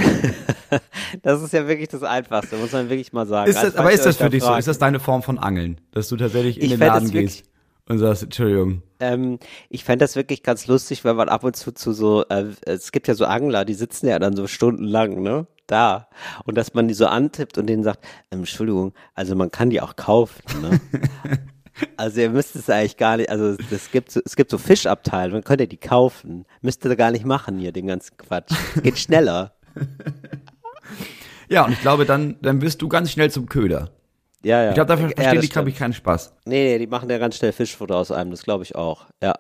das 1.23 1.41
ist 1.43 1.55
ja 1.55 1.67
wirklich 1.67 1.89
das 1.89 2.03
Einfachste, 2.03 2.57
muss 2.57 2.72
man 2.72 2.91
wirklich 2.91 3.14
mal 3.14 3.27
sagen. 3.27 3.49
Ist 3.49 3.57
das, 3.57 3.64
Also, 3.64 3.79
aber 3.79 3.91
ist 3.93 4.01
das 4.05 4.16
euch 4.16 4.18
da 4.18 4.25
für 4.25 4.31
dich 4.31 4.43
so? 4.43 4.49
fragt. 4.49 4.59
Ist 4.61 4.68
das 4.68 4.79
deine 4.79 5.01
Form 5.01 5.22
von 5.22 5.39
Angeln? 5.39 5.81
Dass 5.93 6.09
du 6.09 6.16
tatsächlich 6.16 6.59
in 6.59 6.64
Ich 6.64 6.70
den 6.72 6.81
Laden 6.81 7.11
gehst 7.11 7.45
und 7.89 7.99
sagst, 7.99 8.25
Entschuldigung. 8.25 8.83
Ähm, 9.01 9.39
ich 9.70 9.83
fände 9.83 10.05
das 10.05 10.14
wirklich 10.14 10.43
ganz 10.43 10.66
lustig, 10.66 11.05
wenn 11.05 11.16
man 11.16 11.31
ab 11.31 11.43
und 11.43 11.57
zu 11.57 11.72
zu 11.72 11.95
so, 11.95 12.25
äh, 12.29 12.49
es 12.66 12.93
gibt 12.93 13.09
ja 13.09 13.14
so 13.14 13.25
Angler, 13.25 13.64
die 13.64 13.72
sitzen 13.75 14.09
ja 14.09 14.18
dann 14.18 14.37
so 14.37 14.47
stundenlang, 14.47 15.22
ne? 15.22 15.47
Da. 15.66 16.09
Und 16.45 16.57
dass 16.57 16.75
man 16.75 16.89
die 16.89 16.95
so 16.95 17.07
antippt 17.07 17.57
und 17.59 17.66
denen 17.66 17.83
sagt, 17.83 18.05
ähm, 18.31 18.41
Entschuldigung, 18.41 18.93
also 19.14 19.35
man 19.37 19.51
kann 19.51 19.70
die 19.70 19.81
auch 19.81 19.97
kaufen, 19.97 20.43
ne? 20.61 20.81
Also 21.97 22.20
ihr 22.20 22.31
müsst 22.31 22.57
es 22.57 22.70
eigentlich 22.70 22.97
gar 22.97 23.16
nicht, 23.16 23.31
also 23.31 23.57
es 23.70 23.91
gibt 23.91 24.11
so, 24.11 24.20
es 24.24 24.37
gibt 24.37 24.51
so 24.51 24.59
Fischabteile, 24.59 25.33
man 25.33 25.45
könnte 25.45 25.66
die 25.66 25.76
kaufen. 25.76 26.45
Müsst 26.61 26.85
ihr 26.85 26.97
gar 26.97 27.11
nicht 27.11 27.24
machen 27.24 27.59
hier, 27.59 27.72
den 27.72 27.87
ganzen 27.87 28.16
Quatsch. 28.16 28.53
Geht 28.83 28.99
schneller. 28.99 29.55
Ja, 31.49 31.64
und 31.64 31.72
ich 31.72 31.81
glaube, 31.81 32.05
dann, 32.05 32.37
dann 32.43 32.61
wirst 32.61 32.83
du 32.83 32.89
ganz 32.89 33.11
schnell 33.11 33.31
zum 33.31 33.49
Köder. 33.49 33.91
Ja, 34.43 34.62
ja. 34.62 34.68
Ich 34.68 34.74
glaube, 34.74 34.89
dafür 34.89 35.09
ja, 35.18 35.35
das 35.35 35.43
die, 35.43 35.49
glaube 35.49 35.70
ich, 35.70 35.76
keinen 35.76 35.93
Spaß. 35.93 36.35
Nee, 36.45 36.64
nee, 36.64 36.79
die 36.79 36.87
machen 36.87 37.11
ja 37.11 37.18
ganz 37.18 37.37
schnell 37.37 37.53
Fischfutter 37.53 37.97
aus 37.97 38.12
einem, 38.12 38.31
das 38.31 38.43
glaube 38.43 38.64
ich 38.64 38.76
auch. 38.76 39.07
Ja. 39.22 39.35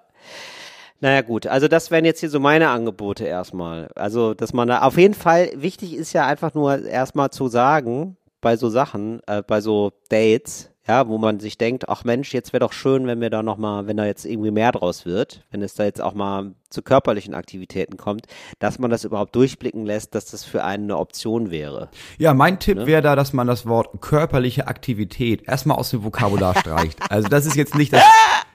Naja 1.00 1.20
gut, 1.20 1.46
also 1.46 1.68
das 1.68 1.92
wären 1.92 2.04
jetzt 2.04 2.20
hier 2.20 2.30
so 2.30 2.40
meine 2.40 2.70
Angebote 2.70 3.24
erstmal. 3.24 3.88
Also, 3.94 4.34
dass 4.34 4.52
man 4.52 4.66
da 4.66 4.82
auf 4.82 4.98
jeden 4.98 5.14
Fall, 5.14 5.50
wichtig 5.54 5.94
ist 5.94 6.12
ja 6.12 6.26
einfach 6.26 6.54
nur 6.54 6.84
erstmal 6.84 7.30
zu 7.30 7.46
sagen, 7.46 8.16
bei 8.40 8.56
so 8.56 8.68
Sachen, 8.68 9.20
äh, 9.26 9.42
bei 9.46 9.60
so 9.60 9.92
Dates, 10.08 10.70
ja, 10.88 11.06
wo 11.08 11.18
man 11.18 11.38
sich 11.38 11.58
denkt, 11.58 11.88
ach 11.88 12.04
Mensch, 12.04 12.32
jetzt 12.32 12.52
wäre 12.52 12.60
doch 12.60 12.72
schön, 12.72 13.06
wenn 13.06 13.20
wir 13.20 13.30
da 13.30 13.42
nochmal, 13.42 13.86
wenn 13.86 13.96
da 13.98 14.06
jetzt 14.06 14.24
irgendwie 14.24 14.50
mehr 14.50 14.72
draus 14.72 15.04
wird, 15.06 15.44
wenn 15.50 15.60
es 15.62 15.74
da 15.74 15.84
jetzt 15.84 16.00
auch 16.00 16.14
mal 16.14 16.52
zu 16.70 16.82
körperlichen 16.82 17.34
Aktivitäten 17.34 17.96
kommt, 17.96 18.26
dass 18.58 18.78
man 18.78 18.90
das 18.90 19.04
überhaupt 19.04 19.34
durchblicken 19.36 19.84
lässt, 19.86 20.14
dass 20.14 20.26
das 20.26 20.44
für 20.44 20.64
einen 20.64 20.84
eine 20.84 20.96
Option 20.98 21.50
wäre. 21.50 21.88
Ja, 22.18 22.32
mein 22.34 22.54
Ne? 22.54 22.58
Tipp 22.60 22.86
wäre 22.86 23.02
da, 23.02 23.14
dass 23.16 23.32
man 23.32 23.46
das 23.46 23.66
Wort 23.66 24.00
körperliche 24.00 24.66
Aktivität 24.68 25.46
erstmal 25.46 25.76
aus 25.76 25.90
dem 25.90 26.02
Vokabular 26.04 26.54
streicht. 26.58 26.98
Also 27.10 27.28
das 27.28 27.44
ist 27.46 27.56
jetzt 27.56 27.74
nicht 27.74 27.92
das, 27.92 28.02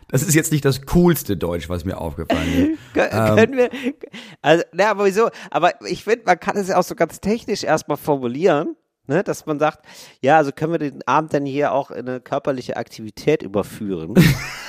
das 0.10 0.24
ist 0.24 0.34
jetzt 0.36 0.52
nicht 0.52 0.64
das 0.66 0.86
coolste 0.86 1.38
Deutsch, 1.38 1.70
was 1.70 1.86
mir 1.86 1.98
aufgefallen 2.00 2.72
ist. 2.72 2.80
Kö- 2.98 3.36
Können 3.36 3.58
wir, 3.58 3.70
also, 4.42 4.64
na, 4.74 4.94
wieso? 5.04 5.30
Aber 5.52 5.72
ich 5.88 6.04
finde, 6.04 6.24
man 6.26 6.40
kann 6.40 6.58
es 6.58 6.68
ja 6.70 6.78
auch 6.78 6.84
so 6.84 6.96
ganz 6.96 7.20
technisch 7.20 7.64
erstmal 7.64 7.98
formulieren, 7.98 8.76
ne, 9.08 9.24
dass 9.24 9.46
man 9.46 9.60
sagt, 9.60 9.86
ja, 10.22 10.38
also 10.38 10.52
können 10.52 10.74
wir 10.74 10.80
den 10.80 11.08
Abend 11.08 11.34
dann 11.34 11.46
hier 11.46 11.74
auch 11.74 11.92
in 11.92 12.08
eine 12.08 12.22
körperliche 12.22 12.78
Aktivität 12.78 13.44
überführen. 13.44 14.16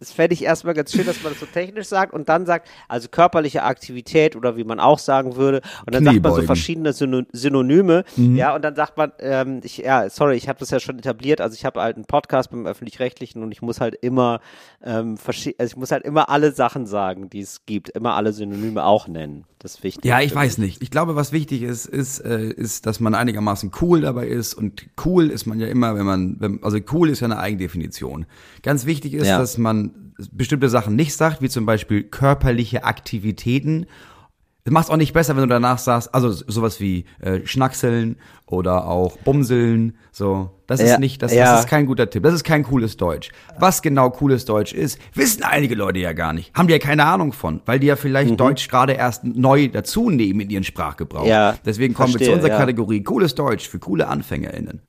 Das 0.00 0.12
fände 0.12 0.34
ich 0.34 0.44
erstmal 0.44 0.74
ganz 0.74 0.92
schön, 0.92 1.06
dass 1.06 1.22
man 1.22 1.32
das 1.32 1.40
so 1.40 1.46
technisch 1.46 1.86
sagt 1.88 2.12
und 2.12 2.28
dann 2.28 2.46
sagt, 2.46 2.68
also 2.86 3.08
körperliche 3.08 3.62
Aktivität 3.64 4.36
oder 4.36 4.56
wie 4.56 4.64
man 4.64 4.78
auch 4.80 4.98
sagen 4.98 5.36
würde. 5.36 5.60
Und 5.86 5.94
dann 5.94 6.04
sagt 6.04 6.22
man 6.22 6.34
so 6.34 6.42
verschiedene 6.42 6.92
Syno 6.92 7.22
Synonyme. 7.32 8.04
Ja, 8.16 8.54
und 8.54 8.62
dann 8.62 8.76
sagt 8.76 8.96
man, 8.96 9.12
ähm, 9.18 9.60
ich, 9.64 9.78
ja, 9.78 10.08
sorry, 10.08 10.36
ich 10.36 10.48
habe 10.48 10.58
das 10.60 10.70
ja 10.70 10.78
schon 10.80 10.98
etabliert. 10.98 11.40
Also 11.40 11.54
ich 11.54 11.64
habe 11.64 11.80
halt 11.80 11.96
einen 11.96 12.04
Podcast 12.04 12.50
beim 12.50 12.66
Öffentlich-Rechtlichen 12.66 13.42
und 13.42 13.50
ich 13.52 13.62
muss 13.62 13.80
halt 13.80 13.94
immer, 14.00 14.40
ähm, 14.84 15.16
also 15.26 15.50
ich 15.58 15.76
muss 15.76 15.90
halt 15.90 16.04
immer 16.04 16.28
alle 16.28 16.52
Sachen 16.52 16.86
sagen, 16.86 17.28
die 17.30 17.40
es 17.40 17.66
gibt, 17.66 17.88
immer 17.90 18.14
alle 18.14 18.32
Synonyme 18.32 18.84
auch 18.84 19.08
nennen. 19.08 19.44
Das 19.58 19.74
ist 19.74 19.82
wichtig. 19.82 20.04
Ja, 20.04 20.20
ich 20.20 20.32
weiß 20.32 20.58
nicht. 20.58 20.82
Ich 20.82 20.92
glaube, 20.92 21.16
was 21.16 21.32
wichtig 21.32 21.62
ist, 21.62 21.86
ist, 21.86 22.20
äh, 22.20 22.44
ist, 22.48 22.86
dass 22.86 23.00
man 23.00 23.14
einigermaßen 23.16 23.72
cool 23.80 24.00
dabei 24.02 24.28
ist. 24.28 24.54
Und 24.54 24.86
cool 25.04 25.30
ist 25.30 25.46
man 25.46 25.58
ja 25.58 25.66
immer, 25.66 25.96
wenn 25.96 26.06
man, 26.06 26.36
wenn, 26.38 26.62
also 26.62 26.78
cool 26.92 27.08
ist 27.10 27.20
ja 27.20 27.24
eine 27.24 27.38
Eigendefinition. 27.38 28.26
Ganz 28.62 28.86
wichtig 28.86 29.14
ist, 29.14 29.26
Ja. 29.26 29.38
dass 29.38 29.58
man 29.58 29.87
bestimmte 30.32 30.68
Sachen 30.68 30.96
nicht 30.96 31.14
sagt, 31.14 31.42
wie 31.42 31.48
zum 31.48 31.66
Beispiel 31.66 32.02
körperliche 32.02 32.84
Aktivitäten. 32.84 33.86
Das 34.64 34.72
macht 34.72 34.84
es 34.84 34.90
auch 34.90 34.96
nicht 34.98 35.14
besser, 35.14 35.34
wenn 35.34 35.44
du 35.44 35.48
danach 35.48 35.78
sagst, 35.78 36.14
also 36.14 36.30
sowas 36.30 36.78
wie 36.78 37.06
äh, 37.20 37.40
Schnackseln 37.46 38.16
oder 38.44 38.86
auch 38.86 39.16
Bumseln, 39.18 39.96
so. 40.12 40.50
Das 40.66 40.80
ist 40.80 40.90
Ja, 40.90 40.98
nicht, 40.98 41.22
das, 41.22 41.32
ja. 41.32 41.52
das 41.52 41.60
ist 41.60 41.68
kein 41.68 41.86
guter 41.86 42.10
Tipp. 42.10 42.22
Das 42.22 42.34
ist 42.34 42.44
kein 42.44 42.64
cooles 42.64 42.98
Deutsch. 42.98 43.30
Was 43.58 43.80
genau 43.80 44.10
cooles 44.10 44.44
Deutsch 44.44 44.74
ist, 44.74 44.98
wissen 45.14 45.42
einige 45.42 45.74
Leute 45.74 46.00
ja 46.00 46.12
gar 46.12 46.34
nicht. 46.34 46.52
Haben 46.54 46.66
die 46.66 46.74
ja 46.74 46.78
keine 46.78 47.06
Ahnung 47.06 47.32
von, 47.32 47.62
weil 47.64 47.78
die 47.78 47.86
ja 47.86 47.96
vielleicht 47.96 48.38
Deutsch 48.38 48.68
gerade 48.68 48.92
erst 48.92 49.24
neu 49.24 49.68
dazu 49.68 50.10
nehmen 50.10 50.40
in 50.40 50.50
ihren 50.50 50.64
Sprachgebrauch. 50.64 51.22
Mhm. 51.22 51.30
Ja, 51.30 51.56
Deswegen 51.64 51.94
kommen 51.94 52.08
wir 52.08 52.18
zu 52.18 52.24
verstehe, 52.24 52.34
unserer 52.34 52.52
ja. 52.52 52.58
Kategorie 52.58 53.02
cooles 53.02 53.34
Deutsch 53.34 53.66
für 53.66 53.78
coole 53.78 54.08
AnfängerInnen. 54.08 54.82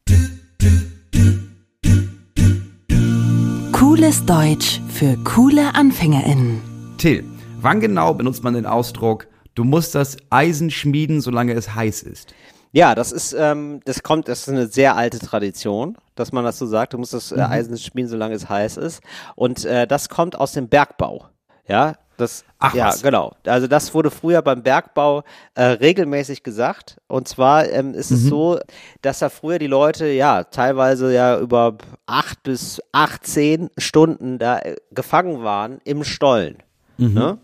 Cooles 4.09 4.25
Deutsch 4.25 4.81
für 4.87 5.15
coole 5.23 5.75
AnfängerInnen. 5.75 6.59
Till, 6.97 7.23
wann 7.61 7.79
genau 7.79 8.11
benutzt 8.15 8.43
man 8.43 8.55
den 8.55 8.65
Ausdruck, 8.65 9.27
du 9.53 9.63
musst 9.63 9.93
das 9.93 10.17
Eisen 10.31 10.71
schmieden, 10.71 11.21
solange 11.21 11.53
es 11.53 11.75
heiß 11.75 12.01
ist? 12.01 12.33
Ja, 12.71 12.95
das 12.95 13.11
ist, 13.11 13.33
ähm, 13.37 13.81
das 13.85 14.01
kommt, 14.01 14.27
das 14.27 14.39
ist 14.39 14.49
eine 14.49 14.65
sehr 14.65 14.95
alte 14.95 15.19
Tradition, 15.19 15.95
dass 16.15 16.31
man 16.31 16.43
das 16.43 16.57
so 16.57 16.65
sagt. 16.65 16.93
Du 16.93 16.97
musst 16.97 17.13
das 17.13 17.29
Mhm. 17.29 17.37
äh, 17.37 17.41
Eisen 17.43 17.77
schmieden, 17.77 18.09
solange 18.09 18.33
es 18.33 18.49
heiß 18.49 18.77
ist. 18.77 19.03
Und 19.35 19.63
äh, 19.65 19.85
das 19.85 20.09
kommt 20.09 20.35
aus 20.39 20.53
dem 20.53 20.69
Bergbau. 20.69 21.25
Ja, 21.67 21.93
das, 22.19 22.43
Ach 22.59 22.73
ja, 22.73 22.87
was. 22.87 23.01
genau. 23.01 23.33
Also 23.45 23.67
das 23.67 23.93
wurde 23.93 24.11
früher 24.11 24.41
beim 24.41 24.61
Bergbau 24.63 25.23
äh, 25.55 25.63
regelmäßig 25.63 26.43
gesagt. 26.43 26.97
Und 27.07 27.27
zwar 27.27 27.67
ähm, 27.69 27.93
ist 27.93 28.11
Mhm. 28.11 28.17
es 28.17 28.23
so, 28.27 28.59
dass 29.01 29.19
da 29.19 29.29
früher 29.29 29.59
die 29.59 29.67
Leute 29.67 30.07
ja 30.07 30.43
teilweise 30.43 31.13
ja 31.13 31.39
über 31.39 31.77
acht 32.05 32.43
bis 32.43 32.81
18 32.91 33.69
Stunden 33.77 34.37
da 34.37 34.59
äh, 34.59 34.75
gefangen 34.91 35.43
waren 35.43 35.79
im 35.83 36.03
Stollen. 36.03 36.57
Mhm. 36.97 37.13
Ne? 37.13 37.37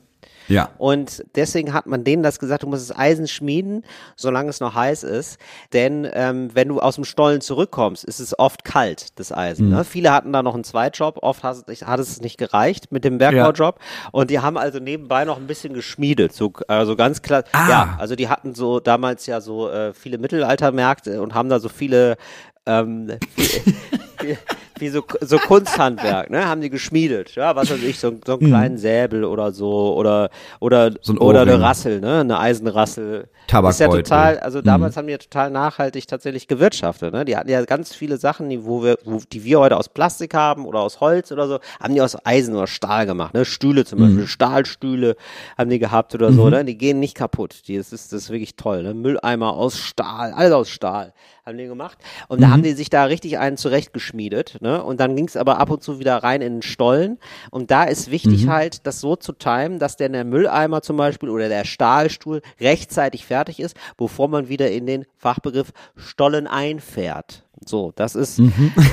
Ja. 0.48 0.70
Und 0.78 1.24
deswegen 1.36 1.74
hat 1.74 1.86
man 1.88 2.04
denen 2.04 2.24
das 2.24 2.39
gesagt, 2.39 2.64
du 2.64 2.68
musst 2.68 2.89
das 2.89 2.98
Eisen 2.98 3.28
schmieden, 3.28 3.84
solange 4.16 4.50
es 4.50 4.60
noch 4.60 4.76
heiß 4.76 5.04
ist. 5.04 5.38
Denn 5.74 6.08
ähm, 6.14 6.50
wenn 6.54 6.68
du 6.68 6.80
aus 6.80 6.96
dem 6.96 7.04
Stollen 7.06 7.41
zurückkommst, 7.41 8.04
ist 8.04 8.20
es 8.20 8.38
oft 8.38 8.64
kalt, 8.64 9.18
das 9.20 9.32
Eisen. 9.32 9.70
Ne? 9.70 9.84
Viele 9.84 10.12
hatten 10.12 10.32
da 10.34 10.43
noch 10.43 10.54
einen 10.54 10.64
Zweitjob, 10.64 11.20
oft 11.22 11.43
hat 11.43 11.56
es, 11.58 11.68
nicht- 11.68 11.88
hat 11.88 12.00
es 12.00 12.22
nicht 12.22 12.38
gereicht 12.38 12.91
mit 12.91 13.04
dem 13.04 13.18
Bergbaujob. 13.18 13.80
Und 14.12 14.30
die 14.30 14.39
haben 14.39 14.58
also 14.58 14.80
nebenbei 14.80 15.26
noch 15.26 15.38
ein 15.38 15.48
bisschen 15.48 15.74
geschmiedet. 15.74 16.34
So, 16.34 16.54
also 16.68 16.96
ganz 16.96 17.22
klar. 17.22 17.43
Ah. 17.52 17.70
Ja, 17.70 17.96
also 18.00 18.16
die 18.16 18.30
hatten 18.30 18.54
so 18.56 18.80
damals 18.80 19.26
ja 19.26 19.41
so 19.41 19.70
äh, 19.70 19.93
viele 19.93 20.18
Mittelaltermärkte 20.18 21.22
und 21.22 21.34
haben 21.34 21.50
da 21.50 21.60
so 21.60 21.70
viele 21.70 22.18
ähm, 22.68 23.12
wie, 24.28 24.38
wie 24.80 24.90
so, 24.90 25.04
so 25.22 25.38
Kunsthandwerk, 25.38 26.30
ne? 26.30 26.48
Haben 26.48 26.62
die 26.62 26.70
geschmiedet, 26.70 27.36
ja, 27.36 27.56
was 27.56 27.70
weiß 27.70 27.82
ich, 27.84 28.00
so, 28.00 28.14
so 28.26 28.34
einen 28.34 28.48
kleinen 28.48 28.78
Säbel 28.78 29.24
oder 29.24 29.52
so 29.52 29.96
oder 29.96 30.30
oder 30.60 30.92
So 31.02 31.14
ein 31.14 31.18
oder 31.18 31.42
eine. 31.42 31.62
Rassel, 31.62 32.00
ne? 32.02 32.22
Eine 32.22 32.40
Eisenrassel. 32.40 33.22
Ist 33.22 33.28
ja 33.28 33.48
Tabakbeutel. 33.48 34.04
total, 34.04 34.40
also 34.40 34.62
damals 34.62 34.98
haben 34.98 35.08
die 35.08 35.12
ja 35.12 35.18
total 35.20 35.52
nachhaltig 35.52 36.08
tatsächlich 36.08 36.48
gewirtschaftet, 36.48 37.14
ne? 37.14 37.26
Die 37.26 37.38
hatten 37.38 37.50
ja 37.50 37.64
ganz 37.64 37.94
viele 37.94 38.18
Sachen, 38.18 38.50
die, 38.50 38.66
wo 38.66 38.84
wir, 38.84 38.98
wo, 39.06 39.22
die 39.32 39.44
wir 39.44 39.60
heute 39.60 39.78
aus 39.78 39.90
Plastik 39.90 40.34
haben 40.34 40.66
oder 40.66 40.80
aus 40.80 41.00
Holz 41.00 41.32
oder 41.32 41.48
so, 41.48 41.60
haben 41.82 41.94
die 41.94 42.02
aus 42.02 42.18
Eisen 42.26 42.56
oder 42.56 42.68
Stahl 42.68 43.06
gemacht, 43.06 43.34
ne? 43.34 43.46
Stühle 43.46 43.86
zum 43.86 44.00
Beispiel, 44.00 44.28
Stahlstühle 44.28 45.16
haben 45.58 45.70
die 45.70 45.80
gehabt 45.80 46.16
oder 46.16 46.34
so, 46.34 46.50
ne? 46.50 46.66
Die 46.66 46.78
gehen 46.78 47.00
nicht 47.00 47.16
kaputt. 47.16 47.68
Die, 47.68 47.78
das 47.78 47.94
ist, 47.94 48.12
das 48.12 48.24
ist 48.24 48.30
wirklich 48.30 48.56
toll, 48.56 48.84
ne? 48.84 48.94
Mülleimer 48.94 49.54
aus 49.54 49.80
Stahl, 49.80 50.34
alles 50.34 50.52
aus 50.52 50.70
Stahl 50.70 51.14
haben 51.46 51.58
die 51.58 51.68
gemacht. 51.68 52.00
Und 52.28 52.42
da 52.42 52.50
haben 52.50 52.64
die 52.64 52.72
sich 52.74 52.90
da 52.90 53.04
richtig 53.06 53.38
einen 53.38 53.58
zurechtgeschmiedet, 54.16 54.61
ne? 54.61 54.84
Und 54.84 54.99
dann 54.99 55.16
ging 55.16 55.28
es 55.28 55.38
aber 55.38 55.59
ab 55.59 55.70
und 55.70 55.84
zu 55.84 55.99
wieder 55.99 56.18
rein 56.18 56.41
in 56.41 56.55
den 56.55 56.61
Stollen. 56.61 57.18
Und 57.51 57.72
da 57.72 57.84
ist 57.84 58.11
wichtig 58.11 58.47
halt, 58.47 58.86
das 58.88 59.01
so 59.01 59.16
zu 59.16 59.34
timen, 59.34 59.80
dass 59.80 59.97
denn 59.97 60.13
der 60.13 60.24
Mülleimer 60.26 60.82
zum 60.82 60.97
Beispiel 60.97 61.30
oder 61.30 61.49
der 61.49 61.66
Stahlstuhl 61.66 62.41
rechtzeitig 62.59 63.26
fertig 63.26 63.59
ist, 63.59 63.76
bevor 63.97 64.28
man 64.28 64.49
wieder 64.49 64.72
in 64.72 64.86
den 64.86 65.05
Fachbegriff 65.18 65.72
Stollen 65.95 66.47
einfährt. 66.47 67.43
So, 67.66 67.91
das 67.95 68.16
ist, 68.16 68.39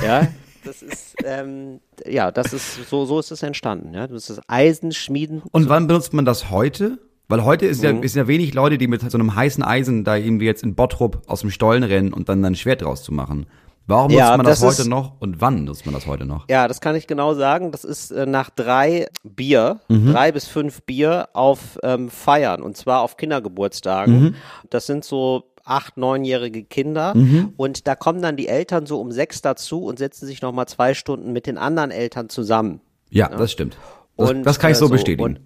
ja, 0.05 0.27
das 0.63 0.81
ist, 0.81 1.15
ähm, 1.25 1.79
ja, 2.05 2.31
das 2.31 2.53
ist, 2.53 2.89
so, 2.89 3.05
so 3.05 3.19
ist 3.19 3.31
es 3.31 3.43
entstanden, 3.43 3.93
ja. 3.93 4.07
Das 4.07 4.29
ist 4.29 4.41
Eisen 4.47 4.91
schmieden. 4.91 5.41
Und 5.51 5.69
wann 5.69 5.87
benutzt 5.87 6.13
man 6.13 6.25
das 6.25 6.49
heute? 6.49 6.99
Weil 7.29 7.45
heute 7.45 7.65
ist 7.65 7.81
ja, 7.81 7.93
Mhm. 7.93 8.03
ist 8.03 8.15
ja 8.15 8.27
wenig 8.27 8.53
Leute, 8.53 8.77
die 8.77 8.87
mit 8.87 9.09
so 9.09 9.17
einem 9.17 9.33
heißen 9.33 9.63
Eisen 9.63 10.03
da 10.03 10.15
irgendwie 10.17 10.45
jetzt 10.45 10.61
in 10.61 10.75
Bottrop 10.75 11.21
aus 11.27 11.41
dem 11.41 11.51
Stollen 11.51 11.83
rennen 11.83 12.13
und 12.13 12.27
dann 12.29 12.43
ein 12.43 12.53
Schwert 12.55 12.81
draus 12.81 13.01
zu 13.01 13.13
machen. 13.13 13.45
Warum 13.85 14.11
Ja, 14.11 14.27
nutzt 14.29 14.37
man 14.37 14.45
das, 14.45 14.59
das 14.61 14.79
heute 14.79 14.89
noch 14.89 15.19
und 15.19 15.41
wann 15.41 15.65
nutzt 15.65 15.85
man 15.85 15.93
das 15.93 16.07
heute 16.07 16.25
noch? 16.25 16.45
Ja, 16.49 16.67
das 16.67 16.79
kann 16.79 16.95
ich 16.95 17.05
genau 17.07 17.33
sagen. 17.33 17.71
Das 17.71 17.83
ist 17.83 18.11
äh, 18.11 18.25
nach 18.25 18.49
drei 18.49 19.07
Bier, 19.23 19.79
Mhm. 19.89 20.13
drei 20.13 20.31
bis 20.31 20.47
fünf 20.47 20.83
Bier 20.83 21.27
auf 21.33 21.77
ähm, 21.83 22.09
Feiern 22.09 22.61
und 22.61 22.77
zwar 22.77 23.01
auf 23.01 23.17
Kindergeburtstagen. 23.17 24.19
Mhm. 24.21 24.35
Das 24.69 24.85
sind 24.85 25.03
so 25.03 25.43
acht, 25.65 25.97
neunjährige 25.97 26.63
Kinder 26.63 27.13
Mhm. 27.15 27.53
und 27.57 27.87
da 27.87 27.95
kommen 27.95 28.21
dann 28.21 28.35
die 28.37 28.47
Eltern 28.47 28.85
so 28.85 28.99
um 29.01 29.11
sechs 29.11 29.41
dazu 29.41 29.83
und 29.85 29.97
setzen 29.99 30.25
sich 30.27 30.41
nochmal 30.41 30.67
zwei 30.67 30.93
Stunden 30.93 31.31
mit 31.33 31.45
den 31.47 31.57
anderen 31.57 31.91
Eltern 31.91 32.29
zusammen. 32.29 32.81
Ja, 33.09 33.29
das 33.29 33.51
stimmt. 33.51 33.77
Das, 34.17 34.29
Und, 34.29 34.43
das 34.43 34.59
kann 34.59 34.71
ich 34.71 34.77
äh, 34.77 34.79
so, 34.79 34.87
so, 34.87 34.93
bestätigen. 34.93 35.23
und- 35.23 35.39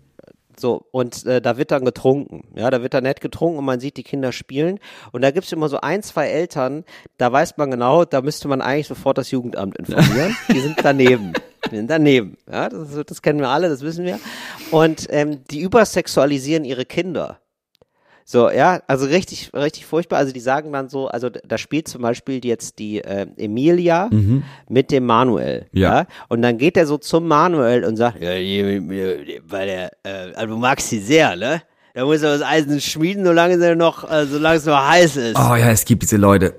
So, 0.60 0.86
und 0.92 1.26
äh, 1.26 1.42
da 1.42 1.58
wird 1.58 1.72
dann 1.72 1.86
getrunken. 1.86 2.48
Ja, 2.56 2.70
da 2.70 2.82
wird 2.82 2.94
dann 2.94 3.04
nett 3.04 3.22
getrunken 3.22 3.60
und 3.60 3.66
man 3.66 3.80
sieht 3.80 3.98
die 3.98 4.04
Kinder 4.04 4.32
spielen. 4.32 4.80
Und 5.12 5.22
da 5.22 5.32
gibt's 5.32 5.52
immer 5.52 5.70
so 5.70 5.80
ein, 5.82 6.02
zwei 6.04 6.28
Eltern, 6.28 6.84
da 7.18 7.32
weiß 7.32 7.58
man 7.58 7.72
genau, 7.72 8.06
da 8.06 8.22
müsste 8.22 8.48
man 8.48 8.62
eigentlich 8.62 8.88
sofort 8.88 9.18
das 9.18 9.32
Jugendamt 9.32 9.78
informieren. 9.78 10.36
die 10.52 10.60
sind 10.60 10.78
daneben. 10.82 11.34
Wir 11.70 11.80
sind 11.80 11.90
daneben. 11.90 12.38
Ja, 12.52 12.70
das, 12.70 12.90
das 13.06 13.22
kennen 13.22 13.40
wir 13.40 13.50
alle, 13.50 13.70
das 13.70 13.82
wissen 13.82 14.06
wir. 14.06 14.20
Und 14.72 15.08
ähm, 15.10 15.44
die 15.52 15.62
übersexualisieren 15.62 16.66
ihre 16.66 16.86
Kinder. 16.86 17.40
So, 18.30 18.52
ja, 18.52 18.82
also 18.88 19.06
richtig, 19.06 19.52
richtig 19.54 19.86
furchtbar. 19.86 20.18
Also 20.18 20.34
die 20.34 20.42
sagen 20.42 20.74
dann 20.74 20.90
so, 20.90 21.08
also 21.08 21.30
da 21.30 21.58
spielt 21.58 21.88
zum 21.88 22.02
Beispiel 22.02 22.44
jetzt 22.44 22.78
die 22.78 23.02
äh, 23.02 23.26
Emilia 23.38 24.10
mit 24.68 24.92
dem 24.92 25.06
Manuel. 25.06 25.68
Ja. 25.72 26.08
Und 26.28 26.42
dann 26.42 26.58
geht 26.58 26.76
er 26.76 26.86
so 26.86 26.98
zum 26.98 27.26
Manuel 27.26 27.86
und 27.86 27.96
sagt, 27.96 28.22
ja, 28.22 28.32
weil 28.32 29.68
der, 29.68 29.92
äh, 30.04 30.34
also 30.36 30.48
du 30.48 30.58
magst 30.58 30.90
sie 30.90 31.00
sehr, 31.00 31.38
ne? 31.38 31.62
Da 31.94 32.04
muss 32.04 32.22
er 32.22 32.38
das 32.38 32.46
Eisen 32.46 32.82
schmieden, 32.82 33.24
solange 33.24 33.58
sie 33.60 33.76
noch, 33.78 34.12
äh, 34.12 34.26
solange 34.26 34.58
es 34.58 34.66
noch 34.66 34.86
heiß 34.86 35.16
ist. 35.16 35.38
Oh 35.38 35.56
ja, 35.56 35.72
es 35.72 35.86
gibt 35.86 36.04
diese 36.04 36.18
Leute. 36.18 36.54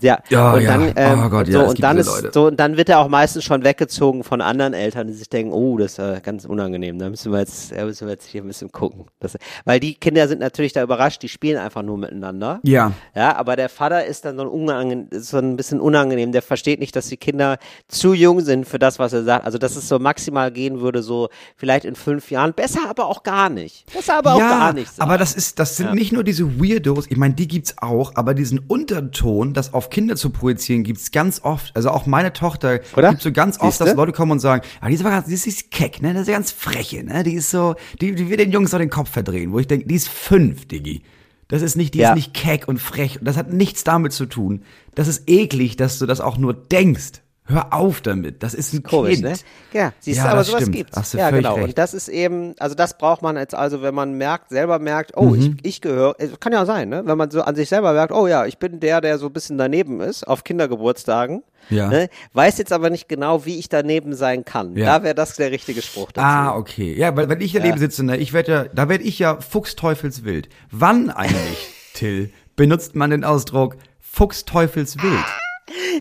Ja, 0.00 0.18
Ja, 0.30 0.54
und 0.54 0.62
ja. 0.62 0.78
dann, 0.78 0.92
ähm, 0.96 1.22
Oh 1.24 1.28
Gott, 1.28 1.46
so, 1.46 1.52
ja, 1.52 1.64
und 1.64 1.82
dann 1.82 1.98
ist 1.98 2.06
Leute. 2.06 2.30
so, 2.32 2.46
und 2.46 2.58
dann 2.58 2.76
wird 2.76 2.88
er 2.88 3.00
auch 3.00 3.08
meistens 3.08 3.44
schon 3.44 3.64
weggezogen 3.64 4.24
von 4.24 4.40
anderen 4.40 4.72
Eltern, 4.72 5.08
die 5.08 5.12
sich 5.12 5.28
denken, 5.28 5.52
oh, 5.52 5.76
das 5.76 5.92
ist 5.92 5.98
äh, 5.98 6.20
ganz 6.22 6.46
unangenehm, 6.46 6.98
da 6.98 7.10
müssen 7.10 7.32
wir 7.32 7.40
jetzt, 7.40 7.70
da 7.70 7.84
müssen 7.84 8.06
wir 8.06 8.12
jetzt 8.12 8.26
hier 8.26 8.42
ein 8.42 8.46
bisschen 8.46 8.72
gucken. 8.72 9.06
Das, 9.20 9.36
weil 9.66 9.80
die 9.80 9.94
Kinder 9.94 10.26
sind 10.26 10.40
natürlich 10.40 10.72
da 10.72 10.82
überrascht, 10.82 11.22
die 11.22 11.28
spielen 11.28 11.58
einfach 11.58 11.82
nur 11.82 11.98
miteinander. 11.98 12.60
Ja. 12.62 12.92
Ja, 13.14 13.36
aber 13.36 13.56
der 13.56 13.68
Vater 13.68 14.06
ist 14.06 14.24
dann 14.24 14.36
so 14.36 14.42
ein, 14.42 14.48
unangenehm, 14.48 15.08
so 15.12 15.36
ein 15.36 15.56
bisschen 15.56 15.80
unangenehm. 15.80 16.32
Der 16.32 16.42
versteht 16.42 16.80
nicht, 16.80 16.96
dass 16.96 17.08
die 17.08 17.18
Kinder 17.18 17.58
zu 17.88 18.14
jung 18.14 18.40
sind 18.40 18.66
für 18.66 18.78
das, 18.78 18.98
was 18.98 19.12
er 19.12 19.24
sagt. 19.24 19.44
Also, 19.44 19.58
dass 19.58 19.76
es 19.76 19.88
so 19.88 19.98
maximal 19.98 20.50
gehen 20.50 20.80
würde, 20.80 21.02
so 21.02 21.28
vielleicht 21.56 21.84
in 21.84 21.94
fünf 21.94 22.30
Jahren. 22.30 22.54
Besser 22.54 22.80
aber 22.88 23.06
auch 23.06 23.22
gar 23.22 23.50
nicht. 23.50 23.84
Besser 23.92 24.16
aber 24.18 24.34
auch 24.34 24.38
ja, 24.38 24.48
gar 24.48 24.72
nicht. 24.72 24.90
aber 24.98 25.18
das 25.18 25.34
ist, 25.34 25.58
das 25.58 25.76
sind 25.76 25.92
nicht 25.94 26.12
nur 26.12 26.24
diese 26.24 26.58
Weirdos, 26.58 27.06
ich 27.10 27.16
meine, 27.18 27.34
die 27.34 27.48
gibt's 27.48 27.74
auch, 27.78 28.12
aber 28.14 28.32
diesen 28.32 28.60
Unterton, 28.60 29.52
das 29.52 29.73
auf 29.74 29.90
Kinder 29.90 30.16
zu 30.16 30.30
projizieren, 30.30 30.84
gibt's 30.84 31.10
ganz 31.10 31.40
oft. 31.42 31.74
Also 31.76 31.90
auch 31.90 32.06
meine 32.06 32.32
Tochter 32.32 32.80
Oder? 32.96 33.10
gibt 33.10 33.22
so 33.22 33.32
ganz 33.32 33.58
oft, 33.60 33.72
Siehste? 33.72 33.84
dass 33.84 33.94
Leute 33.94 34.12
kommen 34.12 34.32
und 34.32 34.40
sagen, 34.40 34.62
ah, 34.80 34.88
die 34.88 34.94
ist 34.94 35.00
aber 35.00 35.10
ganz, 35.10 35.26
die 35.26 35.34
ist, 35.34 35.44
die 35.44 35.50
ist 35.50 35.70
keck, 35.70 36.00
ne, 36.02 36.12
das 36.14 36.22
ist 36.22 36.28
ganz 36.34 36.52
freche, 36.52 37.04
ne, 37.04 37.22
die 37.22 37.34
ist 37.34 37.50
so, 37.50 37.74
die, 38.00 38.14
die 38.14 38.28
will 38.30 38.36
den 38.36 38.52
Jungs 38.52 38.70
so 38.70 38.78
den 38.78 38.90
Kopf 38.90 39.10
verdrehen, 39.10 39.52
wo 39.52 39.58
ich 39.58 39.66
denke, 39.66 39.86
die 39.86 39.94
ist 39.96 40.08
fünf, 40.08 40.66
Diggi. 40.66 41.02
Das 41.48 41.60
ist 41.62 41.76
nicht, 41.76 41.94
die 41.94 41.98
Ja. 41.98 42.10
ist 42.10 42.16
nicht 42.16 42.34
keck 42.34 42.66
und 42.68 42.78
frech. 42.80 43.18
Und 43.18 43.26
das 43.26 43.36
hat 43.36 43.52
nichts 43.52 43.84
damit 43.84 44.12
zu 44.12 44.26
tun. 44.26 44.62
Das 44.94 45.08
ist 45.08 45.28
eklig, 45.28 45.76
dass 45.76 45.98
du 45.98 46.06
das 46.06 46.20
auch 46.20 46.38
nur 46.38 46.54
denkst. 46.54 47.20
Hör 47.46 47.74
auf 47.74 48.00
damit. 48.00 48.42
Das 48.42 48.54
ist 48.54 48.72
ein 48.72 48.82
Komisch, 48.82 49.20
Kind. 49.20 49.24
ne? 49.24 49.34
Ja, 49.74 49.92
siehst 50.00 50.16
Ja, 50.16 50.24
du, 50.24 50.28
aber 50.30 50.38
das 50.38 50.46
sowas 50.46 50.62
stimmt. 50.62 50.76
gibt's. 50.76 50.96
Hast 50.96 51.12
du 51.12 51.18
ja, 51.18 51.30
genau. 51.30 51.54
recht. 51.56 51.64
Und 51.68 51.78
das 51.78 51.92
ist 51.92 52.08
eben, 52.08 52.54
also 52.58 52.74
das 52.74 52.96
braucht 52.96 53.20
man 53.20 53.36
jetzt 53.36 53.54
also, 53.54 53.82
wenn 53.82 53.94
man 53.94 54.14
merkt, 54.14 54.48
selber 54.48 54.78
merkt, 54.78 55.12
oh, 55.14 55.24
Mhm. 55.26 55.58
ich, 55.62 55.66
ich 55.66 55.80
gehöre, 55.82 56.14
es 56.18 56.40
kann 56.40 56.54
ja 56.54 56.64
sein, 56.64 56.88
ne? 56.88 57.02
Wenn 57.04 57.18
man 57.18 57.30
so 57.30 57.42
an 57.42 57.54
sich 57.54 57.68
selber 57.68 57.92
merkt, 57.92 58.12
oh 58.14 58.26
ja, 58.26 58.46
ich 58.46 58.56
bin 58.56 58.80
der, 58.80 59.02
der 59.02 59.18
so 59.18 59.26
ein 59.26 59.32
bisschen 59.34 59.58
daneben 59.58 60.00
ist, 60.00 60.26
auf 60.26 60.42
Kindergeburtstagen. 60.42 61.42
Ja. 61.68 61.88
Ne? 61.88 62.08
Weiß 62.32 62.56
jetzt 62.56 62.72
aber 62.72 62.88
nicht 62.88 63.08
genau, 63.10 63.44
wie 63.44 63.58
ich 63.58 63.68
daneben 63.68 64.14
sein 64.14 64.46
kann. 64.46 64.74
Ja. 64.76 64.98
Da 64.98 65.02
wäre 65.04 65.14
das 65.14 65.36
der 65.36 65.50
richtige 65.50 65.82
Spruch 65.82 66.12
dazu. 66.12 66.26
Ah, 66.26 66.56
okay. 66.56 66.94
Ja, 66.96 67.14
weil 67.14 67.28
wenn 67.28 67.40
ich 67.42 67.52
daneben 67.52 67.76
sitze, 67.78 68.04
ne, 68.04 68.16
ich 68.16 68.32
werde 68.32 68.52
ja, 68.52 68.64
da 68.64 68.88
werde 68.88 69.04
ich 69.04 69.18
ja 69.18 69.38
fuchsteufelswild. 69.40 70.48
Wann 70.70 71.10
eigentlich, 71.10 71.68
Till, 71.94 72.30
benutzt 72.56 72.94
man 72.94 73.10
den 73.10 73.22
Ausdruck 73.24 73.76
fuchsteufelswild? 74.00 75.24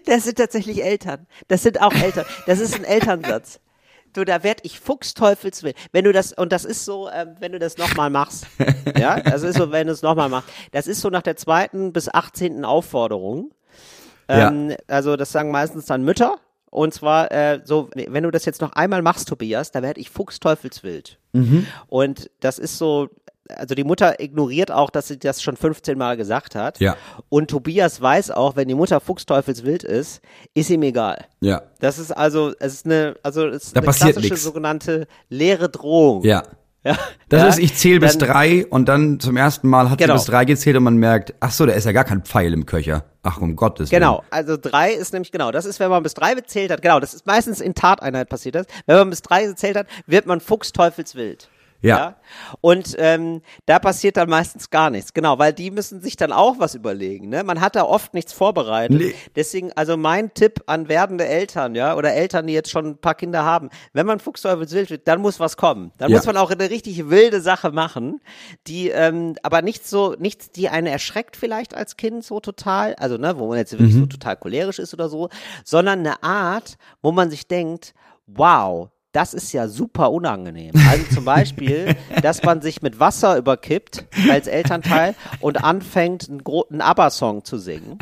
Das 0.05 0.24
sind 0.24 0.38
tatsächlich 0.38 0.84
Eltern. 0.84 1.28
Das 1.47 1.64
sind 1.64 1.82
auch 1.82 1.93
Eltern. 1.93 2.26
Das 2.45 2.59
ist 2.59 2.76
ein 2.76 2.84
Elternsatz. 2.84 3.59
Du, 4.14 4.24
da 4.24 4.43
werd 4.43 4.59
ich 4.64 4.80
fuchsteufelswild. 4.80 5.76
Wenn 5.91 6.05
du 6.05 6.11
das, 6.11 6.34
und 6.34 6.51
das 6.51 6.66
ist 6.66 6.86
so, 6.86 7.09
ähm, 7.09 7.36
wenn 7.39 7.51
du 7.51 7.59
das 7.59 7.78
nochmal 7.78 8.09
machst. 8.09 8.45
Ja, 8.97 9.20
das 9.20 9.41
ist 9.41 9.57
so, 9.57 9.72
wenn 9.72 9.88
du 9.88 9.93
es 9.93 10.03
nochmal 10.03 10.30
machst. 10.30 10.49
Das 10.72 10.86
ist 10.86 11.01
so 11.01 11.09
nach 11.09 11.24
der 11.24 11.36
zweiten 11.36 11.93
bis 11.93 12.09
achtzehnten 12.09 12.64
Aufforderung. 12.64 13.51
Ähm, 14.28 14.76
Also, 14.88 15.16
das 15.16 15.32
sagen 15.32 15.49
meistens 15.49 15.86
dann 15.86 16.03
Mütter. 16.03 16.38
Und 16.70 16.93
zwar, 16.93 17.32
äh, 17.32 17.61
so, 17.64 17.89
wenn 17.93 18.24
du 18.24 18.32
das 18.32 18.45
jetzt 18.45 18.61
noch 18.61 18.74
einmal 18.74 19.01
machst, 19.01 19.28
Tobias, 19.28 19.72
da 19.72 19.82
werd 19.82 19.97
ich 19.97 20.09
fuchsteufelswild. 20.09 21.20
Und 21.88 22.30
das 22.39 22.59
ist 22.59 22.78
so, 22.78 23.09
also 23.50 23.76
die 23.76 23.84
Mutter 23.84 24.20
ignoriert 24.20 24.72
auch, 24.72 24.89
dass 24.89 25.08
sie 25.08 25.20
das 25.20 25.41
schon 25.41 25.58
15 25.58 25.98
Mal 25.98 26.18
gesagt 26.18 26.56
hat. 26.56 26.80
Ja. 26.80 26.96
Und 27.30 27.50
Tobias 27.50 28.02
weiß 28.02 28.32
auch, 28.32 28.56
wenn 28.56 28.68
die 28.68 28.76
Mutter 28.76 29.00
fuchsteufelswild 29.00 29.84
ist, 29.84 30.22
ist 30.54 30.70
ihm 30.70 30.84
egal. 30.84 31.26
Ja. 31.41 31.62
Das 31.80 32.00
ist 32.00 32.12
also, 32.12 32.54
es 32.60 32.74
ist 32.74 32.86
eine, 32.86 33.16
also 33.24 33.46
es 33.48 33.66
ist 33.66 33.76
Da 33.76 33.82
eine 33.82 33.91
klassische 33.91 34.20
nix. 34.30 34.44
sogenannte 34.44 35.08
leere 35.30 35.70
Drohung. 35.70 36.24
Ja. 36.24 36.44
Ja. 36.86 36.98
Das 37.30 37.41
ja? 37.41 37.48
ist, 37.48 37.60
ich 37.60 37.76
zähle 37.76 38.02
bis 38.02 38.18
drei 38.18 38.66
und 38.68 38.89
dann 38.89 39.18
zum 39.22 39.38
ersten 39.38 39.70
Mal 39.70 39.89
hat 39.89 40.00
Genau. 40.00 40.16
sie 40.16 40.18
bis 40.20 40.26
drei 40.26 40.44
gezählt 40.44 40.76
und 40.76 40.84
man 40.84 40.98
merkt, 40.98 41.34
ach 41.39 41.52
so, 41.52 41.66
da 41.66 41.72
ist 41.72 41.86
ja 41.86 41.94
gar 41.94 42.04
kein 42.04 42.24
Pfeil 42.24 42.52
im 42.52 42.66
Köcher. 42.66 43.06
Ach, 43.24 43.39
um 43.39 43.56
Gottes 43.56 43.89
Willen. 43.89 44.02
Genau, 44.02 44.22
also 44.32 44.58
drei 44.58 44.91
ist 44.91 45.14
nämlich 45.14 45.32
genau, 45.32 45.52
das 45.52 45.64
ist, 45.66 45.80
wenn 45.80 45.89
man 45.89 46.04
bis 46.04 46.14
drei 46.14 46.34
gezählt 46.34 46.72
hat, 46.72 46.82
genau, 46.82 47.00
das 47.00 47.14
ist 47.14 47.26
meistens 47.26 47.62
in 47.62 47.74
Tateinheit 47.74 48.28
passiert 48.28 48.56
das. 48.56 48.66
Wenn 48.86 48.98
man 48.98 49.10
bis 49.10 49.22
drei 49.22 49.46
gezählt 49.46 49.78
hat, 49.78 49.88
wird 50.08 50.26
man 50.26 50.41
fuchsteufelswild. 50.41 51.48
Ja. 51.90 52.16
Und 52.62 52.96
ähm, 52.98 53.42
da 53.66 53.78
passiert 53.80 54.18
dann 54.18 54.30
meistens 54.30 54.70
gar 54.70 54.90
nichts, 54.90 55.14
genau, 55.14 55.38
weil 55.38 55.54
die 55.54 55.70
müssen 55.70 56.02
sich 56.02 56.16
dann 56.16 56.32
auch 56.32 56.56
was 56.60 56.76
überlegen. 56.76 57.30
Ne? 57.30 57.44
Man 57.44 57.60
hat 57.62 57.76
da 57.76 57.84
oft 57.84 58.14
nichts 58.14 58.34
vorbereitet. 58.34 58.98
Nee. 58.98 59.14
Deswegen, 59.36 59.72
also 59.74 59.98
mein 59.98 60.34
Tipp 60.34 60.64
an 60.66 60.88
werdende 60.88 61.26
Eltern, 61.28 61.76
ja, 61.76 61.96
oder 61.96 62.14
Eltern, 62.14 62.48
die 62.48 62.54
jetzt 62.54 62.70
schon 62.72 62.86
ein 62.92 62.98
paar 62.98 63.16
Kinder 63.16 63.44
haben, 63.44 63.70
wenn 63.92 64.06
man 64.06 64.20
fuchsteufelswild 64.20 64.90
wird, 64.90 65.08
dann 65.08 65.22
muss 65.22 65.40
was 65.40 65.58
kommen. 65.58 65.92
Dann 65.98 66.10
Ja. 66.10 66.18
muss 66.18 66.26
man 66.26 66.38
auch 66.38 66.52
eine 66.52 66.70
richtig 66.70 67.10
wilde 67.10 67.42
Sache 67.42 67.72
machen, 67.72 68.22
die 68.68 68.90
ähm, 68.90 69.36
aber 69.44 69.62
nicht 69.62 69.88
so, 69.88 70.16
nichts, 70.18 70.52
die 70.52 70.70
einen 70.70 70.88
erschreckt 70.88 71.36
vielleicht 71.36 71.76
als 71.76 71.98
Kind 71.98 72.24
so 72.24 72.40
total, 72.40 72.96
also 72.96 73.18
ne, 73.18 73.38
wo 73.38 73.48
man 73.48 73.58
jetzt 73.58 73.74
wirklich 73.74 73.94
so 73.94 74.06
total 74.06 74.38
cholerisch 74.38 74.80
ist 74.80 74.94
oder 74.94 75.10
so, 75.10 75.30
sondern 75.66 76.00
eine 76.00 76.24
Art, 76.24 76.78
wo 77.02 77.12
man 77.12 77.30
sich 77.30 77.48
denkt, 77.48 77.94
wow, 78.28 78.90
das 79.14 79.34
ist 79.34 79.53
ja 79.53 79.68
super 79.68 80.11
unangenehm. 80.11 80.74
Also 80.89 81.05
zum 81.16 81.26
Beispiel, 81.26 81.95
dass 82.22 82.43
man 82.43 82.61
sich 82.61 82.82
mit 82.82 82.99
Wasser 82.99 83.38
überkippt 83.38 84.03
als 84.30 84.47
Elternteil 84.47 85.16
und 85.39 85.64
anfängt, 85.64 86.28
einen, 86.30 86.41
einen 86.70 86.82
ABBA-Song 86.82 87.45
zu 87.45 87.57
singen, 87.57 87.97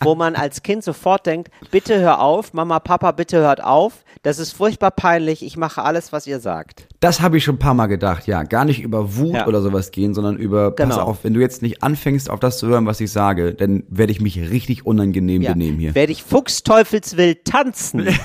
wo 0.00 0.14
man 0.14 0.34
als 0.34 0.62
Kind 0.62 0.82
sofort 0.84 1.24
denkt, 1.26 1.50
bitte 1.70 1.98
hör 2.00 2.20
auf, 2.20 2.52
Mama, 2.52 2.80
Papa, 2.80 3.12
bitte 3.12 3.38
hört 3.38 3.62
auf, 3.62 4.04
das 4.22 4.38
ist 4.38 4.52
furchtbar 4.52 4.90
peinlich, 4.90 5.42
ich 5.44 5.56
mache 5.56 5.82
alles, 5.82 6.12
was 6.12 6.26
ihr 6.26 6.40
sagt. 6.40 6.86
Das 7.00 7.20
habe 7.22 7.38
ich 7.38 7.44
schon 7.44 7.54
ein 7.54 7.58
paar 7.60 7.74
Mal 7.74 7.86
gedacht, 7.86 8.26
ja. 8.26 8.42
Gar 8.42 8.64
nicht 8.66 8.80
über 8.82 9.16
Wut 9.16 9.34
Ja. 9.34 9.46
oder 9.46 9.62
sowas 9.62 9.90
gehen, 9.92 10.12
sondern 10.14 10.36
über, 10.36 10.72
pass 10.72 10.90
Genau. 10.90 11.00
auf, 11.02 11.22
wenn 11.24 11.32
du 11.32 11.40
jetzt 11.40 11.62
nicht 11.62 11.82
anfängst, 11.82 12.28
auf 12.28 12.40
das 12.40 12.58
zu 12.58 12.66
hören, 12.66 12.84
was 12.86 13.00
ich 13.00 13.10
sage, 13.12 13.54
dann 13.54 13.84
werde 13.88 14.12
ich 14.12 14.20
mich 14.20 14.38
richtig 14.50 14.84
unangenehm 14.84 15.42
Ja. 15.42 15.52
benehmen 15.52 15.78
hier. 15.78 15.94
Werde 15.94 16.12
ich 16.12 16.22
fuchsteufelswild 16.24 17.44
tanzen. 17.44 18.08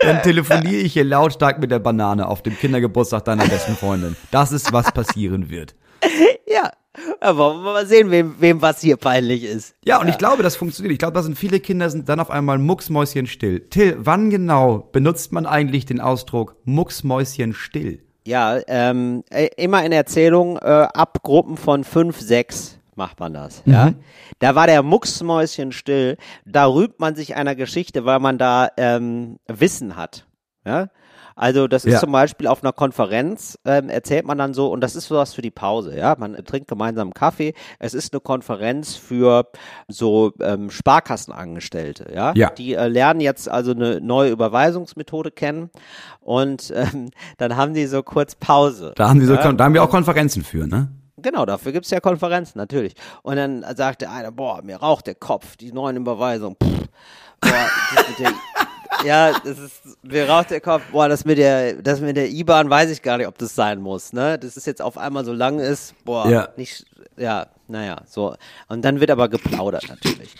Dann 0.00 0.22
telefoniere 0.22 0.80
ich 0.80 0.92
hier 0.92 1.04
lautstark 1.04 1.60
mit 1.60 1.70
der 1.70 1.78
Banane 1.78 2.26
auf 2.26 2.42
dem 2.42 2.56
Kindergeburtstag 2.56 3.24
deiner 3.24 3.46
besten 3.46 3.76
Freundin. 3.76 4.16
Das 4.30 4.52
ist, 4.52 4.72
was 4.72 4.92
passieren 4.92 5.50
wird. 5.50 5.74
ja, 6.46 6.70
aber 7.20 7.38
wollen 7.38 7.64
wir 7.64 7.72
mal 7.72 7.86
sehen, 7.86 8.10
wem, 8.10 8.34
wem 8.40 8.62
was 8.62 8.80
hier 8.80 8.96
peinlich 8.96 9.44
ist. 9.44 9.74
Ja, 9.84 10.00
und 10.00 10.08
ich 10.08 10.18
glaube, 10.18 10.42
das 10.42 10.56
funktioniert. 10.56 10.92
Ich 10.92 10.98
glaube, 10.98 11.14
da 11.14 11.22
sind 11.22 11.38
viele 11.38 11.60
Kinder 11.60 11.90
sind 11.90 12.08
dann 12.08 12.20
auf 12.20 12.30
einmal 12.30 12.58
mucksmäuschen 12.58 13.26
still. 13.26 13.60
Till, 13.68 13.96
wann 13.98 14.30
genau 14.30 14.88
benutzt 14.92 15.32
man 15.32 15.46
eigentlich 15.46 15.86
den 15.86 16.00
Ausdruck 16.00 16.56
mucksmäuschen 16.64 17.54
still? 17.54 18.02
Ja, 18.26 18.58
ähm, 18.66 19.24
äh, 19.30 19.48
immer 19.56 19.84
in 19.84 19.92
Erzählungen 19.92 20.56
äh, 20.58 20.88
ab 20.92 21.22
Gruppen 21.22 21.56
von 21.56 21.84
fünf, 21.84 22.20
sechs 22.20 22.79
macht 23.00 23.18
man 23.18 23.32
das. 23.32 23.62
Ja, 23.64 23.94
da 24.40 24.54
war 24.54 24.66
der 24.66 24.82
Mucksmäuschen 24.82 25.72
still. 25.72 26.18
Da 26.44 26.66
rühmt 26.66 27.00
man 27.00 27.14
sich 27.16 27.34
einer 27.34 27.54
Geschichte, 27.54 28.04
weil 28.04 28.20
man 28.20 28.36
da 28.36 28.68
ähm, 28.76 29.38
Wissen 29.48 29.96
hat. 29.96 30.26
Ja, 30.66 30.88
also 31.34 31.66
das 31.68 31.86
ist 31.86 31.94
Ja. 31.94 32.00
zum 32.00 32.12
Beispiel 32.12 32.46
auf 32.46 32.62
einer 32.62 32.74
Konferenz 32.74 33.58
ähm, 33.64 33.88
erzählt 33.88 34.26
man 34.26 34.36
dann 34.36 34.52
so 34.52 34.70
und 34.70 34.82
das 34.82 34.94
ist 34.94 35.06
sowas 35.06 35.32
für 35.32 35.40
die 35.40 35.50
Pause. 35.50 35.96
Ja, 35.96 36.14
man 36.18 36.34
trinkt 36.44 36.68
gemeinsam 36.68 37.14
Kaffee. 37.14 37.54
Es 37.78 37.94
ist 37.94 38.12
eine 38.12 38.20
Konferenz 38.20 38.94
für 38.96 39.46
so 39.88 40.32
ähm, 40.42 40.68
Sparkassenangestellte. 40.70 42.12
Ja, 42.14 42.32
Ja. 42.36 42.50
die 42.50 42.74
äh, 42.74 42.88
lernen 42.88 43.20
jetzt 43.20 43.48
also 43.48 43.70
eine 43.70 44.02
neue 44.02 44.30
Überweisungsmethode 44.32 45.30
kennen 45.30 45.70
und 46.20 46.70
ähm, 46.76 47.08
dann 47.38 47.56
haben 47.56 47.72
die 47.72 47.86
so 47.86 48.02
kurz 48.02 48.34
Pause. 48.34 48.92
Da 48.96 49.08
haben, 49.08 49.20
die 49.20 49.24
so, 49.26 49.34
ja? 49.34 49.50
da 49.52 49.64
haben 49.64 49.72
wir 49.72 49.82
auch 49.82 49.88
Konferenzen 49.90 50.44
für, 50.44 50.66
ne? 50.66 50.88
Genau, 51.22 51.46
dafür 51.46 51.72
gibt's 51.72 51.90
ja 51.90 52.00
Konferenzen, 52.00 52.58
natürlich. 52.58 52.94
Und 53.22 53.36
dann 53.36 53.64
sagt 53.76 54.02
der 54.02 54.10
eine, 54.12 54.32
boah, 54.32 54.62
mir 54.62 54.76
raucht 54.76 55.06
der 55.06 55.14
Kopf, 55.14 55.56
die 55.56 55.72
neuen 55.72 55.96
Überweisungen. 55.96 56.56
Pff, 56.62 56.88
boah, 57.40 57.68
das 57.94 58.08
mit 58.08 58.18
der, 58.18 58.32
ja, 59.04 59.32
das 59.44 59.58
ist, 59.58 59.80
mir 60.02 60.28
raucht 60.28 60.50
der 60.50 60.60
Kopf, 60.60 60.82
boah, 60.92 61.08
das 61.08 61.24
mit 61.24 61.38
der, 61.38 61.74
das 61.74 62.00
mit 62.00 62.16
der 62.16 62.28
IBAN 62.30 62.68
weiß 62.70 62.90
ich 62.90 63.02
gar 63.02 63.18
nicht, 63.18 63.26
ob 63.26 63.38
das 63.38 63.54
sein 63.54 63.80
muss, 63.80 64.12
ne? 64.12 64.38
Das 64.38 64.56
ist 64.56 64.66
jetzt 64.66 64.82
auf 64.82 64.98
einmal 64.98 65.24
so 65.24 65.32
lang 65.32 65.58
ist, 65.58 65.94
boah, 66.04 66.28
Ja. 66.28 66.48
nicht, 66.56 66.84
ja, 67.16 67.46
naja, 67.68 67.98
so. 68.06 68.34
Und 68.68 68.82
dann 68.84 68.98
wird 69.00 69.10
aber 69.10 69.28
geplaudert, 69.28 69.88
natürlich. 69.88 70.34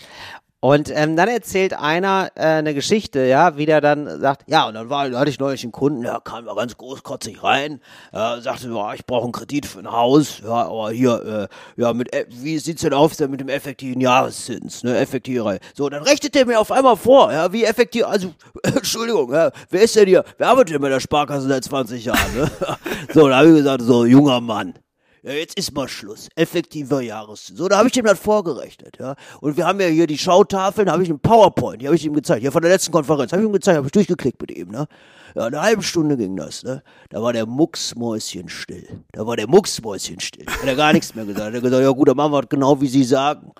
Und 0.63 0.91
ähm, 0.93 1.15
dann 1.15 1.27
erzählt 1.27 1.73
einer 1.73 2.29
äh, 2.35 2.41
eine 2.41 2.75
Geschichte, 2.75 3.25
ja, 3.25 3.57
wie 3.57 3.65
der 3.65 3.81
dann 3.81 4.21
sagt, 4.21 4.43
ja, 4.47 4.67
und 4.67 4.75
dann 4.75 4.91
war, 4.91 5.09
da 5.09 5.19
hatte 5.19 5.31
ich 5.31 5.39
neulich 5.39 5.63
einen 5.63 5.71
Kunden, 5.71 6.03
der 6.03 6.21
kam 6.23 6.45
da 6.45 6.53
ganz 6.53 6.77
großkotzig 6.77 7.41
rein, 7.41 7.81
äh, 8.13 8.39
sagte, 8.41 8.67
ja, 8.67 8.93
ich 8.93 9.07
brauche 9.07 9.23
einen 9.23 9.31
Kredit 9.31 9.65
für 9.65 9.79
ein 9.79 9.91
Haus, 9.91 10.39
ja, 10.43 10.67
aber 10.67 10.91
hier, 10.91 11.49
äh, 11.75 11.81
ja, 11.81 11.93
mit, 11.93 12.13
äh, 12.13 12.27
wie 12.29 12.59
sieht's 12.59 12.83
denn 12.83 12.93
aus 12.93 13.17
mit 13.17 13.39
dem 13.39 13.49
effektiven 13.49 14.01
Jahreszins, 14.01 14.83
ne, 14.83 14.99
effektive. 14.99 15.57
So, 15.73 15.89
dann 15.89 16.03
rechnet 16.03 16.35
er 16.35 16.45
mir 16.45 16.59
auf 16.59 16.71
einmal 16.71 16.95
vor, 16.95 17.33
ja, 17.33 17.51
wie 17.51 17.63
effektiv, 17.63 18.05
also, 18.05 18.31
Entschuldigung, 18.63 19.33
ja, 19.33 19.49
wer 19.71 19.81
ist 19.81 19.95
denn 19.95 20.07
hier, 20.07 20.23
wer 20.37 20.49
arbeitet 20.49 20.75
denn 20.75 20.81
bei 20.83 20.89
der 20.89 20.99
Sparkasse 20.99 21.47
seit 21.47 21.63
20 21.63 22.05
Jahren, 22.05 22.35
ne? 22.35 22.51
so, 23.15 23.27
da 23.27 23.37
habe 23.37 23.49
ich 23.49 23.55
gesagt, 23.55 23.81
so, 23.81 24.05
junger 24.05 24.39
Mann, 24.39 24.75
ja, 25.23 25.33
jetzt 25.33 25.55
ist 25.57 25.73
mal 25.73 25.87
Schluss. 25.87 26.29
Effektiver 26.35 27.01
Jahreszins. 27.01 27.59
So, 27.59 27.67
da 27.67 27.77
habe 27.77 27.87
ich 27.87 27.93
dem 27.93 28.05
das 28.05 28.19
vorgerechnet, 28.19 28.97
ja. 28.99 29.15
Und 29.39 29.55
wir 29.55 29.67
haben 29.67 29.79
ja 29.79 29.85
hier 29.85 30.07
die 30.07 30.17
Schautafeln, 30.17 30.87
da 30.87 30.93
habe 30.93 31.03
ich 31.03 31.09
einen 31.09 31.19
PowerPoint, 31.19 31.81
die 31.81 31.85
habe 31.85 31.95
ich 31.95 32.03
ihm 32.03 32.13
gezeigt. 32.13 32.41
Hier 32.41 32.51
von 32.51 32.63
der 32.63 32.71
letzten 32.71 32.91
Konferenz, 32.91 33.31
habe 33.31 33.43
ich 33.43 33.47
ihm 33.47 33.53
gezeigt, 33.53 33.77
habe 33.77 33.85
ich 33.85 33.91
durchgeklickt 33.91 34.41
mit 34.41 34.49
ihm, 34.51 34.69
ne. 34.69 34.87
Ja, 35.35 35.45
eine 35.45 35.61
halbe 35.61 35.83
Stunde 35.83 36.17
ging 36.17 36.35
das, 36.35 36.63
ne. 36.63 36.81
Da 37.09 37.21
war 37.21 37.33
der 37.33 37.45
Mucksmäuschen 37.45 38.49
still. 38.49 38.87
Da 39.11 39.25
war 39.27 39.37
der 39.37 39.47
Mucksmäuschen 39.47 40.19
still. 40.19 40.47
Hat 40.47 40.65
er 40.65 40.75
gar 40.75 40.91
nichts 40.91 41.13
mehr 41.13 41.25
gesagt. 41.25 41.47
Hat 41.47 41.53
er 41.53 41.61
gesagt, 41.61 41.83
ja 41.83 41.91
gut, 41.91 42.09
dann 42.09 42.17
machen 42.17 42.33
wir 42.33 42.41
das 42.41 42.49
genau, 42.49 42.81
wie 42.81 42.87
Sie 42.87 43.03
sagen. 43.03 43.51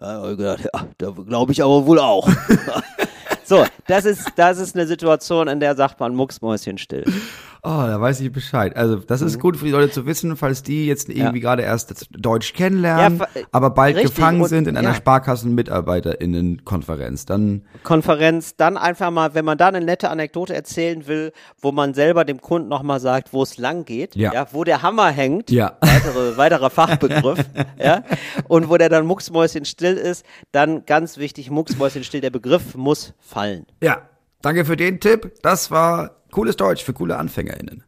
Ja, 0.00 0.22
hab 0.22 0.30
ich 0.30 0.38
gedacht, 0.38 0.68
ja, 0.72 0.88
da 0.96 1.10
glaube 1.10 1.52
ich 1.52 1.62
aber 1.62 1.86
wohl 1.86 1.98
auch. 1.98 2.28
so, 3.44 3.64
das 3.86 4.06
ist, 4.06 4.26
das 4.36 4.58
ist 4.58 4.74
eine 4.74 4.86
Situation, 4.86 5.48
in 5.48 5.60
der 5.60 5.76
sagt 5.76 6.00
man 6.00 6.14
Mucksmäuschen 6.14 6.78
still. 6.78 7.04
Oh, 7.62 7.68
da 7.68 8.00
weiß 8.00 8.20
ich 8.20 8.32
Bescheid. 8.32 8.74
Also, 8.76 8.96
das 8.96 9.20
ist 9.20 9.38
gut 9.38 9.56
für 9.56 9.66
die 9.66 9.70
Leute 9.70 9.90
zu 9.92 10.06
wissen, 10.06 10.36
falls 10.36 10.62
die 10.62 10.86
jetzt 10.86 11.08
irgendwie 11.10 11.40
gerade 11.40 11.62
erst 11.62 12.06
Deutsch 12.10 12.54
kennenlernen, 12.54 13.18
Ja, 13.18 13.26
aber 13.52 13.70
bald 13.70 13.96
richtig, 13.96 14.14
gefangen 14.14 14.40
und- 14.40 14.48
sind 14.48 14.66
in 14.66 14.76
einer 14.76 14.90
ja. 14.90 14.94
Sparkassen-MitarbeiterInnen-Konferenz. 14.94 17.26
Dann, 17.26 17.62
Konferenz, 17.82 18.56
dann 18.56 18.76
einfach 18.76 19.10
mal, 19.10 19.34
wenn 19.34 19.44
man 19.44 19.58
da 19.58 19.68
eine 19.68 19.80
nette 19.80 20.10
Anekdote 20.10 20.54
erzählen 20.54 21.06
will, 21.06 21.32
wo 21.60 21.72
man 21.72 21.94
selber 21.94 22.24
dem 22.24 22.40
Kunden 22.40 22.68
nochmal 22.68 23.00
sagt, 23.00 23.32
wo 23.32 23.42
es 23.42 23.58
lang 23.58 23.84
geht, 23.84 24.16
Ja. 24.16 24.46
wo 24.52 24.64
der 24.64 24.82
Hammer 24.82 25.10
hängt, 25.10 25.50
Ja. 25.50 25.76
weitere, 25.80 25.80
weiterer 26.36 26.70
Fachbegriff, 26.70 27.44
ja, 27.78 28.02
und 28.48 28.68
wo 28.68 28.76
der 28.76 28.88
dann 28.88 29.06
mucksmäuschen 29.06 29.64
still 29.64 29.94
ist, 29.96 30.24
dann 30.52 30.84
ganz 30.86 31.18
wichtig, 31.18 31.50
mucksmäuschen 31.50 32.04
still, 32.04 32.20
der 32.20 32.30
Begriff 32.30 32.74
muss 32.74 33.14
fallen. 33.18 33.66
ja, 33.82 34.02
danke 34.42 34.64
für 34.64 34.76
den 34.76 35.00
Tipp. 35.00 35.32
Das 35.42 35.70
war 35.70 36.16
cooles 36.30 36.56
Deutsch 36.56 36.84
für 36.84 36.92
coole 36.92 37.16
AnfängerInnen. 37.18 37.84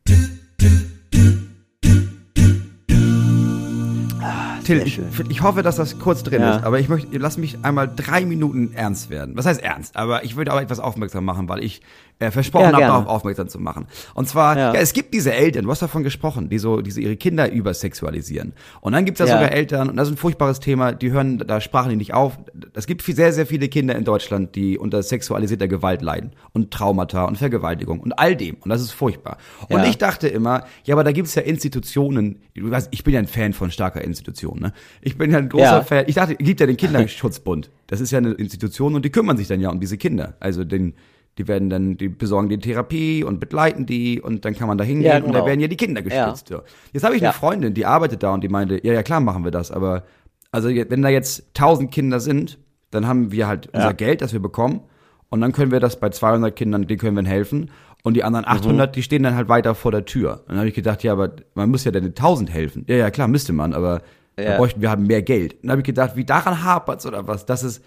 Till, 4.64 4.80
ich, 4.86 5.00
ich 5.28 5.42
hoffe, 5.42 5.64
dass 5.64 5.74
das 5.74 5.98
kurz 5.98 6.22
drin 6.22 6.40
Ja. 6.40 6.57
ist, 6.59 6.64
aber 6.64 6.78
ich 6.78 6.88
möchte, 6.88 7.18
lass 7.18 7.36
mich 7.36 7.59
einmal 7.64 7.90
drei 7.94 8.24
Minuten 8.24 8.72
ernst 8.74 9.11
werden. 9.11 9.36
Was 9.36 9.44
heißt 9.44 9.61
ernst? 9.61 9.96
Aber 9.96 10.22
ich 10.24 10.36
würde 10.36 10.53
auch 10.55 10.61
etwas 10.61 10.78
aufmerksam 10.78 11.24
machen, 11.24 11.48
weil 11.48 11.64
ich 11.64 11.82
äh, 12.20 12.30
versprochen 12.30 12.66
Ja, 12.66 12.72
habe, 12.74 12.82
darauf 12.82 13.07
aufmerksam 13.07 13.48
zu 13.48 13.59
machen. 13.59 13.88
Und 14.14 14.28
zwar, 14.28 14.57
ja. 14.57 14.72
Ja. 14.72 14.80
es 14.80 14.92
gibt 14.92 15.14
diese 15.14 15.32
Eltern, 15.32 15.64
du 15.64 15.70
hast 15.72 15.82
davon 15.82 16.05
gesprochen, 16.05 16.48
die 16.48 16.59
so, 16.59 16.80
diese 16.80 17.00
ihre 17.00 17.16
Kinder 17.16 17.50
übersexualisieren. 17.50 18.53
Und 18.80 18.92
dann 18.92 19.05
gibt 19.05 19.18
es 19.18 19.28
Ja. 19.28 19.34
sogar 19.34 19.50
Eltern, 19.50 19.88
und 19.90 19.96
das 19.96 20.07
ist 20.07 20.14
ein 20.14 20.18
furchtbares 20.18 20.61
Thema, 20.61 20.92
die 20.92 21.11
hören, 21.11 21.38
da 21.38 21.61
sprachen 21.61 21.90
die 21.90 21.96
nicht 21.96 22.14
auf. 22.14 22.38
Es 22.74 22.86
gibt 22.86 23.02
viel- 23.02 23.14
sehr, 23.14 23.32
sehr 23.32 23.44
viele 23.46 23.68
Kinder 23.68 23.94
in 23.96 24.04
Deutschland, 24.04 24.54
die 24.54 24.78
unter 24.78 25.02
sexualisierter 25.02 25.68
Gewalt 25.68 26.00
leiden 26.00 26.32
und 26.52 26.70
Traumata 26.70 27.24
und 27.24 27.36
Vergewaltigung 27.36 28.00
und 28.00 28.12
all 28.18 28.34
dem. 28.34 28.56
Und 28.60 28.70
das 28.70 28.80
ist 28.80 28.92
furchtbar. 28.92 29.36
Und 29.68 29.80
Ja. 29.80 29.84
ich 29.84 29.98
dachte 29.98 30.28
immer, 30.28 30.64
ja, 30.84 30.94
aber 30.94 31.04
da 31.04 31.12
gibt 31.12 31.28
es 31.28 31.34
ja 31.34 31.42
Institutionen, 31.42 32.40
du 32.54 32.70
weißt, 32.70 32.88
ich 32.90 33.04
bin 33.04 33.12
ja 33.14 33.20
ein 33.20 33.26
Fan 33.26 33.52
von 33.52 33.70
starker 33.70 34.02
Institution, 34.02 34.58
ne? 34.60 34.72
Ich 35.02 35.18
bin 35.18 35.30
ja 35.30 35.38
ein 35.38 35.48
großer 35.48 35.64
Ja. 35.64 35.82
Fan, 35.82 36.04
ich 36.06 36.14
dachte, 36.14 36.36
es 36.38 36.46
gibt 36.46 36.60
ja 36.60 36.66
den 36.66 36.76
Kinderschutzbund. 37.12 37.70
Das 37.88 38.00
ist 38.00 38.10
ja 38.10 38.18
eine 38.18 38.32
Institution 38.32 38.94
und 38.94 39.04
die 39.04 39.10
kümmern 39.10 39.36
sich 39.36 39.48
dann 39.48 39.60
ja 39.60 39.68
um 39.70 39.78
diese 39.80 39.98
Kinder. 39.98 40.36
Also 40.40 40.64
den, 40.64 40.94
die 41.38 41.48
werden 41.48 41.68
dann, 41.68 41.96
die 41.98 42.08
besorgen 42.08 42.48
die 42.48 42.58
Therapie 42.58 43.22
und 43.24 43.38
begleiten 43.40 43.84
die 43.86 44.20
und 44.20 44.44
dann 44.44 44.54
kann 44.54 44.68
man 44.68 44.78
da 44.78 44.84
hingehen 44.84 45.06
Ja, 45.10 45.16
und 45.18 45.26
da 45.28 45.40
genau. 45.40 45.46
werden 45.46 45.60
ja 45.60 45.68
die 45.68 45.76
Kinder 45.76 46.00
geschützt. 46.02 46.48
So. 46.48 46.62
Jetzt 46.92 47.04
habe 47.04 47.16
ich 47.16 47.22
Ja. 47.22 47.30
eine 47.30 47.38
Freundin, 47.38 47.74
die 47.74 47.84
arbeitet 47.84 48.22
da 48.22 48.32
und 48.32 48.42
die 48.42 48.48
meinte, 48.48 48.80
ja, 48.82 48.92
ja, 48.94 49.02
klar 49.02 49.20
machen 49.20 49.44
wir 49.44 49.50
das, 49.50 49.70
aber 49.70 50.04
also 50.50 50.68
wenn 50.68 51.00
da 51.02 51.08
jetzt 51.08 51.44
tausend 51.54 51.90
Kinder 51.92 52.20
sind, 52.20 52.58
dann 52.93 53.07
haben 53.09 53.32
wir 53.32 53.49
halt 53.49 53.68
unser 53.72 53.95
Geld, 53.95 54.22
das 54.22 54.32
wir 54.32 54.40
bekommen 54.40 54.80
und 55.28 55.40
dann 55.40 55.51
können 55.53 55.72
wir 55.72 55.80
das 55.80 55.99
bei 55.99 56.11
200 56.11 56.55
Kindern, 56.55 56.86
denen 56.86 57.01
können 57.01 57.16
wir 57.16 57.28
helfen 57.28 57.70
und 58.05 58.14
die 58.14 58.22
anderen 58.24 58.45
800, 58.47 58.95
die 58.95 59.03
stehen 59.03 59.22
dann 59.22 59.34
halt 59.34 59.49
weiter 59.49 59.74
vor 59.74 59.90
der 59.93 60.05
Tür. 60.05 60.40
Und 60.43 60.51
dann 60.51 60.59
habe 60.59 60.68
ich 60.68 60.74
gedacht, 60.74 61.03
ja, 61.03 61.12
aber 61.12 61.32
man 61.55 61.70
muss 61.70 61.84
ja 61.84 61.90
dann 61.90 62.03
den 62.03 62.11
1000 62.11 62.51
helfen. 62.51 62.84
Ja, 62.88 62.97
ja, 62.97 63.11
klar, 63.11 63.28
müsste 63.28 63.53
man, 63.53 63.72
aber 63.74 64.03
Ja. 64.38 64.57
bräuchten 64.57 64.80
wir 64.80 64.90
haben 64.90 65.07
mehr 65.07 65.22
Geld. 65.22 65.55
Und 65.55 65.64
dann 65.64 65.70
habe 65.72 65.80
ich 65.82 65.86
gedacht, 65.86 66.16
wie 66.16 66.24
daran 66.24 66.64
hapert's 66.64 67.07
oder 67.07 67.26
was? 67.28 67.47
Das 67.47 67.62
ist, 67.62 67.84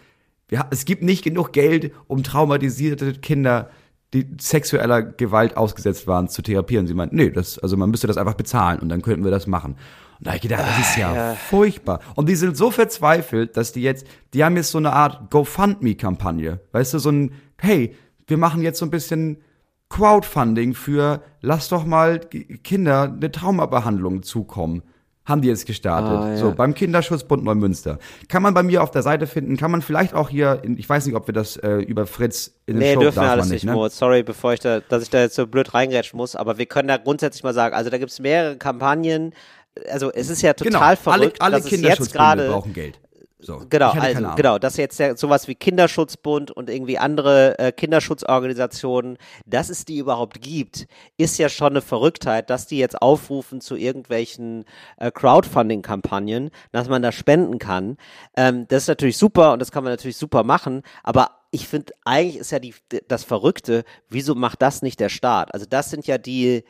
wir, 0.47 0.65
es 0.69 0.85
gibt 0.85 1.03
nicht 1.03 1.23
genug 1.23 1.51
Geld, 1.53 1.91
um 2.07 2.23
traumatisierte 2.23 3.13
Kinder, 3.13 3.69
die 4.13 4.25
sexueller 4.39 5.01
Gewalt 5.01 5.57
ausgesetzt 5.57 6.07
waren, 6.07 6.29
zu 6.29 6.41
therapieren. 6.41 6.87
Sie 6.87 6.93
meinen, 6.93 7.13
nee, 7.13 7.29
das, 7.29 7.59
also 7.59 7.75
man 7.75 7.89
müsste 7.89 8.07
das 8.07 8.17
einfach 8.17 8.35
bezahlen 8.35 8.79
und 8.79 8.89
dann 8.89 9.01
könnten 9.01 9.23
wir 9.25 9.31
das 9.31 9.47
machen. 9.47 9.75
Und 10.19 10.27
da 10.27 10.31
habe 10.31 10.37
ich 10.37 10.41
gedacht, 10.43 10.61
das 10.61 10.89
ist 10.89 10.97
ja, 10.97 11.35
furchtbar. 11.35 11.99
Und 12.15 12.29
die 12.29 12.35
sind 12.35 12.55
so 12.55 12.71
verzweifelt, 12.71 13.57
dass 13.57 13.71
die 13.73 13.81
jetzt, 13.81 14.07
die 14.33 14.43
haben 14.43 14.55
jetzt 14.55 14.71
so 14.71 14.77
eine 14.77 14.93
Art 14.93 15.29
GoFundMe-Kampagne. 15.29 16.59
Weißt 16.71 16.93
du, 16.93 16.99
so 16.99 17.09
ein, 17.09 17.33
hey, 17.59 17.95
wir 18.27 18.37
machen 18.37 18.61
jetzt 18.61 18.79
so 18.79 18.85
ein 18.85 18.91
bisschen 18.91 19.37
Crowdfunding 19.89 20.73
für, 20.73 21.21
lass 21.41 21.69
doch 21.69 21.85
mal 21.85 22.19
Kinder 22.19 23.03
eine 23.03 23.31
Traumabehandlung 23.31 24.23
zukommen. 24.23 24.83
Haben 25.25 25.41
die 25.41 25.47
jetzt 25.47 25.65
gestartet. 25.65 26.11
Ah, 26.11 26.29
ja. 26.29 26.37
So, 26.37 26.53
beim 26.53 26.75
Kinderschutzbund 26.75 27.43
Neumünster. 27.43 27.97
Kann 28.29 28.43
man 28.43 28.53
bei 28.53 28.61
mir 28.61 28.83
auf 28.83 28.91
der 28.91 29.01
Seite 29.01 29.25
finden, 29.25 29.57
kann 29.57 29.71
man 29.71 29.81
vielleicht 29.81 30.13
auch 30.13 30.29
hier, 30.29 30.59
in, 30.63 30.77
ich 30.77 30.87
weiß 30.87 31.07
nicht, 31.07 31.15
ob 31.15 31.27
wir 31.27 31.33
das 31.33 31.57
äh, 31.57 31.77
über 31.77 32.05
Fritz 32.05 32.53
in 32.67 32.75
den 32.75 32.79
Nee, 32.79 32.93
Show 32.93 32.99
dürfen 32.99 33.15
wir 33.15 33.23
darf 33.23 33.31
alles 33.31 33.45
man 33.47 33.53
nicht, 33.53 33.65
ne? 33.65 33.71
Moritz. 33.73 33.97
Sorry, 33.97 34.21
bevor 34.21 34.53
ich 34.53 34.59
da, 34.59 34.81
dass 34.81 35.01
ich 35.01 35.09
da 35.09 35.21
jetzt 35.21 35.35
so 35.35 35.47
blöd 35.47 35.73
reingrätschen 35.73 36.15
muss, 36.15 36.35
aber 36.35 36.59
wir 36.59 36.67
können 36.67 36.87
da 36.87 36.97
grundsätzlich 36.97 37.43
mal 37.43 37.55
sagen, 37.55 37.73
also 37.73 37.89
da 37.89 37.97
gibt's 37.97 38.19
mehrere 38.19 38.57
Kampagnen, 38.57 39.33
also 39.89 40.11
es 40.11 40.29
ist 40.29 40.41
ja 40.41 40.53
total 40.53 40.71
Genau, 40.71 40.85
alle, 40.85 40.97
verrückt, 40.97 41.41
alle 41.41 41.57
dass 41.57 41.71
es 41.71 41.81
jetzt 41.81 42.13
gerade 42.13 42.49
brauchen 42.49 42.73
Geld. 42.73 42.99
So, 43.45 43.61
Genau, 43.69 43.91
also 43.91 44.29
genau, 44.35 44.57
dass 44.57 44.75
jetzt 44.75 44.97
ja 44.97 45.15
sowas 45.15 45.47
wie 45.47 45.53
Kinderschutzbund 45.53 46.49
und 46.49 46.67
irgendwie 46.67 46.97
andere 46.97 47.59
äh, 47.59 47.71
Kinderschutzorganisationen, 47.71 49.17
dass 49.45 49.69
es 49.69 49.85
die 49.85 49.99
überhaupt 49.99 50.41
gibt, 50.41 50.87
ist 51.17 51.37
ja 51.37 51.47
schon 51.47 51.73
eine 51.73 51.81
Verrücktheit, 51.81 52.49
dass 52.49 52.65
die 52.65 52.79
jetzt 52.79 52.99
aufrufen 52.99 53.61
zu 53.61 53.75
irgendwelchen 53.75 54.65
äh, 54.97 55.11
Crowdfunding-Kampagnen, 55.11 56.49
dass 56.71 56.89
man 56.89 57.03
da 57.03 57.11
spenden 57.11 57.59
kann. 57.59 57.97
Ähm, 58.35 58.67
das 58.67 58.83
ist 58.83 58.87
natürlich 58.87 59.17
super 59.17 59.53
und 59.53 59.59
das 59.59 59.71
kann 59.71 59.83
man 59.83 59.93
natürlich 59.93 60.17
super 60.17 60.43
machen, 60.43 60.81
aber 61.03 61.29
ich 61.51 61.67
finde, 61.67 61.93
eigentlich 62.03 62.37
ist 62.37 62.51
ja 62.51 62.59
die, 62.59 62.73
das 63.07 63.23
Verrückte, 63.23 63.83
wieso 64.09 64.33
macht 64.33 64.61
das 64.63 64.81
nicht 64.81 64.99
der 64.99 65.09
Staat? 65.09 65.53
Also 65.53 65.67
das 65.69 65.91
sind 65.91 66.07
ja 66.07 66.17
die 66.17 66.63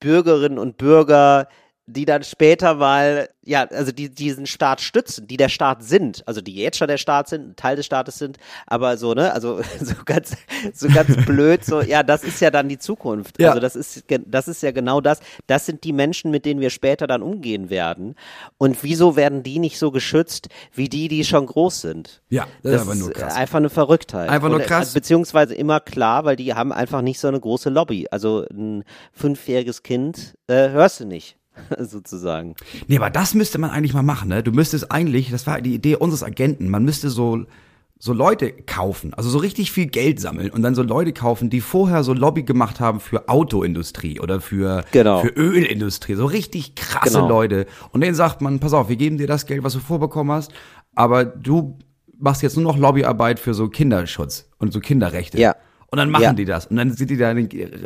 Bürgerinnen 0.00 0.58
und 0.58 0.78
Bürger, 0.78 1.46
die 1.86 2.04
dann 2.04 2.22
später 2.22 2.74
mal, 2.74 3.28
ja, 3.42 3.64
also 3.64 3.90
die 3.90 4.08
diesen 4.08 4.46
Staat 4.46 4.80
stützen, 4.80 5.26
die 5.26 5.36
der 5.36 5.48
Staat 5.48 5.82
sind, 5.82 6.22
also 6.26 6.40
die 6.40 6.54
jetzt 6.54 6.78
schon 6.78 6.86
der 6.86 6.96
Staat 6.96 7.28
sind, 7.28 7.50
ein 7.50 7.56
Teil 7.56 7.74
des 7.74 7.86
Staates 7.86 8.18
sind, 8.18 8.38
aber 8.66 8.96
so, 8.96 9.14
ne, 9.14 9.32
also 9.32 9.60
so 9.80 9.94
ganz, 10.04 10.36
so 10.72 10.88
ganz 10.88 11.16
blöd, 11.26 11.64
so, 11.64 11.80
ja, 11.80 12.04
das 12.04 12.22
ist 12.22 12.40
ja 12.40 12.50
dann 12.50 12.68
die 12.68 12.78
Zukunft. 12.78 13.40
Ja. 13.40 13.48
Also 13.48 13.60
das 13.60 13.74
ist, 13.74 14.04
das 14.26 14.48
ist 14.48 14.62
ja 14.62 14.70
genau 14.70 15.00
das. 15.00 15.20
Das 15.48 15.66
sind 15.66 15.82
die 15.82 15.92
Menschen, 15.92 16.30
mit 16.30 16.44
denen 16.44 16.60
wir 16.60 16.70
später 16.70 17.08
dann 17.08 17.20
umgehen 17.20 17.68
werden. 17.68 18.14
Und 18.58 18.82
wieso 18.84 19.16
werden 19.16 19.42
die 19.42 19.58
nicht 19.58 19.78
so 19.78 19.90
geschützt, 19.90 20.48
wie 20.72 20.88
die, 20.88 21.08
die 21.08 21.24
schon 21.24 21.46
groß 21.46 21.80
sind? 21.80 22.22
Ja, 22.28 22.46
das, 22.62 22.74
ist 22.74 22.80
aber 22.82 22.94
nur 22.94 23.10
krass. 23.10 23.34
einfach 23.34 23.58
eine 23.58 23.70
Verrücktheit. 23.70 24.28
Einfach 24.28 24.48
nur 24.48 24.58
Und, 24.58 24.64
äh, 24.64 24.68
krass. 24.68 24.94
Beziehungsweise 24.94 25.54
immer 25.54 25.80
klar, 25.80 26.24
weil 26.24 26.36
die 26.36 26.54
haben 26.54 26.72
einfach 26.72 27.02
nicht 27.02 27.18
so 27.18 27.26
eine 27.26 27.40
große 27.40 27.70
Lobby. 27.70 28.06
Also 28.10 28.46
ein 28.50 28.84
fünfjähriges 29.12 29.82
Kind 29.82 30.34
äh, 30.46 30.70
hörst 30.70 31.00
du 31.00 31.06
nicht, 31.06 31.36
sozusagen. 31.78 32.54
Nee, 32.88 32.96
aber 32.96 33.10
das 33.10 33.34
müsste 33.34 33.58
man 33.58 33.70
eigentlich 33.70 33.94
mal 33.94 34.02
machen, 34.02 34.28
ne? 34.28 34.42
Du 34.42 34.52
müsstest 34.52 34.90
eigentlich, 34.90 35.30
das 35.30 35.46
war 35.46 35.60
die 35.60 35.74
Idee 35.74 35.96
unseres 35.96 36.22
Agenten, 36.22 36.68
man 36.70 36.84
müsste 36.84 37.10
so 37.10 37.44
so 38.04 38.12
Leute 38.12 38.50
kaufen, 38.50 39.14
also 39.14 39.30
so 39.30 39.38
richtig 39.38 39.70
viel 39.70 39.86
Geld 39.86 40.18
sammeln 40.18 40.50
und 40.50 40.62
dann 40.62 40.74
so 40.74 40.82
Leute 40.82 41.12
kaufen, 41.12 41.50
die 41.50 41.60
vorher 41.60 42.02
so 42.02 42.12
Lobby 42.12 42.42
gemacht 42.42 42.80
haben 42.80 42.98
für 42.98 43.28
Autoindustrie 43.28 44.18
oder 44.18 44.40
für, 44.40 44.84
Genau. 44.90 45.20
für 45.20 45.28
Ölindustrie, 45.28 46.16
so 46.16 46.26
richtig 46.26 46.74
krasse 46.74 47.12
Genau. 47.18 47.28
Leute. 47.28 47.66
Und 47.92 48.00
denen 48.00 48.16
sagt 48.16 48.40
man, 48.40 48.58
pass 48.58 48.72
auf, 48.72 48.88
wir 48.88 48.96
geben 48.96 49.18
dir 49.18 49.28
das 49.28 49.46
Geld, 49.46 49.62
was 49.62 49.74
du 49.74 49.78
vorbekommen 49.78 50.32
hast, 50.32 50.50
aber 50.96 51.24
du 51.24 51.78
machst 52.18 52.42
jetzt 52.42 52.56
nur 52.56 52.64
noch 52.64 52.76
Lobbyarbeit 52.76 53.38
für 53.38 53.54
so 53.54 53.68
Kinderschutz 53.68 54.48
und 54.58 54.72
so 54.72 54.80
Kinderrechte. 54.80 55.38
Ja. 55.38 55.54
Und 55.92 55.98
dann 55.98 56.10
machen 56.10 56.22
Ja. 56.22 56.32
die 56.32 56.46
das. 56.46 56.66
Und 56.68 56.76
dann 56.76 56.90
sind 56.92 57.10
die 57.10 57.18
da, 57.18 57.34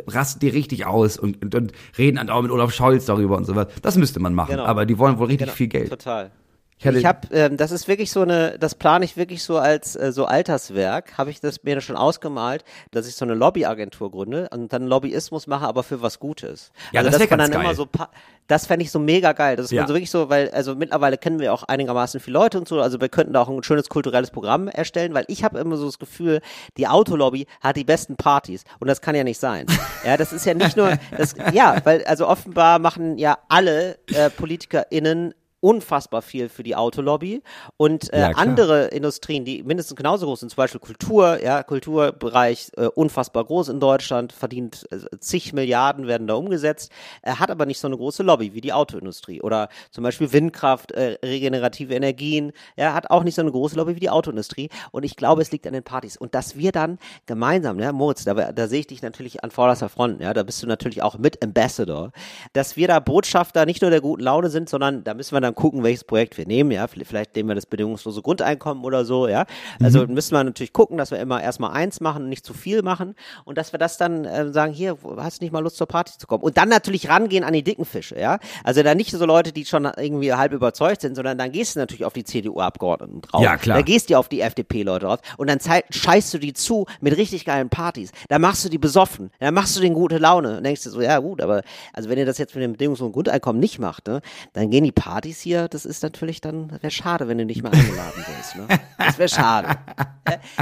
rasten 0.07 0.39
die 0.39 0.47
richtig 0.47 0.85
aus 0.85 1.17
und, 1.17 1.41
und, 1.43 1.53
und 1.53 1.73
reden 1.97 2.15
dann 2.15 2.29
auch 2.29 2.41
mit 2.41 2.51
Olaf 2.51 2.71
Scholz 2.71 3.03
darüber 3.05 3.35
und 3.35 3.43
so 3.43 3.53
was. 3.53 3.67
Das 3.81 3.97
müsste 3.97 4.21
man 4.21 4.33
machen. 4.33 4.51
Genau. 4.51 4.63
Aber 4.63 4.85
die 4.85 4.97
wollen 4.97 5.17
wohl 5.19 5.27
richtig 5.27 5.47
Genau, 5.47 5.55
viel 5.57 5.67
Geld. 5.67 5.89
Total. 5.89 6.31
Ich 6.79 6.85
Ich 6.85 7.05
habe, 7.05 7.27
ähm, 7.31 7.57
das 7.57 7.71
ist 7.71 7.87
wirklich 7.87 8.11
so 8.11 8.21
eine, 8.21 8.59
das 8.59 8.75
plane 8.75 9.03
ich 9.03 9.17
wirklich 9.17 9.41
so 9.43 9.57
als 9.57 9.95
äh, 9.95 10.11
so 10.11 10.25
Alterswerk, 10.25 11.17
habe 11.17 11.31
ich 11.31 11.39
das 11.39 11.63
mir 11.63 11.81
schon 11.81 11.95
ausgemalt, 11.95 12.63
dass 12.91 13.07
ich 13.07 13.15
so 13.15 13.25
eine 13.25 13.33
Lobbyagentur 13.33 14.11
gründe 14.11 14.47
und 14.51 14.71
dann 14.73 14.85
Lobbyismus 14.87 15.47
mache, 15.47 15.65
aber 15.65 15.81
für 15.83 16.01
was 16.01 16.19
Gutes. 16.19 16.71
Ja, 16.91 17.01
also 17.01 17.09
das 17.11 17.19
wär 17.19 17.27
dass 17.27 17.29
man 17.31 17.39
ganz 17.39 17.51
dann 17.51 17.59
immer 17.61 17.69
geil. 17.69 17.75
so, 17.75 17.85
pa- 17.87 18.09
das 18.47 18.65
fände 18.67 18.83
ich 18.83 18.91
so 18.91 18.99
mega 18.99 19.33
geil. 19.33 19.55
Das 19.55 19.65
ist 19.65 19.71
Ja. 19.71 19.87
so 19.87 19.93
wirklich 19.93 20.11
so, 20.11 20.29
weil 20.29 20.51
also 20.51 20.75
mittlerweile 20.75 21.17
kennen 21.17 21.39
wir 21.39 21.51
auch 21.53 21.63
einigermaßen 21.63 22.19
viele 22.19 22.37
Leute 22.39 22.59
und 22.59 22.67
so, 22.67 22.79
also 22.79 23.01
wir 23.01 23.09
könnten 23.09 23.33
da 23.33 23.41
auch 23.41 23.49
ein 23.49 23.63
schönes 23.63 23.89
kulturelles 23.89 24.29
Programm 24.31 24.67
erstellen, 24.67 25.13
weil 25.15 25.25
ich 25.29 25.43
habe 25.43 25.57
immer 25.59 25.77
so 25.77 25.87
das 25.87 25.97
Gefühl, 25.99 26.41
die 26.77 26.87
Autolobby 26.87 27.47
hat 27.59 27.75
die 27.75 27.83
besten 27.85 28.15
Partys 28.17 28.63
und 28.79 28.87
das 28.87 29.01
kann 29.01 29.15
ja 29.15 29.23
nicht 29.23 29.39
sein. 29.39 29.65
Ja, 30.05 30.15
das 30.15 30.31
ist 30.31 30.45
ja 30.45 30.53
nicht 30.53 30.77
nur, 30.77 30.97
das, 31.17 31.33
ja, 31.51 31.77
weil 31.83 32.05
also 32.05 32.27
offenbar 32.27 32.79
machen 32.79 33.17
ja 33.17 33.37
alle 33.49 33.97
äh, 34.13 34.29
PolitikerInnen 34.29 35.33
unfassbar 35.59 36.21
viel 36.21 36.49
für 36.49 36.63
die 36.63 36.75
Autolobby. 36.75 37.41
Und 37.77 38.13
äh, 38.13 38.19
Ja, 38.19 38.29
andere 38.31 38.87
Industrien, 38.87 39.45
die 39.45 39.63
mindestens 39.63 39.95
genauso 39.95 40.25
groß 40.25 40.41
sind, 40.41 40.49
zum 40.49 40.57
Beispiel 40.57 40.79
Kultur, 40.79 41.41
ja, 41.43 41.63
Kulturbereich 41.63 42.71
äh, 42.77 42.85
unfassbar 42.87 43.45
groß 43.45 43.69
in 43.69 43.79
Deutschland, 43.79 44.33
verdient 44.33 44.85
äh, 44.91 45.17
zig 45.19 45.53
Milliarden 45.53 46.07
werden 46.07 46.27
da 46.27 46.35
umgesetzt, 46.35 46.91
äh, 47.23 47.31
hat 47.31 47.49
aber 47.49 47.65
nicht 47.65 47.79
so 47.79 47.87
eine 47.87 47.97
große 47.97 48.23
Lobby 48.23 48.53
wie 48.53 48.61
die 48.61 48.73
Autoindustrie. 48.73 49.41
Oder 49.41 49.69
zum 49.91 50.03
Beispiel 50.03 50.31
Windkraft, 50.31 50.91
äh, 50.91 51.17
regenerative 51.23 51.95
Energien, 51.95 52.51
ja, 52.75 52.93
hat 52.93 53.09
auch 53.09 53.23
nicht 53.23 53.35
so 53.35 53.41
eine 53.41 53.51
große 53.51 53.75
Lobby 53.75 53.95
wie 53.95 54.01
die 54.01 54.09
Autoindustrie. 54.09 54.69
Und 54.91 55.03
ich 55.03 55.15
glaube, 55.15 55.41
es 55.41 55.51
liegt 55.51 55.65
an 55.65 55.73
den 55.73 55.83
Partys. 55.83 56.17
Und 56.17 56.35
dass 56.35 56.55
wir 56.55 56.71
dann 56.71 56.99
gemeinsam, 57.25 57.79
ja, 57.79 57.91
Moritz, 57.91 58.23
da, 58.23 58.33
da 58.33 58.67
sehe 58.67 58.81
ich 58.81 58.87
dich 58.87 59.01
natürlich 59.01 59.43
an 59.43 59.51
vorderster 59.51 59.89
Front, 59.89 60.21
ja, 60.21 60.33
da 60.33 60.43
bist 60.43 60.61
du 60.61 60.67
natürlich 60.67 61.01
auch 61.01 61.17
mit 61.17 61.43
Ambassador, 61.43 62.11
dass 62.53 62.75
wir 62.75 62.87
da 62.87 62.99
Botschafter 62.99 63.65
nicht 63.65 63.81
nur 63.81 63.91
der 63.91 64.01
guten 64.01 64.23
Laune 64.23 64.49
sind, 64.49 64.69
sondern 64.69 65.03
da 65.03 65.13
müssen 65.13 65.35
wir 65.35 65.46
dann 65.47 65.55
gucken, 65.55 65.83
welches 65.83 66.03
Projekt 66.03 66.37
wir 66.37 66.45
nehmen, 66.45 66.71
ja, 66.71 66.87
vielleicht 66.87 67.35
nehmen 67.35 67.49
wir 67.49 67.55
das 67.55 67.65
bedingungslose 67.65 68.21
Grundeinkommen 68.21 68.83
oder 68.83 69.05
so, 69.05 69.27
ja, 69.27 69.45
also 69.81 70.05
müssen 70.07 70.33
wir 70.33 70.43
natürlich 70.43 70.73
gucken, 70.73 70.97
dass 70.97 71.11
wir 71.11 71.19
immer 71.19 71.41
erstmal 71.41 71.71
eins 71.71 71.99
machen 71.99 72.23
und 72.23 72.29
nicht 72.29 72.45
zu 72.45 72.53
viel 72.53 72.81
machen 72.81 73.15
und 73.45 73.57
dass 73.57 73.73
wir 73.73 73.79
das 73.79 73.97
dann 73.97 74.25
äh, 74.25 74.51
sagen, 74.51 74.73
hier, 74.73 74.97
hast 75.17 75.41
du 75.41 75.45
nicht 75.45 75.51
mal 75.51 75.59
Lust 75.63 75.77
zur 75.77 75.87
Party 75.87 76.13
zu 76.17 76.27
kommen? 76.27 76.43
Und 76.43 76.57
dann 76.57 76.69
natürlich 76.69 77.09
rangehen 77.09 77.43
an 77.43 77.53
die 77.53 77.63
dicken 77.63 77.85
Fische, 77.85 78.19
ja, 78.19 78.39
also 78.63 78.83
da 78.83 78.93
nicht 78.95 79.11
so 79.11 79.25
Leute, 79.25 79.51
die 79.51 79.65
schon 79.65 79.85
irgendwie 79.97 80.33
halb 80.33 80.53
überzeugt 80.53 81.01
sind, 81.01 81.15
sondern 81.15 81.37
dann 81.37 81.51
gehst 81.51 81.75
du 81.75 81.79
natürlich 81.79 82.05
auf 82.05 82.13
die 82.13 82.23
CDU-Abgeordneten 82.23 83.21
drauf, 83.21 83.41
Ja, 83.43 83.57
klar. 83.57 83.77
da 83.77 83.81
gehst 83.83 84.09
du 84.09 84.17
auf 84.17 84.29
die 84.29 84.41
FDP-Leute 84.41 85.05
drauf 85.05 85.19
und 85.37 85.49
dann 85.49 85.59
scheißt 85.89 86.33
du 86.33 86.37
die 86.37 86.53
zu 86.53 86.85
mit 87.01 87.15
richtig 87.17 87.45
geilen 87.45 87.69
Partys. 87.69 88.11
Da 88.29 88.39
machst 88.39 88.65
du 88.65 88.69
die 88.69 88.77
besoffen, 88.77 89.31
da 89.39 89.51
machst 89.51 89.75
du 89.77 89.81
denen 89.81 89.95
gute 89.95 90.17
Laune 90.17 90.57
und 90.57 90.63
denkst 90.63 90.83
du 90.83 90.89
so, 90.89 91.01
ja 91.01 91.19
gut, 91.19 91.41
aber 91.41 91.61
also 91.93 92.09
wenn 92.09 92.17
ihr 92.17 92.25
das 92.25 92.37
jetzt 92.37 92.55
mit 92.55 92.63
dem 92.63 92.73
bedingungslosen 92.73 93.13
Grundeinkommen 93.13 93.59
nicht 93.59 93.79
macht, 93.79 94.07
ne, 94.07 94.21
dann 94.53 94.69
gehen 94.69 94.83
die 94.83 94.91
Partys 94.91 95.36
hier, 95.41 95.67
das 95.67 95.85
ist 95.85 96.03
natürlich 96.03 96.41
dann, 96.41 96.71
wäre 96.81 96.91
schade, 96.91 97.27
wenn 97.27 97.37
du 97.37 97.45
nicht 97.45 97.63
mehr 97.63 97.73
eingeladen 97.73 98.25
wirst, 98.37 98.55
ne? 98.55 98.67
Das 98.97 99.17
wäre 99.17 99.29
schade. 99.29 99.77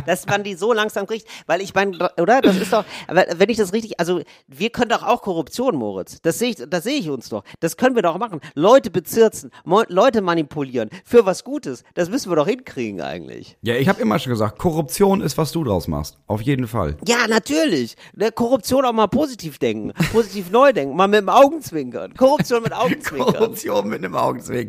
Dass 0.05 0.25
man 0.27 0.43
die 0.43 0.53
so 0.55 0.73
langsam 0.73 1.07
kriegt, 1.07 1.27
weil 1.47 1.61
ich 1.61 1.73
meine, 1.73 2.11
oder? 2.19 2.41
Das 2.41 2.55
ist 2.57 2.71
doch, 2.71 2.85
wenn 3.07 3.49
ich 3.49 3.57
das 3.57 3.73
richtig, 3.73 3.99
also 3.99 4.21
wir 4.47 4.69
können 4.69 4.89
doch 4.89 5.03
auch 5.03 5.21
Korruption, 5.21 5.75
Moritz. 5.75 6.21
Das 6.21 6.39
sehe 6.39 6.49
ich, 6.51 6.57
das 6.67 6.83
sehe 6.83 6.99
ich 6.99 7.09
uns 7.09 7.29
doch. 7.29 7.43
Das 7.59 7.77
können 7.77 7.95
wir 7.95 8.01
doch 8.01 8.17
machen. 8.17 8.41
Leute 8.53 8.91
bezirzen, 8.91 9.51
Leute 9.87 10.21
manipulieren 10.21 10.89
für 11.03 11.25
was 11.25 11.43
Gutes. 11.43 11.83
Das 11.93 12.09
müssen 12.09 12.31
wir 12.31 12.35
doch 12.35 12.47
hinkriegen 12.47 13.01
eigentlich. 13.01 13.57
Ja, 13.61 13.75
ich 13.75 13.89
habe 13.89 14.01
immer 14.01 14.19
schon 14.19 14.31
gesagt, 14.31 14.59
Korruption 14.59 15.21
ist, 15.21 15.37
was 15.37 15.51
du 15.51 15.63
draus 15.63 15.87
machst. 15.87 16.17
Auf 16.27 16.41
jeden 16.41 16.67
Fall. 16.67 16.97
Ja, 17.07 17.27
natürlich. 17.27 17.95
Ne, 18.13 18.31
Korruption 18.31 18.85
auch 18.85 18.93
mal 18.93 19.07
positiv 19.07 19.57
denken, 19.57 19.93
positiv 20.11 20.51
neu 20.51 20.73
denken, 20.73 20.95
mal 20.95 21.07
mit 21.07 21.21
dem 21.21 21.29
Augenzwinkern. 21.29 22.13
Korruption 22.13 22.63
mit 22.63 22.73
Augenzwinkern. 22.73 23.33
Korruption 23.33 23.87
mit 23.87 24.03
einem 24.03 24.15
Augenzwinkern. 24.15 24.64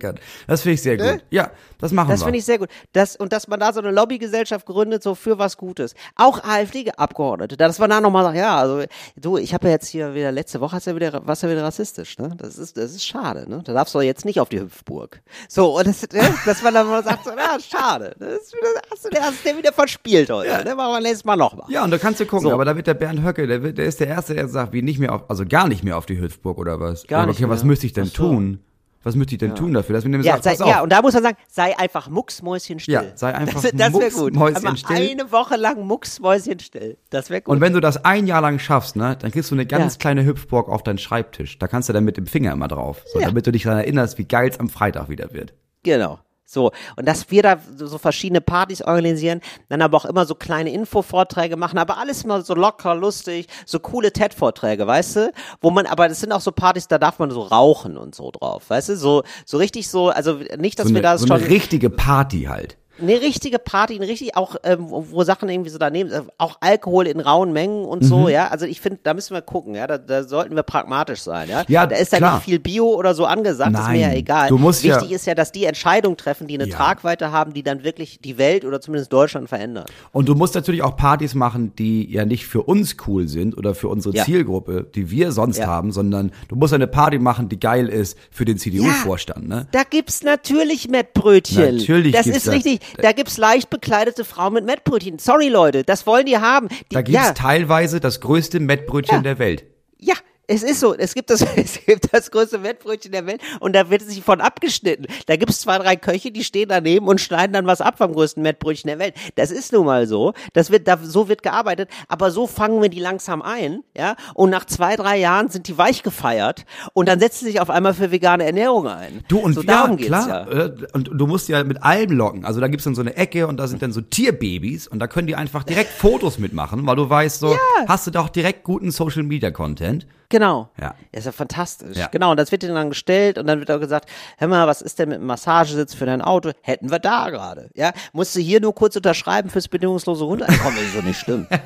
Das 0.46 0.62
finde 0.62 0.74
ich 0.74 0.82
sehr 0.82 0.96
gut. 0.96 1.24
Ja, 1.30 1.50
das 1.78 1.92
machen 1.92 2.08
Das 2.10 2.20
wir. 2.20 2.24
finde 2.26 2.38
ich 2.38 2.44
sehr 2.44 2.58
gut. 2.58 2.68
Das, 2.92 3.16
und 3.16 3.32
dass 3.32 3.48
man 3.48 3.60
da 3.60 3.72
so 3.72 3.80
eine 3.80 3.90
Lobbygesellschaft 3.90 4.66
gründet, 4.66 5.02
so 5.02 5.14
für 5.14 5.38
was 5.38 5.56
Gutes. 5.56 5.94
Auch 6.16 6.42
AfD-Abgeordnete, 6.44 7.56
dass 7.56 7.78
man 7.78 7.90
da 7.90 8.00
nochmal 8.00 8.24
sagt, 8.24 8.36
ja, 8.36 8.56
also 8.58 8.82
du, 9.16 9.36
ich 9.38 9.54
habe 9.54 9.66
ja 9.66 9.72
jetzt 9.74 9.88
hier 9.88 10.14
wieder, 10.14 10.32
letzte 10.32 10.60
Woche 10.60 10.76
hast 10.76 10.86
du 10.86 10.90
ja 10.90 10.96
wieder, 10.96 11.26
warst 11.26 11.42
ja 11.42 11.50
wieder 11.50 11.62
rassistisch, 11.64 12.18
ne? 12.18 12.30
Das 12.38 12.58
ist, 12.58 12.76
das 12.76 12.92
ist 12.92 13.04
schade, 13.06 13.48
ne? 13.48 13.62
Da 13.64 13.72
darfst 13.72 13.94
du 13.94 14.00
jetzt 14.00 14.24
nicht 14.24 14.40
auf 14.40 14.48
die 14.48 14.60
Hüpfburg. 14.60 15.20
So, 15.48 15.78
und 15.78 15.86
das, 15.86 16.02
ne? 16.12 16.22
dass 16.44 16.62
man 16.62 16.74
dann 16.74 16.86
mal 16.88 17.02
sagt, 17.04 17.24
so, 17.24 17.30
ja, 17.30 17.56
schade. 17.60 18.14
Das 18.18 18.42
ist 18.42 18.52
wieder, 18.54 18.68
hast 18.90 19.04
du, 19.04 19.10
hast 19.20 19.44
du 19.44 19.48
den 19.48 19.58
wieder 19.58 19.72
verspielt 19.72 20.30
heute, 20.30 20.64
ne? 20.64 20.74
Machen 20.74 20.92
wir 20.92 21.00
nächstes 21.00 21.24
Mal 21.24 21.36
nochmal. 21.36 21.66
ja, 21.70 21.84
und 21.84 21.90
da 21.90 21.98
kannst 21.98 22.20
du 22.20 22.26
gucken, 22.26 22.48
So. 22.48 22.52
aber 22.54 22.64
da 22.64 22.76
wird 22.76 22.86
der 22.86 22.94
Bernd 22.94 23.22
Höcke, 23.24 23.46
der, 23.46 23.58
der 23.58 23.84
ist 23.86 24.00
der 24.00 24.08
Erste, 24.08 24.34
der 24.34 24.48
sagt, 24.48 24.72
wie 24.72 24.82
nicht 24.82 24.98
mehr 24.98 25.12
auf, 25.14 25.28
also 25.28 25.44
gar 25.46 25.68
nicht 25.68 25.84
mehr 25.84 25.96
auf 25.96 26.06
die 26.06 26.18
Hüpfburg 26.20 26.58
oder 26.58 26.80
was. 26.80 27.06
Gar 27.06 27.26
nicht 27.26 27.36
okay, 27.40 27.48
was 27.48 27.60
mehr. 27.62 27.68
müsste 27.68 27.86
ich 27.86 27.92
denn 27.92 28.06
so. 28.06 28.12
tun? 28.14 28.60
Was 29.06 29.14
müsste 29.14 29.36
ich 29.36 29.38
denn 29.38 29.54
tun 29.54 29.72
dafür? 29.72 29.94
Dass 29.94 30.02
man 30.04 30.10
dem 30.10 30.22
Ja, 30.22 30.42
sagt, 30.42 30.58
sei, 30.58 30.68
ja, 30.68 30.82
und 30.82 30.90
da 30.90 31.00
muss 31.00 31.14
man 31.14 31.22
sagen, 31.22 31.36
sei 31.48 31.78
einfach 31.78 32.08
mucksmäuschenstill. 32.08 32.92
Ja, 32.92 33.04
sei 33.14 33.32
einfach 33.32 33.62
das, 33.62 33.70
das 33.72 33.90
mucksmäuschenstill. 33.92 34.96
Einmal 34.96 35.10
Eine 35.12 35.30
Woche 35.30 35.54
lang 35.54 35.86
mucksmäuschenstill. 35.86 36.98
Das 37.10 37.30
wäre 37.30 37.40
gut. 37.40 37.54
Und 37.54 37.60
wenn 37.60 37.72
du 37.72 37.78
das 37.78 38.04
ein 38.04 38.26
Jahr 38.26 38.40
lang 38.42 38.58
schaffst, 38.58 38.96
ne, 38.96 39.16
dann 39.16 39.30
kriegst 39.30 39.52
du 39.52 39.54
eine 39.54 39.64
ganz 39.64 39.94
Ja. 39.94 39.98
kleine 40.00 40.24
Hüpfburg 40.24 40.68
auf 40.68 40.82
deinen 40.82 40.98
Schreibtisch. 40.98 41.56
Da 41.60 41.68
kannst 41.68 41.88
du 41.88 41.92
dann 41.92 42.02
mit 42.02 42.16
dem 42.16 42.26
Finger 42.26 42.50
immer 42.52 42.66
drauf. 42.66 43.02
So, 43.12 43.20
Ja. 43.20 43.26
damit 43.28 43.46
du 43.46 43.52
dich 43.52 43.62
daran 43.62 43.78
erinnerst, 43.78 44.18
wie 44.18 44.24
geil 44.24 44.48
es 44.50 44.58
am 44.58 44.68
Freitag 44.68 45.08
wieder 45.08 45.32
wird. 45.32 45.54
Genau. 45.84 46.18
So, 46.48 46.70
und 46.96 47.08
dass 47.08 47.28
wir 47.32 47.42
da 47.42 47.58
so, 47.76 47.98
verschiedene 47.98 48.40
Partys 48.40 48.80
organisieren, 48.80 49.40
dann 49.68 49.82
aber 49.82 49.96
auch 49.96 50.04
immer 50.04 50.26
so 50.26 50.36
kleine 50.36 50.70
Infovorträge 50.70 51.56
machen, 51.56 51.76
aber 51.76 51.98
alles 51.98 52.22
immer 52.22 52.42
so 52.42 52.54
locker, 52.54 52.94
lustig, 52.94 53.48
so 53.66 53.80
coole 53.80 54.12
TED-Vorträge, 54.12 54.86
weißt 54.86 55.16
du? 55.16 55.32
Wo 55.60 55.70
man, 55.70 55.86
aber 55.86 56.08
das 56.08 56.20
sind 56.20 56.30
auch 56.30 56.40
so 56.40 56.52
Partys, 56.52 56.86
da 56.86 56.98
darf 56.98 57.18
man 57.18 57.32
so 57.32 57.42
rauchen 57.42 57.98
und 57.98 58.14
so 58.14 58.30
drauf, 58.30 58.70
weißt 58.70 58.90
du? 58.90 58.96
So, 58.96 59.24
so 59.44 59.58
richtig 59.58 59.88
so, 59.88 60.10
also 60.10 60.38
nicht, 60.56 60.78
dass 60.78 60.88
So 60.88 60.94
wir 60.94 61.02
da 61.02 61.10
eine, 61.10 61.18
so 61.18 61.26
schon 61.26 61.36
eine 61.36 61.48
richtige 61.48 61.90
Party 61.90 62.44
halt. 62.44 62.76
Eine 63.00 63.20
richtige 63.20 63.58
Party, 63.58 63.94
eine 63.96 64.08
richtig 64.08 64.36
auch, 64.36 64.56
ähm, 64.64 64.86
wo, 64.88 65.22
Sachen 65.24 65.48
irgendwie 65.48 65.70
so 65.70 65.78
daneben, 65.78 66.10
äh, 66.10 66.22
auch 66.38 66.56
Alkohol 66.60 67.06
in 67.06 67.20
rauen 67.20 67.52
Mengen 67.52 67.84
und 67.84 68.02
Mhm. 68.02 68.06
so, 68.06 68.28
ja. 68.28 68.48
Also 68.48 68.64
ich 68.66 68.80
finde, 68.80 69.00
da 69.02 69.12
müssen 69.14 69.34
wir 69.34 69.42
gucken, 69.42 69.74
ja. 69.74 69.86
Da, 69.86 69.98
da 69.98 70.24
sollten 70.24 70.54
wir 70.56 70.62
pragmatisch 70.62 71.20
sein, 71.20 71.48
ja. 71.48 71.64
Ja, 71.68 71.86
da 71.86 71.96
ist 71.96 72.12
ja 72.12 72.20
nicht 72.34 72.44
viel 72.44 72.58
Bio 72.58 72.86
oder 72.94 73.14
so 73.14 73.24
angesagt, 73.26 73.72
ist 73.76 73.88
mir 73.88 73.98
ja 74.00 74.08
Nein, 74.08 74.16
egal. 74.16 74.48
du 74.48 74.58
musst 74.58 74.82
ja- 74.84 74.96
Wichtig 74.96 75.12
ist 75.12 75.26
ja, 75.26 75.34
dass 75.34 75.52
die 75.52 75.64
Entscheidungen 75.64 76.16
treffen, 76.16 76.46
die 76.46 76.54
eine 76.54 76.68
Ja. 76.68 76.76
Tragweite 76.76 77.32
haben, 77.32 77.52
die 77.52 77.62
dann 77.62 77.84
wirklich 77.84 78.20
die 78.20 78.38
Welt 78.38 78.64
oder 78.64 78.80
zumindest 78.80 79.12
Deutschland 79.12 79.48
verändern. 79.48 79.84
Und 80.12 80.28
du 80.28 80.34
musst 80.34 80.54
natürlich 80.54 80.82
auch 80.82 80.96
Partys 80.96 81.34
machen, 81.34 81.74
die 81.76 82.10
ja 82.10 82.24
nicht 82.24 82.46
für 82.46 82.62
uns 82.62 82.96
cool 83.06 83.28
sind 83.28 83.56
oder 83.58 83.74
für 83.74 83.88
unsere 83.88 84.14
Ja. 84.14 84.24
Zielgruppe, 84.24 84.86
die 84.94 85.10
wir 85.10 85.32
sonst 85.32 85.58
Ja. 85.58 85.66
haben, 85.66 85.92
sondern 85.92 86.32
du 86.48 86.56
musst 86.56 86.72
eine 86.72 86.86
Party 86.86 87.18
machen, 87.18 87.48
die 87.48 87.60
geil 87.60 87.88
ist 87.88 88.16
für 88.30 88.44
den 88.44 88.58
CDU-Vorstand, 88.58 89.48
ne? 89.48 89.66
Da 89.72 89.82
gibt's 89.88 90.22
natürlich 90.22 90.88
Mettbrötchen. 90.88 91.76
Natürlich 91.76 92.12
Das 92.12 92.26
ist 92.26 92.46
das. 92.46 92.54
richtig. 92.54 92.80
Da 93.00 93.12
gibt's 93.12 93.36
leicht 93.36 93.70
bekleidete 93.70 94.24
Frauen 94.24 94.54
mit 94.54 94.64
Mettbrötchen. 94.64 95.18
Sorry, 95.18 95.48
Leute, 95.48 95.84
das 95.84 96.06
wollen 96.06 96.26
die 96.26 96.38
haben. 96.38 96.68
Die, 96.68 96.94
Da 96.94 97.02
gibt's 97.02 97.26
ja, 97.26 97.32
teilweise 97.32 98.00
das 98.00 98.20
größte 98.20 98.60
Mettbrötchen 98.60 99.16
Ja. 99.16 99.22
der 99.22 99.38
Welt. 99.38 99.64
Ja, 99.98 100.14
es 100.46 100.62
ist 100.62 100.80
so. 100.80 100.94
Es 100.94 101.14
gibt 101.14 101.30
das, 101.30 101.42
es 101.56 101.84
gibt 101.84 102.12
das 102.12 102.30
größte 102.30 102.62
Wettbrötchen 102.62 103.12
der 103.12 103.26
Welt 103.26 103.40
und 103.60 103.74
da 103.74 103.90
wird 103.90 104.02
sich 104.02 104.22
von 104.22 104.40
abgeschnitten. 104.40 105.06
Da 105.26 105.36
gibt 105.36 105.50
es 105.50 105.60
zwei, 105.60 105.78
drei 105.78 105.96
Köche, 105.96 106.30
die 106.30 106.44
stehen 106.44 106.68
daneben 106.68 107.08
und 107.08 107.20
schneiden 107.20 107.52
dann 107.52 107.66
was 107.66 107.80
ab 107.80 107.98
vom 107.98 108.12
größten 108.12 108.42
Mettbrötchen 108.42 108.88
der 108.88 108.98
Welt. 108.98 109.14
Das 109.34 109.50
ist 109.50 109.72
nun 109.72 109.86
mal 109.86 110.06
so. 110.06 110.32
Das 110.52 110.70
wird, 110.70 110.86
da, 110.88 110.98
so 111.02 111.28
wird 111.28 111.42
gearbeitet. 111.42 111.88
Aber 112.08 112.30
so 112.30 112.46
fangen 112.46 112.80
wir 112.80 112.88
die 112.88 113.00
langsam 113.00 113.42
ein, 113.42 113.82
ja. 113.96 114.16
Und 114.34 114.50
nach 114.50 114.64
zwei, 114.64 114.96
drei 114.96 115.18
Jahren 115.18 115.48
sind 115.48 115.68
die 115.68 115.78
weich 115.78 116.02
gefeiert 116.02 116.64
und 116.92 117.08
dann 117.08 117.18
setzen 117.20 117.44
sie 117.46 117.52
sich 117.52 117.60
auf 117.60 117.70
einmal 117.70 117.94
für 117.94 118.10
vegane 118.10 118.44
Ernährung 118.44 118.86
ein. 118.88 119.24
Du 119.28 119.38
und 119.38 119.54
so 119.54 119.62
ja, 119.62 119.66
darum 119.66 119.96
geht's 119.96 120.08
klar. 120.08 120.28
ja. 120.52 120.66
äh, 120.66 120.72
Und 120.92 121.10
du 121.12 121.26
musst 121.26 121.48
ja 121.48 121.62
mit 121.64 121.82
allem 121.82 122.12
locken. 122.12 122.44
Also 122.44 122.60
da 122.60 122.68
gibt's 122.68 122.84
dann 122.84 122.94
so 122.94 123.00
eine 123.00 123.16
Ecke 123.16 123.46
und 123.46 123.56
da 123.58 123.66
sind 123.66 123.82
dann 123.82 123.92
so 123.92 124.00
Tierbabys 124.00 124.86
und 124.86 124.98
da 124.98 125.06
können 125.06 125.26
die 125.26 125.36
einfach 125.36 125.64
direkt 125.64 125.90
Fotos 125.90 126.38
mitmachen, 126.38 126.86
weil 126.86 126.96
du 126.96 127.08
weißt 127.08 127.40
so, 127.40 127.56
hast 127.88 128.06
du 128.06 128.10
doch 128.10 128.28
direkt 128.28 128.64
guten 128.64 128.90
Social 128.90 129.22
Media 129.22 129.50
Content. 129.50 130.06
Genau. 130.28 130.70
Ja. 130.80 130.94
Das 131.12 131.20
ist 131.20 131.26
ja 131.26 131.32
fantastisch. 131.32 131.96
Ja. 131.96 132.08
Genau. 132.08 132.32
Und 132.32 132.36
das 132.38 132.50
wird 132.52 132.62
ihnen 132.62 132.74
dann 132.74 132.90
gestellt 132.90 133.38
und 133.38 133.46
dann 133.46 133.60
wird 133.60 133.70
auch 133.70 133.80
gesagt, 133.80 134.08
hör 134.38 134.48
mal, 134.48 134.66
was 134.66 134.82
ist 134.82 134.98
denn 134.98 135.08
mit 135.08 135.18
dem 135.18 135.26
Massagesitz 135.26 135.94
für 135.94 136.06
dein 136.06 136.20
Auto? 136.22 136.50
Hätten 136.62 136.90
wir 136.90 136.98
da 136.98 137.30
gerade. 137.30 137.70
Ja. 137.74 137.92
Musst 138.12 138.34
du 138.34 138.40
hier 138.40 138.60
nur 138.60 138.74
kurz 138.74 138.96
unterschreiben 138.96 139.50
fürs 139.50 139.68
bedingungslose 139.68 140.24
Grundeinkommen. 140.24 140.78
ist 140.78 140.94
so 140.94 141.02
nicht 141.02 141.18
schlimm. 141.18 141.46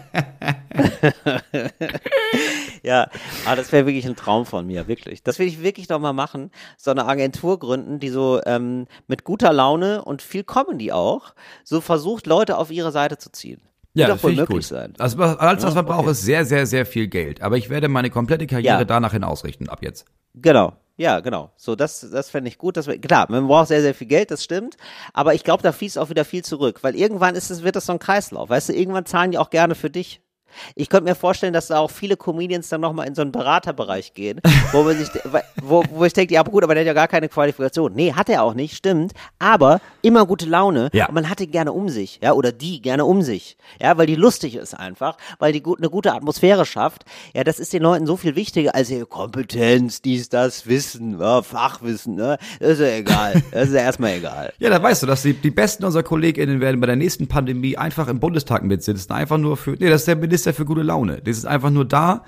ja. 2.82 3.08
Aber 3.46 3.56
das 3.56 3.72
wäre 3.72 3.86
wirklich 3.86 4.06
ein 4.06 4.16
Traum 4.16 4.44
von 4.46 4.66
mir. 4.66 4.88
Wirklich. 4.88 5.22
Das 5.22 5.38
will 5.38 5.46
ich 5.46 5.62
wirklich 5.62 5.88
noch 5.88 5.98
mal 5.98 6.12
machen. 6.12 6.50
So 6.76 6.90
eine 6.90 7.06
Agentur 7.06 7.58
gründen, 7.58 7.98
die 8.00 8.10
so, 8.10 8.40
ähm, 8.44 8.86
mit 9.06 9.24
guter 9.24 9.52
Laune 9.52 10.04
und 10.04 10.22
viel 10.22 10.44
Comedy 10.44 10.92
auch, 10.92 11.34
so 11.64 11.80
versucht, 11.80 12.26
Leute 12.26 12.58
auf 12.58 12.70
ihre 12.70 12.92
Seite 12.92 13.18
zu 13.18 13.30
ziehen. 13.32 13.60
Ja, 13.94 14.06
Wird 14.06 14.14
das 14.16 14.20
finde 14.20 14.34
ich 14.34 14.40
möglich 14.40 14.56
gut. 14.58 14.64
sein. 14.64 14.94
Also 14.98 15.18
alles, 15.22 15.64
was 15.64 15.74
Ja, 15.74 15.80
wir 15.80 15.82
brauchen, 15.82 16.00
okay. 16.02 16.10
ist 16.12 16.22
sehr, 16.22 16.44
sehr, 16.44 16.66
sehr 16.66 16.86
viel 16.86 17.08
Geld. 17.08 17.42
Aber 17.42 17.56
ich 17.56 17.70
werde 17.70 17.88
meine 17.88 18.10
komplette 18.10 18.46
Karriere 18.46 18.78
Ja. 18.78 18.84
danach 18.84 19.12
hin 19.12 19.24
ausrichten, 19.24 19.68
ab 19.68 19.82
jetzt. 19.82 20.04
Genau. 20.34 20.74
Ja, 20.96 21.20
genau. 21.20 21.50
So, 21.56 21.74
das, 21.76 22.06
das 22.12 22.28
fände 22.30 22.48
ich 22.48 22.58
gut. 22.58 22.76
Das, 22.76 22.86
wär- 22.86 22.98
klar, 22.98 23.26
man 23.30 23.46
braucht 23.48 23.68
sehr, 23.68 23.80
sehr 23.80 23.94
viel 23.94 24.06
Geld, 24.06 24.30
das 24.30 24.44
stimmt. 24.44 24.76
Aber 25.14 25.34
ich 25.34 25.42
glaube, 25.44 25.62
da 25.62 25.72
fließt 25.72 25.98
auch 25.98 26.10
wieder 26.10 26.24
viel 26.24 26.44
zurück. 26.44 26.80
Weil 26.82 26.94
irgendwann 26.94 27.34
ist 27.34 27.50
es, 27.50 27.62
wird 27.64 27.74
das 27.74 27.86
so 27.86 27.92
ein 27.92 27.98
Kreislauf. 27.98 28.48
Weißt 28.50 28.68
du, 28.68 28.74
irgendwann 28.74 29.06
zahlen 29.06 29.30
die 29.32 29.38
auch 29.38 29.50
gerne 29.50 29.74
für 29.74 29.90
dich. 29.90 30.20
Ich 30.74 30.88
könnte 30.88 31.04
mir 31.08 31.14
vorstellen, 31.14 31.52
dass 31.52 31.68
da 31.68 31.78
auch 31.78 31.90
viele 31.90 32.16
Comedians 32.16 32.68
dann 32.68 32.80
nochmal 32.80 33.06
in 33.06 33.14
so 33.14 33.22
einen 33.22 33.32
Beraterbereich 33.32 34.14
gehen, 34.14 34.40
wo 34.72 34.82
man 34.82 34.96
sich, 34.96 35.08
wo, 35.62 35.84
wo 35.90 36.04
ich 36.04 36.12
denke, 36.12 36.34
ja 36.34 36.42
gut, 36.42 36.62
aber 36.64 36.74
der 36.74 36.82
hat 36.82 36.86
ja 36.88 36.92
gar 36.94 37.08
keine 37.08 37.28
Qualifikation. 37.28 37.92
Nee, 37.94 38.12
hat 38.12 38.28
er 38.28 38.42
auch 38.42 38.54
nicht, 38.54 38.76
stimmt. 38.76 39.12
Aber 39.38 39.80
immer 40.02 40.26
gute 40.26 40.46
Laune 40.46 40.90
Ja. 40.92 41.06
und 41.08 41.14
man 41.14 41.28
hat 41.28 41.40
ihn 41.40 41.50
gerne 41.50 41.72
um 41.72 41.88
sich, 41.88 42.20
ja, 42.22 42.32
oder 42.32 42.52
die 42.52 42.80
gerne 42.82 43.04
um 43.04 43.22
sich, 43.22 43.56
ja, 43.80 43.96
weil 43.98 44.06
die 44.06 44.14
lustig 44.14 44.54
ist 44.56 44.74
einfach, 44.74 45.16
weil 45.38 45.52
die 45.52 45.62
gut, 45.62 45.78
eine 45.78 45.90
gute 45.90 46.12
Atmosphäre 46.12 46.64
schafft. 46.66 47.04
Ja, 47.34 47.44
das 47.44 47.58
ist 47.58 47.72
den 47.72 47.82
Leuten 47.82 48.06
so 48.06 48.16
viel 48.16 48.36
wichtiger 48.36 48.74
als 48.74 48.90
ihre 48.90 49.06
Kompetenz, 49.06 50.02
dies, 50.02 50.28
das, 50.28 50.66
Wissen, 50.66 51.18
ja, 51.20 51.42
Fachwissen, 51.42 52.14
ne? 52.16 52.38
Das 52.58 52.72
ist 52.72 52.80
ja 52.80 52.96
egal. 52.96 53.42
Das 53.52 53.68
ist 53.68 53.74
ja 53.74 53.80
erstmal 53.80 54.14
egal. 54.14 54.52
Ja, 54.60 54.68
da 54.70 54.82
weißt 54.82 55.02
du, 55.02 55.06
dass 55.06 55.22
die, 55.22 55.32
die 55.32 55.50
besten 55.50 55.84
unserer 55.84 56.02
KollegInnen 56.02 56.60
werden 56.60 56.80
bei 56.80 56.86
der 56.86 56.96
nächsten 56.96 57.28
Pandemie 57.28 57.76
einfach 57.78 58.08
im 58.08 58.20
Bundestag 58.20 58.62
mitsitzen. 58.62 59.10
Einfach 59.12 59.38
nur 59.38 59.56
für, 59.56 59.70
nee, 59.72 59.88
das 59.88 60.02
ist 60.02 60.08
der 60.08 60.16
Minister 60.16 60.39
für 60.52 60.64
gute 60.64 60.82
Laune. 60.82 61.20
Das 61.22 61.36
ist 61.36 61.46
einfach 61.46 61.70
nur 61.70 61.84
da 61.84 62.24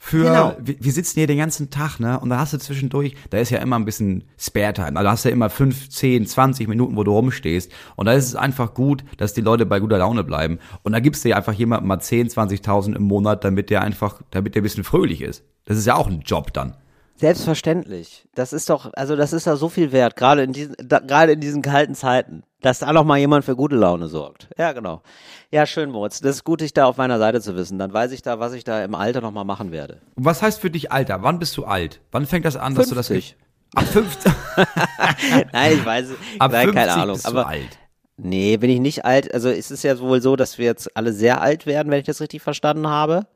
für, 0.00 0.22
Genau. 0.22 0.56
wir, 0.60 0.76
wir 0.78 0.92
sitzen 0.92 1.18
hier 1.18 1.26
den 1.26 1.38
ganzen 1.38 1.70
Tag, 1.70 1.98
ne, 1.98 2.20
und 2.20 2.30
da 2.30 2.38
hast 2.38 2.52
du 2.52 2.58
zwischendurch, 2.58 3.16
da 3.30 3.38
ist 3.38 3.50
ja 3.50 3.58
immer 3.58 3.76
ein 3.76 3.84
bisschen 3.84 4.24
Spare-Time. 4.38 4.96
Also 4.96 5.10
hast 5.10 5.24
du 5.24 5.28
ja 5.28 5.32
immer 5.32 5.50
fünf, 5.50 5.90
zehn, 5.90 6.24
20 6.24 6.68
Minuten, 6.68 6.96
wo 6.96 7.02
du 7.02 7.10
rumstehst. 7.10 7.72
Und 7.96 8.06
da 8.06 8.12
ist 8.12 8.26
es 8.26 8.36
einfach 8.36 8.74
gut, 8.74 9.04
dass 9.16 9.34
die 9.34 9.40
Leute 9.40 9.66
bei 9.66 9.80
guter 9.80 9.98
Laune 9.98 10.22
bleiben. 10.22 10.60
Und 10.84 10.92
da 10.92 11.00
gibst 11.00 11.24
du 11.24 11.30
ja 11.30 11.36
einfach 11.36 11.52
jemandem 11.52 11.88
mal 11.88 11.98
10, 12.00 12.28
20.000 12.28 12.94
im 12.94 13.02
Monat, 13.02 13.42
damit 13.44 13.70
der 13.70 13.82
einfach, 13.82 14.22
damit 14.30 14.54
der 14.54 14.62
ein 14.62 14.64
bisschen 14.64 14.84
fröhlich 14.84 15.20
ist. 15.20 15.42
Das 15.64 15.76
ist 15.76 15.86
ja 15.86 15.96
auch 15.96 16.06
ein 16.06 16.20
Job 16.20 16.52
dann. 16.52 16.76
Selbstverständlich. 17.18 18.26
Das 18.34 18.52
ist 18.52 18.70
doch, 18.70 18.92
also 18.94 19.16
das 19.16 19.32
ist 19.32 19.46
ja 19.46 19.56
so 19.56 19.68
viel 19.68 19.90
wert, 19.92 20.14
gerade 20.16 20.42
in 20.42 20.52
diesen, 20.52 20.76
da, 20.78 21.00
gerade 21.00 21.32
in 21.32 21.40
diesen 21.40 21.62
kalten 21.62 21.94
Zeiten, 21.94 22.42
dass 22.62 22.78
da 22.78 22.92
noch 22.92 23.04
mal 23.04 23.18
jemand 23.18 23.44
für 23.44 23.56
gute 23.56 23.76
Laune 23.76 24.08
sorgt. 24.08 24.48
Ja, 24.56 24.72
genau. 24.72 25.02
Ja, 25.50 25.66
schön, 25.66 25.90
Moritz. 25.90 26.20
Das 26.20 26.36
ist 26.36 26.44
gut, 26.44 26.60
dich 26.60 26.72
da 26.72 26.86
auf 26.86 26.96
meiner 26.96 27.18
Seite 27.18 27.40
zu 27.40 27.56
wissen. 27.56 27.78
Dann 27.78 27.92
weiß 27.92 28.12
ich 28.12 28.22
da, 28.22 28.38
was 28.38 28.52
ich 28.52 28.64
da 28.64 28.84
im 28.84 28.94
Alter 28.94 29.20
noch 29.20 29.32
mal 29.32 29.44
machen 29.44 29.72
werde. 29.72 30.00
Und 30.14 30.24
was 30.24 30.42
heißt 30.42 30.60
für 30.60 30.70
dich 30.70 30.92
Alter? 30.92 31.22
Wann 31.22 31.38
bist 31.38 31.56
du 31.56 31.64
alt? 31.64 32.00
Wann 32.12 32.26
fängt 32.26 32.44
das 32.44 32.56
an, 32.56 32.74
dass 32.74 32.88
du 32.88 32.94
das 32.94 33.08
50. 33.08 33.36
Ab 33.74 33.84
50. 33.84 34.32
Nein, 35.52 35.72
ich 35.74 35.84
weiß, 35.84 36.06
Ab 36.38 36.52
nein, 36.52 36.68
50 36.68 36.74
keine 36.74 36.92
Ahnung. 36.94 37.14
bist 37.16 37.26
du 37.26 37.30
Aber 37.30 37.46
alt. 37.48 37.78
nee, 38.16 38.56
bin 38.56 38.70
ich 38.70 38.80
nicht 38.80 39.04
alt. 39.04 39.32
Also 39.34 39.50
es 39.50 39.70
ist 39.70 39.82
ja 39.82 39.98
wohl 39.98 40.22
so, 40.22 40.36
dass 40.36 40.56
wir 40.58 40.66
jetzt 40.66 40.96
alle 40.96 41.12
sehr 41.12 41.40
alt 41.40 41.66
werden, 41.66 41.90
wenn 41.90 42.00
ich 42.00 42.06
das 42.06 42.20
richtig 42.20 42.42
verstanden 42.42 42.86
habe. 42.88 43.26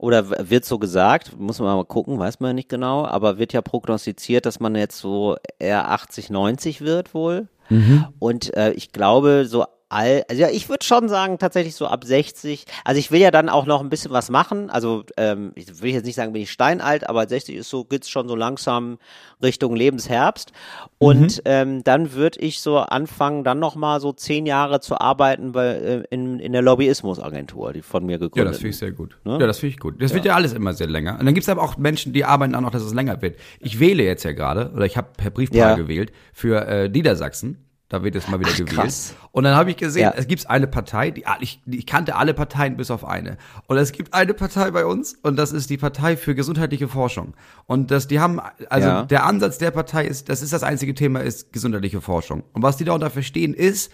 Oder 0.00 0.48
wird 0.48 0.64
so 0.64 0.78
gesagt, 0.78 1.38
muss 1.38 1.58
man 1.60 1.76
mal 1.76 1.84
gucken, 1.84 2.18
weiß 2.18 2.40
man 2.40 2.50
ja 2.50 2.54
nicht 2.54 2.70
genau, 2.70 3.04
aber 3.04 3.36
wird 3.36 3.52
ja 3.52 3.60
prognostiziert, 3.60 4.46
dass 4.46 4.58
man 4.58 4.74
jetzt 4.74 4.96
so 4.96 5.36
eher 5.58 5.90
80, 5.90 6.30
90 6.30 6.80
wird 6.80 7.12
wohl. 7.12 7.48
Und 8.18 8.54
äh, 8.56 8.72
ich 8.72 8.92
glaube, 8.92 9.44
so 9.46 9.66
all, 9.90 10.24
also 10.28 10.40
ja, 10.40 10.48
ich 10.48 10.68
würde 10.68 10.84
schon 10.84 11.08
sagen, 11.08 11.38
tatsächlich 11.38 11.74
so 11.74 11.86
ab 11.86 12.04
60. 12.04 12.64
Also 12.84 12.98
ich 12.98 13.10
will 13.10 13.20
ja 13.20 13.30
dann 13.30 13.48
auch 13.48 13.66
noch 13.66 13.80
ein 13.82 13.90
bisschen 13.90 14.12
was 14.12 14.30
machen. 14.30 14.70
Also 14.70 15.04
ähm, 15.16 15.52
ich 15.56 15.82
will 15.82 15.90
jetzt 15.92 16.06
nicht 16.06 16.14
sagen, 16.14 16.32
bin 16.32 16.42
ich 16.42 16.50
steinalt, 16.50 17.08
aber 17.08 17.26
60 17.28 17.56
ist 17.56 17.68
so, 17.68 17.84
geht's 17.84 18.08
schon 18.08 18.28
so 18.28 18.36
langsam 18.36 18.98
Richtung 19.42 19.74
Lebensherbst. 19.76 20.52
Und 20.98 21.42
ähm, 21.44 21.82
dann 21.84 22.12
würde 22.12 22.40
ich 22.40 22.60
so 22.60 22.78
anfangen, 22.78 23.44
dann 23.44 23.58
noch 23.58 23.74
mal 23.74 24.00
so 24.00 24.12
zehn 24.12 24.46
Jahre 24.46 24.80
zu 24.80 24.98
arbeiten 25.00 25.52
bei, 25.52 25.66
äh, 25.66 26.04
in, 26.10 26.38
in 26.38 26.52
der 26.52 26.62
Lobbyismusagentur, 26.62 27.72
die 27.72 27.82
von 27.82 28.06
mir 28.06 28.12
Ja, 28.12 28.18
gegründet 28.18 28.54
das 28.54 28.58
finde 28.58 28.70
ich 28.70 28.78
sehr 28.78 28.92
gut. 28.92 29.18
Ne? 29.24 29.38
Ja, 29.40 29.46
das 29.46 29.58
finde 29.58 29.74
ich 29.74 29.80
gut. 29.80 30.00
Das 30.00 30.14
wird 30.14 30.24
ja 30.24 30.34
alles 30.34 30.52
immer 30.52 30.72
sehr 30.72 30.88
länger. 30.88 31.18
Und 31.18 31.26
dann 31.26 31.34
gibt 31.34 31.42
es 31.42 31.48
aber 31.48 31.62
auch 31.62 31.76
Menschen, 31.76 32.12
die 32.12 32.24
arbeiten 32.24 32.54
auch 32.54 32.60
noch, 32.60 32.70
dass 32.70 32.82
es 32.82 32.94
länger 32.94 33.20
wird. 33.22 33.36
Ich 33.58 33.80
wähle 33.80 34.04
jetzt 34.04 34.22
ja 34.22 34.32
gerade, 34.32 34.70
oder 34.74 34.86
ich 34.86 34.96
habe 34.96 35.08
per 35.16 35.30
Briefwahl 35.30 35.58
Ja. 35.58 35.74
gewählt, 35.74 36.12
für 36.32 36.66
äh, 36.66 36.88
Niedersachsen. 36.88 37.66
Da 37.90 38.02
wird 38.04 38.14
es 38.14 38.28
mal 38.28 38.38
wieder 38.40 38.52
gewählt. 38.52 38.70
krass. 38.70 39.14
Und 39.32 39.42
dann 39.44 39.56
habe 39.56 39.70
ich 39.70 39.76
gesehen, 39.76 40.02
Ja. 40.04 40.14
es 40.16 40.26
gibt 40.28 40.48
eine 40.48 40.66
Partei, 40.68 41.10
die 41.10 41.24
ich, 41.40 41.60
ich 41.66 41.86
kannte 41.86 42.14
alle 42.14 42.32
Parteien 42.34 42.76
bis 42.76 42.90
auf 42.90 43.04
eine. 43.04 43.36
Und 43.66 43.76
es 43.78 43.90
gibt 43.92 44.14
eine 44.14 44.32
Partei 44.32 44.70
bei 44.70 44.86
uns 44.86 45.14
und 45.22 45.36
das 45.36 45.50
ist 45.52 45.68
die 45.70 45.76
Partei 45.76 46.16
für 46.16 46.34
gesundheitliche 46.36 46.86
Forschung. 46.88 47.34
Und 47.66 47.90
das, 47.90 48.06
die 48.06 48.20
haben, 48.20 48.40
also 48.68 48.88
Ja. 48.88 49.02
der 49.02 49.26
Ansatz 49.26 49.58
der 49.58 49.72
Partei 49.72 50.06
ist, 50.06 50.28
das 50.28 50.40
ist 50.40 50.52
das 50.52 50.62
einzige 50.62 50.94
Thema, 50.94 51.20
ist 51.20 51.52
gesundheitliche 51.52 52.00
Forschung. 52.00 52.44
Und 52.52 52.62
was 52.62 52.76
die 52.76 52.84
darunter 52.84 53.10
verstehen 53.10 53.54
ist, 53.54 53.90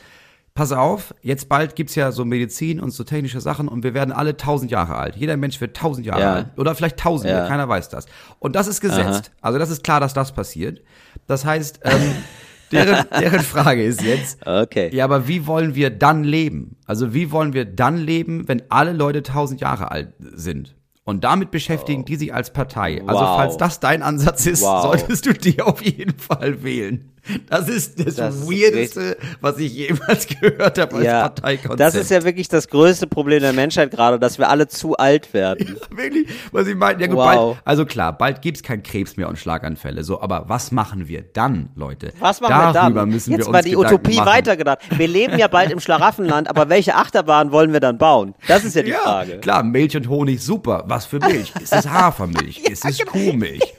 pass 0.54 0.72
auf, 0.72 1.14
jetzt 1.22 1.48
bald 1.48 1.74
gibt's 1.74 1.94
ja 1.94 2.12
so 2.12 2.24
Medizin 2.26 2.80
und 2.80 2.90
so 2.90 3.02
technische 3.02 3.40
Sachen 3.40 3.66
und 3.66 3.82
wir 3.82 3.94
werden 3.94 4.12
alle 4.12 4.36
tausend 4.36 4.70
Jahre 4.70 4.96
alt. 4.96 5.16
Jeder 5.16 5.38
Mensch 5.38 5.58
wird 5.62 5.74
tausend 5.74 6.04
Jahre 6.06 6.20
Ja. 6.20 6.32
alt. 6.34 6.46
Oder 6.58 6.74
vielleicht 6.74 6.98
tausende, 6.98 7.32
Ja. 7.32 7.46
keiner 7.48 7.66
weiß 7.66 7.88
das. 7.88 8.04
Und 8.40 8.56
das 8.56 8.66
ist 8.66 8.82
gesetzt. 8.82 9.32
Also 9.40 9.58
das 9.58 9.70
ist 9.70 9.84
klar, 9.84 10.00
dass 10.00 10.12
das 10.12 10.32
passiert. 10.32 10.82
Das 11.26 11.46
heißt, 11.46 11.80
ähm, 11.84 11.92
deren, 12.72 13.06
deren 13.20 13.40
Frage 13.40 13.82
ist 13.84 14.02
jetzt, 14.02 14.38
Okay. 14.46 14.90
ja, 14.94 15.04
aber 15.04 15.28
wie 15.28 15.46
wollen 15.46 15.74
wir 15.74 15.90
dann 15.90 16.24
leben? 16.24 16.76
Also 16.86 17.14
wie 17.14 17.30
wollen 17.30 17.52
wir 17.52 17.64
dann 17.64 17.96
leben, 17.98 18.48
wenn 18.48 18.62
alle 18.70 18.92
Leute 18.92 19.22
tausend 19.22 19.60
Jahre 19.60 19.90
alt 19.90 20.12
sind? 20.18 20.74
Und 21.04 21.22
damit 21.22 21.52
beschäftigen 21.52 22.04
die 22.04 22.16
sich 22.16 22.34
als 22.34 22.52
Partei. 22.52 23.00
Also 23.06 23.20
Wow. 23.22 23.36
falls 23.36 23.56
das 23.56 23.78
dein 23.78 24.02
Ansatz 24.02 24.44
ist, 24.46 24.62
Wow. 24.62 24.82
solltest 24.82 25.24
du 25.26 25.32
die 25.34 25.62
auf 25.62 25.80
jeden 25.80 26.18
Fall 26.18 26.64
wählen. 26.64 27.12
Das 27.48 27.68
ist 27.68 27.98
das, 28.04 28.14
Das 28.16 28.46
Weirdeste, 28.46 29.16
was 29.40 29.58
ich 29.58 29.74
jemals 29.74 30.26
gehört 30.40 30.78
habe 30.78 30.96
als 30.96 31.04
Ja, 31.04 31.20
Parteikonzept. 31.22 31.80
das 31.80 31.94
ist 31.94 32.10
ja 32.10 32.22
wirklich 32.24 32.48
das 32.48 32.68
größte 32.68 33.06
Problem 33.06 33.40
der 33.40 33.52
Menschheit 33.52 33.90
gerade, 33.90 34.18
dass 34.18 34.38
wir 34.38 34.48
alle 34.48 34.68
zu 34.68 34.96
alt 34.96 35.32
werden. 35.34 35.76
Wirklich, 35.90 36.28
was 36.52 36.66
ich 36.66 36.74
meine. 36.76 37.00
Ja, 37.00 37.06
gut, 37.08 37.16
Wow. 37.16 37.26
bald, 37.54 37.56
also 37.64 37.84
klar, 37.86 38.16
bald 38.16 38.42
gibt's 38.42 38.62
kein 38.62 38.82
Krebs 38.82 39.16
mehr 39.16 39.28
und 39.28 39.38
Schlaganfälle. 39.38 40.04
So, 40.04 40.20
aber 40.20 40.44
was 40.48 40.70
machen 40.72 41.08
wir 41.08 41.22
dann, 41.22 41.70
Leute? 41.74 42.12
Was 42.18 42.40
machen 42.40 42.50
Darüber 42.72 42.94
wir 42.94 43.00
dann? 43.00 43.08
müssen 43.10 43.30
Jetzt 43.32 43.40
wir 43.40 43.46
uns 43.46 43.52
mal 43.52 43.62
die 43.62 43.70
Gedanken 43.70 43.94
Utopie 43.94 44.16
machen. 44.16 44.26
weitergedacht. 44.28 44.78
Wir 44.98 45.08
leben 45.08 45.38
ja 45.38 45.48
bald 45.48 45.70
im 45.72 45.80
Schlaraffenland, 45.80 46.48
aber 46.48 46.68
welche 46.68 46.94
Achterbahn 46.94 47.52
wollen 47.52 47.72
wir 47.72 47.80
dann 47.80 47.98
bauen? 47.98 48.34
Das 48.48 48.64
ist 48.64 48.76
ja 48.76 48.82
die 48.82 48.90
Ja, 48.90 48.98
Frage. 48.98 49.38
klar, 49.38 49.62
Milch 49.62 49.96
und 49.96 50.08
Honig, 50.08 50.40
super. 50.42 50.84
Was 50.86 51.06
für 51.06 51.18
Milch? 51.18 51.52
Ist 51.60 51.72
es 51.72 51.88
Hafermilch? 51.88 52.58
Ist 52.60 52.84
es 52.84 52.98
genau. 52.98 53.10
Kuhmilch? 53.12 53.74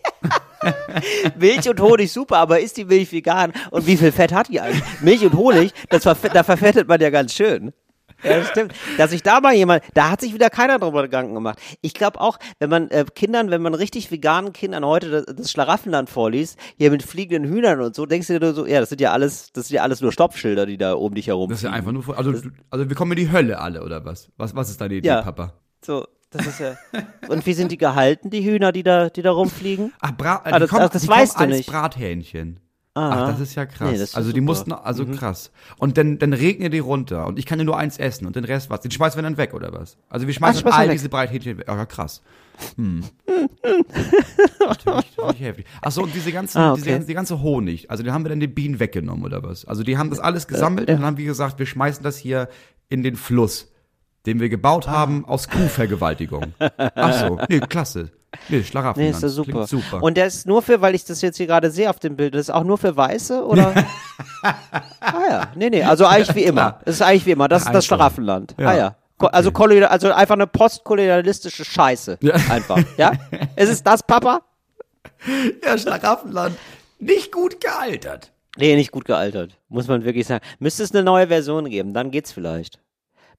Milch 1.39 1.69
und 1.69 1.79
Honig 1.79 2.11
super, 2.11 2.37
aber 2.37 2.59
ist 2.59 2.77
die 2.77 2.85
Milch 2.85 3.11
vegan? 3.11 3.53
Und 3.71 3.87
wie 3.87 3.97
viel 3.97 4.11
Fett 4.11 4.33
hat 4.33 4.49
die 4.49 4.59
eigentlich? 4.59 4.83
Milch 5.01 5.23
und 5.23 5.33
Honig, 5.33 5.71
das 5.89 6.03
verfe 6.03 6.29
da 6.29 6.43
verfettet 6.43 6.87
man 6.87 6.99
ja 6.99 7.09
ganz 7.09 7.33
schön. 7.33 7.73
Ja, 8.23 8.39
das 8.39 8.49
stimmt. 8.49 8.73
Dass 8.97 9.11
sich 9.11 9.21
da 9.21 9.39
mal 9.41 9.53
jemand, 9.53 9.83
da 9.93 10.09
hat 10.09 10.21
sich 10.21 10.33
wieder 10.33 10.49
keiner 10.49 10.79
drüber 10.79 11.03
Gedanken 11.03 11.35
gemacht. 11.35 11.59
Ich 11.81 11.93
glaube 11.93 12.19
auch, 12.19 12.39
wenn 12.57 12.69
man 12.69 12.89
äh, 12.89 13.05
Kindern, 13.13 13.51
wenn 13.51 13.61
man 13.61 13.75
richtig 13.75 14.09
veganen 14.09 14.53
Kindern 14.53 14.83
heute 14.83 15.09
das, 15.11 15.35
das 15.35 15.51
Schlaraffenland 15.51 16.09
vorliest, 16.09 16.57
hier 16.77 16.89
mit 16.89 17.03
fliegenden 17.03 17.51
Hühnern 17.51 17.79
und 17.79 17.95
so, 17.95 18.07
denkst 18.07 18.27
du 18.27 18.39
dir 18.39 18.53
so, 18.53 18.65
ja, 18.65 18.79
das 18.79 18.89
sind 18.89 19.01
ja 19.01 19.11
alles, 19.11 19.51
das 19.53 19.67
sind 19.67 19.75
ja 19.75 19.83
alles 19.83 20.01
nur 20.01 20.11
Stoppschilder, 20.11 20.65
die 20.65 20.79
da 20.79 20.93
um 20.93 21.13
dich 21.13 21.27
herum 21.27 21.49
Das 21.49 21.59
ist 21.59 21.63
ja 21.65 21.71
einfach 21.71 21.91
nur, 21.91 22.17
also, 22.17 22.33
also 22.71 22.89
wir 22.89 22.95
kommen 22.95 23.11
in 23.11 23.17
die 23.17 23.31
Hölle 23.31 23.59
alle, 23.59 23.83
oder 23.83 24.03
was? 24.03 24.31
Was, 24.37 24.55
was 24.55 24.71
ist 24.71 24.81
deine 24.81 24.95
Idee, 24.95 25.09
Ja. 25.09 25.21
Papa? 25.21 25.53
So, 25.85 26.07
das 26.31 26.45
ist 26.47 26.59
ja. 26.59 26.75
Und 27.29 27.45
wie 27.45 27.53
sind 27.53 27.71
die 27.71 27.77
gehalten, 27.77 28.29
die 28.29 28.43
Hühner, 28.43 28.71
die 28.71 28.83
da, 28.83 29.09
die 29.09 29.21
da 29.21 29.31
rumfliegen? 29.31 29.93
Ach, 29.99 30.11
Bra 30.11 30.41
äh, 30.45 30.49
Ah, 30.49 30.53
die 30.53 30.59
das- 30.61 30.69
kommen, 30.69 30.81
ach, 30.83 30.89
das 30.89 31.07
weißt 31.07 31.35
du 31.35 31.39
als 31.43 31.49
nicht. 31.57 31.69
Brathähnchen. 31.69 32.59
Aha. 32.95 33.25
Ach, 33.25 33.31
das 33.31 33.41
ist 33.41 33.53
ja 33.55 33.67
krass. 33.67 33.91
Nee, 33.91 33.97
ist 34.01 34.17
also 34.17 34.29
die 34.29 34.39
super. 34.39 34.41
Mhm. 34.41 34.45
mussten, 34.45 34.71
also 34.73 35.05
krass. 35.05 35.51
Und 35.77 35.97
dann, 35.99 36.17
dann 36.17 36.33
regnet 36.33 36.73
die 36.73 36.79
runter 36.79 37.27
und 37.27 37.37
ich 37.37 37.45
kann 37.45 37.59
ja 37.59 37.65
nur 37.65 37.77
eins 37.77 37.99
essen 37.99 38.25
und 38.25 38.35
den 38.35 38.43
Rest 38.43 38.71
was. 38.71 38.81
Den 38.81 38.89
schmeißen 38.89 39.15
wir 39.17 39.21
dann 39.23 39.37
weg, 39.37 39.53
oder 39.53 39.71
was? 39.71 39.97
Also 40.09 40.25
wir 40.25 40.33
schmeißen 40.33 40.65
wir 40.65 40.73
all 40.73 40.87
weg. 40.87 40.93
diese 40.93 41.07
Brathähnchen 41.07 41.59
weg. 41.59 41.65
Oh, 41.69 41.75
ja, 41.75 41.85
krass. 41.85 42.23
Hm. 42.75 43.03
natürlich, 44.59 45.17
natürlich 45.17 45.39
heftig. 45.41 45.65
Ach 45.81 45.91
so, 45.91 46.03
und 46.03 46.13
diese 46.15 46.31
ganzen, 46.31 46.57
Ah, 46.57 46.71
okay. 46.71 46.77
diese, 46.81 46.89
ganze- 46.91 47.07
die 47.07 47.13
ganze 47.13 47.41
Honig, 47.41 47.89
also 47.91 48.03
den 48.03 48.13
haben 48.13 48.25
wir 48.25 48.29
dann 48.29 48.39
den 48.39 48.53
Bienen 48.53 48.79
weggenommen, 48.79 49.23
oder 49.25 49.43
was? 49.43 49.65
Also 49.65 49.83
die 49.83 49.97
haben 49.97 50.09
das 50.09 50.19
alles 50.19 50.47
gesammelt 50.47 50.89
und 50.89 50.95
dann 50.97 51.05
haben 51.05 51.17
wir 51.17 51.25
gesagt, 51.25 51.59
wir 51.59 51.65
schmeißen 51.67 52.03
das 52.03 52.17
hier 52.17 52.49
in 52.89 53.03
den 53.03 53.15
Fluss, 53.15 53.71
den 54.27 54.39
wir 54.39 54.49
gebaut 54.49 54.87
haben 54.87 55.25
aus 55.25 55.47
Kuhvergewaltigung. 55.49 56.53
Ach 56.77 57.13
so, 57.13 57.39
nee, 57.49 57.59
klasse. 57.61 58.11
Nee, 58.49 58.57
Nee, 58.57 58.63
Schlaraffenland. 58.63 59.15
ist 59.15 59.23
das 59.23 59.33
super. 59.33 59.51
Klingt 59.51 59.69
super. 59.69 60.03
Und 60.03 60.17
der 60.17 60.27
ist 60.27 60.45
nur 60.45 60.61
für, 60.61 60.81
weil 60.81 60.93
ich 60.95 61.05
das 61.05 61.21
jetzt 61.21 61.37
hier 61.37 61.47
gerade 61.47 61.71
sehe 61.71 61.89
auf 61.89 61.97
dem 61.97 62.17
Bild, 62.17 62.35
das 62.35 62.41
ist 62.41 62.49
auch 62.49 62.65
nur 62.65 62.77
für 62.77 62.95
Weiße, 62.95 63.43
oder? 63.43 63.73
ah 64.43 64.53
ja, 65.29 65.51
nee, 65.55 65.69
nee, 65.69 65.81
also 65.81 66.05
eigentlich 66.05 66.35
wie 66.35 66.43
immer. 66.43 66.79
Das 66.85 66.95
ist 66.95 67.01
eigentlich 67.01 67.25
wie 67.25 67.31
immer, 67.31 67.47
das 67.47 67.61
ist 67.61 67.67
das 67.69 67.75
Einfach. 67.75 67.83
Schlaraffenland. 67.83 68.55
Ja, 68.59 68.67
Ah 68.67 68.75
ja. 68.77 68.95
Okay. 69.17 69.29
Also, 69.31 69.51
also 69.51 70.11
einfach 70.11 70.35
eine 70.35 70.45
postkolonialistische 70.45 71.65
Scheiße. 71.65 72.19
Ja. 72.21 72.35
Einfach, 72.49 72.77
ja? 72.97 73.13
Ist 73.55 73.69
es 73.69 73.81
das, 73.81 74.03
Papa? 74.03 74.41
Ja, 75.65 75.75
Schlaraffenland. 75.75 76.55
Nicht 76.99 77.31
gut 77.31 77.59
gealtert. 77.59 78.31
Nee, 78.57 78.75
nicht 78.75 78.91
gut 78.91 79.05
gealtert. 79.05 79.57
Muss 79.69 79.87
man 79.87 80.03
wirklich 80.03 80.27
sagen. 80.27 80.45
Müsste 80.59 80.83
es 80.83 80.93
eine 80.93 81.03
neue 81.03 81.27
Version 81.27 81.67
geben, 81.67 81.95
dann 81.95 82.11
geht's 82.11 82.31
vielleicht. 82.31 82.79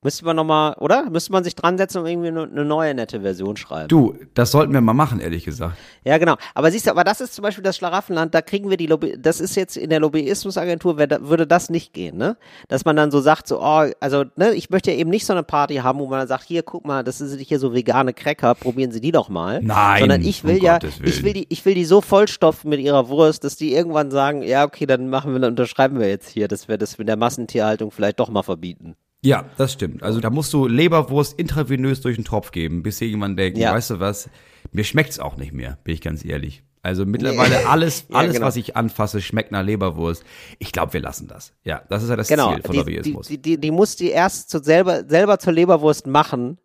Müsste 0.00 0.24
man 0.24 0.36
nochmal, 0.36 0.74
oder? 0.78 1.10
Müsste 1.10 1.32
man 1.32 1.42
sich 1.42 1.56
dran 1.56 1.76
setzen 1.76 1.98
und 1.98 2.06
irgendwie 2.06 2.28
eine, 2.28 2.44
eine 2.44 2.64
neue 2.64 2.94
nette 2.94 3.20
Version 3.22 3.56
schreiben. 3.56 3.88
Du, 3.88 4.14
das 4.34 4.52
sollten 4.52 4.72
wir 4.72 4.80
mal 4.80 4.92
machen, 4.94 5.18
ehrlich 5.18 5.44
gesagt. 5.44 5.76
Ja, 6.04 6.18
genau. 6.18 6.36
Aber 6.54 6.70
siehst 6.70 6.86
du, 6.86 6.92
aber 6.92 7.02
das 7.02 7.20
ist 7.20 7.34
zum 7.34 7.42
Beispiel 7.42 7.64
das 7.64 7.76
Schlaraffenland, 7.76 8.32
da 8.32 8.40
kriegen 8.40 8.70
wir 8.70 8.76
die 8.76 8.86
Lobby, 8.86 9.16
das 9.18 9.40
ist 9.40 9.56
jetzt 9.56 9.76
in 9.76 9.90
der 9.90 9.98
Lobbyismusagentur, 9.98 10.94
da- 11.08 11.22
würde 11.22 11.48
das 11.48 11.68
nicht 11.68 11.92
gehen, 11.94 12.16
ne? 12.16 12.36
Dass 12.68 12.84
man 12.84 12.94
dann 12.94 13.10
so 13.10 13.20
sagt, 13.20 13.48
so, 13.48 13.60
oh, 13.60 13.86
also, 13.98 14.24
ne, 14.36 14.52
ich 14.54 14.70
möchte 14.70 14.92
ja 14.92 14.96
eben 14.98 15.10
nicht 15.10 15.26
so 15.26 15.32
eine 15.32 15.42
Party 15.42 15.74
haben, 15.76 15.98
wo 15.98 16.06
man 16.06 16.20
dann 16.20 16.28
sagt, 16.28 16.44
hier, 16.44 16.62
guck 16.62 16.86
mal, 16.86 17.02
das 17.02 17.18
sind 17.18 17.40
hier 17.40 17.58
so 17.58 17.74
vegane 17.74 18.14
Cracker, 18.14 18.54
probieren 18.54 18.92
Sie 18.92 19.00
die 19.00 19.10
doch 19.10 19.28
mal. 19.28 19.60
Nein, 19.64 19.98
Sondern 20.00 20.22
ich 20.22 20.44
will 20.44 20.58
um 20.58 20.64
ja, 20.64 20.78
ich 21.02 21.24
will 21.24 21.32
die, 21.32 21.46
ich 21.48 21.64
will 21.64 21.74
die 21.74 21.84
so 21.84 22.00
vollstopfen 22.00 22.70
mit 22.70 22.78
ihrer 22.78 23.08
Wurst, 23.08 23.42
dass 23.42 23.56
die 23.56 23.72
irgendwann 23.74 24.12
sagen, 24.12 24.42
ja, 24.42 24.64
okay, 24.64 24.86
dann 24.86 25.08
machen 25.08 25.32
wir, 25.32 25.40
dann 25.40 25.50
unterschreiben 25.50 25.98
wir 25.98 26.08
jetzt 26.08 26.28
hier, 26.30 26.46
dass 26.46 26.68
wir 26.68 26.78
das 26.78 26.98
mit 26.98 27.08
der 27.08 27.16
Massentierhaltung 27.16 27.90
vielleicht 27.90 28.20
doch 28.20 28.28
mal 28.28 28.44
verbieten. 28.44 28.94
Ja, 29.24 29.44
das 29.56 29.72
stimmt. 29.72 30.02
Also 30.02 30.20
da 30.20 30.30
musst 30.30 30.52
du 30.52 30.66
Leberwurst 30.68 31.38
intravenös 31.38 32.00
durch 32.00 32.16
den 32.16 32.24
Tropf 32.24 32.52
geben, 32.52 32.82
bis 32.82 33.00
irgendwann 33.00 33.36
denken, 33.36 33.58
Ja. 33.58 33.72
weißt 33.74 33.90
du 33.90 34.00
was, 34.00 34.30
mir 34.72 34.84
schmeckt's 34.84 35.18
auch 35.18 35.36
nicht 35.36 35.52
mehr, 35.52 35.78
bin 35.84 35.94
ich 35.94 36.00
ganz 36.00 36.24
ehrlich. 36.24 36.62
Also 36.82 37.04
mittlerweile 37.04 37.66
alles, 37.68 38.06
Ja, 38.08 38.16
alles, 38.18 38.34
genau. 38.34 38.46
was 38.46 38.56
ich 38.56 38.76
anfasse, 38.76 39.20
schmeckt 39.20 39.50
nach 39.50 39.64
Leberwurst. 39.64 40.22
Ich 40.60 40.70
glaube, 40.70 40.92
wir 40.92 41.00
lassen 41.00 41.26
das. 41.26 41.52
Ja, 41.64 41.82
das 41.88 42.04
ist 42.04 42.10
ja 42.10 42.16
das 42.16 42.28
Genau, 42.28 42.52
Ziel 42.54 42.62
von 42.62 42.72
die, 42.72 42.78
Lobbyismus. 42.78 43.26
die, 43.26 43.38
die, 43.42 43.58
die 43.60 43.70
muss 43.72 43.96
die 43.96 44.10
erst 44.10 44.50
zu 44.50 44.62
selber, 44.62 45.02
selber 45.08 45.38
zur 45.40 45.52
Leberwurst 45.52 46.06
machen, 46.06 46.58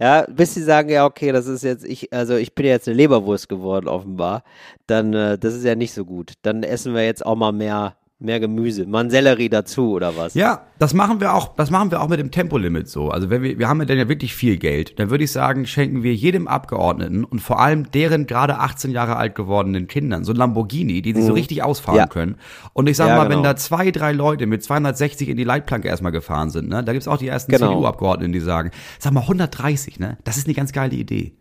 ja, 0.00 0.24
bis 0.30 0.54
sie 0.54 0.62
sagen, 0.62 0.90
ja, 0.90 1.04
okay, 1.04 1.32
das 1.32 1.48
ist 1.48 1.64
jetzt, 1.64 1.84
ich, 1.84 2.12
also 2.12 2.36
ich 2.36 2.54
bin 2.54 2.66
ja 2.66 2.72
jetzt 2.72 2.86
eine 2.86 2.96
Leberwurst 2.96 3.48
geworden, 3.48 3.88
offenbar, 3.88 4.44
dann, 4.86 5.12
äh, 5.12 5.36
das 5.36 5.54
ist 5.54 5.64
ja 5.64 5.74
nicht 5.74 5.92
so 5.92 6.04
gut. 6.04 6.34
Dann 6.42 6.62
essen 6.62 6.94
wir 6.94 7.04
jetzt 7.04 7.26
auch 7.26 7.34
mal 7.34 7.50
mehr, 7.50 7.96
mehr 8.20 8.40
Gemüse, 8.40 8.82
einen 8.92 9.10
Sellerie 9.10 9.48
dazu 9.48 9.92
oder 9.92 10.16
was. 10.16 10.34
Ja, 10.34 10.62
das 10.80 10.92
machen 10.92 11.20
wir 11.20 11.34
auch, 11.34 11.54
das 11.54 11.70
machen 11.70 11.92
wir 11.92 12.00
auch 12.02 12.08
mit 12.08 12.18
dem 12.18 12.32
Tempolimit 12.32 12.88
so. 12.88 13.10
Also 13.10 13.30
wenn 13.30 13.42
wir, 13.44 13.60
wir 13.60 13.68
haben 13.68 13.78
ja 13.78 13.84
dann 13.86 13.96
ja 13.96 14.08
wirklich 14.08 14.34
viel 14.34 14.56
Geld, 14.56 14.98
dann 14.98 15.10
würde 15.10 15.22
ich 15.22 15.30
sagen, 15.30 15.66
schenken 15.66 16.02
wir 16.02 16.12
jedem 16.14 16.48
Abgeordneten 16.48 17.22
und 17.24 17.38
vor 17.38 17.60
allem 17.60 17.92
deren 17.92 18.26
gerade 18.26 18.58
18 18.58 18.90
Jahre 18.90 19.16
alt 19.16 19.36
gewordenen 19.36 19.86
Kindern 19.86 20.24
so 20.24 20.32
ein 20.32 20.36
Lamborghini, 20.36 21.00
die 21.00 21.14
sie 21.14 21.22
so 21.22 21.32
richtig 21.32 21.62
ausfahren 21.62 21.94
Mhm. 21.94 22.00
Ja. 22.00 22.06
können. 22.08 22.36
Und 22.72 22.88
ich 22.88 22.96
sag 22.96 23.08
Ja, 23.08 23.16
mal, 23.16 23.24
wenn 23.24 23.38
genau. 23.38 23.42
da 23.44 23.56
zwei, 23.56 23.92
drei 23.92 24.10
Leute 24.12 24.46
mit 24.46 24.64
260 24.64 25.28
in 25.28 25.36
die 25.36 25.44
Leitplanke 25.44 25.86
erstmal 25.86 26.10
gefahren 26.12 26.50
sind, 26.50 26.68
ne, 26.68 26.82
da 26.82 26.92
gibt's 26.92 27.06
auch 27.06 27.18
die 27.18 27.28
ersten 27.28 27.52
Genau. 27.52 27.68
CDU-Abgeordneten, 27.68 28.32
die 28.32 28.40
sagen, 28.40 28.72
sag 28.98 29.12
mal 29.12 29.20
130, 29.22 30.00
ne, 30.00 30.18
das 30.24 30.36
ist 30.38 30.46
eine 30.48 30.54
ganz 30.54 30.72
geile 30.72 30.96
Idee. 30.96 31.34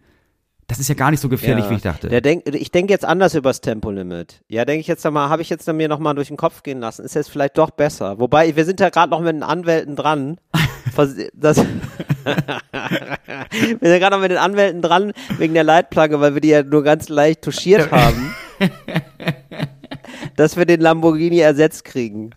Das 0.67 0.79
ist 0.79 0.89
ja 0.89 0.95
gar 0.95 1.11
nicht 1.11 1.21
so 1.21 1.29
gefährlich, 1.29 1.63
Ja. 1.65 1.71
wie 1.71 1.75
ich 1.75 1.81
dachte. 1.81 2.09
Der 2.09 2.19
denk, 2.19 2.43
ich 2.53 2.71
denke 2.71 2.91
jetzt 2.91 3.05
anders 3.05 3.33
übers 3.35 3.61
Tempolimit. 3.61 4.41
Ja, 4.49 4.65
denke 4.65 4.81
ich 4.81 4.87
jetzt 4.87 5.05
nochmal, 5.05 5.29
habe 5.29 5.41
ich 5.41 5.49
jetzt 5.49 5.65
mir 5.71 5.87
nochmal 5.87 6.13
durch 6.13 6.27
den 6.27 6.35
Kopf 6.35 6.61
gehen 6.61 6.81
lassen. 6.81 7.05
Ist 7.05 7.15
jetzt 7.15 7.29
vielleicht 7.29 7.57
doch 7.57 7.71
besser. 7.71 8.19
Wobei, 8.19 8.53
wir 8.55 8.65
sind 8.65 8.81
ja 8.81 8.89
gerade 8.89 9.09
noch 9.09 9.21
mit 9.21 9.33
den 9.33 9.43
Anwälten 9.43 9.95
dran. 9.95 10.37
Das 10.95 11.15
wir 11.57 11.67
sind 13.79 13.99
gerade 13.99 14.15
noch 14.15 14.21
mit 14.21 14.31
den 14.31 14.39
Anwälten 14.39 14.81
dran 14.81 15.13
wegen 15.37 15.53
der 15.53 15.63
Leitplanke, 15.63 16.19
weil 16.19 16.33
wir 16.33 16.41
die 16.41 16.47
ja 16.47 16.63
nur 16.63 16.81
ganz 16.81 17.07
leicht 17.07 17.43
touchiert 17.43 17.91
haben. 17.91 18.33
dass 20.35 20.57
wir 20.57 20.65
den 20.65 20.81
Lamborghini 20.81 21.37
ersetzt 21.37 21.85
kriegen. 21.85 22.31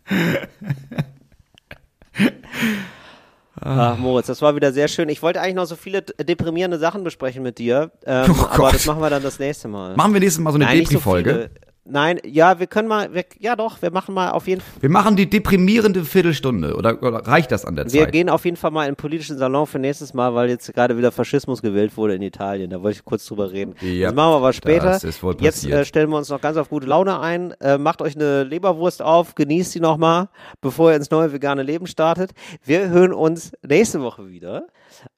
Ach, 3.62 3.96
Moritz, 3.98 4.26
das 4.26 4.40
war 4.42 4.56
wieder 4.56 4.72
sehr 4.72 4.88
schön. 4.88 5.08
Ich 5.08 5.22
wollte 5.22 5.40
eigentlich 5.40 5.54
noch 5.56 5.66
so 5.66 5.76
viele 5.76 6.02
deprimierende 6.02 6.78
Sachen 6.78 7.04
besprechen 7.04 7.42
mit 7.42 7.58
dir, 7.58 7.90
ähm, 8.06 8.34
Oh 8.40 8.46
aber 8.50 8.72
das 8.72 8.86
machen 8.86 9.00
wir 9.02 9.10
dann 9.10 9.22
das 9.22 9.38
nächste 9.38 9.68
Mal. 9.68 9.94
machen 9.96 10.12
wir 10.14 10.20
nächstes 10.20 10.42
Mal 10.42 10.50
so 10.52 10.58
eine 10.58 10.66
so 10.66 10.72
Depri-Folge. 10.78 11.30
viele. 11.32 11.50
Nein, 11.90 12.20
ja, 12.24 12.58
wir 12.60 12.66
können 12.66 12.88
mal, 12.88 13.12
wir, 13.12 13.24
ja 13.38 13.56
doch, 13.56 13.82
wir 13.82 13.90
machen 13.90 14.14
mal 14.14 14.30
auf 14.30 14.46
jeden 14.46 14.60
Fall, 14.60 14.82
wir 14.82 14.90
machen 14.90 15.16
die 15.16 15.28
deprimierende 15.28 16.04
Viertelstunde. 16.04 16.76
Oder, 16.76 17.02
oder 17.02 17.26
reicht 17.26 17.50
das 17.50 17.64
an 17.64 17.76
der 17.76 17.86
wir 17.92 18.04
Zeit? 18.04 18.12
gehen 18.12 18.28
auf 18.28 18.44
jeden 18.44 18.56
Fall 18.56 18.70
mal 18.70 18.84
in 18.84 18.92
den 18.92 18.96
politischen 18.96 19.36
Salon 19.38 19.66
für 19.66 19.78
nächstes 19.78 20.14
Mal, 20.14 20.34
weil 20.34 20.48
jetzt 20.48 20.72
gerade 20.72 20.96
wieder 20.96 21.10
Faschismus 21.10 21.62
gewählt 21.62 21.96
wurde 21.96 22.14
in 22.14 22.22
Italien. 22.22 22.70
Da 22.70 22.82
wollte 22.82 22.98
ich 22.98 23.04
kurz 23.04 23.26
drüber 23.26 23.50
reden. 23.50 23.74
Ja, 23.80 24.08
das 24.08 24.14
machen 24.14 24.32
wir 24.32 24.36
aber 24.36 24.52
später. 24.52 24.86
das 24.86 25.04
ist 25.04 25.22
wohl 25.22 25.36
jetzt 25.40 25.66
äh, 25.66 25.84
stellen 25.84 26.10
wir 26.10 26.16
uns 26.16 26.28
noch 26.28 26.40
ganz 26.40 26.56
auf 26.56 26.68
gute 26.68 26.86
Laune 26.86 27.18
ein. 27.20 27.52
Äh, 27.60 27.78
macht 27.78 28.02
euch 28.02 28.14
eine 28.14 28.44
Leberwurst 28.44 29.02
auf, 29.02 29.34
genießt 29.34 29.72
sie 29.72 29.80
nochmal, 29.80 30.28
bevor 30.60 30.90
ihr 30.90 30.96
ins 30.96 31.10
neue 31.10 31.32
vegane 31.32 31.62
Leben 31.62 31.86
startet. 31.86 32.32
Wir 32.64 32.88
hören 32.88 33.12
uns 33.12 33.52
nächste 33.66 34.00
Woche 34.00 34.28
wieder. 34.28 34.66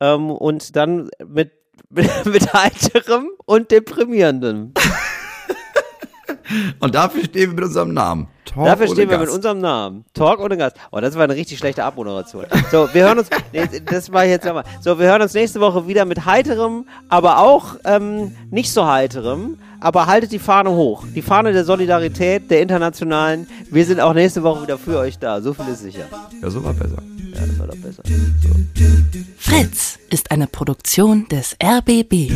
Ähm, 0.01 0.31
und 0.31 0.77
dann 0.77 1.11
mit, 1.27 1.53
mit, 1.91 2.09
mit 2.27 2.53
heiterem 2.55 3.29
und 3.45 3.71
deprimierendem. 3.71 4.73
Und 6.81 6.95
dafür 6.95 7.25
stehen 7.25 7.51
wir 7.51 7.57
mit 7.57 7.65
unserem 7.65 7.93
Namen. 7.95 8.29
Talk 8.45 8.67
Dafür 8.67 8.87
stehen 8.89 9.09
wir 9.09 9.19
Gast. 9.19 9.21
mit 9.21 9.31
unserem 9.31 9.59
Namen. 9.59 10.05
Talk 10.15 10.41
ohne 10.41 10.57
Gast. 10.57 10.77
Oh, 10.91 11.01
das 11.01 11.15
war 11.15 11.25
eine 11.25 11.35
richtig 11.35 11.59
schlechte 11.59 11.85
Abmoderation. 11.85 12.45
So, 12.71 12.89
wir 12.93 13.05
hören 13.05 13.19
uns, 13.19 13.29
nee, 13.53 13.67
das 13.87 14.09
ich 14.09 14.15
jetzt 14.15 14.45
nochmal. 14.45 14.65
So, 14.81 14.99
wir 14.99 15.07
hören 15.07 15.23
uns 15.23 15.33
nächste 15.33 15.61
Woche 15.61 15.87
wieder 15.87 16.05
mit 16.05 16.27
heiterem, 16.27 16.87
aber 17.09 17.39
auch 17.39 17.77
ähm, 17.85 18.37
nicht 18.51 18.73
so 18.73 18.87
heiterem. 18.87 19.59
Aber 19.81 20.07
haltet 20.07 20.33
die 20.33 20.39
Fahne 20.39 20.71
hoch. 20.71 21.05
Die 21.15 21.23
Fahne 21.23 21.53
der 21.53 21.65
Solidarität, 21.65 22.51
der 22.51 22.63
internationalen. 22.63 23.49
Wir 23.71 23.85
sind 23.85 24.01
auch 24.01 24.15
nächste 24.15 24.43
Woche 24.43 24.63
wieder 24.63 24.79
für 24.79 24.99
euch 24.99 25.19
da. 25.19 25.41
So 25.41 25.55
viel 25.55 25.67
ist 25.69 25.81
sicher. 25.81 26.05
Ja, 26.41 26.51
so 26.51 26.63
war 26.63 26.73
besser. 26.73 27.03
Ja, 27.35 27.41
das 27.47 27.59
war 27.59 27.67
doch 27.67 27.77
besser. 27.77 28.03
Fritz 29.39 29.99
ist 30.11 30.31
eine 30.31 30.47
Produktion 30.47 31.27
des 31.29 31.57
RBB. 31.61 32.31